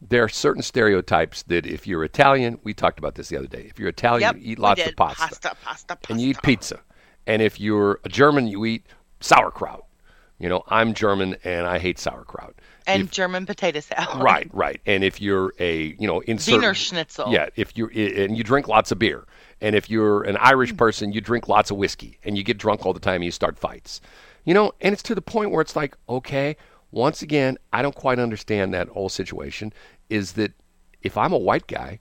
there 0.00 0.24
are 0.24 0.28
certain 0.28 0.62
stereotypes 0.62 1.42
that 1.44 1.66
if 1.66 1.86
you're 1.86 2.04
Italian, 2.04 2.58
we 2.64 2.72
talked 2.72 2.98
about 2.98 3.14
this 3.14 3.28
the 3.28 3.36
other 3.36 3.46
day. 3.46 3.66
If 3.68 3.78
you're 3.78 3.88
Italian, 3.88 4.22
Yep, 4.22 4.36
you 4.36 4.52
eat 4.52 4.58
lots 4.58 4.80
of 4.86 4.96
pasta, 4.96 5.20
pasta, 5.20 5.56
pasta, 5.62 5.96
pasta. 5.96 6.12
and 6.12 6.20
you 6.20 6.30
eat 6.30 6.42
pizza. 6.42 6.80
And 7.26 7.42
if 7.42 7.60
you're 7.60 8.00
a 8.04 8.08
German, 8.08 8.46
you 8.46 8.64
eat 8.64 8.86
sauerkraut. 9.20 9.84
You 10.38 10.48
know, 10.48 10.64
I'm 10.68 10.94
German 10.94 11.36
and 11.44 11.66
I 11.66 11.78
hate 11.78 11.98
sauerkraut. 11.98 12.54
and 12.86 13.02
If- 13.04 13.10
German 13.10 13.44
potato 13.44 13.80
salad. 13.80 14.22
right, 14.22 14.48
right. 14.54 14.80
And 14.86 15.04
if 15.04 15.20
you're 15.20 15.52
a, 15.58 15.94
you 15.98 16.06
know, 16.06 16.22
Wiener 16.26 16.72
Schnitzel. 16.72 17.30
yeah, 17.30 17.50
if 17.56 17.76
you 17.76 17.88
and 17.88 18.38
you 18.38 18.42
drink 18.42 18.66
lots 18.66 18.90
of 18.90 18.98
beer, 18.98 19.26
and 19.60 19.76
if 19.76 19.90
you're 19.90 20.22
an 20.22 20.38
Irish 20.38 20.72
mm. 20.72 20.78
person, 20.78 21.12
you 21.12 21.20
drink 21.20 21.46
lots 21.46 21.70
of 21.70 21.76
whiskey, 21.76 22.18
and 22.24 22.38
you 22.38 22.42
get 22.42 22.56
drunk 22.56 22.86
all 22.86 22.94
the 22.94 23.00
time, 23.00 23.16
and 23.16 23.24
you 23.24 23.30
start 23.30 23.58
fights, 23.58 24.00
you 24.44 24.54
know. 24.54 24.72
And 24.80 24.92
it's 24.92 25.02
to 25.04 25.14
the 25.14 25.22
point 25.22 25.50
where 25.50 25.62
it's 25.62 25.76
like, 25.76 25.96
okay, 26.08 26.56
once 26.90 27.22
again, 27.22 27.58
I 27.72 27.82
don't 27.82 27.94
quite 27.94 28.18
understand 28.18 28.74
that 28.74 28.88
whole 28.88 29.08
situation. 29.08 29.72
Is 30.08 30.32
that 30.32 30.52
if 31.02 31.16
I'm 31.16 31.32
a 31.32 31.38
white 31.38 31.66
guy, 31.66 32.00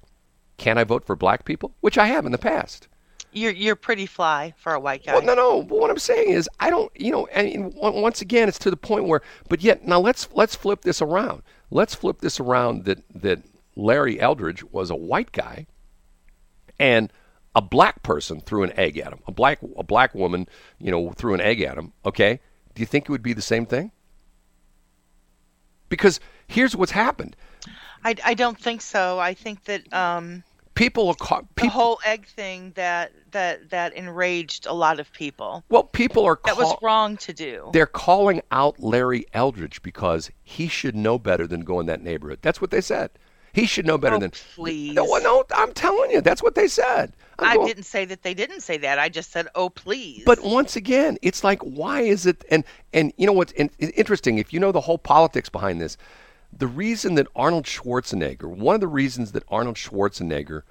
can 0.58 0.78
I 0.78 0.84
vote 0.84 1.06
for 1.06 1.16
black 1.16 1.46
people? 1.46 1.76
Which 1.82 1.98
I 1.98 2.08
have 2.08 2.26
in 2.26 2.32
the 2.32 2.38
past. 2.38 2.88
You're 3.32 3.52
you're 3.52 3.76
pretty 3.76 4.08
fly 4.08 4.56
for 4.58 4.74
a 4.74 4.80
white 4.80 5.06
guy. 5.06 5.14
Well, 5.14 5.24
no, 5.24 5.36
no. 5.36 5.62
But 5.64 5.78
what 5.78 5.92
I'm 5.92 6.00
saying 6.00 6.30
is, 6.30 6.50
I 6.60 6.70
don't. 6.72 6.92
You 7.00 7.12
know, 7.12 7.28
and 7.28 7.74
on- 7.80 8.02
once 8.02 8.22
again, 8.22 8.50
it's 8.50 8.60
to 8.60 8.72
the 8.72 8.78
point 8.78 9.06
where. 9.06 9.22
But 9.48 9.62
yet, 9.62 9.86
now 9.86 10.00
let's 10.00 10.28
let's 10.34 10.56
flip 10.56 10.82
this 10.82 11.02
around. 11.02 11.44
Let's 11.70 11.94
flip 11.94 12.22
this 12.22 12.40
around. 12.40 12.86
That 12.86 13.04
that 13.22 13.44
Larry 13.76 14.20
Eldridge 14.20 14.64
was 14.64 14.90
a 14.90 14.96
white 14.96 15.32
guy, 15.32 15.68
and 16.80 17.14
a 17.60 17.62
black 17.62 18.02
person 18.04 18.40
threw 18.40 18.64
an 18.64 18.72
egg 18.80 18.98
at 18.98 19.12
him. 19.12 19.20
A 19.28 19.34
black 19.34 19.60
a 19.76 19.84
black 19.84 20.16
woman, 20.16 20.48
you 20.80 20.90
know, 20.92 21.12
threw 21.12 21.34
an 21.34 21.42
egg 21.42 21.62
at 21.62 21.78
him. 21.78 21.92
Okay, 22.06 22.40
do 22.74 22.82
you 22.82 22.86
think 22.86 23.04
it 23.04 23.12
would 23.12 23.22
be 23.22 23.34
the 23.34 23.42
same 23.42 23.66
thing? 23.66 23.92
Because 25.90 26.22
here's 26.48 26.74
what's 26.74 26.94
happened. 26.94 27.36
I, 28.06 28.16
I 28.24 28.34
don't 28.34 28.58
think 28.58 28.82
so. 28.82 29.20
I 29.20 29.34
think 29.34 29.66
that 29.66 29.92
um, 29.92 30.44
People 30.74 31.10
are 31.10 31.16
caught. 31.16 31.54
the 31.58 31.68
whole 31.68 32.00
egg 32.06 32.28
thing 32.28 32.72
that 32.76 33.12
that 33.32 33.72
that 33.72 33.94
enraged 33.94 34.66
a 34.66 34.74
lot 34.74 35.02
of 35.02 35.12
people. 35.12 35.66
well, 35.68 35.84
people 35.84 36.24
are. 36.24 36.40
That 36.46 36.56
was 36.56 36.74
wrong 36.82 37.18
to 37.18 37.34
do. 37.34 37.70
They're 37.74 37.86
calling 37.86 38.42
out 38.52 38.80
Larry 38.80 39.26
Eldridge 39.34 39.82
because 39.82 40.32
he 40.42 40.70
should 40.70 40.96
know 40.96 41.20
better 41.20 41.46
than 41.46 41.66
go 41.66 41.82
in 41.82 41.88
that 41.88 42.02
neighborhood. 42.02 42.40
That's 42.42 42.62
what 42.62 42.72
they 42.72 42.80
said. 42.80 43.10
He 43.54 43.66
should 43.66 43.86
know 43.86 43.98
better 43.98 44.16
Oh, 44.16 44.20
than. 44.20 44.32
please. 44.56 44.94
No, 44.94 45.06
no, 45.18 45.44
I'm 45.56 45.74
telling 45.74 46.12
you, 46.12 46.22
that's 46.22 46.44
what 46.44 46.56
they 46.56 46.68
said. 46.68 47.14
I'm 47.40 47.48
I 47.48 47.56
going- 47.56 47.68
didn't 47.68 47.84
say 47.86 48.06
that 48.06 48.22
they 48.24 48.34
didn't 48.34 48.62
say 48.62 48.78
that. 48.78 49.00
I 49.00 49.10
just 49.10 49.32
said, 49.32 49.48
"Oh, 49.56 49.70
please." 49.70 50.24
But 50.26 50.44
once 50.44 50.76
again, 50.76 51.18
it's 51.22 51.44
like, 51.44 51.62
why 51.62 52.02
is 52.02 52.26
it? 52.26 52.44
And 52.52 52.64
and 52.94 53.14
you 53.18 53.26
know 53.26 53.34
what's 53.34 53.54
in, 53.54 53.70
interesting? 53.80 54.38
If 54.38 54.52
you 54.54 54.60
know 54.60 54.72
the 54.72 54.82
whole 54.82 54.98
politics 54.98 55.50
behind 55.50 55.80
this, 55.82 55.98
the 56.52 56.68
reason 56.68 57.16
that 57.16 57.28
Arnold 57.36 57.66
Schwarzenegger, 57.66 58.44
one 58.50 58.76
of 58.76 58.82
the 58.82 58.88
reasons 58.88 59.32
that 59.32 59.44
Arnold 59.50 59.78
Schwarzenegger 59.78 60.64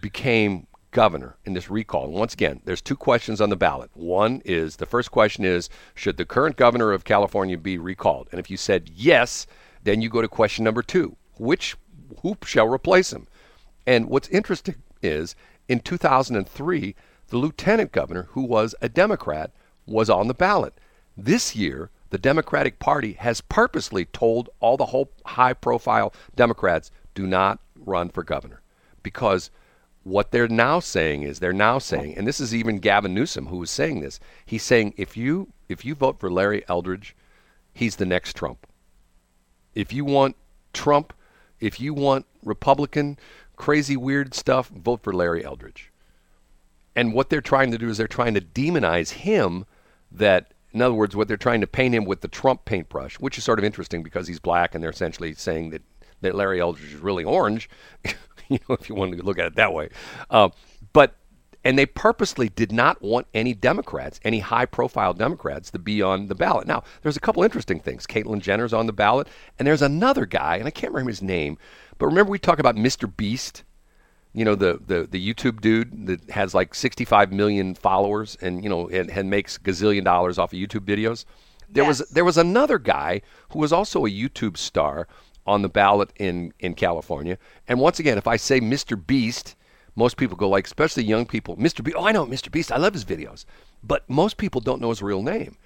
became 0.00 0.66
governor 0.90 1.36
in 1.46 1.54
this 1.54 1.70
recall. 1.70 2.04
And 2.04 2.12
once 2.14 2.34
again, 2.34 2.60
there's 2.66 2.82
two 2.82 2.96
questions 2.96 3.40
on 3.40 3.48
the 3.48 3.56
ballot. 3.56 3.90
One 3.94 4.42
is 4.44 4.76
the 4.76 4.84
first 4.86 5.10
question 5.10 5.44
is 5.44 5.70
should 5.94 6.18
the 6.18 6.26
current 6.26 6.56
governor 6.56 6.92
of 6.92 7.04
California 7.04 7.56
be 7.56 7.78
recalled? 7.78 8.28
And 8.30 8.38
if 8.38 8.50
you 8.50 8.56
said 8.58 8.90
yes, 8.94 9.46
then 9.84 10.02
you 10.02 10.10
go 10.10 10.20
to 10.20 10.28
question 10.28 10.64
number 10.64 10.82
two, 10.82 11.16
which 11.38 11.76
who 12.20 12.36
shall 12.44 12.68
replace 12.68 13.12
him? 13.12 13.26
And 13.86 14.08
what's 14.08 14.28
interesting 14.28 14.76
is 15.02 15.34
in 15.68 15.80
2003, 15.80 16.94
the 17.28 17.36
lieutenant 17.36 17.92
governor, 17.92 18.28
who 18.30 18.42
was 18.42 18.74
a 18.82 18.88
Democrat, 18.88 19.52
was 19.86 20.10
on 20.10 20.28
the 20.28 20.34
ballot. 20.34 20.74
This 21.16 21.56
year, 21.56 21.90
the 22.10 22.18
Democratic 22.18 22.78
Party 22.78 23.14
has 23.14 23.40
purposely 23.40 24.04
told 24.04 24.50
all 24.60 24.76
the 24.76 24.86
whole 24.86 25.10
high 25.24 25.54
profile 25.54 26.12
Democrats 26.36 26.90
do 27.14 27.26
not 27.26 27.58
run 27.74 28.10
for 28.10 28.22
governor 28.22 28.60
because 29.02 29.50
what 30.02 30.30
they're 30.30 30.46
now 30.48 30.78
saying 30.78 31.22
is 31.22 31.38
they're 31.38 31.52
now 31.54 31.78
saying 31.78 32.14
and 32.16 32.26
this 32.26 32.38
is 32.38 32.54
even 32.54 32.78
Gavin 32.78 33.14
Newsom 33.14 33.46
who 33.46 33.62
is 33.62 33.70
saying 33.70 34.00
this 34.00 34.20
he's 34.44 34.62
saying 34.62 34.92
if 34.96 35.16
you 35.16 35.48
if 35.70 35.84
you 35.84 35.94
vote 35.94 36.20
for 36.20 36.30
Larry 36.30 36.64
Eldridge 36.68 37.16
he's 37.72 37.96
the 37.96 38.06
next 38.06 38.36
Trump 38.36 38.66
if 39.74 39.92
you 39.92 40.04
want 40.04 40.36
Trump 40.72 41.14
if 41.62 41.80
you 41.80 41.94
want 41.94 42.26
Republican 42.44 43.18
crazy 43.56 43.96
weird 43.96 44.34
stuff 44.34 44.68
vote 44.68 45.02
for 45.02 45.12
Larry 45.12 45.44
Eldridge. 45.44 45.92
And 46.96 47.14
what 47.14 47.30
they're 47.30 47.40
trying 47.40 47.70
to 47.70 47.78
do 47.78 47.88
is 47.88 47.96
they're 47.96 48.08
trying 48.08 48.34
to 48.34 48.40
demonize 48.40 49.10
him 49.10 49.64
that 50.10 50.52
in 50.72 50.82
other 50.82 50.94
words 50.94 51.14
what 51.14 51.28
they're 51.28 51.36
trying 51.36 51.60
to 51.60 51.66
paint 51.66 51.94
him 51.94 52.04
with 52.04 52.20
the 52.20 52.28
Trump 52.28 52.64
paintbrush 52.64 53.18
which 53.20 53.38
is 53.38 53.44
sort 53.44 53.58
of 53.58 53.64
interesting 53.64 54.02
because 54.02 54.26
he's 54.26 54.40
black 54.40 54.74
and 54.74 54.82
they're 54.82 54.90
essentially 54.90 55.32
saying 55.34 55.70
that 55.70 55.82
that 56.20 56.34
Larry 56.34 56.60
Eldridge 56.60 56.92
is 56.92 57.00
really 57.00 57.24
orange 57.24 57.70
you 58.48 58.58
know 58.68 58.74
if 58.74 58.88
you 58.88 58.94
want 58.94 59.16
to 59.16 59.22
look 59.22 59.38
at 59.38 59.46
it 59.46 59.54
that 59.54 59.72
way. 59.72 59.88
Uh, 60.28 60.50
but 60.92 61.14
and 61.64 61.78
they 61.78 61.86
purposely 61.86 62.48
did 62.48 62.72
not 62.72 63.00
want 63.02 63.26
any 63.34 63.54
Democrats, 63.54 64.20
any 64.24 64.40
high 64.40 64.66
profile 64.66 65.14
Democrats, 65.14 65.70
to 65.70 65.78
be 65.78 66.02
on 66.02 66.28
the 66.28 66.34
ballot. 66.34 66.66
Now, 66.66 66.82
there's 67.02 67.16
a 67.16 67.20
couple 67.20 67.42
interesting 67.42 67.80
things. 67.80 68.06
Caitlyn 68.06 68.40
Jenner's 68.40 68.72
on 68.72 68.86
the 68.86 68.92
ballot, 68.92 69.28
and 69.58 69.66
there's 69.66 69.82
another 69.82 70.26
guy, 70.26 70.56
and 70.56 70.66
I 70.66 70.70
can't 70.70 70.92
remember 70.92 71.10
his 71.10 71.22
name, 71.22 71.58
But 71.98 72.06
remember, 72.06 72.30
we 72.30 72.38
talk 72.38 72.58
about 72.58 72.76
Mr. 72.76 73.10
Beast. 73.14 73.64
You 74.34 74.46
know 74.46 74.54
the, 74.54 74.80
the, 74.84 75.06
the 75.10 75.34
YouTube 75.34 75.60
dude 75.60 76.06
that 76.06 76.30
has 76.30 76.54
like 76.54 76.74
65 76.74 77.32
million 77.32 77.74
followers 77.74 78.34
and 78.40 78.64
you 78.64 78.70
know 78.70 78.88
and, 78.88 79.10
and 79.10 79.28
makes 79.28 79.58
gazillion 79.58 80.04
dollars 80.04 80.38
off 80.38 80.54
of 80.54 80.58
YouTube 80.58 80.86
videos. 80.86 81.26
There 81.68 81.84
was 81.84 81.98
there 82.08 82.24
was 82.24 82.38
another 82.38 82.78
guy 82.78 83.20
who 83.50 83.58
was 83.58 83.74
also 83.74 84.06
a 84.06 84.10
YouTube 84.10 84.56
star 84.56 85.06
on 85.46 85.60
the 85.60 85.68
ballot 85.68 86.14
in 86.16 86.54
in 86.60 86.72
California. 86.72 87.36
And 87.68 87.78
once 87.78 87.98
again, 87.98 88.16
if 88.16 88.26
I 88.26 88.36
say 88.36 88.58
Mr. 88.58 88.96
Beast, 89.06 89.54
most 89.94 90.16
people 90.16 90.36
go 90.36 90.48
like, 90.48 90.66
especially 90.66 91.04
young 91.04 91.26
people, 91.26 91.56
Mr. 91.56 91.82
Beast. 91.84 91.96
Oh, 91.98 92.06
I 92.06 92.12
know 92.12 92.26
Mr. 92.26 92.50
Beast. 92.50 92.72
I 92.72 92.78
love 92.78 92.94
his 92.94 93.04
videos. 93.04 93.44
But 93.82 94.08
most 94.08 94.36
people 94.36 94.60
don't 94.60 94.80
know 94.80 94.90
his 94.90 95.02
real 95.02 95.22
name. 95.22 95.56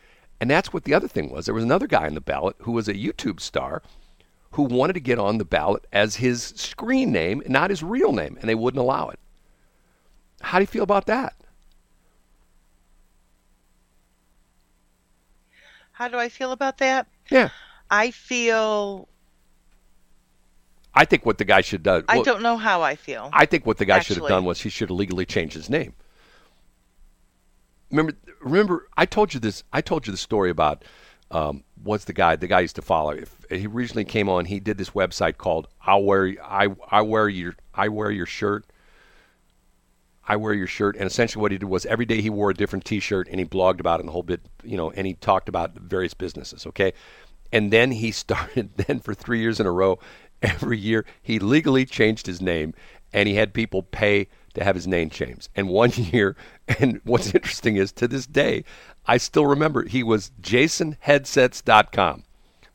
And 0.40 0.50
that's 0.50 0.72
what 0.72 0.84
the 0.84 0.94
other 0.94 1.08
thing 1.08 1.30
was. 1.30 1.46
There 1.46 1.54
was 1.54 1.64
another 1.64 1.86
guy 1.86 2.06
on 2.06 2.14
the 2.14 2.20
ballot 2.20 2.56
who 2.60 2.72
was 2.72 2.88
a 2.88 2.94
YouTube 2.94 3.40
star 3.40 3.82
who 4.52 4.62
wanted 4.62 4.94
to 4.94 5.00
get 5.00 5.18
on 5.18 5.38
the 5.38 5.44
ballot 5.44 5.86
as 5.92 6.16
his 6.16 6.42
screen 6.42 7.12
name, 7.12 7.42
not 7.46 7.70
his 7.70 7.82
real 7.82 8.12
name, 8.12 8.36
and 8.40 8.48
they 8.48 8.54
wouldn't 8.54 8.80
allow 8.80 9.08
it. 9.08 9.18
How 10.40 10.58
do 10.58 10.62
you 10.62 10.66
feel 10.66 10.82
about 10.82 11.06
that? 11.06 11.34
How 15.92 16.08
do 16.08 16.18
I 16.18 16.28
feel 16.28 16.52
about 16.52 16.78
that? 16.78 17.06
Yeah. 17.30 17.50
I 17.90 18.10
feel 18.10 19.08
I 20.96 21.04
think 21.04 21.26
what 21.26 21.36
the 21.36 21.44
guy 21.44 21.60
should 21.60 21.82
do. 21.82 22.02
I 22.08 22.22
don't 22.22 22.42
know 22.42 22.56
how 22.56 22.80
I 22.82 22.96
feel. 22.96 23.28
I 23.32 23.44
think 23.44 23.66
what 23.66 23.76
the 23.76 23.84
guy 23.84 24.00
should 24.00 24.16
have 24.16 24.28
done 24.28 24.44
was 24.44 24.62
he 24.62 24.70
should 24.70 24.88
have 24.88 24.96
legally 24.96 25.26
changed 25.26 25.54
his 25.54 25.68
name. 25.68 25.92
Remember, 27.90 28.14
remember, 28.40 28.88
I 28.96 29.04
told 29.04 29.34
you 29.34 29.38
this. 29.38 29.62
I 29.72 29.82
told 29.82 30.06
you 30.06 30.10
the 30.10 30.16
story 30.16 30.50
about 30.50 30.84
um, 31.30 31.62
what's 31.82 32.06
the 32.06 32.14
guy? 32.14 32.34
The 32.36 32.46
guy 32.46 32.58
I 32.58 32.62
used 32.62 32.76
to 32.76 32.82
follow. 32.82 33.10
If 33.10 33.36
he 33.50 33.66
originally 33.66 34.06
came 34.06 34.28
on, 34.28 34.46
he 34.46 34.58
did 34.58 34.78
this 34.78 34.90
website 34.90 35.36
called 35.36 35.68
"I 35.80 35.96
wear 35.96 36.34
I 36.42 36.68
I 36.90 37.02
wear 37.02 37.28
your 37.28 37.54
I 37.74 37.88
wear 37.88 38.10
your 38.10 38.26
shirt." 38.26 38.64
I 40.28 40.34
wear 40.34 40.52
your 40.52 40.66
shirt, 40.66 40.96
and 40.96 41.06
essentially 41.06 41.40
what 41.40 41.52
he 41.52 41.58
did 41.58 41.68
was 41.68 41.86
every 41.86 42.04
day 42.04 42.20
he 42.20 42.30
wore 42.30 42.50
a 42.50 42.54
different 42.54 42.84
T-shirt, 42.84 43.28
and 43.30 43.38
he 43.38 43.46
blogged 43.46 43.78
about 43.78 44.00
it 44.00 44.02
and 44.02 44.08
the 44.08 44.12
whole 44.12 44.24
bit, 44.24 44.40
you 44.64 44.76
know, 44.76 44.90
and 44.90 45.06
he 45.06 45.14
talked 45.14 45.48
about 45.48 45.78
various 45.78 46.14
businesses. 46.14 46.66
Okay, 46.66 46.94
and 47.52 47.72
then 47.72 47.92
he 47.92 48.10
started. 48.12 48.74
Then 48.76 48.98
for 48.98 49.14
three 49.14 49.40
years 49.40 49.60
in 49.60 49.66
a 49.66 49.70
row, 49.70 50.00
every 50.42 50.78
year 50.78 51.04
he 51.22 51.38
legally 51.38 51.84
changed 51.84 52.26
his 52.26 52.40
name, 52.40 52.74
and 53.12 53.28
he 53.28 53.34
had 53.34 53.54
people 53.54 53.82
pay 53.82 54.28
to 54.54 54.64
have 54.64 54.74
his 54.74 54.86
name 54.86 55.10
changed. 55.10 55.48
And 55.54 55.68
one 55.68 55.92
year, 55.94 56.36
and 56.80 57.00
what's 57.04 57.34
interesting 57.34 57.76
is 57.76 57.92
to 57.92 58.08
this 58.08 58.26
day, 58.26 58.64
I 59.06 59.18
still 59.18 59.46
remember 59.46 59.84
he 59.84 60.02
was 60.02 60.30
JasonHeadsets.com 60.40 62.24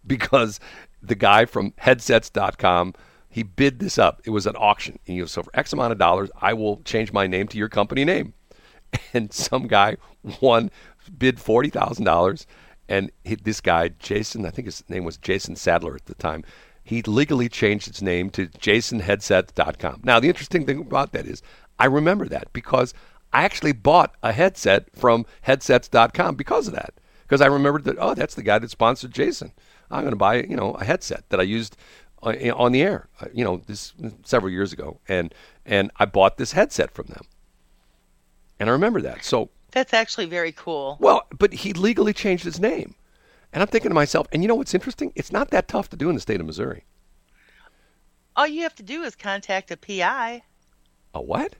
because 0.05 0.59
the 1.01 1.15
guy 1.15 1.45
from 1.45 1.71
Headsets.com 1.71 2.93
he 3.31 3.43
bid 3.43 3.79
this 3.79 3.97
up. 3.97 4.21
It 4.25 4.31
was 4.31 4.45
an 4.45 4.55
auction. 4.57 4.99
And 5.07 5.15
he 5.15 5.21
goes, 5.21 5.31
so 5.31 5.43
for 5.43 5.57
X 5.57 5.71
amount 5.71 5.93
of 5.93 5.97
dollars, 5.97 6.29
I 6.41 6.53
will 6.53 6.81
change 6.83 7.13
my 7.13 7.27
name 7.27 7.47
to 7.47 7.57
your 7.57 7.69
company 7.69 8.05
name. 8.05 8.33
And 9.13 9.31
some 9.31 9.67
guy 9.67 9.95
won, 10.41 10.69
bid 11.17 11.39
forty 11.39 11.69
thousand 11.69 12.03
dollars, 12.03 12.45
and 12.89 13.09
he, 13.23 13.35
this 13.35 13.61
guy 13.61 13.87
Jason, 13.87 14.45
I 14.45 14.49
think 14.49 14.65
his 14.65 14.83
name 14.89 15.05
was 15.05 15.15
Jason 15.15 15.55
Sadler 15.55 15.95
at 15.95 16.07
the 16.07 16.15
time. 16.15 16.43
He 16.91 17.01
legally 17.03 17.47
changed 17.47 17.87
its 17.87 18.01
name 18.01 18.29
to 18.31 18.47
JasonHeadsets.com. 18.47 20.01
Now 20.03 20.19
the 20.19 20.27
interesting 20.27 20.65
thing 20.65 20.81
about 20.81 21.13
that 21.13 21.25
is, 21.25 21.41
I 21.79 21.85
remember 21.85 22.27
that 22.27 22.51
because 22.51 22.93
I 23.31 23.43
actually 23.43 23.71
bought 23.71 24.13
a 24.21 24.33
headset 24.33 24.93
from 24.93 25.25
Headsets.com 25.47 26.35
because 26.35 26.67
of 26.67 26.73
that. 26.73 26.93
Because 27.23 27.39
I 27.39 27.45
remembered 27.45 27.85
that 27.85 27.95
oh, 27.97 28.13
that's 28.13 28.35
the 28.35 28.43
guy 28.43 28.59
that 28.59 28.69
sponsored 28.71 29.13
Jason. 29.13 29.53
I'm 29.89 30.01
going 30.01 30.11
to 30.11 30.17
buy 30.17 30.43
you 30.43 30.57
know 30.57 30.73
a 30.73 30.83
headset 30.83 31.29
that 31.29 31.39
I 31.39 31.43
used 31.43 31.77
on 32.21 32.35
on 32.51 32.73
the 32.73 32.81
air, 32.81 33.07
uh, 33.21 33.27
you 33.33 33.45
know, 33.45 33.61
this 33.67 33.93
several 34.25 34.51
years 34.51 34.73
ago, 34.73 34.99
and 35.07 35.33
and 35.65 35.91
I 35.95 36.03
bought 36.03 36.35
this 36.35 36.51
headset 36.51 36.91
from 36.91 37.07
them, 37.07 37.23
and 38.59 38.67
I 38.67 38.73
remember 38.73 38.99
that. 38.99 39.23
So, 39.23 39.49
That's 39.71 39.93
actually 39.93 40.25
very 40.25 40.51
cool. 40.51 40.97
well, 40.99 41.25
but 41.39 41.53
he 41.53 41.71
legally 41.71 42.11
changed 42.11 42.43
his 42.43 42.59
name, 42.59 42.95
and 43.53 43.61
I'm 43.61 43.67
thinking 43.67 43.89
to 43.89 43.95
myself, 43.95 44.27
and 44.31 44.41
you 44.43 44.47
know 44.47 44.55
what's 44.55 44.73
interesting? 44.73 45.11
It's 45.15 45.31
not 45.31 45.49
that 45.51 45.67
tough 45.67 45.89
to 45.89 45.97
do 45.97 46.09
in 46.09 46.15
the 46.15 46.21
state 46.21 46.39
of 46.39 46.45
Missouri. 46.45 46.85
All 48.35 48.47
you 48.47 48.63
have 48.63 48.75
to 48.75 48.83
do 48.83 49.03
is 49.03 49.15
contact 49.15 49.71
a 49.71 49.77
PI, 49.77 50.41
A 51.13 51.21
what? 51.21 51.55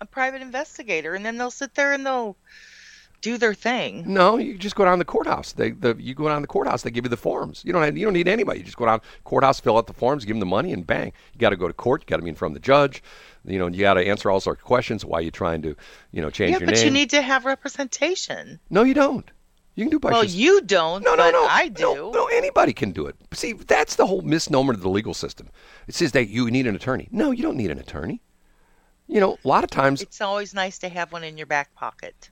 a 0.00 0.06
private 0.06 0.40
investigator, 0.40 1.14
and 1.14 1.26
then 1.26 1.36
they'll 1.36 1.50
sit 1.50 1.74
there 1.74 1.92
and 1.92 2.06
they'll 2.06 2.36
do 3.20 3.36
their 3.36 3.52
thing. 3.52 4.02
No, 4.06 4.38
you 4.38 4.56
just 4.56 4.74
go 4.76 4.84
down 4.86 4.96
to 4.96 5.00
the 5.02 5.04
courthouse. 5.04 5.52
They, 5.52 5.72
the, 5.72 5.94
you 5.98 6.14
go 6.14 6.26
down 6.28 6.38
to 6.38 6.40
the 6.42 6.46
courthouse. 6.46 6.80
They 6.82 6.90
give 6.90 7.04
you 7.04 7.10
the 7.10 7.18
forms. 7.18 7.62
You 7.66 7.72
don't, 7.74 7.82
have, 7.82 7.98
you 7.98 8.06
don't 8.06 8.14
need 8.14 8.28
anybody. 8.28 8.60
You 8.60 8.64
just 8.64 8.78
go 8.78 8.86
down 8.86 9.02
courthouse, 9.24 9.60
fill 9.60 9.76
out 9.76 9.86
the 9.88 9.92
forms, 9.92 10.24
give 10.24 10.36
them 10.36 10.40
the 10.40 10.46
money, 10.46 10.72
and 10.72 10.86
bang. 10.86 11.12
You 11.34 11.38
got 11.38 11.50
to 11.50 11.56
go 11.56 11.68
to 11.68 11.74
court. 11.74 12.02
You 12.02 12.06
got 12.06 12.16
to 12.16 12.22
be 12.22 12.30
in 12.30 12.34
front 12.34 12.56
of 12.56 12.62
the 12.62 12.64
judge. 12.66 13.02
You 13.44 13.58
know, 13.58 13.66
you 13.66 13.80
got 13.80 13.94
to 13.94 14.06
answer 14.06 14.30
all 14.30 14.40
sorts 14.40 14.60
of 14.62 14.64
questions. 14.66 15.04
Why 15.04 15.18
are 15.18 15.22
you 15.22 15.30
trying 15.30 15.60
to, 15.62 15.76
you 16.12 16.22
know, 16.22 16.30
change 16.30 16.52
Yeah, 16.52 16.58
your 16.60 16.66
but 16.66 16.82
you 16.82 16.90
need 16.90 17.10
to 17.10 17.20
have 17.20 17.44
representation. 17.44 18.58
no, 18.70 18.84
you 18.84 18.94
don't. 18.94 19.30
You 19.80 19.86
can 19.86 19.92
do 19.92 19.98
by 19.98 20.10
Well, 20.10 20.24
you 20.24 20.60
don't, 20.60 21.02
No, 21.02 21.14
no, 21.14 21.24
but 21.24 21.30
no. 21.30 21.46
I 21.46 21.68
do. 21.68 21.94
No, 21.94 22.10
no, 22.10 22.26
anybody 22.26 22.74
can 22.74 22.90
do 22.90 23.06
it. 23.06 23.16
See, 23.32 23.54
that's 23.54 23.96
the 23.96 24.06
whole 24.06 24.20
misnomer 24.20 24.74
of 24.74 24.82
the 24.82 24.90
legal 24.90 25.14
system. 25.14 25.48
It 25.88 25.94
says 25.94 26.12
that 26.12 26.28
you 26.28 26.50
need 26.50 26.66
an 26.66 26.76
attorney. 26.76 27.08
No, 27.10 27.30
you 27.30 27.42
don't 27.42 27.56
need 27.56 27.70
an 27.70 27.78
attorney. 27.78 28.20
You 29.06 29.20
know, 29.20 29.38
a 29.42 29.48
lot 29.48 29.64
of 29.64 29.70
times, 29.70 30.02
It's 30.02 30.20
always 30.20 30.52
nice 30.52 30.78
to 30.80 30.90
have 30.90 31.12
one 31.12 31.24
in 31.24 31.38
your 31.38 31.46
back 31.46 31.74
pocket. 31.74 32.28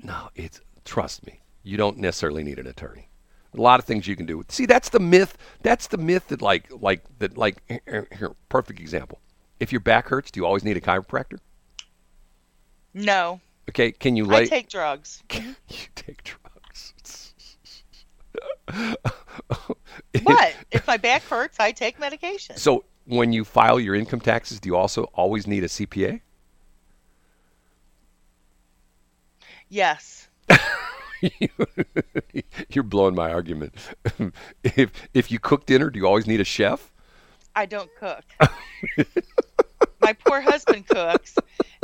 no, 0.00 0.30
it's 0.36 0.60
trust 0.84 1.26
me, 1.26 1.40
you 1.64 1.76
don't 1.76 1.98
necessarily 1.98 2.44
need 2.44 2.60
an 2.60 2.68
attorney. 2.68 3.08
A 3.52 3.60
lot 3.60 3.80
of 3.80 3.84
things 3.84 4.06
you 4.06 4.14
can 4.14 4.24
do. 4.24 4.44
See, 4.48 4.66
that's 4.66 4.88
the 4.88 5.00
myth. 5.00 5.36
That's 5.62 5.88
the 5.88 5.98
myth 5.98 6.28
that 6.28 6.40
like 6.40 6.68
like 6.70 7.02
that 7.18 7.36
like 7.36 7.56
here, 7.68 8.06
here 8.16 8.30
perfect 8.48 8.78
example. 8.78 9.18
If 9.58 9.72
your 9.72 9.80
back 9.80 10.06
hurts, 10.06 10.30
do 10.30 10.38
you 10.38 10.46
always 10.46 10.62
need 10.62 10.76
a 10.76 10.80
chiropractor? 10.80 11.38
No, 12.94 13.40
Okay, 13.68 13.92
can 13.92 14.16
you 14.16 14.24
lay 14.24 14.42
I 14.42 14.46
take 14.46 14.68
drugs. 14.68 15.22
you 15.32 15.54
take 15.94 16.22
drugs? 16.24 16.41
What? 20.22 20.54
if 20.70 20.86
my 20.86 20.96
back 20.96 21.22
hurts, 21.22 21.58
I 21.58 21.72
take 21.72 21.98
medication. 21.98 22.56
So 22.56 22.84
when 23.06 23.32
you 23.32 23.44
file 23.44 23.80
your 23.80 23.94
income 23.94 24.20
taxes, 24.20 24.60
do 24.60 24.68
you 24.68 24.76
also 24.76 25.04
always 25.14 25.46
need 25.46 25.64
a 25.64 25.68
CPA? 25.68 26.20
Yes. 29.68 30.28
You're 32.68 32.84
blowing 32.84 33.14
my 33.14 33.32
argument. 33.32 33.74
if 34.64 34.90
if 35.14 35.30
you 35.30 35.38
cook 35.38 35.66
dinner, 35.66 35.88
do 35.88 35.98
you 35.98 36.06
always 36.06 36.26
need 36.26 36.40
a 36.40 36.44
chef? 36.44 36.90
I 37.54 37.66
don't 37.66 37.90
cook. 37.98 38.24
My 40.00 40.12
poor 40.14 40.40
husband 40.40 40.88
cooks, 40.88 41.36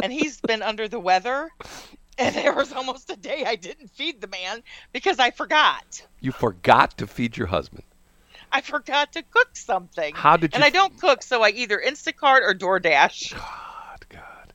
and 0.03 0.13
he's 0.13 0.41
been 0.41 0.63
under 0.63 0.89
the 0.89 0.99
weather. 0.99 1.51
And 2.19 2.35
there 2.35 2.53
was 2.53 2.73
almost 2.73 3.11
a 3.11 3.17
day 3.17 3.45
I 3.47 3.55
didn't 3.55 3.93
feed 3.93 4.21
the 4.21 4.27
man 4.27 4.63
because 4.93 5.19
I 5.21 5.31
forgot. 5.31 6.07
You 6.21 6.33
forgot 6.33 6.99
to 6.99 7.07
feed 7.07 7.37
your 7.37 7.47
husband. 7.47 7.85
I 8.51 8.61
forgot 8.61 9.13
to 9.13 9.23
cook 9.23 9.51
something. 9.53 10.15
How 10.15 10.37
did 10.37 10.53
you 10.53 10.57
And 10.57 10.65
I 10.65 10.71
don't 10.71 10.99
cook, 10.99 11.23
so 11.23 11.43
I 11.43 11.51
either 11.51 11.81
Instacart 11.85 12.41
or 12.43 12.55
DoorDash. 12.55 13.33
God, 13.35 14.07
God. 14.09 14.53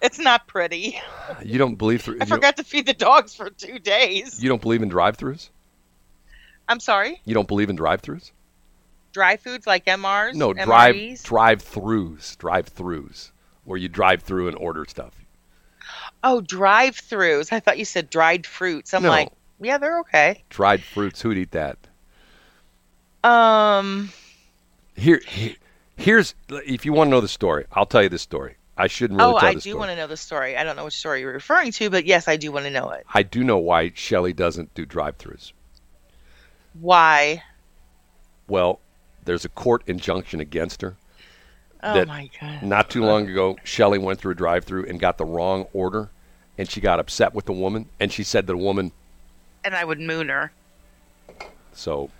It's 0.00 0.18
not 0.18 0.46
pretty. 0.46 1.00
You 1.42 1.58
don't 1.58 1.76
believe 1.76 2.02
through. 2.02 2.18
I 2.20 2.26
forgot 2.26 2.58
to 2.58 2.64
feed 2.64 2.86
the 2.86 2.94
dogs 2.94 3.34
for 3.34 3.50
two 3.50 3.78
days. 3.78 4.42
You 4.42 4.48
don't 4.48 4.62
believe 4.62 4.82
in 4.82 4.88
drive-throughs. 4.88 5.48
I'm 6.68 6.80
sorry. 6.80 7.20
You 7.24 7.34
don't 7.34 7.48
believe 7.48 7.70
in 7.70 7.76
drive-throughs. 7.76 8.30
Dry 9.12 9.36
foods 9.36 9.66
like 9.66 9.86
MRs. 9.86 10.34
No, 10.34 10.52
drive 10.52 10.94
MREs? 10.94 11.22
drive-throughs, 11.22 12.36
drive-throughs, 12.36 13.30
where 13.64 13.78
you 13.78 13.88
drive 13.88 14.22
through 14.22 14.48
and 14.48 14.56
order 14.56 14.84
stuff. 14.86 15.23
Oh, 16.24 16.40
drive-throughs. 16.40 17.52
I 17.52 17.60
thought 17.60 17.78
you 17.78 17.84
said 17.84 18.08
dried 18.10 18.46
fruits. 18.46 18.94
I'm 18.94 19.02
No. 19.02 19.10
like, 19.10 19.28
yeah, 19.60 19.78
they're 19.78 20.00
okay. 20.00 20.42
Dried 20.48 20.82
fruits. 20.82 21.20
Who'd 21.20 21.36
eat 21.36 21.50
that? 21.52 21.76
Um, 23.22 24.10
Here, 24.96 25.20
here, 25.26 25.54
here's. 25.96 26.34
If 26.48 26.84
you 26.86 26.92
want 26.92 27.08
to 27.08 27.10
know 27.12 27.20
the 27.20 27.28
story, 27.28 27.66
I'll 27.72 27.86
tell 27.86 28.02
you 28.02 28.08
the 28.08 28.18
story. 28.18 28.56
I 28.76 28.88
shouldn't 28.88 29.20
really 29.20 29.34
oh, 29.34 29.36
I 29.36 29.54
do 29.54 29.76
want 29.76 29.90
to 29.90 29.96
know 29.96 30.06
the 30.08 30.16
story. 30.16 30.56
I 30.56 30.64
don't 30.64 30.74
know 30.76 30.84
which 30.86 30.96
story 30.98 31.20
you're 31.20 31.32
referring 31.32 31.70
to, 31.72 31.90
but 31.90 32.06
yes, 32.06 32.26
I 32.26 32.36
do 32.36 32.50
want 32.50 32.64
to 32.64 32.70
know 32.70 32.90
it. 32.90 33.06
I 33.14 33.22
do 33.22 33.44
know 33.44 33.58
why 33.58 33.92
Shelley 33.94 34.32
doesn't 34.32 34.74
do 34.74 34.84
drive-throughs. 34.84 35.52
Why? 36.80 37.42
Well, 38.48 38.80
there's 39.24 39.44
a 39.44 39.48
court 39.48 39.84
injunction 39.86 40.40
against 40.40 40.82
her. 40.82 40.96
Oh 41.86 41.94
That- 41.94 42.08
my 42.08 42.30
god. 42.40 42.62
Not 42.62 42.88
too 42.90 43.04
long 43.04 43.28
ago, 43.28 43.56
Shelley 43.62 43.98
went 43.98 44.18
through 44.18 44.32
a 44.32 44.36
drive-through 44.36 44.86
and 44.86 44.98
got 44.98 45.18
the 45.18 45.24
wrong 45.24 45.66
order, 45.72 46.08
and 46.58 46.68
she 46.68 46.80
got 46.80 46.98
upset 46.98 47.34
with 47.34 47.44
the 47.44 47.52
woman, 47.52 47.88
and 48.00 48.10
she 48.12 48.22
said 48.22 48.46
to 48.46 48.54
the 48.54 48.56
woman, 48.56 48.90
And 49.64 49.74
I 49.74 49.84
would 49.84 50.00
moon 50.00 50.28
her. 50.28 50.50
so 51.72 52.10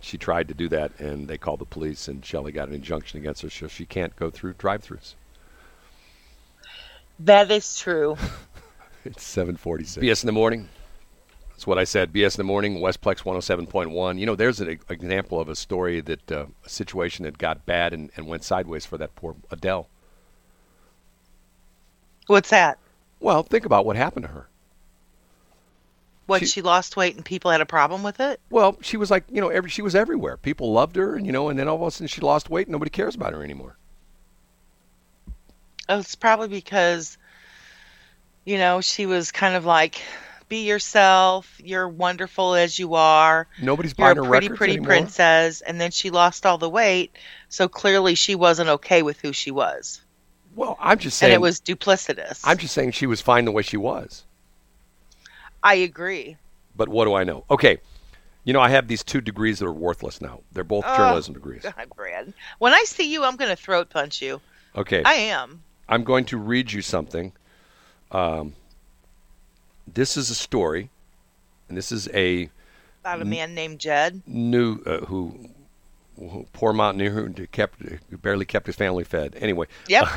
she 0.00 0.18
tried 0.18 0.46
to 0.48 0.54
do 0.54 0.68
that, 0.68 0.92
and 1.00 1.26
they 1.26 1.38
called 1.38 1.60
the 1.60 1.64
police, 1.64 2.06
and 2.06 2.24
Shelley 2.24 2.52
got 2.52 2.68
an 2.68 2.74
injunction 2.74 3.18
against 3.18 3.42
her, 3.42 3.50
so 3.50 3.66
she 3.66 3.86
can't 3.86 4.14
go 4.16 4.30
through 4.30 4.54
drive-throughs. 4.54 5.14
That 7.18 7.50
is 7.50 7.76
true. 7.78 8.16
It's 9.04 9.22
746. 9.22 10.04
BS 10.04 10.22
in 10.22 10.26
the 10.26 10.32
morning. 10.32 10.68
That's 11.58 11.66
what 11.66 11.76
I 11.76 11.82
said. 11.82 12.12
BS 12.12 12.36
in 12.36 12.38
the 12.38 12.44
morning, 12.44 12.76
Westplex 12.76 13.24
107.1. 13.24 14.16
You 14.20 14.26
know, 14.26 14.36
there's 14.36 14.60
an 14.60 14.78
example 14.90 15.40
of 15.40 15.48
a 15.48 15.56
story 15.56 16.00
that 16.02 16.30
uh, 16.30 16.46
a 16.64 16.68
situation 16.68 17.24
that 17.24 17.36
got 17.36 17.66
bad 17.66 17.92
and, 17.92 18.12
and 18.14 18.28
went 18.28 18.44
sideways 18.44 18.86
for 18.86 18.96
that 18.96 19.16
poor 19.16 19.34
Adele. 19.50 19.88
What's 22.28 22.50
that? 22.50 22.78
Well, 23.18 23.42
think 23.42 23.66
about 23.66 23.84
what 23.84 23.96
happened 23.96 24.26
to 24.26 24.30
her. 24.30 24.46
What 26.26 26.42
She- 26.42 26.46
she, 26.46 26.62
lost 26.62 26.96
weight 26.96 27.16
and 27.16 27.24
people 27.24 27.50
had 27.50 27.60
a 27.60 27.66
problem 27.66 28.04
with 28.04 28.20
it? 28.20 28.38
Well, 28.50 28.78
she 28.80 28.96
was 28.96 29.10
like, 29.10 29.24
you 29.28 29.40
know, 29.40 29.48
every 29.48 29.68
she 29.68 29.82
was 29.82 29.96
everywhere. 29.96 30.36
People 30.36 30.70
loved 30.72 30.94
her, 30.94 31.16
and 31.16 31.26
you 31.26 31.32
know, 31.32 31.48
and 31.48 31.58
then 31.58 31.66
all 31.66 31.74
of 31.74 31.82
a 31.82 31.90
sudden 31.90 32.06
she 32.06 32.20
lost 32.20 32.48
weight. 32.48 32.68
and 32.68 32.72
Nobody 32.72 32.90
cares 32.90 33.16
about 33.16 33.32
her 33.32 33.42
anymore. 33.42 33.76
Oh, 35.88 35.98
It's 35.98 36.14
probably 36.14 36.46
because, 36.46 37.18
you 38.44 38.58
know, 38.58 38.80
she 38.80 39.06
was 39.06 39.32
kind 39.32 39.56
of 39.56 39.64
like, 39.64 40.00
be 40.48 40.66
yourself. 40.66 41.60
You're 41.62 41.88
wonderful 41.88 42.54
as 42.54 42.78
you 42.78 42.94
are. 42.94 43.46
Nobody's 43.60 43.94
You're 43.96 44.14
buying 44.14 44.18
a 44.18 44.22
her 44.24 44.28
pretty, 44.30 44.46
records 44.48 44.58
pretty 44.58 44.72
anymore. 44.74 44.88
princess. 44.88 45.60
And 45.60 45.80
then 45.80 45.90
she 45.90 46.10
lost 46.10 46.46
all 46.46 46.58
the 46.58 46.68
weight. 46.70 47.16
So 47.48 47.68
clearly 47.68 48.14
she 48.14 48.34
wasn't 48.34 48.68
okay 48.70 49.02
with 49.02 49.20
who 49.20 49.32
she 49.32 49.50
was. 49.50 50.00
Well, 50.54 50.76
I'm 50.80 50.98
just 50.98 51.18
saying. 51.18 51.32
and 51.32 51.34
it 51.38 51.40
was 51.42 51.60
duplicitous. 51.60 52.40
I'm 52.44 52.58
just 52.58 52.74
saying 52.74 52.92
she 52.92 53.06
was 53.06 53.20
fine 53.20 53.44
the 53.44 53.52
way 53.52 53.62
she 53.62 53.76
was. 53.76 54.24
I 55.62 55.74
agree. 55.74 56.36
But 56.76 56.88
what 56.88 57.04
do 57.04 57.14
I 57.14 57.24
know? 57.24 57.44
Okay, 57.50 57.78
you 58.44 58.52
know, 58.52 58.60
I 58.60 58.68
have 58.70 58.88
these 58.88 59.02
two 59.04 59.20
degrees 59.20 59.58
that 59.58 59.66
are 59.66 59.72
worthless 59.72 60.20
now. 60.20 60.40
They're 60.52 60.64
both 60.64 60.84
Oh, 60.86 60.96
journalism 60.96 61.34
degrees. 61.34 61.62
God, 61.76 61.88
Brad. 61.94 62.32
When 62.58 62.72
I 62.72 62.84
see 62.84 63.12
you, 63.12 63.24
I'm 63.24 63.36
going 63.36 63.50
to 63.50 63.56
throat 63.56 63.90
punch 63.90 64.22
you. 64.22 64.40
Okay, 64.74 65.02
I 65.04 65.14
am. 65.14 65.62
I'm 65.88 66.04
going 66.04 66.24
to 66.26 66.38
read 66.38 66.70
you 66.72 66.82
something. 66.82 67.32
Um, 68.10 68.54
this 69.94 70.16
is 70.16 70.30
a 70.30 70.34
story, 70.34 70.90
and 71.68 71.76
this 71.76 71.90
is 71.92 72.08
a 72.14 72.48
About 73.02 73.22
a 73.22 73.24
man 73.24 73.54
named 73.54 73.78
Jed. 73.78 74.22
new 74.26 74.80
uh, 74.86 74.98
who, 75.06 75.48
who 76.18 76.46
poor 76.52 76.72
mountaineer 76.72 77.10
who 77.10 77.46
kept 77.48 77.80
who 77.80 78.16
barely 78.18 78.44
kept 78.44 78.66
his 78.66 78.76
family 78.76 79.04
fed. 79.04 79.36
Anyway, 79.40 79.66
Yep. 79.88 80.08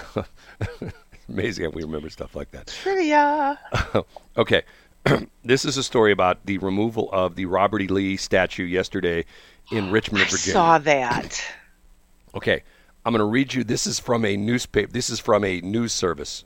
amazing 1.29 1.65
how 1.65 1.71
we 1.71 1.83
remember 1.83 2.09
stuff 2.09 2.35
like 2.35 2.51
that. 2.51 2.67
Trivia. 2.67 3.59
Okay, 4.37 4.63
this 5.43 5.65
is 5.65 5.75
a 5.77 5.83
story 5.83 6.11
about 6.11 6.45
the 6.45 6.57
removal 6.59 7.09
of 7.11 7.35
the 7.35 7.45
Robert 7.45 7.81
E. 7.81 7.87
Lee 7.87 8.15
statue 8.17 8.63
yesterday 8.63 9.25
in 9.71 9.91
Richmond, 9.91 10.23
I 10.23 10.29
Virginia. 10.29 10.53
saw 10.53 10.77
that. 10.79 11.43
Okay, 12.33 12.63
I'm 13.05 13.11
going 13.11 13.19
to 13.19 13.25
read 13.25 13.53
you. 13.53 13.63
This 13.65 13.85
is 13.85 13.99
from 13.99 14.23
a 14.23 14.37
newspaper. 14.37 14.89
This 14.91 15.09
is 15.09 15.19
from 15.19 15.43
a 15.43 15.59
news 15.61 15.91
service. 15.91 16.45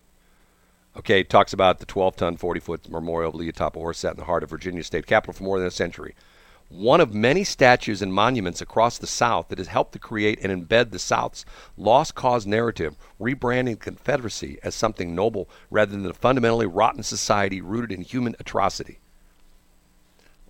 Okay, 0.98 1.24
talks 1.24 1.52
about 1.52 1.80
the 1.80 1.86
12-ton, 1.86 2.38
40-foot 2.38 2.89
memorial 2.89 3.30
of 3.30 3.36
Lee 3.36 3.50
atop 3.50 3.76
a 3.76 3.93
sat 3.93 4.14
in 4.14 4.18
the 4.18 4.26
heart 4.26 4.43
of 4.43 4.50
Virginia 4.50 4.82
state 4.82 5.06
capital 5.06 5.34
for 5.34 5.43
more 5.43 5.60
than 5.60 5.68
a 5.68 5.72
century. 5.72 6.16
One 6.70 7.02
of 7.02 7.14
many 7.14 7.43
statues 7.43 8.02
and 8.02 8.14
monuments 8.14 8.62
across 8.62 8.98
the 8.98 9.06
South 9.06 9.50
that 9.50 9.60
has 9.60 9.68
helped 9.68 9.91
to 9.93 10.00
create 10.00 10.39
and 10.41 10.52
embed 10.52 10.91
the 10.91 11.00
South's 11.00 11.46
lost 11.78 12.16
cause 12.16 12.48
narrative, 12.48 12.96
rebranding 13.20 13.80
Confederacy 13.80 14.58
as 14.64 14.74
something 14.74 15.14
noble 15.14 15.50
rather 15.70 15.91
than 15.91 16.06
a 16.06 16.14
fundamentally 16.14 16.66
rotten 16.66 17.04
society 17.04 17.62
rooted 17.62 17.91
in 17.91 18.02
human 18.02 18.36
atrocity. 18.39 19.00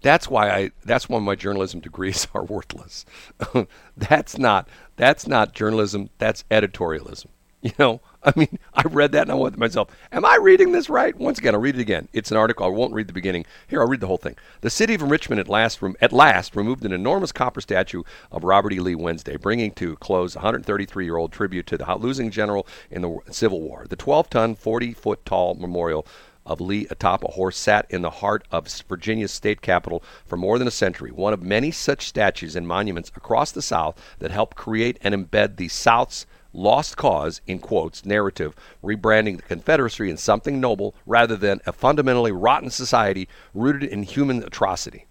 That's 0.01 0.29
why 0.29 0.51
I. 0.51 0.71
That's 0.83 1.09
why 1.09 1.19
my 1.19 1.33
journalism 1.33 1.79
degrees 1.79 2.27
are 2.33 2.43
worthless. 2.43 3.05
that's 3.97 4.37
not. 4.37 4.69
That's 4.97 5.27
not 5.27 5.53
journalism. 5.53 6.11
That's 6.19 6.43
editorialism. 6.51 7.27
You 7.69 7.71
know. 7.79 8.01
I 8.21 8.31
mean, 8.35 8.59
I 8.75 8.83
read 8.83 9.11
that 9.13 9.23
and 9.23 9.31
I 9.31 9.35
went 9.35 9.55
to 9.55 9.59
myself, 9.59 9.89
"Am 10.11 10.23
I 10.23 10.37
reading 10.39 10.71
this 10.71 10.87
right?" 10.87 11.15
Once 11.15 11.39
again, 11.39 11.55
I'll 11.55 11.61
read 11.61 11.75
it 11.75 11.81
again. 11.81 12.07
It's 12.13 12.29
an 12.29 12.37
article. 12.37 12.63
I 12.63 12.69
won't 12.69 12.93
read 12.93 13.07
the 13.07 13.13
beginning. 13.13 13.43
Here, 13.67 13.81
I'll 13.81 13.87
read 13.87 14.01
the 14.01 14.07
whole 14.07 14.17
thing. 14.17 14.35
The 14.61 14.69
city 14.69 14.93
of 14.93 15.01
Richmond 15.01 15.39
at 15.39 15.49
last, 15.49 15.79
at 15.99 16.13
last, 16.13 16.55
removed 16.55 16.85
an 16.85 16.91
enormous 16.91 17.31
copper 17.31 17.61
statue 17.61 18.03
of 18.31 18.43
Robert 18.43 18.73
E. 18.73 18.79
Lee 18.79 18.93
Wednesday, 18.93 19.35
bringing 19.35 19.71
to 19.73 19.95
close 19.95 20.35
a 20.35 20.39
133-year-old 20.39 21.31
tribute 21.31 21.65
to 21.65 21.77
the 21.77 21.95
losing 21.95 22.29
general 22.29 22.67
in 22.91 23.01
the 23.01 23.19
Civil 23.31 23.61
War. 23.61 23.87
The 23.89 23.97
12-ton, 23.97 24.55
40-foot-tall 24.57 25.55
memorial 25.55 26.05
of 26.45 26.61
Lee 26.61 26.85
atop 26.91 27.23
a 27.23 27.31
horse 27.31 27.57
sat 27.57 27.87
in 27.89 28.03
the 28.03 28.09
heart 28.09 28.47
of 28.51 28.67
Virginia's 28.87 29.31
state 29.31 29.61
capital 29.61 30.03
for 30.25 30.37
more 30.37 30.59
than 30.59 30.67
a 30.67 30.71
century, 30.71 31.11
one 31.11 31.33
of 31.33 31.41
many 31.41 31.71
such 31.71 32.07
statues 32.07 32.55
and 32.55 32.67
monuments 32.67 33.11
across 33.15 33.51
the 33.51 33.63
South 33.63 33.99
that 34.19 34.31
helped 34.31 34.55
create 34.55 34.99
and 35.01 35.15
embed 35.15 35.55
the 35.55 35.67
South's 35.67 36.25
lost 36.55 36.97
cause, 36.97 37.41
in 37.45 37.59
quotes, 37.59 38.05
narrative, 38.05 38.55
rebranding 38.83 39.37
the 39.37 39.43
Confederacy 39.43 40.09
in 40.09 40.17
something 40.17 40.59
noble 40.59 40.95
rather 41.05 41.35
than 41.35 41.61
a 41.65 41.73
fundamentally 41.73 42.31
rotten 42.31 42.69
society 42.69 43.27
rooted 43.53 43.89
in 43.89 44.03
human 44.03 44.43
atrocity. 44.43 45.05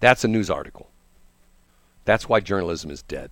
That's 0.00 0.24
a 0.24 0.28
news 0.28 0.50
article. 0.50 0.90
That's 2.04 2.28
why 2.28 2.40
journalism 2.40 2.90
is 2.90 3.02
dead. 3.02 3.30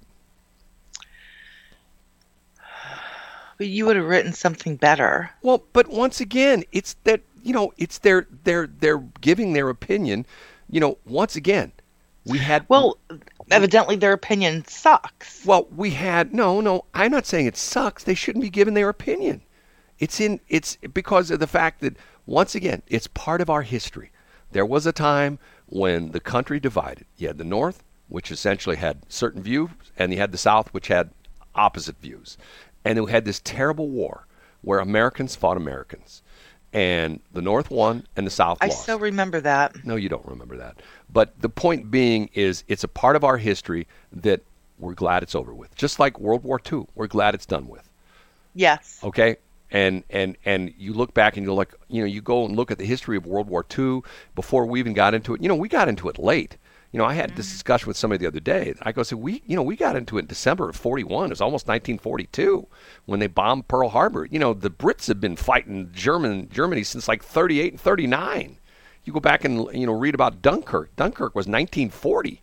But 3.59 3.67
you 3.67 3.87
would 3.87 3.97
have 3.97 4.07
written 4.07 4.33
something 4.33 4.77
better. 4.77 5.31
Well, 5.43 5.65
but 5.73 5.89
once 5.89 6.21
again, 6.21 6.65
it's 6.73 6.95
that 7.05 7.21
you 7.43 7.53
know, 7.53 7.73
it's 7.77 7.99
their 7.99 8.27
they're 8.45 8.67
they're 8.67 9.05
giving 9.21 9.53
their 9.53 9.69
opinion. 9.69 10.27
You 10.71 10.81
know, 10.81 10.99
once 11.05 11.37
again, 11.37 11.73
we 12.25 12.39
had 12.39 12.65
Well, 12.69 12.99
evidently 13.51 13.97
their 13.97 14.13
opinion 14.13 14.65
sucks. 14.67 15.45
well, 15.45 15.67
we 15.75 15.91
had 15.91 16.33
no, 16.35 16.61
no. 16.61 16.85
I'm 16.95 17.11
not 17.11 17.27
saying 17.27 17.47
it 17.47 17.57
sucks. 17.57 18.05
They 18.05 18.15
shouldn't 18.15 18.43
be 18.43 18.51
giving 18.51 18.75
their 18.75 18.89
opinion. 18.89 19.43
It's 19.99 20.21
in 20.21 20.41
it's 20.49 20.77
because 20.93 21.31
of 21.31 21.41
the 21.41 21.47
fact 21.47 21.81
that 21.81 21.97
once 22.27 22.55
again, 22.55 22.83
it's 22.87 23.07
part 23.09 23.41
of 23.41 23.51
our 23.51 23.63
history. 23.63 24.11
There 24.53 24.67
was 24.67 24.87
a 24.87 24.93
time 24.93 25.39
when 25.67 26.13
the 26.13 26.21
country 26.21 26.61
divided. 26.61 27.07
You 27.17 27.29
had 27.29 27.39
the 27.39 27.45
North, 27.45 27.83
which 28.09 28.31
essentially 28.31 28.77
had 28.77 28.99
certain 29.09 29.43
views, 29.43 29.71
and 29.97 30.13
you 30.13 30.19
had 30.19 30.33
the 30.33 30.39
South, 30.39 30.73
which 30.75 30.89
had 30.89 31.11
opposite 31.55 32.01
views. 32.01 32.37
And 32.85 33.03
we 33.05 33.11
had 33.11 33.25
this 33.25 33.41
terrible 33.43 33.89
war 33.89 34.27
where 34.61 34.79
Americans 34.79 35.35
fought 35.35 35.57
Americans. 35.57 36.23
And 36.73 37.21
the 37.33 37.43
North 37.43 37.71
won 37.71 38.07
and 38.17 38.27
the 38.27 38.31
South 38.31 38.59
won. 38.61 38.71
I 38.71 38.73
lost. 38.73 38.83
still 38.83 38.99
remember 38.99 39.41
that. 39.41 39.85
No, 39.85 39.97
you 39.97 40.09
don't 40.09 40.27
remember 40.27 40.57
that. 40.57 40.81
But 41.13 41.39
the 41.41 41.51
point 41.51 41.91
being 41.91 42.31
is 42.33 42.65
it's 42.69 42.85
a 42.85 42.89
part 42.89 43.15
of 43.17 43.25
our 43.25 43.37
history 43.37 43.87
that 44.13 44.41
we're 44.79 44.95
glad 44.95 45.23
it's 45.23 45.35
over 45.35 45.55
with. 45.55 45.75
Just 45.77 45.99
like 45.99 46.19
World 46.19 46.45
War 46.45 46.61
II, 46.71 46.87
we're 46.95 47.07
glad 47.07 47.35
it's 47.35 47.47
done 47.47 47.69
with. 47.69 47.89
Yes. 48.55 49.01
Okay? 49.03 49.37
And 49.71 50.05
and 50.11 50.37
and 50.45 50.75
you 50.77 50.93
look 50.93 51.15
back 51.15 51.37
and 51.37 51.47
you're 51.47 51.55
like, 51.55 51.75
you 51.89 52.03
know, 52.03 52.07
you 52.07 52.21
go 52.21 52.45
and 52.45 52.57
look 52.57 52.71
at 52.71 52.79
the 52.79 52.85
history 52.85 53.17
of 53.17 53.27
World 53.27 53.49
War 53.49 53.65
II 53.79 54.03
before 54.35 54.67
we 54.67 54.79
even 54.81 54.93
got 54.93 55.15
into 55.15 55.35
it. 55.35 55.43
You 55.43 55.49
know, 55.49 55.55
we 55.55 55.69
got 55.69 55.89
into 55.89 56.09
it 56.09 56.19
late. 56.19 56.57
You 56.93 56.99
know, 56.99 57.07
I 57.07 57.15
had 57.15 57.37
this 57.37 57.49
mm. 57.49 57.53
discussion 57.53 57.89
with 57.89 57.97
somebody 57.97 58.19
the 58.19 58.29
other 58.29 58.41
day. 58.41 58.75
I 58.83 58.93
go, 58.93 59.03
say, 59.03 59.17
we, 59.17 59.43
you 59.47 59.57
know, 59.57 59.63
we 59.63 59.77
got 59.77 59.97
into 59.97 60.19
it 60.19 60.23
in 60.23 60.27
December 60.27 60.69
of 60.69 60.77
41. 60.77 61.27
It 61.27 61.31
was 61.31 61.41
almost 61.41 61.67
1942 61.67 62.69
when 63.07 63.19
they 63.19 63.27
bombed 63.27 63.67
Pearl 63.67 63.89
Harbor. 63.89 64.27
You 64.31 64.39
know, 64.39 64.53
the 64.53 64.71
Brits 64.71 65.09
have 65.09 65.21
been 65.21 65.37
fighting 65.37 65.91
German 65.93 66.51
Germany 66.51 66.85
since 66.85 67.09
like 67.09 67.25
38 67.25 67.73
and 67.73 67.81
39. 67.81 68.59
You 69.05 69.13
go 69.13 69.21
back 69.21 69.45
and 69.45 69.67
you 69.75 69.87
know 69.87 69.95
read 69.95 70.15
about 70.15 70.43
Dunkirk. 70.43 70.95
Dunkirk 70.95 71.35
was 71.35 71.47
1940. 71.47 72.43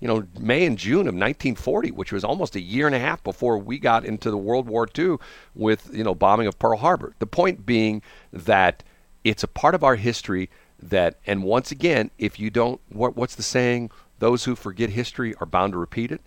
You 0.00 0.06
know, 0.06 0.26
May 0.38 0.64
and 0.64 0.78
June 0.78 1.00
of 1.00 1.14
1940, 1.14 1.90
which 1.90 2.12
was 2.12 2.22
almost 2.22 2.54
a 2.54 2.60
year 2.60 2.86
and 2.86 2.94
a 2.94 3.00
half 3.00 3.22
before 3.24 3.58
we 3.58 3.80
got 3.80 4.04
into 4.04 4.30
the 4.30 4.36
World 4.36 4.68
War 4.68 4.88
II 4.96 5.16
with 5.54 5.90
you 5.92 6.04
know 6.04 6.14
bombing 6.14 6.46
of 6.46 6.58
Pearl 6.58 6.78
Harbor. 6.78 7.14
The 7.18 7.26
point 7.26 7.66
being 7.66 8.00
that 8.32 8.84
it's 9.24 9.42
a 9.42 9.48
part 9.48 9.74
of 9.74 9.82
our 9.82 9.96
history 9.96 10.48
that, 10.80 11.16
and 11.26 11.42
once 11.42 11.70
again, 11.70 12.10
if 12.18 12.38
you 12.38 12.50
don't, 12.50 12.80
what, 12.90 13.16
what's 13.16 13.34
the 13.34 13.42
saying? 13.42 13.90
Those 14.18 14.44
who 14.44 14.54
forget 14.54 14.90
history 14.90 15.34
are 15.40 15.46
bound 15.46 15.72
to 15.72 15.78
repeat 15.78 16.10
it. 16.12 16.20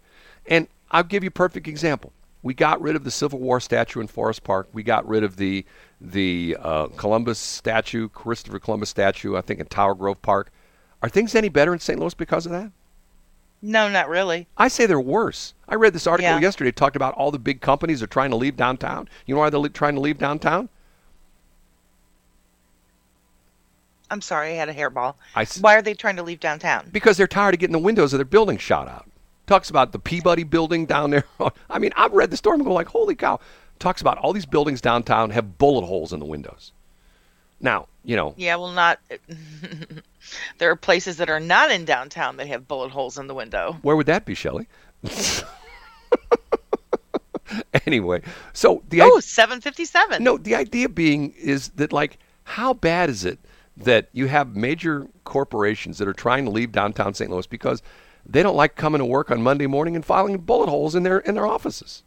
And 0.45 0.67
I'll 0.91 1.03
give 1.03 1.23
you 1.23 1.27
a 1.27 1.31
perfect 1.31 1.67
example. 1.67 2.11
We 2.43 2.53
got 2.53 2.81
rid 2.81 2.95
of 2.95 3.03
the 3.03 3.11
Civil 3.11 3.39
War 3.39 3.59
statue 3.59 3.99
in 4.01 4.07
Forest 4.07 4.43
Park. 4.43 4.67
We 4.73 4.83
got 4.83 5.07
rid 5.07 5.23
of 5.23 5.35
the 5.37 5.65
the 5.99 6.57
uh, 6.59 6.87
Columbus 6.97 7.37
statue, 7.37 8.09
Christopher 8.09 8.57
Columbus 8.57 8.89
statue, 8.89 9.35
I 9.35 9.41
think 9.41 9.59
in 9.59 9.67
Tower 9.67 9.93
Grove 9.93 10.21
Park. 10.23 10.51
Are 11.03 11.09
things 11.09 11.35
any 11.35 11.49
better 11.49 11.73
in 11.73 11.79
St. 11.79 11.99
Louis 11.99 12.15
because 12.15 12.47
of 12.47 12.51
that? 12.51 12.71
No, 13.61 13.87
not 13.87 14.09
really. 14.09 14.47
I 14.57 14.67
say 14.67 14.87
they're 14.87 14.99
worse. 14.99 15.53
I 15.69 15.75
read 15.75 15.93
this 15.93 16.07
article 16.07 16.31
Yeah. 16.31 16.39
yesterday. 16.39 16.69
It 16.69 16.75
talked 16.75 16.95
about 16.95 17.13
all 17.13 17.29
the 17.29 17.37
big 17.37 17.61
companies 17.61 18.01
are 18.01 18.07
trying 18.07 18.31
to 18.31 18.35
leave 18.35 18.57
downtown. 18.57 19.07
You 19.27 19.35
know 19.35 19.41
why 19.41 19.51
they're 19.51 19.69
trying 19.69 19.93
to 19.95 20.01
leave 20.01 20.17
downtown? 20.17 20.69
I'm 24.11 24.21
sorry, 24.21 24.49
I 24.51 24.55
had 24.55 24.69
a 24.69 24.73
hairball. 24.73 25.15
I 25.35 25.41
s- 25.43 25.59
Why 25.61 25.75
are 25.75 25.81
they 25.81 25.93
trying 25.93 26.17
to 26.17 26.23
leave 26.23 26.39
downtown? 26.39 26.89
because 26.91 27.17
they're 27.17 27.27
tired 27.27 27.53
of 27.55 27.59
getting 27.59 27.71
the 27.73 27.79
windows 27.79 28.13
of 28.13 28.17
their 28.19 28.25
building 28.25 28.57
shot 28.57 28.87
out. 28.87 29.09
Talks 29.47 29.69
about 29.69 29.91
the 29.93 29.99
Peabody 29.99 30.43
building 30.43 30.85
down 30.85 31.09
there. 31.09 31.23
I 31.69 31.79
mean, 31.79 31.91
I've 31.95 32.13
read 32.13 32.29
the 32.29 32.37
story 32.37 32.55
and 32.55 32.65
go 32.65 32.73
like, 32.73 32.87
holy 32.87 33.15
cow. 33.15 33.39
Talks 33.79 34.01
about 34.01 34.17
all 34.19 34.31
these 34.33 34.45
buildings 34.45 34.79
downtown 34.81 35.31
have 35.31 35.57
bullet 35.57 35.85
holes 35.85 36.13
in 36.13 36.19
the 36.19 36.25
windows. 36.25 36.71
Now, 37.59 37.87
you 38.03 38.15
know, 38.15 38.33
Yeah, 38.37 38.55
well, 38.57 38.71
not. 38.71 38.99
there 40.57 40.69
are 40.71 40.75
places 40.75 41.17
that 41.17 41.29
are 41.29 41.39
not 41.39 41.71
in 41.71 41.85
downtown 41.85 42.37
that 42.37 42.47
have 42.47 42.67
bullet 42.67 42.91
holes 42.91 43.17
in 43.17 43.27
the 43.27 43.33
window. 43.35 43.77
where 43.81 43.95
would 43.95 44.05
that 44.07 44.25
be, 44.25 44.35
Shelley? 44.35 44.67
anyway, 47.85 48.21
so 48.53 48.81
the 48.89 49.01
Oh, 49.01 49.05
idea, 49.17 49.21
757. 49.21 50.23
no, 50.23 50.37
the 50.37 50.55
idea 50.55 50.87
being 50.89 51.31
is 51.37 51.69
that 51.69 51.91
like, 51.91 52.17
how 52.43 52.73
bad 52.73 53.09
is 53.09 53.25
it 53.25 53.39
that 53.83 54.09
you 54.13 54.27
have 54.27 54.55
major 54.55 55.07
corporations 55.23 55.97
that 55.97 56.07
are 56.07 56.13
trying 56.13 56.45
to 56.45 56.51
leave 56.51 56.71
downtown 56.71 57.13
St. 57.13 57.29
Louis 57.29 57.47
because 57.47 57.81
they 58.25 58.43
don't 58.43 58.55
like 58.55 58.75
coming 58.75 58.99
to 58.99 59.05
work 59.05 59.31
on 59.31 59.41
Monday 59.41 59.67
morning 59.67 59.95
and 59.95 60.05
filing 60.05 60.37
bullet 60.37 60.69
holes 60.69 60.95
in 60.95 61.03
their 61.03 61.19
in 61.19 61.35
their 61.35 61.47
offices, 61.47 62.03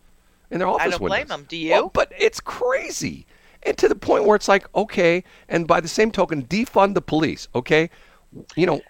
in 0.50 0.58
their 0.58 0.68
office 0.68 0.86
I 0.86 0.90
don't 0.90 1.00
blame 1.00 1.26
them. 1.26 1.46
Do 1.48 1.56
you? 1.56 1.70
Well, 1.72 1.90
but 1.92 2.12
it's 2.18 2.40
crazy, 2.40 3.26
and 3.62 3.76
to 3.78 3.88
the 3.88 3.94
point 3.96 4.24
where 4.24 4.36
it's 4.36 4.48
like, 4.48 4.66
okay, 4.74 5.24
and 5.48 5.66
by 5.66 5.80
the 5.80 5.88
same 5.88 6.10
token, 6.10 6.44
defund 6.44 6.94
the 6.94 7.02
police. 7.02 7.48
Okay, 7.54 7.90
you 8.56 8.66
know, 8.66 8.80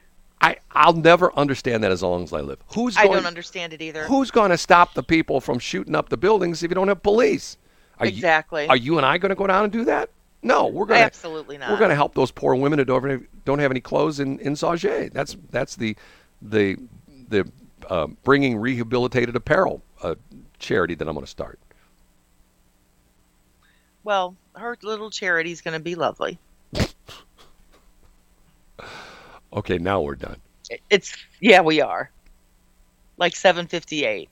I 0.41 0.57
I'll 0.73 0.93
never 0.93 1.35
understand 1.39 1.83
that 1.85 1.93
as 1.93 2.03
long 2.03 2.25
as 2.25 2.33
I 2.33 2.41
live. 2.41 2.59
Who's 2.75 2.97
I 2.97 3.07
don't 3.07 3.27
understand 3.27 3.73
it 3.73 3.81
either. 3.81 4.05
Who's 4.05 4.31
going 4.31 4.51
to 4.51 4.59
stop 4.59 4.95
the 4.95 5.03
people 5.03 5.41
from 5.41 5.59
shooting 5.59 5.95
up 5.95 6.11
the 6.11 6.17
buildings 6.19 6.63
if 6.63 6.71
you 6.71 6.75
don't 6.75 6.89
have 6.89 7.03
police? 7.03 7.57
Are 7.99 8.07
you- 8.07 8.13
Exactly. 8.13 8.67
are 8.69 8.77
you 8.77 8.99
and 8.99 9.07
I 9.07 9.19
going 9.19 9.31
to 9.31 9.37
go 9.37 9.47
down 9.47 9.65
and 9.65 9.73
do 9.73 9.85
that? 9.85 10.11
No, 10.45 10.67
we're 10.67 10.85
going 10.85 11.01
to 11.01 11.07
Absolutely 11.07 11.57
not. 11.57 11.71
We're 11.71 11.79
going 11.79 11.89
to 11.89 11.97
help 11.97 12.15
those 12.15 12.31
poor 12.31 12.55
women 12.55 12.79
who 12.79 12.85
don't 12.85 13.09
have, 13.09 13.23
don't 13.47 13.59
have 13.59 13.71
any 13.71 13.81
clothes 13.81 14.21
in 14.21 14.39
in 14.41 14.53
Sauget. 14.53 15.13
That's 15.13 15.37
that's 15.51 15.75
the 15.75 15.97
the 16.43 16.77
the 17.29 17.51
uh, 17.89 18.09
bringing 18.23 18.59
rehabilitated 18.59 19.35
apparel 19.35 19.83
uh, 20.03 20.17
charity 20.59 20.95
that 20.97 21.09
I'm 21.09 21.15
going 21.15 21.25
to 21.25 21.31
start. 21.31 21.59
Well, 24.05 24.37
her 24.55 24.77
little 24.83 25.11
charity 25.11 25.51
is 25.51 25.63
going 25.63 25.79
to 25.79 25.83
be 25.83 25.95
lovely. 25.95 26.39
Okay, 29.55 29.79
now 29.79 30.03
we're 30.03 30.17
done. 30.17 30.37
It's 30.91 31.17
yeah, 31.41 31.63
we 31.63 31.81
are. 31.81 32.11
Like 33.17 33.35
758. 33.35 34.29